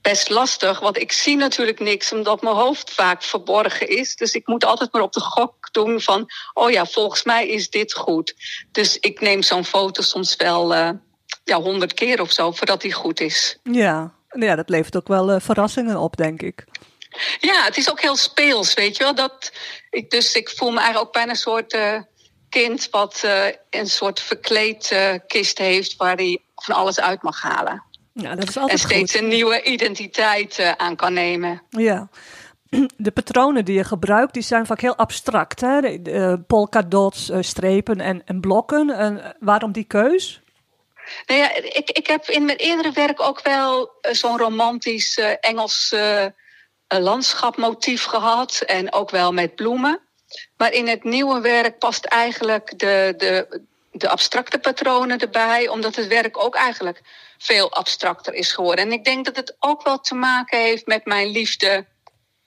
best 0.01 0.29
lastig, 0.29 0.79
want 0.79 0.97
ik 0.97 1.11
zie 1.11 1.35
natuurlijk 1.35 1.79
niks 1.79 2.13
omdat 2.13 2.41
mijn 2.41 2.55
hoofd 2.55 2.93
vaak 2.93 3.23
verborgen 3.23 3.89
is. 3.89 4.15
Dus 4.15 4.33
ik 4.33 4.47
moet 4.47 4.65
altijd 4.65 4.93
maar 4.93 5.01
op 5.01 5.13
de 5.13 5.19
gok 5.19 5.69
doen 5.71 6.01
van, 6.01 6.25
oh 6.53 6.71
ja, 6.71 6.85
volgens 6.85 7.23
mij 7.23 7.47
is 7.47 7.69
dit 7.69 7.93
goed. 7.93 8.33
Dus 8.71 8.97
ik 8.99 9.21
neem 9.21 9.41
zo'n 9.41 9.65
foto 9.65 10.01
soms 10.01 10.35
wel 10.35 10.75
uh, 10.75 10.89
ja, 11.43 11.61
honderd 11.61 11.93
keer 11.93 12.21
of 12.21 12.31
zo 12.31 12.51
voordat 12.51 12.81
die 12.81 12.93
goed 12.93 13.19
is. 13.19 13.59
Ja, 13.63 14.13
ja 14.29 14.55
dat 14.55 14.69
levert 14.69 14.95
ook 14.95 15.07
wel 15.07 15.33
uh, 15.33 15.39
verrassingen 15.39 15.97
op, 15.97 16.17
denk 16.17 16.41
ik. 16.41 16.65
Ja, 17.39 17.63
het 17.63 17.77
is 17.77 17.89
ook 17.89 18.01
heel 18.01 18.15
speels, 18.15 18.73
weet 18.73 18.97
je 18.97 19.03
wel. 19.03 19.15
Dat 19.15 19.51
ik, 19.89 20.09
dus 20.09 20.35
ik 20.35 20.49
voel 20.49 20.69
me 20.71 20.77
eigenlijk 20.77 21.07
ook 21.07 21.13
bijna 21.13 21.29
een 21.29 21.37
soort 21.37 21.73
uh, 21.73 22.01
kind 22.49 22.87
wat 22.89 23.27
een 23.69 23.89
soort 23.89 24.19
verkleed 24.19 24.95
kist 25.27 25.57
heeft 25.57 25.95
waar 25.95 26.15
hij 26.15 26.41
van 26.55 26.75
alles 26.75 26.99
uit 26.99 27.21
mag 27.21 27.41
halen. 27.41 27.83
Ja, 28.13 28.35
dat 28.35 28.49
is 28.49 28.57
altijd 28.57 28.79
en 28.79 28.85
steeds 28.85 29.11
goed. 29.11 29.21
een 29.21 29.27
nieuwe 29.27 29.63
identiteit 29.63 30.75
aan 30.77 30.95
kan 30.95 31.13
nemen. 31.13 31.61
Ja. 31.69 32.09
De 32.97 33.11
patronen 33.11 33.65
die 33.65 33.75
je 33.75 33.83
gebruikt, 33.83 34.33
die 34.33 34.43
zijn 34.43 34.65
vaak 34.65 34.81
heel 34.81 34.95
abstract. 34.95 35.61
Hè? 35.61 35.99
Polka 36.37 36.81
dots, 36.81 37.31
strepen 37.39 37.99
en, 37.99 38.21
en 38.25 38.39
blokken. 38.39 38.89
En 38.89 39.35
waarom 39.39 39.71
die 39.71 39.83
keus? 39.83 40.41
Nou 41.25 41.39
ja, 41.39 41.55
ik, 41.55 41.89
ik 41.89 42.07
heb 42.07 42.25
in 42.25 42.45
mijn 42.45 42.57
eerdere 42.57 42.91
werk 42.91 43.21
ook 43.21 43.41
wel 43.41 43.91
zo'n 44.01 44.37
romantisch 44.37 45.19
Engels 45.39 45.95
landschapmotief 46.97 48.03
gehad. 48.03 48.61
En 48.61 48.93
ook 48.93 49.09
wel 49.09 49.33
met 49.33 49.55
bloemen. 49.55 49.99
Maar 50.57 50.71
in 50.71 50.87
het 50.87 51.03
nieuwe 51.03 51.41
werk 51.41 51.79
past 51.79 52.05
eigenlijk 52.05 52.79
de, 52.79 53.13
de, 53.17 53.61
de 53.91 54.09
abstracte 54.09 54.59
patronen 54.59 55.19
erbij. 55.19 55.67
Omdat 55.67 55.95
het 55.95 56.07
werk 56.07 56.43
ook 56.43 56.55
eigenlijk 56.55 57.01
veel 57.37 57.71
abstracter 57.71 58.33
is 58.33 58.51
geworden. 58.51 58.85
En 58.85 58.91
ik 58.91 59.03
denk 59.03 59.25
dat 59.25 59.35
het 59.35 59.55
ook 59.59 59.83
wel 59.83 59.99
te 59.99 60.15
maken 60.15 60.59
heeft 60.59 60.85
met 60.85 61.05
mijn 61.05 61.27
liefde 61.27 61.85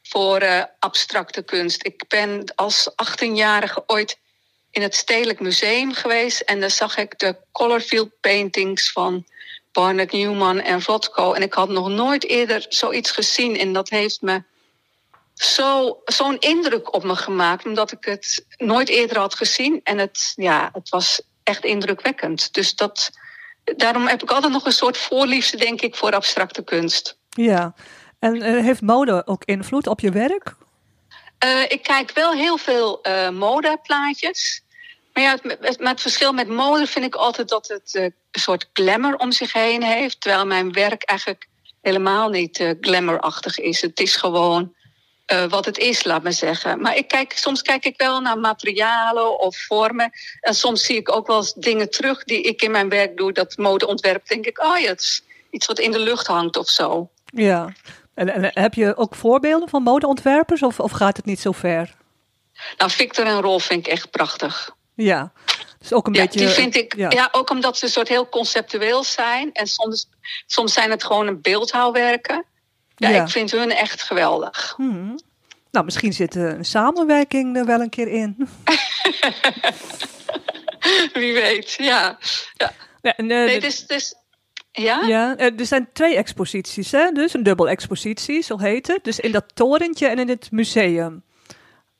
voor 0.02 0.42
uh, 0.42 0.62
abstracte 0.78 1.42
kunst. 1.42 1.86
Ik 1.86 2.08
ben 2.08 2.52
als 2.54 2.90
18-jarige 2.90 3.82
ooit 3.86 4.18
in 4.70 4.82
het 4.82 4.94
Stedelijk 4.94 5.40
Museum 5.40 5.92
geweest 5.92 6.40
en 6.40 6.60
daar 6.60 6.70
zag 6.70 6.96
ik 6.96 7.18
de 7.18 7.36
colorfield 7.52 8.20
paintings 8.20 8.92
van 8.92 9.26
Barnett 9.72 10.12
Newman 10.12 10.60
en 10.60 10.82
Rothko. 10.82 11.32
En 11.32 11.42
ik 11.42 11.52
had 11.52 11.68
nog 11.68 11.88
nooit 11.88 12.24
eerder 12.24 12.66
zoiets 12.68 13.10
gezien 13.10 13.58
en 13.58 13.72
dat 13.72 13.88
heeft 13.88 14.22
me 14.22 14.42
zo, 15.34 16.00
zo'n 16.04 16.38
indruk 16.38 16.94
op 16.94 17.04
me 17.04 17.16
gemaakt, 17.16 17.64
omdat 17.64 17.92
ik 17.92 18.04
het 18.04 18.46
nooit 18.56 18.88
eerder 18.88 19.18
had 19.18 19.34
gezien. 19.34 19.80
En 19.84 19.98
het, 19.98 20.32
ja, 20.36 20.70
het 20.72 20.88
was 20.88 21.22
echt 21.42 21.64
indrukwekkend. 21.64 22.54
Dus 22.54 22.74
dat, 22.74 23.10
daarom 23.64 24.06
heb 24.06 24.22
ik 24.22 24.30
altijd 24.30 24.52
nog 24.52 24.66
een 24.66 24.72
soort 24.72 24.96
voorliefde, 24.96 25.56
denk 25.56 25.80
ik, 25.80 25.96
voor 25.96 26.12
abstracte 26.12 26.64
kunst. 26.64 27.18
Ja, 27.28 27.74
en 28.18 28.36
uh, 28.36 28.62
heeft 28.62 28.80
mode 28.80 29.26
ook 29.26 29.44
invloed 29.44 29.86
op 29.86 30.00
je 30.00 30.10
werk? 30.10 30.54
Uh, 31.44 31.62
ik 31.62 31.82
kijk 31.82 32.12
wel 32.12 32.32
heel 32.32 32.56
veel 32.56 33.00
uh, 33.02 33.28
modeplaatjes. 33.28 34.61
Maar 35.12 35.22
ja, 35.22 35.30
het, 35.42 35.56
het, 35.60 35.80
maar 35.80 35.92
het 35.92 36.00
verschil 36.00 36.32
met 36.32 36.48
mode 36.48 36.86
vind 36.86 37.04
ik 37.04 37.14
altijd 37.14 37.48
dat 37.48 37.68
het 37.68 37.94
uh, 37.94 38.02
een 38.02 38.40
soort 38.40 38.68
glamour 38.72 39.16
om 39.16 39.32
zich 39.32 39.52
heen 39.52 39.82
heeft. 39.82 40.20
Terwijl 40.20 40.46
mijn 40.46 40.72
werk 40.72 41.02
eigenlijk 41.02 41.48
helemaal 41.80 42.28
niet 42.28 42.74
glamourachtig 42.80 43.58
is. 43.58 43.80
Het 43.80 44.00
is 44.00 44.16
gewoon 44.16 44.74
eh, 45.26 45.44
wat 45.44 45.64
het 45.64 45.78
is, 45.78 46.04
laat 46.04 46.22
maar 46.22 46.32
zeggen. 46.32 46.80
Maar 46.80 46.96
ik 46.96 47.08
kijk, 47.08 47.32
soms 47.32 47.62
kijk 47.62 47.84
ik 47.84 47.94
wel 47.96 48.20
naar 48.20 48.38
materialen 48.38 49.40
of 49.40 49.56
vormen. 49.56 50.10
En 50.40 50.54
soms 50.54 50.84
zie 50.84 50.96
ik 50.96 51.12
ook 51.12 51.26
wel 51.26 51.36
eens 51.36 51.54
dingen 51.54 51.90
terug 51.90 52.24
die 52.24 52.42
ik 52.42 52.62
in 52.62 52.70
mijn 52.70 52.88
werk 52.88 53.16
doe. 53.16 53.32
Dat 53.32 53.56
modeontwerp, 53.56 54.28
denk 54.28 54.46
ik, 54.46 54.62
oh 54.64 54.78
ja, 54.78 54.88
het 54.88 55.00
is 55.00 55.22
iets 55.50 55.66
wat 55.66 55.78
in 55.78 55.90
de 55.90 55.98
lucht 55.98 56.26
hangt 56.26 56.56
of 56.56 56.68
zo. 56.68 57.10
Ja. 57.24 57.72
En, 58.14 58.28
en 58.28 58.50
heb 58.62 58.74
je 58.74 58.96
ook 58.96 59.14
voorbeelden 59.14 59.68
van 59.68 59.82
modeontwerpers 59.82 60.62
of, 60.62 60.80
of 60.80 60.90
gaat 60.90 61.16
het 61.16 61.26
niet 61.26 61.40
zo 61.40 61.52
ver? 61.52 61.94
Nou, 62.76 62.90
Victor 62.90 63.26
en 63.26 63.40
Rolf 63.40 63.64
vind 63.64 63.86
ik 63.86 63.92
echt 63.92 64.10
prachtig. 64.10 64.76
Ja, 65.02 65.32
dus 65.78 65.92
ook 65.92 66.06
een 66.06 66.14
Ja, 66.14 66.20
beetje... 66.22 66.38
die 66.38 66.48
vind 66.48 66.76
ik, 66.76 66.96
ja. 66.96 67.10
ja. 67.10 67.28
ook 67.32 67.50
omdat 67.50 67.78
ze 67.78 67.84
een 67.84 67.90
soort 67.90 68.08
heel 68.08 68.28
conceptueel 68.28 69.04
zijn. 69.04 69.52
En 69.52 69.66
soms, 69.66 70.08
soms 70.46 70.72
zijn 70.72 70.90
het 70.90 71.04
gewoon 71.04 71.26
een 71.26 71.40
beeldhouwwerken. 71.40 72.44
Ja, 72.96 73.08
Ja. 73.08 73.22
ik 73.22 73.28
vind 73.30 73.50
hun 73.50 73.70
echt 73.70 74.02
geweldig. 74.02 74.74
Hmm. 74.76 75.18
Nou, 75.70 75.84
misschien 75.84 76.12
zit 76.12 76.36
eh, 76.36 76.42
een 76.42 76.64
samenwerking 76.64 77.56
er 77.56 77.64
wel 77.66 77.80
een 77.80 77.90
keer 77.90 78.08
in. 78.08 78.36
Wie 81.12 81.32
weet, 81.32 81.72
ja. 81.72 82.18
ja. 82.56 82.72
Ja, 83.02 83.16
en, 83.16 83.30
eh, 83.30 83.44
Nee, 83.44 83.60
dus, 83.60 83.86
dus, 83.86 84.14
ja? 84.72 85.00
ja, 85.06 85.36
eh, 85.36 85.58
er 85.58 85.66
zijn 85.66 85.88
twee 85.92 86.16
exposities, 86.16 86.90
hè? 86.92 87.10
dus 87.12 87.34
een 87.34 87.42
dubbel 87.42 87.68
expositie, 87.68 88.42
zo 88.42 88.58
heet 88.58 88.86
het. 88.86 89.04
Dus 89.04 89.20
in 89.20 89.32
dat 89.32 89.44
torentje 89.54 90.06
en 90.06 90.18
in 90.18 90.28
het 90.28 90.50
museum. 90.50 91.22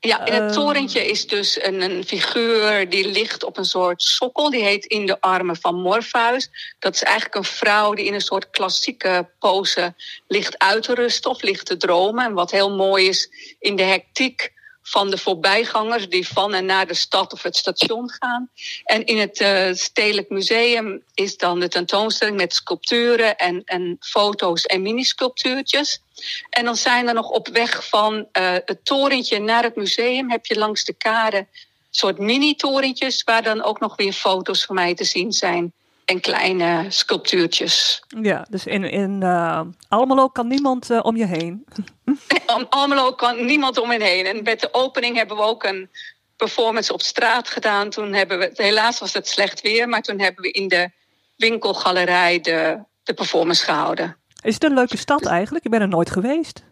Ja, 0.05 0.25
in 0.25 0.33
het 0.33 0.43
Ehm. 0.43 0.51
torentje 0.51 1.05
is 1.05 1.27
dus 1.27 1.63
een, 1.63 1.81
een 1.81 2.03
figuur 2.03 2.89
die 2.89 3.07
ligt 3.07 3.43
op 3.43 3.57
een 3.57 3.65
soort 3.65 4.01
sokkel. 4.01 4.49
Die 4.49 4.63
heet 4.63 4.85
In 4.85 5.05
de 5.05 5.21
armen 5.21 5.55
van 5.55 5.75
Morpheus. 5.75 6.49
Dat 6.79 6.93
is 6.95 7.03
eigenlijk 7.03 7.35
een 7.35 7.43
vrouw 7.43 7.93
die 7.93 8.05
in 8.05 8.13
een 8.13 8.21
soort 8.21 8.49
klassieke 8.49 9.29
pose 9.39 9.93
ligt 10.27 10.57
uit 10.59 10.83
te 10.83 10.93
rusten 10.93 11.31
of 11.31 11.41
ligt 11.41 11.65
te 11.65 11.77
dromen. 11.77 12.25
En 12.25 12.33
wat 12.33 12.51
heel 12.51 12.75
mooi 12.75 13.07
is 13.07 13.29
in 13.59 13.75
de 13.75 13.83
hectiek 13.83 14.52
van 14.83 15.09
de 15.09 15.17
voorbijgangers 15.17 16.09
die 16.09 16.27
van 16.27 16.53
en 16.53 16.65
naar 16.65 16.87
de 16.87 16.93
stad 16.93 17.33
of 17.33 17.43
het 17.43 17.57
station 17.57 18.09
gaan. 18.19 18.49
En 18.83 19.05
in 19.05 19.17
het 19.17 19.39
eh, 19.39 19.73
Stedelijk 19.73 20.29
Museum 20.29 21.03
is 21.13 21.37
dan 21.37 21.59
de 21.59 21.67
tentoonstelling 21.67 22.37
met 22.37 22.53
sculpturen 22.53 23.37
en, 23.37 23.61
en 23.65 23.97
foto's 23.99 24.65
en 24.65 24.81
mini-sculptuurtjes. 24.81 26.01
En 26.49 26.65
dan 26.65 26.75
zijn 26.75 27.07
er 27.07 27.13
nog 27.13 27.29
op 27.29 27.47
weg 27.47 27.87
van 27.87 28.27
eh, 28.31 28.53
het 28.65 28.85
torentje 28.85 29.39
naar 29.39 29.63
het 29.63 29.75
museum... 29.75 30.31
heb 30.31 30.45
je 30.45 30.57
langs 30.57 30.83
de 30.83 30.93
kade 30.93 31.47
soort 31.89 32.17
mini-torentjes... 32.17 33.23
waar 33.23 33.43
dan 33.43 33.63
ook 33.63 33.79
nog 33.79 33.95
weer 33.95 34.13
foto's 34.13 34.65
van 34.65 34.75
mij 34.75 34.95
te 34.95 35.03
zien 35.03 35.31
zijn. 35.31 35.73
En 36.13 36.19
kleine 36.19 36.85
sculptuurtjes. 36.89 38.03
Ja, 38.21 38.45
dus 38.49 38.65
in, 38.65 38.83
in 38.83 39.23
eh, 39.23 39.61
Almelo 39.87 40.27
kan 40.27 40.47
niemand 40.47 40.89
eh, 40.89 40.99
om 41.03 41.15
je 41.15 41.25
heen. 41.25 41.65
Om 42.55 42.65
Almelo 42.69 43.13
kan 43.13 43.45
niemand 43.45 43.77
om 43.77 43.89
hen 43.89 44.01
heen. 44.01 44.25
En 44.25 44.43
met 44.43 44.59
de 44.59 44.73
opening 44.73 45.15
hebben 45.15 45.37
we 45.37 45.43
ook 45.43 45.63
een 45.63 45.89
performance 46.35 46.93
op 46.93 47.01
straat 47.01 47.49
gedaan. 47.49 47.89
Toen 47.89 48.13
hebben 48.13 48.39
we, 48.39 48.51
helaas 48.53 48.99
was 48.99 49.13
het 49.13 49.27
slecht 49.27 49.61
weer... 49.61 49.89
maar 49.89 50.01
toen 50.01 50.19
hebben 50.19 50.43
we 50.43 50.51
in 50.51 50.67
de 50.67 50.89
winkelgalerij 51.35 52.39
de, 52.39 52.79
de 53.03 53.13
performance 53.13 53.63
gehouden. 53.63 54.17
Is 54.41 54.53
het 54.53 54.63
een 54.63 54.73
leuke 54.73 54.97
stad 54.97 55.25
eigenlijk? 55.25 55.65
Ik 55.65 55.71
ben 55.71 55.81
er 55.81 55.87
nooit 55.87 56.11
geweest. 56.11 56.63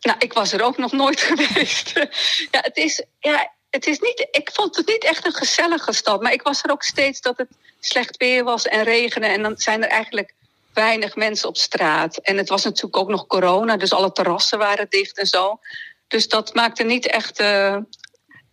Nou, 0.00 0.18
ik 0.18 0.32
was 0.32 0.52
er 0.52 0.62
ook 0.62 0.78
nog 0.78 0.92
nooit 0.92 1.20
geweest. 1.30 1.92
ja, 2.50 2.60
het 2.60 2.76
is, 2.76 3.04
ja, 3.18 3.52
het 3.70 3.86
is 3.86 3.98
niet, 3.98 4.28
ik 4.30 4.50
vond 4.52 4.76
het 4.76 4.86
niet 4.86 5.04
echt 5.04 5.26
een 5.26 5.32
gezellige 5.32 5.92
stad. 5.92 6.22
Maar 6.22 6.32
ik 6.32 6.42
was 6.42 6.62
er 6.62 6.70
ook 6.70 6.82
steeds 6.82 7.20
dat 7.20 7.38
het 7.38 7.48
slecht 7.80 8.16
weer 8.16 8.44
was 8.44 8.66
en 8.66 8.82
regende. 8.82 9.26
En 9.26 9.42
dan 9.42 9.58
zijn 9.58 9.82
er 9.82 9.88
eigenlijk 9.88 10.34
weinig 10.74 11.16
mensen 11.16 11.48
op 11.48 11.56
straat. 11.56 12.16
En 12.16 12.36
het 12.36 12.48
was 12.48 12.64
natuurlijk 12.64 12.96
ook 12.96 13.08
nog 13.08 13.26
corona, 13.26 13.76
dus 13.76 13.92
alle 13.92 14.12
terrassen 14.12 14.58
waren 14.58 14.86
dicht 14.88 15.18
en 15.18 15.26
zo. 15.26 15.58
Dus 16.08 16.28
dat 16.28 16.54
maakte 16.54 16.82
niet 16.82 17.06
echt 17.06 17.38
eh, 17.38 17.76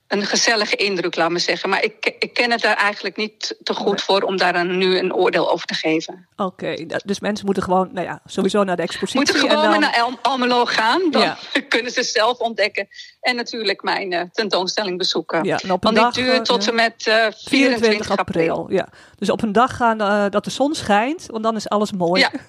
een 0.08 0.26
gezellige 0.26 0.76
indruk, 0.76 1.16
laat 1.16 1.30
me 1.30 1.40
zeggen. 1.40 1.70
Maar 1.70 1.84
ik, 1.84 2.16
ik 2.20 2.34
ken 2.34 2.52
het 2.52 2.62
daar 2.62 2.76
eigenlijk 2.76 3.16
niet 3.18 3.56
te 3.64 3.74
goed 3.74 4.02
voor 4.02 4.22
om 4.22 4.38
daar 4.38 4.56
een, 4.56 4.78
nu 4.78 4.98
een 4.98 5.14
oordeel 5.14 5.52
over 5.52 5.66
te 5.68 5.74
geven. 5.74 6.28
Oké, 6.36 6.86
da- 6.86 7.00
dus 7.06 7.20
mensen 7.20 7.46
moeten 7.46 7.64
gewoon, 7.64 7.90
nou 7.94 8.06
ja, 8.06 8.22
sowieso 8.26 8.64
naar 8.64 8.76
de 8.76 8.82
expositie. 8.82 9.18
Moeten 9.20 9.36
en 9.36 9.50
gewoon 9.56 9.72
dan- 9.72 9.80
naar 9.80 9.94
El- 9.94 10.20
Almelo 10.22 10.66
gaan. 10.66 11.12
Dan 11.12 11.22
Ja. 11.22 11.38
kunnen 11.70 11.92
ze 11.92 12.04
zelf 12.04 12.38
ontdekken. 12.38 12.88
En 13.22 13.36
natuurlijk 13.36 13.84
mijn 13.84 14.12
eh, 14.14 14.22
tentoonstelling 14.32 14.98
bezoeken. 14.98 15.44
Ja, 15.44 15.60
en 15.64 15.72
op 15.72 15.86
een 15.86 15.94
Want 15.94 16.14
die 16.14 16.24
duurt 16.24 16.38
eh, 16.38 16.44
tot 16.44 16.68
en 16.68 16.76
met 16.76 17.08
eh 17.08 17.26
24, 17.46 18.18
april. 18.18 18.66
Ja, 18.72 18.88
dus 19.16 19.30
op 19.30 19.42
een 19.42 19.52
dag 19.52 19.76
gaan 19.76 20.02
eh, 20.02 20.26
dat 20.30 20.44
de 20.44 20.50
zon 20.52 20.74
schijnt, 20.76 21.26
want 21.28 21.44
dan 21.44 21.56
is 21.56 21.70
alles 21.70 21.92
mooi. 21.92 22.22
Ja. 22.22 22.32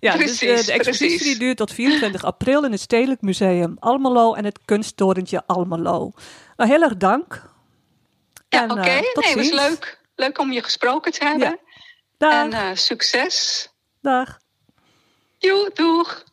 Ja, 0.00 0.12
dus 0.16 0.22
Precies, 0.38 0.60
eh, 0.60 0.66
de 0.66 0.72
expositie 0.72 1.06
precies. 1.16 1.22
die 1.22 1.38
duurt 1.38 1.56
tot 1.56 1.72
24 1.72 2.24
april 2.24 2.64
in 2.64 2.70
het 2.72 2.80
Stedelijk 2.80 3.20
Museum 3.20 3.76
Almelo 3.78 4.34
en 4.34 4.44
het 4.44 4.58
kunsttorentje 4.64 5.42
Almelo. 5.46 6.12
Nou, 6.62 6.74
heel 6.74 6.82
erg 6.82 6.96
dank. 6.96 7.42
Ja, 8.48 8.64
oké. 8.64 8.80
eh, 8.80 8.84
nee, 8.84 9.10
het 9.12 9.34
was 9.34 9.50
leuk. 9.50 10.00
Leuk 10.14 10.38
om 10.38 10.52
je 10.52 10.62
gesproken 10.62 11.12
te 11.12 11.24
hebben. 11.24 11.48
Ja. 11.48 11.58
Dag, 12.18 12.32
En 12.32 12.52
eh, 12.52 12.76
succes. 12.76 13.68
dag. 14.00 14.38
Joe, 15.38 15.70
doeg. 15.74 16.24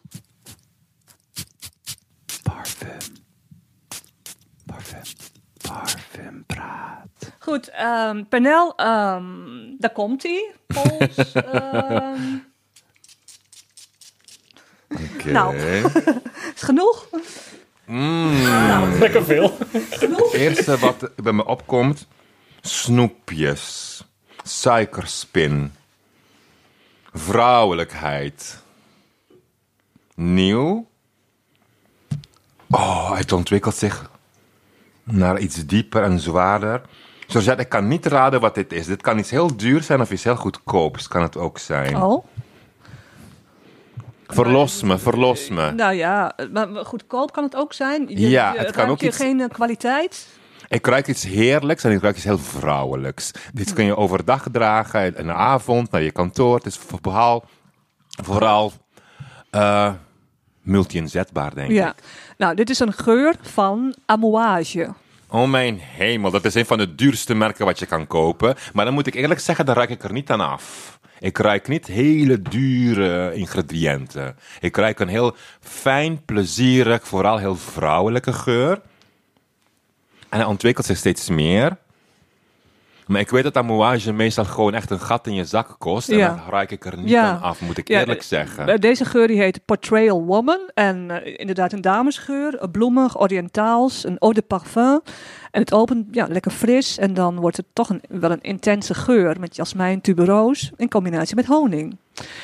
Parfum. 2.43 2.97
Parfum. 4.65 5.01
Parfum 5.61 6.43
praat. 6.45 7.07
Goed, 7.39 7.67
ehm 7.69 8.23
Pernel, 8.23 8.75
ehm, 8.75 9.77
daar 9.77 9.91
komt 9.93 10.23
hij. 10.23 10.55
Pols, 10.67 11.31
ehm, 11.53 12.37
Oké. 14.89 15.31
Nou. 15.31 15.55
is 16.55 16.61
genoeg? 16.61 17.07
Mm. 17.89 18.97
Lekker 18.99 19.23
veel. 19.23 19.57
Het 19.71 20.33
eerste 20.33 20.77
wat 20.77 21.11
bij 21.15 21.33
me 21.33 21.45
opkomt, 21.45 22.07
snoepjes, 22.61 24.03
suikerspin, 24.43 25.71
vrouwelijkheid, 27.13 28.63
nieuw. 30.15 30.87
Oh, 32.69 33.17
het 33.17 33.31
ontwikkelt 33.31 33.75
zich 33.75 34.09
naar 35.03 35.39
iets 35.39 35.65
dieper 35.65 36.03
en 36.03 36.19
zwaarder. 36.19 36.81
Georgette, 37.27 37.61
ik 37.61 37.69
kan 37.69 37.87
niet 37.87 38.05
raden 38.05 38.39
wat 38.39 38.55
dit 38.55 38.73
is. 38.73 38.85
Dit 38.85 39.01
kan 39.01 39.19
iets 39.19 39.29
heel 39.29 39.57
duur 39.57 39.83
zijn 39.83 40.01
of 40.01 40.11
iets 40.11 40.23
heel 40.23 40.35
goedkoops, 40.35 41.07
kan 41.07 41.21
het 41.21 41.37
ook 41.37 41.57
zijn. 41.57 42.01
Oh. 42.01 42.25
Verlos 44.33 44.83
me, 44.83 44.97
verlos 44.97 45.49
me. 45.49 45.71
Nou 45.71 45.93
ja, 45.93 46.33
maar 46.53 46.67
goedkoop 46.85 47.31
kan 47.31 47.43
het 47.43 47.55
ook 47.55 47.73
zijn. 47.73 48.05
Je, 48.07 48.29
Ja, 48.29 48.53
je- 48.53 48.59
het 48.59 48.71
kan 48.71 48.89
ook 48.89 48.99
je 49.01 49.07
iets- 49.07 49.17
geen 49.17 49.39
eh, 49.41 49.49
kwaliteit? 49.49 50.27
Ik 50.67 50.85
ruik 50.87 51.07
iets 51.07 51.23
heerlijks 51.23 51.83
en 51.83 51.91
ik 51.91 52.01
ruik 52.01 52.15
iets 52.15 52.23
heel 52.25 52.37
vrouwelijks. 52.37 53.31
Dit 53.53 53.73
kun 53.73 53.85
je 53.85 53.95
overdag 53.97 54.45
dragen, 54.51 55.13
de 55.13 55.33
avond, 55.33 55.91
naar 55.91 56.01
je 56.01 56.11
kantoor. 56.11 56.55
Het 56.55 56.65
is 56.65 56.77
vooral, 56.77 57.43
vooral 58.23 58.71
eh, 59.49 59.93
multi-inzetbaar, 60.61 61.53
denk 61.55 61.71
Ja. 61.71 61.87
ik. 61.89 62.03
Nou, 62.37 62.55
dit 62.55 62.69
is 62.69 62.79
een 62.79 62.93
geur 62.93 63.35
van 63.41 63.95
amouage. 64.05 64.93
Oh 65.29 65.49
mijn 65.49 65.79
hemel, 65.81 66.31
dat 66.31 66.45
is 66.45 66.53
een 66.53 66.65
van 66.65 66.77
de 66.77 66.95
duurste 66.95 67.35
merken 67.35 67.65
wat 67.65 67.79
je 67.79 67.85
kan 67.85 68.07
kopen. 68.07 68.55
Maar 68.73 68.85
dan 68.85 68.93
moet 68.93 69.07
ik 69.07 69.13
eerlijk 69.15 69.39
zeggen, 69.39 69.65
daar 69.65 69.75
ruik 69.75 69.89
ik 69.89 70.03
er 70.03 70.11
niet 70.13 70.29
aan 70.31 70.41
af. 70.41 70.98
Ik 71.19 71.37
ruik 71.37 71.67
niet 71.67 71.87
hele 71.87 72.41
dure 72.41 73.33
ingrediënten. 73.33 74.35
Ik 74.59 74.77
ruik 74.77 74.99
een 74.99 75.07
heel 75.07 75.35
fijn, 75.61 76.25
plezierig, 76.25 77.07
vooral 77.07 77.37
heel 77.37 77.55
vrouwelijke 77.55 78.33
geur. 78.33 78.81
En 80.29 80.37
hij 80.37 80.45
ontwikkelt 80.45 80.85
zich 80.85 80.97
steeds 80.97 81.29
meer. 81.29 81.77
Maar 83.09 83.21
ik 83.21 83.29
weet 83.29 83.43
dat 83.43 83.57
amouage 83.57 84.11
meestal 84.13 84.45
gewoon 84.45 84.73
echt 84.73 84.89
een 84.89 84.99
gat 84.99 85.27
in 85.27 85.33
je 85.33 85.45
zak 85.45 85.75
kost. 85.77 86.09
En 86.09 86.17
Ja. 86.17 86.27
daar 86.27 86.45
ruik 86.49 86.71
ik 86.71 86.85
er 86.85 86.97
niet 86.97 87.09
Ja. 87.09 87.29
aan 87.29 87.41
af, 87.41 87.61
moet 87.61 87.77
ik 87.77 87.87
Ja, 87.87 87.99
eerlijk 87.99 88.21
zeggen. 88.21 88.67
Eh, 88.67 88.77
Deze 88.79 89.05
geur 89.05 89.27
die 89.27 89.37
heet 89.37 89.59
Portrayal 89.65 90.23
Woman. 90.25 90.59
En 90.73 91.11
eh, 91.23 91.33
inderdaad 91.39 91.73
een 91.73 91.81
damesgeur. 91.81 92.57
eh, 92.57 92.67
Bloemig, 92.71 93.19
oriëntaals, 93.19 94.03
een 94.05 94.17
eau 94.17 94.33
de 94.33 94.41
parfum. 94.41 94.99
En 95.51 95.61
het 95.61 95.73
opent 95.73 96.05
ja, 96.11 96.27
lekker 96.29 96.51
fris. 96.51 96.97
En 96.97 97.13
dan 97.13 97.35
wordt 97.39 97.57
het 97.57 97.65
toch 97.73 97.89
een, 97.89 98.01
wel 98.09 98.31
een 98.31 98.41
intense 98.41 98.93
geur 98.93 99.39
met 99.39 99.55
jasmijn, 99.55 100.01
tuberoos 100.01 100.71
in 100.77 100.89
combinatie 100.89 101.35
met 101.35 101.45
honing. 101.45 101.97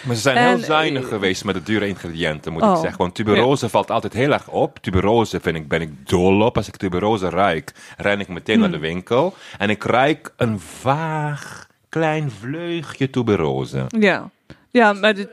Maar 0.06 0.16
ze 0.16 0.22
zijn 0.22 0.38
En, 0.38 0.48
heel 0.48 0.58
zuinig 0.66 1.02
eh, 1.04 1.08
geweest 1.08 1.44
met 1.46 1.56
de 1.56 1.64
dure 1.64 1.88
ingrediënten, 1.88 2.54
moet 2.54 2.62
Oh. 2.62 2.72
ik 2.72 2.78
zeggen. 2.78 2.98
Want 2.98 3.16
tuberose 3.16 3.70
valt 3.70 3.92
altijd 3.92 4.14
heel 4.14 4.32
erg 4.32 4.48
op. 4.48 4.78
Tuberose 4.82 5.40
vind 5.40 5.56
ik, 5.56 5.68
ben 5.68 5.82
ik 5.82 6.08
dol 6.10 6.42
op. 6.42 6.58
Als 6.58 6.68
ik 6.68 6.76
tuberose 6.76 7.30
ruik, 7.30 7.72
ren 7.98 8.20
ik 8.20 8.28
meteen 8.28 8.60
naar 8.60 8.70
de 8.72 8.78
Hmm. 8.78 8.86
winkel. 8.86 9.34
En 9.58 9.70
ik 9.70 9.84
ruik 9.84 10.34
een 10.38 10.60
vaag, 10.60 11.68
klein 11.90 12.32
vleugje 12.40 13.10
tuberose. 13.10 13.86
Ja, 14.00 14.30
ja 14.72 14.94
maar 14.94 15.14
dit, 15.16 15.28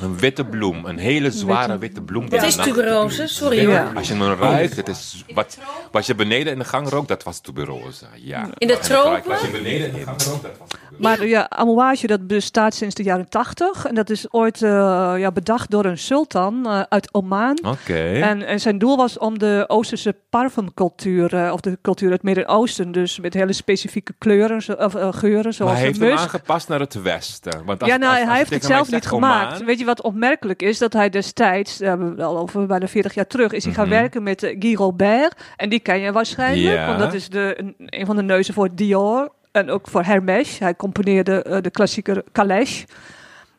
Een 0.00 0.18
witte 0.18 0.44
bloem, 0.44 0.84
een 0.84 0.98
hele 0.98 1.30
zware 1.30 1.60
Witte- 1.66 1.78
witte 1.78 2.00
bloem. 2.02 2.28
Die 2.28 2.38
is 2.46 2.56
tuberose? 2.56 3.26
Sorry 3.26 3.68
Ja. 3.68 3.92
Als 3.94 4.08
je 4.08 4.14
hem 4.14 4.22
ruikt, 4.40 4.76
het 4.76 4.88
is 4.88 5.24
wat, 5.34 5.58
wat 5.92 6.06
je 6.06 6.14
beneden 6.14 6.52
in 6.52 6.58
de 6.58 6.64
gang 6.64 6.88
rookt, 6.88 7.08
dat 7.08 7.22
was 7.22 7.40
tuberose. 7.40 8.04
Ja. 8.16 8.48
In 8.58 8.68
de 8.68 8.78
tropen? 8.78 9.22
Wat 9.28 9.40
je 9.40 9.48
beneden 9.50 9.86
in 9.88 9.92
de 9.94 10.00
gang 10.04 10.22
rookt, 10.22 10.42
dat 10.42 10.52
was 10.58 10.68
tuberose. 10.68 10.87
Maar 10.98 11.26
ja, 11.26 11.48
amouage 11.50 12.06
dat 12.06 12.26
bestaat 12.26 12.74
sinds 12.74 12.94
de 12.94 13.02
jaren 13.02 13.28
tachtig. 13.28 13.84
En 13.86 13.94
dat 13.94 14.10
is 14.10 14.32
ooit 14.32 14.62
eh, 14.62 14.70
ja, 15.16 15.32
bedacht 15.32 15.70
door 15.70 15.84
een 15.84 15.98
sultan 15.98 16.66
eh, 16.66 16.80
uit 16.88 17.14
Oman. 17.14 17.58
Oké. 17.66 18.12
En, 18.12 18.42
en 18.46 18.60
zijn 18.60 18.78
doel 18.78 18.96
was 18.96 19.18
om 19.18 19.38
de 19.38 19.64
Oosterse 19.66 20.14
parfumcultuur, 20.30 21.34
eh, 21.34 21.52
of 21.52 21.60
de 21.60 21.78
cultuur 21.82 22.06
uit 22.10 22.16
het 22.22 22.34
Midden-Oosten, 22.34 22.92
dus 22.92 23.20
met 23.20 23.34
hele 23.34 23.52
specifieke 23.52 24.14
kleuren, 24.18 24.62
zo- 24.62 24.72
of 24.72 24.92
geuren, 24.92 25.42
Maar 25.44 25.52
zoals 25.52 25.72
hij 25.72 25.80
de 25.80 25.86
heeft 25.86 26.00
musk. 26.00 26.18
aangepast 26.18 26.68
naar 26.68 26.80
het 26.80 27.02
westen. 27.02 27.64
Want 27.64 27.80
als, 27.82 27.90
ja, 27.90 27.96
nou, 27.96 28.10
als- 28.10 28.18
als 28.20 28.28
hij 28.28 28.38
heeft 28.38 28.50
het 28.50 28.64
zelf 28.64 28.90
niet 28.90 29.06
gemaakt. 29.06 29.52
Oman, 29.54 29.66
Weet 29.66 29.78
je 29.78 29.84
wat 29.84 30.02
opmerkelijk 30.02 30.62
is? 30.62 30.78
Dat 30.78 30.92
hij 30.92 31.08
destijds, 31.10 31.78
daar 31.78 31.88
hebben 31.88 32.06
we 32.06 32.14
het 32.14 32.24
al 32.24 32.38
over 32.38 32.66
bijna 32.66 32.86
40 32.88 33.14
jaar 33.14 33.26
terug, 33.26 33.52
is 33.52 33.64
hij 33.64 33.72
gaan 33.74 33.88
Mhm. 33.88 33.98
werken 33.98 34.22
met 34.22 34.54
Guy 34.58 34.74
Robert. 34.74 35.34
En 35.56 35.68
die 35.68 35.80
ken 35.80 36.00
je 36.00 36.12
waarschijnlijk, 36.12 36.74
Ja. 36.76 36.86
want 36.86 36.98
dat 36.98 37.14
is 37.14 37.28
de, 37.28 37.54
een, 37.58 37.74
een 37.78 38.06
van 38.06 38.16
de 38.16 38.22
neuzen 38.22 38.54
voor 38.54 38.68
Dior 38.74 39.32
en 39.52 39.70
ook 39.70 39.88
voor 39.88 40.02
Hermès. 40.02 40.58
Hij 40.58 40.76
componeerde 40.76 41.42
eh, 41.42 41.62
de 41.62 41.70
klassieker 41.70 42.22
Calèche. 42.32 42.86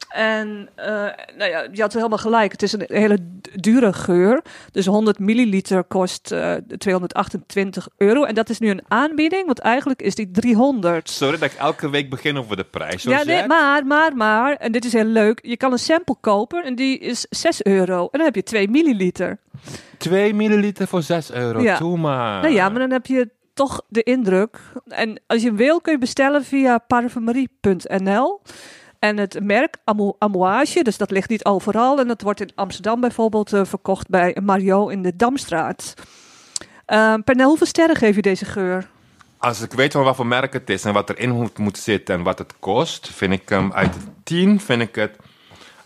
En 0.10 0.70
eh, 0.76 0.88
nou 1.38 1.50
ja, 1.50 1.68
je 1.72 1.82
had 1.82 1.94
helemaal 1.94 2.18
gelijk. 2.18 2.52
Het 2.52 2.64
is 2.64 2.74
een 2.74 2.84
hele 2.88 3.18
dure 3.56 3.94
geur. 3.94 4.42
Dus 4.72 4.86
100 4.86 5.20
milliliter 5.20 5.84
kost 5.84 6.32
eh, 6.32 6.54
228 6.78 7.88
euro. 7.98 8.24
En 8.24 8.36
dat 8.36 8.50
is 8.50 8.60
nu 8.60 8.70
een 8.70 8.84
aanbieding, 8.88 9.46
want 9.46 9.60
eigenlijk 9.60 10.02
is 10.02 10.16
die 10.16 10.32
300. 10.32 11.10
Sorry 11.10 11.38
dat 11.38 11.52
ik 11.52 11.58
elke 11.58 11.90
week 11.90 12.10
begin 12.10 12.38
over 12.38 12.56
de 12.56 12.64
prijs. 12.64 13.04
Ja, 13.04 13.24
nee, 13.24 13.48
maar, 13.48 13.86
maar, 13.86 14.16
maar, 14.16 14.56
en 14.56 14.72
dit 14.72 14.86
is 14.86 14.94
heel 14.94 15.04
leuk. 15.04 15.40
Je 15.42 15.58
kan 15.58 15.72
een 15.72 15.80
sample 15.80 16.16
kopen 16.20 16.64
en 16.64 16.76
die 16.76 17.00
is 17.00 17.26
6 17.30 17.64
euro. 17.64 18.00
En 18.02 18.10
dan 18.12 18.22
heb 18.22 18.36
je 18.36 18.44
2 18.44 18.70
milliliter. 18.70 19.40
2 19.98 20.34
milliliter 20.34 20.88
voor 20.88 21.02
6 21.02 21.32
euro. 21.32 21.62
Ja. 21.62 21.78
Doe 21.78 21.98
maar. 21.98 22.42
Nou 22.42 22.54
ja, 22.54 22.70
maar 22.70 22.80
dan 22.80 22.92
heb 22.92 23.06
je 23.06 23.30
toch 23.60 23.82
de 23.88 24.03
indruk. 24.03 24.60
En 24.88 25.22
als 25.28 25.41
je 25.41 25.47
hem 25.47 25.55
wil, 25.57 25.82
kun 25.82 25.91
je 25.93 25.97
bestellen 25.99 26.43
via 26.45 26.78
parfumerie.nl. 26.78 28.41
En 28.99 29.18
het 29.18 29.39
merk 29.43 29.78
Amou- 29.84 30.16
Amouage, 30.20 30.84
dus 30.84 30.97
dat 30.97 31.12
ligt 31.12 31.30
niet 31.30 31.45
overal. 31.45 31.99
En 31.99 32.07
dat 32.07 32.22
wordt 32.22 32.41
in 32.41 32.51
Amsterdam 32.55 32.99
bijvoorbeeld 33.01 33.53
eh, 33.53 33.62
verkocht 33.66 34.07
bij 34.10 34.38
Mario 34.43 34.88
in 34.88 35.01
de 35.01 35.16
Damstraat. 35.16 35.93
Uh, 36.88 37.14
Pernel, 37.24 37.47
hoeveel 37.47 37.68
sterren 37.68 37.95
geef 37.95 38.16
je 38.16 38.22
deze 38.22 38.45
geur? 38.45 38.88
Als 39.38 39.62
ik 39.62 39.72
weet 39.74 39.91
van 39.91 40.03
wat 40.03 40.16
voor 40.16 40.28
merk 40.28 40.53
het 40.53 40.70
is 40.70 40.84
en 40.84 40.93
wat 40.93 41.10
erin 41.10 41.30
moet, 41.32 41.57
moet 41.57 41.78
zitten 41.78 42.16
en 42.16 42.24
wat 42.24 42.39
het 42.39 42.53
kost, 42.60 43.10
vind 43.14 43.34
ik 43.34 43.49
hem 43.49 43.74
uit 43.74 43.93
de 43.93 43.99
10 44.24 44.60
vind 44.60 44.82
ik 44.82 44.95
het 44.95 45.16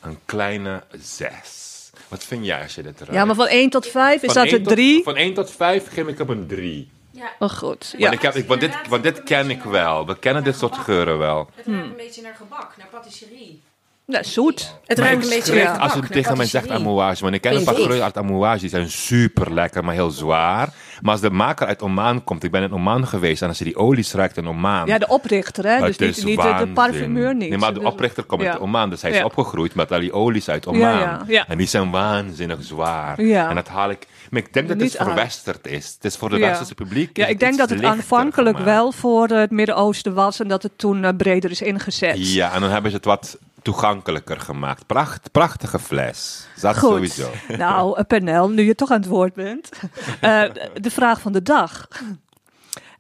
een 0.02 0.18
kleine 0.26 0.84
6. 0.92 1.92
Wat 2.08 2.24
vind 2.24 2.46
jij 2.46 2.62
als 2.62 2.76
je 2.76 2.84
dit 2.84 2.98
ruikt? 3.00 3.14
Ja, 3.14 3.26
maar 3.26 3.36
van 3.36 3.48
1 3.48 3.70
tot 3.70 3.88
5 3.88 4.22
is 4.24 4.32
Van 4.34 4.44
dat 4.44 4.54
een 4.54 4.64
tot- 4.64 4.74
3. 4.74 5.04
Van 5.04 5.16
1 5.16 5.34
tot 5.34 5.52
5 5.52 5.88
geef 5.94 6.08
ik 6.08 6.18
hem 6.18 6.30
een 6.30 6.48
3. 6.48 6.92
Oh, 7.40 7.50
goed. 7.50 7.90
Want, 7.92 8.04
Ja. 8.04 8.12
ik 8.12 8.22
heb, 8.22 8.34
ik, 8.36 8.48
want, 8.48 8.60
dit, 8.60 8.88
want 8.88 9.04
dit 9.04 9.24
ken 9.24 9.50
ik 9.50 9.64
wel. 9.64 10.06
We 10.06 10.20
kennen 10.20 10.44
dit 10.44 10.56
soort 10.58 10.78
geuren 10.78 11.18
wel. 11.18 11.50
Het 11.56 11.66
ruikt 11.68 11.90
een 11.90 11.96
beetje 11.96 12.22
naar 12.22 12.36
gebak, 12.36 12.78
naar 12.78 12.88
patisserie. 12.92 13.62
Nou, 14.06 14.24
zoet. 14.24 14.76
Het 14.86 14.98
Maar 14.98 15.06
ruikt 15.08 15.26
ik 15.26 15.32
een 15.32 15.38
beetje 15.38 15.54
naar 15.54 15.66
gebak, 15.74 15.82
als 15.82 15.94
je 15.94 16.14
tegen 16.14 16.38
mij 16.38 16.46
zegt 16.46 16.70
amouage. 16.70 17.22
Want 17.22 17.36
ik 17.36 17.42
ken 17.42 17.56
een 17.56 17.64
paar 17.64 17.76
geuren 17.76 18.04
uit 18.04 18.18
amouage. 18.18 18.60
Die 18.60 18.70
zijn 18.70 18.90
super 18.92 19.54
lekker, 19.54 19.84
maar 19.84 19.94
heel 19.94 20.10
zwaar. 20.10 20.70
Maar 21.02 21.12
als 21.12 21.22
de 21.22 21.30
maker 21.30 21.68
uit 21.68 21.82
Oman 21.82 22.24
komt. 22.24 22.44
Ik 22.44 22.52
ben 22.52 22.62
in 22.64 22.74
Oman 22.74 23.08
geweest. 23.08 23.42
En 23.42 23.48
als 23.48 23.58
je 23.58 23.64
die 23.64 23.76
olies 23.76 24.14
ruikt 24.14 24.38
in 24.38 24.48
Oman. 24.48 24.86
Ja, 24.88 24.98
de 24.98 25.08
oprichter, 25.08 25.66
hè? 25.66 25.80
Dus 25.86 25.98
niet, 25.98 26.24
niet 26.26 26.42
de, 26.42 26.56
de 26.58 26.68
parfumeur 26.74 27.36
niet. 27.36 27.50
Nee, 27.50 27.58
maar 27.58 27.74
de 27.74 27.80
Dus- 27.80 27.90
oprichter 27.90 28.24
komt 28.24 28.42
ja. 28.42 28.52
uit 28.52 28.60
Oman. 28.60 28.90
Dus 28.90 29.02
hij 29.02 29.12
is 29.12 29.18
Ja. 29.18 29.24
opgegroeid 29.24 29.76
met 29.76 29.92
al 29.92 30.00
die 30.00 30.14
olies 30.14 30.50
uit 30.50 30.68
Oman. 30.68 30.80
Ja, 30.82 31.00
ja, 31.00 31.22
ja. 31.28 31.48
En 31.48 31.58
die 31.58 31.68
zijn 31.68 31.92
waanzinnig 31.92 32.58
zwaar. 32.64 33.22
Ja. 33.22 33.50
En 33.50 33.56
dat 33.56 33.68
haal 33.68 33.90
ik... 33.90 34.08
Maar 34.30 34.42
ik 34.42 34.54
denk 34.54 34.68
dat 34.68 34.80
het 34.80 34.96
verwesterd 34.96 35.68
is. 35.68 35.94
Het 35.94 36.06
is 36.06 36.16
voor 36.16 36.30
het 36.32 36.40
Ja. 36.40 36.48
westerse 36.48 36.76
publiek. 36.76 37.18
Ja, 37.18 37.26
ik 37.26 37.40
denk 37.40 37.58
dat 37.58 37.70
het 37.70 37.84
aanvankelijk 37.84 38.58
gemaakt. 38.58 38.76
wel 38.76 38.92
voor 38.92 39.28
het 39.28 39.52
Midden-Oosten 39.52 40.14
was 40.14 40.40
en 40.40 40.48
dat 40.48 40.64
het 40.64 40.78
toen 40.78 41.04
eh, 41.04 41.10
breder 41.18 41.52
is 41.52 41.62
ingezet. 41.62 42.34
Ja, 42.34 42.54
en 42.54 42.62
dan 42.62 42.70
hebben 42.70 42.92
ze 42.92 42.98
het 42.98 43.06
wat 43.06 43.38
toegankelijker 43.64 44.40
gemaakt. 44.40 44.86
Pracht, 44.86 45.32
prachtige 45.32 45.80
fles. 45.80 46.48
Dat 46.62 46.78
Goed. 46.78 46.90
sowieso. 46.90 47.30
Nou, 47.58 47.98
eh, 47.98 48.04
Pernel, 48.06 48.50
nu 48.50 48.64
je 48.64 48.76
toch 48.76 48.92
aan 48.92 49.00
het 49.00 49.08
woord 49.10 49.34
bent. 49.34 49.70
Eh, 50.22 50.44
de- 50.82 50.90
vraag 50.92 51.22
van 51.22 51.32
de 51.32 51.42
dag. 51.42 51.88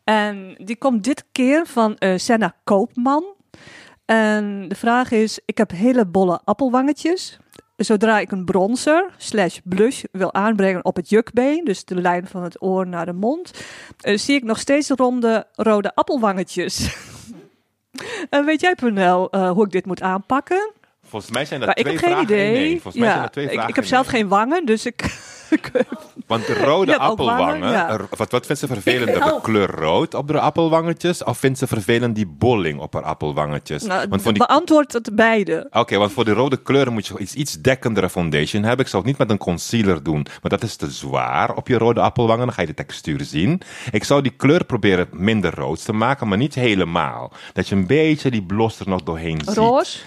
En 0.03 0.55
die 0.57 0.75
komt 0.77 1.03
dit 1.03 1.25
keer 1.31 1.65
van 1.67 1.97
eh 1.97 2.17
Senna 2.17 2.55
Koopman. 2.63 3.23
En 4.05 4.67
de 4.67 4.75
vraag 4.75 5.11
is, 5.11 5.39
ik 5.45 5.57
heb 5.57 5.71
hele 5.71 6.05
bolle 6.05 6.41
appelwangetjes. 6.43 7.37
Zodra 7.75 8.19
ik 8.19 8.31
een 8.31 8.45
bronzer 8.45 9.09
slash 9.17 9.57
blush 9.63 10.03
wil 10.11 10.33
aanbrengen 10.33 10.85
op 10.85 10.95
het 10.95 11.09
jukbeen, 11.09 11.63
dus 11.65 11.85
de 11.85 12.01
lijn 12.01 12.27
van 12.27 12.43
het 12.43 12.61
oor 12.61 12.87
naar 12.87 13.05
de 13.05 13.13
mond, 13.13 13.51
zie 13.97 14.35
ik 14.35 14.43
nog 14.43 14.59
steeds 14.59 14.89
ronde 14.89 15.47
rode 15.55 15.95
appelwangetjes. 15.95 16.95
En 18.29 18.45
weet 18.45 18.61
jij, 18.61 18.75
Pernel, 18.75 19.29
eh, 19.31 19.51
hoe 19.51 19.65
ik 19.65 19.71
dit 19.71 19.85
moet 19.85 20.01
aanpakken? 20.01 20.71
Volgens 21.03 21.31
mij 21.31 21.45
zijn 21.45 21.59
dat 21.59 21.67
Maar 21.69 21.77
ik 21.77 21.83
twee 21.83 21.97
heb 21.97 22.03
geen 22.03 22.13
vragen 22.13 22.35
in 22.35 22.53
idee. 22.53 22.71
Volgens 22.81 22.95
mij 22.95 23.09
zijn 23.09 23.21
dat 23.21 23.31
twee 23.31 23.45
ik, 23.45 23.51
vragen 23.51 23.69
ik 23.69 23.75
heb 23.75 23.85
zelf 23.85 24.07
geen 24.07 24.27
wangen, 24.27 24.65
dus 24.65 24.85
ik. 24.85 25.31
Want 26.27 26.47
de 26.47 26.53
rode 26.53 26.97
appelwangen, 26.97 27.71
ja. 27.71 27.99
wat, 28.17 28.31
wat 28.31 28.45
vindt 28.45 28.61
ze 28.61 28.67
vervelend? 28.67 29.09
Ik 29.09 29.23
De 29.23 29.39
kleur 29.41 29.71
rood 29.71 30.13
op 30.13 30.27
de 30.27 30.39
appelwangetjes? 30.39 31.23
Of 31.23 31.37
vindt 31.37 31.57
ze 31.57 31.67
vervelend 31.67 32.15
die 32.15 32.27
bolling 32.27 32.79
op 32.79 32.93
haar 32.93 33.03
appelwangetjes? 33.03 33.83
nou, 33.83 34.07
want 34.09 34.23
die 34.23 34.33
beantwoord 34.33 34.93
het 34.93 35.15
beide. 35.15 35.67
Oké, 35.71 35.97
want 35.97 36.11
voor 36.11 36.25
de 36.25 36.33
rode 36.33 36.57
kleuren 36.57 36.93
moet 36.93 37.07
je 37.07 37.17
iets, 37.17 37.33
iets 37.33 37.61
dekkendere 37.61 38.09
foundation 38.09 38.63
hebben. 38.63 38.85
Ik 38.85 38.91
zou 38.91 39.03
het 39.03 39.11
niet 39.11 39.21
met 39.21 39.29
een 39.29 39.45
concealer 39.45 40.03
doen, 40.03 40.25
maar 40.41 40.51
dat 40.51 40.63
is 40.63 40.75
te 40.75 40.91
zwaar 40.91 41.55
op 41.55 41.67
je 41.67 41.77
rode 41.77 42.01
appelwangen. 42.01 42.45
Dan 42.45 42.53
ga 42.53 42.61
je 42.61 42.67
de 42.67 42.73
textuur 42.73 43.23
zien. 43.23 43.61
Ik 43.91 44.03
zou 44.03 44.21
die 44.21 44.33
kleur 44.37 44.65
proberen 44.65 45.07
minder 45.11 45.55
rood 45.55 45.85
te 45.85 45.93
maken, 45.93 46.27
maar 46.27 46.37
niet 46.37 46.55
helemaal. 46.55 47.31
Dat 47.53 47.67
je 47.67 47.75
een 47.75 47.87
beetje 47.87 48.31
die 48.31 48.43
blos 48.43 48.79
er 48.79 48.89
nog 48.89 49.03
doorheen 49.03 49.41
ziet. 49.45 49.57
Roze? 49.57 49.97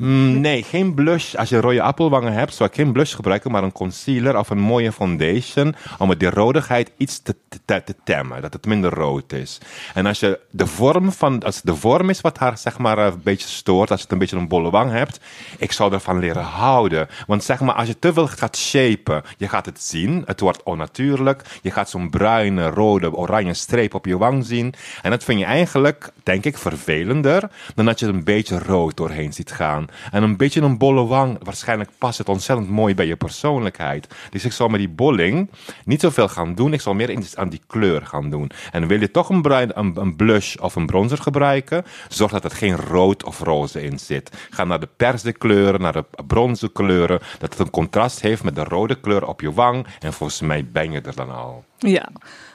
Mm, 0.00 0.40
nee, 0.40 0.62
geen 0.62 0.94
blush. 0.94 1.34
Als 1.34 1.48
je 1.48 1.60
rode 1.60 1.82
appelwangen 1.82 2.32
hebt, 2.32 2.54
zou 2.54 2.68
ik 2.68 2.74
geen 2.74 2.92
blush 2.92 3.14
gebruiken, 3.14 3.50
maar 3.50 3.62
een 3.62 3.72
concealer 3.72 4.38
of 4.38 4.50
een 4.50 4.58
mooie 4.58 4.92
foundation. 4.92 5.74
Om 5.98 6.10
het 6.10 6.20
die 6.20 6.30
rodigheid 6.30 6.92
iets 6.96 7.22
te, 7.22 7.36
te, 7.64 7.82
te 7.84 7.94
temmen, 8.04 8.42
dat 8.42 8.52
het 8.52 8.66
minder 8.66 8.94
rood 8.94 9.32
is. 9.32 9.58
En 9.94 10.06
als 10.06 10.20
je 10.20 10.40
de 10.50 10.66
vorm 10.66 11.12
van, 11.12 11.42
als 11.42 11.62
de 11.62 11.74
vorm 11.74 12.10
is 12.10 12.20
wat 12.20 12.38
haar 12.38 12.58
zeg 12.58 12.78
maar 12.78 12.98
een 12.98 13.20
beetje 13.22 13.48
stoort, 13.48 13.90
als 13.90 13.98
je 13.98 14.04
het 14.04 14.12
een 14.12 14.18
beetje 14.18 14.36
een 14.36 14.48
bolle 14.48 14.70
wang 14.70 14.90
hebt, 14.90 15.20
ik 15.58 15.72
zou 15.72 15.92
ervan 15.92 16.18
leren 16.18 16.42
houden. 16.42 17.08
Want 17.26 17.44
zeg 17.44 17.60
maar, 17.60 17.74
als 17.74 17.88
je 17.88 17.98
te 17.98 18.12
veel 18.12 18.26
gaat 18.26 18.56
shapen, 18.56 19.22
je 19.36 19.48
gaat 19.48 19.66
het 19.66 19.82
zien, 19.82 20.22
het 20.26 20.40
wordt 20.40 20.62
onnatuurlijk. 20.62 21.42
Je 21.62 21.70
gaat 21.70 21.90
zo'n 21.90 22.10
bruine, 22.10 22.68
rode, 22.68 23.12
oranje 23.14 23.54
streep 23.54 23.94
op 23.94 24.06
je 24.06 24.18
wang 24.18 24.44
zien. 24.44 24.74
En 25.02 25.10
dat 25.10 25.24
vind 25.24 25.38
je 25.38 25.44
eigenlijk, 25.44 26.10
denk 26.22 26.44
ik, 26.44 26.58
vervelender 26.58 27.50
dan 27.74 27.84
dat 27.84 28.00
je 28.00 28.06
er 28.06 28.14
een 28.14 28.24
beetje 28.24 28.58
rood 28.58 28.96
doorheen 28.96 29.32
ziet 29.32 29.52
gaan. 29.52 29.86
En 30.10 30.22
een 30.22 30.36
beetje 30.36 30.60
een 30.60 30.78
bolle 30.78 31.06
wang, 31.06 31.38
waarschijnlijk 31.42 31.90
past 31.98 32.18
het 32.18 32.28
ontzettend 32.28 32.68
mooi 32.68 32.94
bij 32.94 33.06
je 33.06 33.16
persoonlijkheid. 33.16 34.14
Dus 34.30 34.44
ik 34.44 34.52
zal 34.52 34.68
met 34.68 34.78
die 34.78 34.88
bolling 34.88 35.50
niet 35.84 36.00
zoveel 36.00 36.28
gaan 36.28 36.54
doen. 36.54 36.72
Ik 36.72 36.80
zal 36.80 36.94
meer 36.94 37.26
aan 37.34 37.48
die 37.48 37.60
kleur 37.66 38.06
gaan 38.06 38.30
doen. 38.30 38.50
En 38.70 38.86
wil 38.86 39.00
je 39.00 39.10
toch 39.10 39.28
een, 39.28 39.42
bruin, 39.42 39.70
een, 39.74 39.96
een 39.96 40.16
blush 40.16 40.56
of 40.56 40.74
een 40.76 40.86
bronzer 40.86 41.18
gebruiken, 41.18 41.84
zorg 42.08 42.32
dat 42.32 42.44
er 42.44 42.50
geen 42.50 42.76
rood 42.76 43.24
of 43.24 43.40
roze 43.40 43.82
in 43.82 43.98
zit. 43.98 44.30
Ga 44.50 44.64
naar 44.64 44.80
de 44.80 44.88
persde 44.96 45.32
kleuren, 45.32 45.80
naar 45.80 45.92
de 45.92 46.04
bronzen 46.26 46.72
kleuren, 46.72 47.20
dat 47.38 47.50
het 47.50 47.58
een 47.58 47.70
contrast 47.70 48.20
heeft 48.20 48.42
met 48.42 48.54
de 48.54 48.64
rode 48.64 49.00
kleur 49.00 49.26
op 49.26 49.40
je 49.40 49.52
wang. 49.52 49.86
En 50.00 50.12
volgens 50.12 50.40
mij 50.40 50.66
ben 50.72 50.92
je 50.92 51.00
er 51.00 51.14
dan 51.14 51.34
al. 51.34 51.64
Ja. 51.78 52.08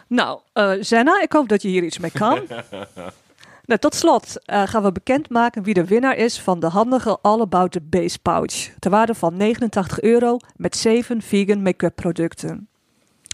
Nou, 0.07 0.39
eh 0.53 0.71
Zenna, 0.79 1.21
ik 1.21 1.31
hoop 1.31 1.49
dat 1.49 1.61
je 1.61 1.67
hier 1.67 1.84
iets 1.84 1.97
mee 1.97 2.11
kan. 2.11 2.39
nou, 3.66 3.80
tot 3.80 3.95
slot 3.95 4.45
eh, 4.45 4.64
gaan 4.68 4.84
we 4.84 4.91
bekendmaken 4.91 5.64
wie 5.64 5.74
de 5.74 5.86
winnaar 5.86 6.18
is 6.18 6.39
van 6.39 6.59
de 6.59 6.68
handige 6.68 7.18
All 7.22 7.41
About 7.41 7.72
the 7.72 7.82
Base 7.82 8.20
Pouch. 8.20 8.70
Ter 8.80 8.91
waarde 8.91 9.16
van 9.16 9.38
89 9.38 10.01
euro 10.01 10.38
met 10.55 10.78
7 10.78 11.22
vegan 11.22 11.61
make-up 11.61 11.95
producten. 11.95 12.68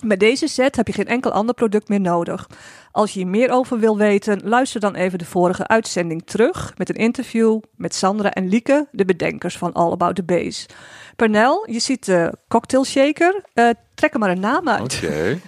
Met 0.04 0.20
deze 0.20 0.48
set 0.48 0.76
heb 0.76 0.88
je 0.88 0.94
geen 0.94 1.08
enkel 1.08 1.32
ander 1.32 1.56
product 1.56 1.90
meer 1.90 2.02
nodig. 2.02 2.50
Als 2.92 3.14
je 3.14 3.20
hier 3.20 3.28
meer 3.28 3.50
over 3.50 3.80
wil 3.80 3.98
weten, 3.98 4.42
luister 4.44 4.80
dan 4.80 4.96
even 4.96 5.20
de 5.20 5.26
vorige 5.26 5.68
uitzending 5.68 6.22
terug 6.26 6.74
met 6.78 6.90
een 6.90 6.96
interview 6.96 7.60
met 7.76 7.96
Sandra 7.96 8.32
en 8.32 8.50
Lieke, 8.50 8.88
de 8.92 9.06
bedenkers 9.06 9.58
van 9.58 9.74
All 9.74 9.92
About 9.92 10.16
the 10.16 10.24
Base. 10.24 10.68
Pernel, 11.16 11.72
je 11.72 11.80
ziet 11.80 12.06
de 12.06 12.34
cocktail 12.48 12.86
shaker. 12.86 13.44
Eh, 13.54 13.70
trek 13.96 14.14
er 14.14 14.20
maar 14.20 14.30
een 14.30 14.40
naam 14.40 14.70
uit. 14.70 14.96
Oké, 15.04 15.40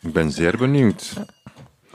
ik 0.00 0.12
ben 0.12 0.30
zeer 0.30 0.56
benieuwd. 0.56 1.12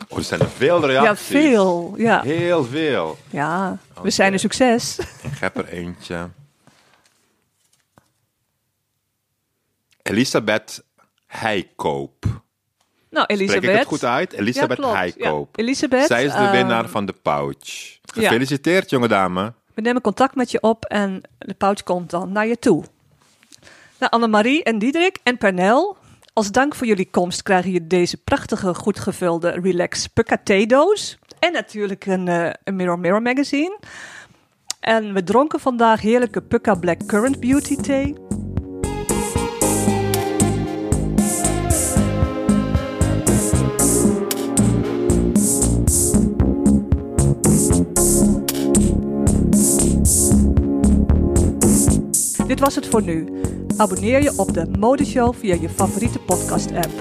Oh, 0.09 0.17
er 0.17 0.23
zijn 0.23 0.39
er 0.39 0.49
veel 0.49 0.89
Ja, 0.89 1.01
reacties. 1.01 1.27
veel. 1.27 1.93
Ja, 1.97 2.21
Heel 2.21 2.63
veel. 2.63 3.17
ja 3.29 3.77
we 4.01 4.09
zijn 4.09 4.33
een 4.33 4.39
succes. 4.39 4.99
Ik 5.21 5.37
heb 5.39 5.57
er 5.57 5.67
eentje. 5.67 6.29
Elisabeth 10.01 10.83
Heikoop. 11.27 12.25
Nou, 13.09 13.23
Spreek 13.23 13.39
Elisabeth. 13.39 13.69
ik 13.69 13.77
het 13.77 13.87
goed 13.87 14.03
uit? 14.03 14.33
Elisabeth 14.33 14.77
Ja. 14.77 14.95
Heikoop. 14.95 15.55
Ja. 15.57 15.63
Elisabeth, 15.63 16.05
Zij 16.07 16.25
is 16.25 16.31
de 16.31 16.37
ehm, 16.37 16.51
winnaar 16.51 16.89
van 16.89 17.05
de 17.05 17.13
pouch. 17.21 17.97
Gefeliciteerd, 18.13 18.89
jonge 18.89 19.07
dame. 19.07 19.53
We 19.73 19.81
nemen 19.81 20.01
contact 20.01 20.35
met 20.35 20.51
je 20.51 20.61
op 20.61 20.85
en 20.85 21.21
de 21.37 21.53
pouch 21.53 21.83
komt 21.83 22.09
dan 22.09 22.31
naar 22.31 22.47
je 22.47 22.59
toe. 22.59 22.83
Nou, 23.99 24.11
Annemarie 24.11 24.63
en 24.63 24.79
Diederik 24.79 25.17
en 25.23 25.37
Pernel, 25.37 25.97
als 26.37 26.51
dank 26.51 26.75
voor 26.75 26.87
jullie 26.87 27.09
komst 27.09 27.43
krijgen 27.43 27.71
jullie 27.71 27.87
deze 27.87 28.17
prachtige, 28.17 28.73
goed 28.73 28.99
gevulde 28.99 29.49
Relax 29.49 30.07
Pucca 30.07 30.37
theedoos. 30.43 31.17
En 31.39 31.51
natuurlijk 31.51 32.05
een, 32.05 32.27
eh, 32.27 32.49
een 32.63 32.75
Mirror 32.75 32.99
Mirror 32.99 33.21
magazine. 33.21 33.79
En 34.79 35.13
we 35.13 35.23
dronken 35.23 35.59
vandaag 35.59 36.01
heerlijke 36.01 36.41
Pukka 36.41 36.75
Black 36.75 37.05
Currant 37.05 37.39
Beauty 37.39 37.75
thee. 37.75 38.15
Dit 52.47 52.59
was 52.59 52.75
het 52.75 52.87
voor 52.87 53.03
nu. 53.03 53.27
Abonneer 53.77 54.23
je 54.23 54.33
op 54.37 54.53
de 54.53 54.65
Modeshow 54.79 55.33
via 55.35 55.55
je 55.61 55.69
favoriete 55.69 56.19
podcast-app. 56.19 56.91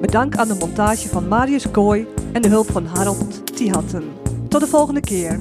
Bedankt 0.00 0.36
aan 0.36 0.48
de 0.48 0.54
montage 0.54 1.08
van 1.08 1.28
Marius 1.28 1.70
Kooi 1.70 2.06
en 2.32 2.42
de 2.42 2.48
hulp 2.48 2.70
van 2.70 2.86
Harold 2.86 3.56
Tihatten. 3.56 4.04
Tot 4.48 4.60
de 4.60 4.66
volgende 4.66 5.00
keer. 5.00 5.40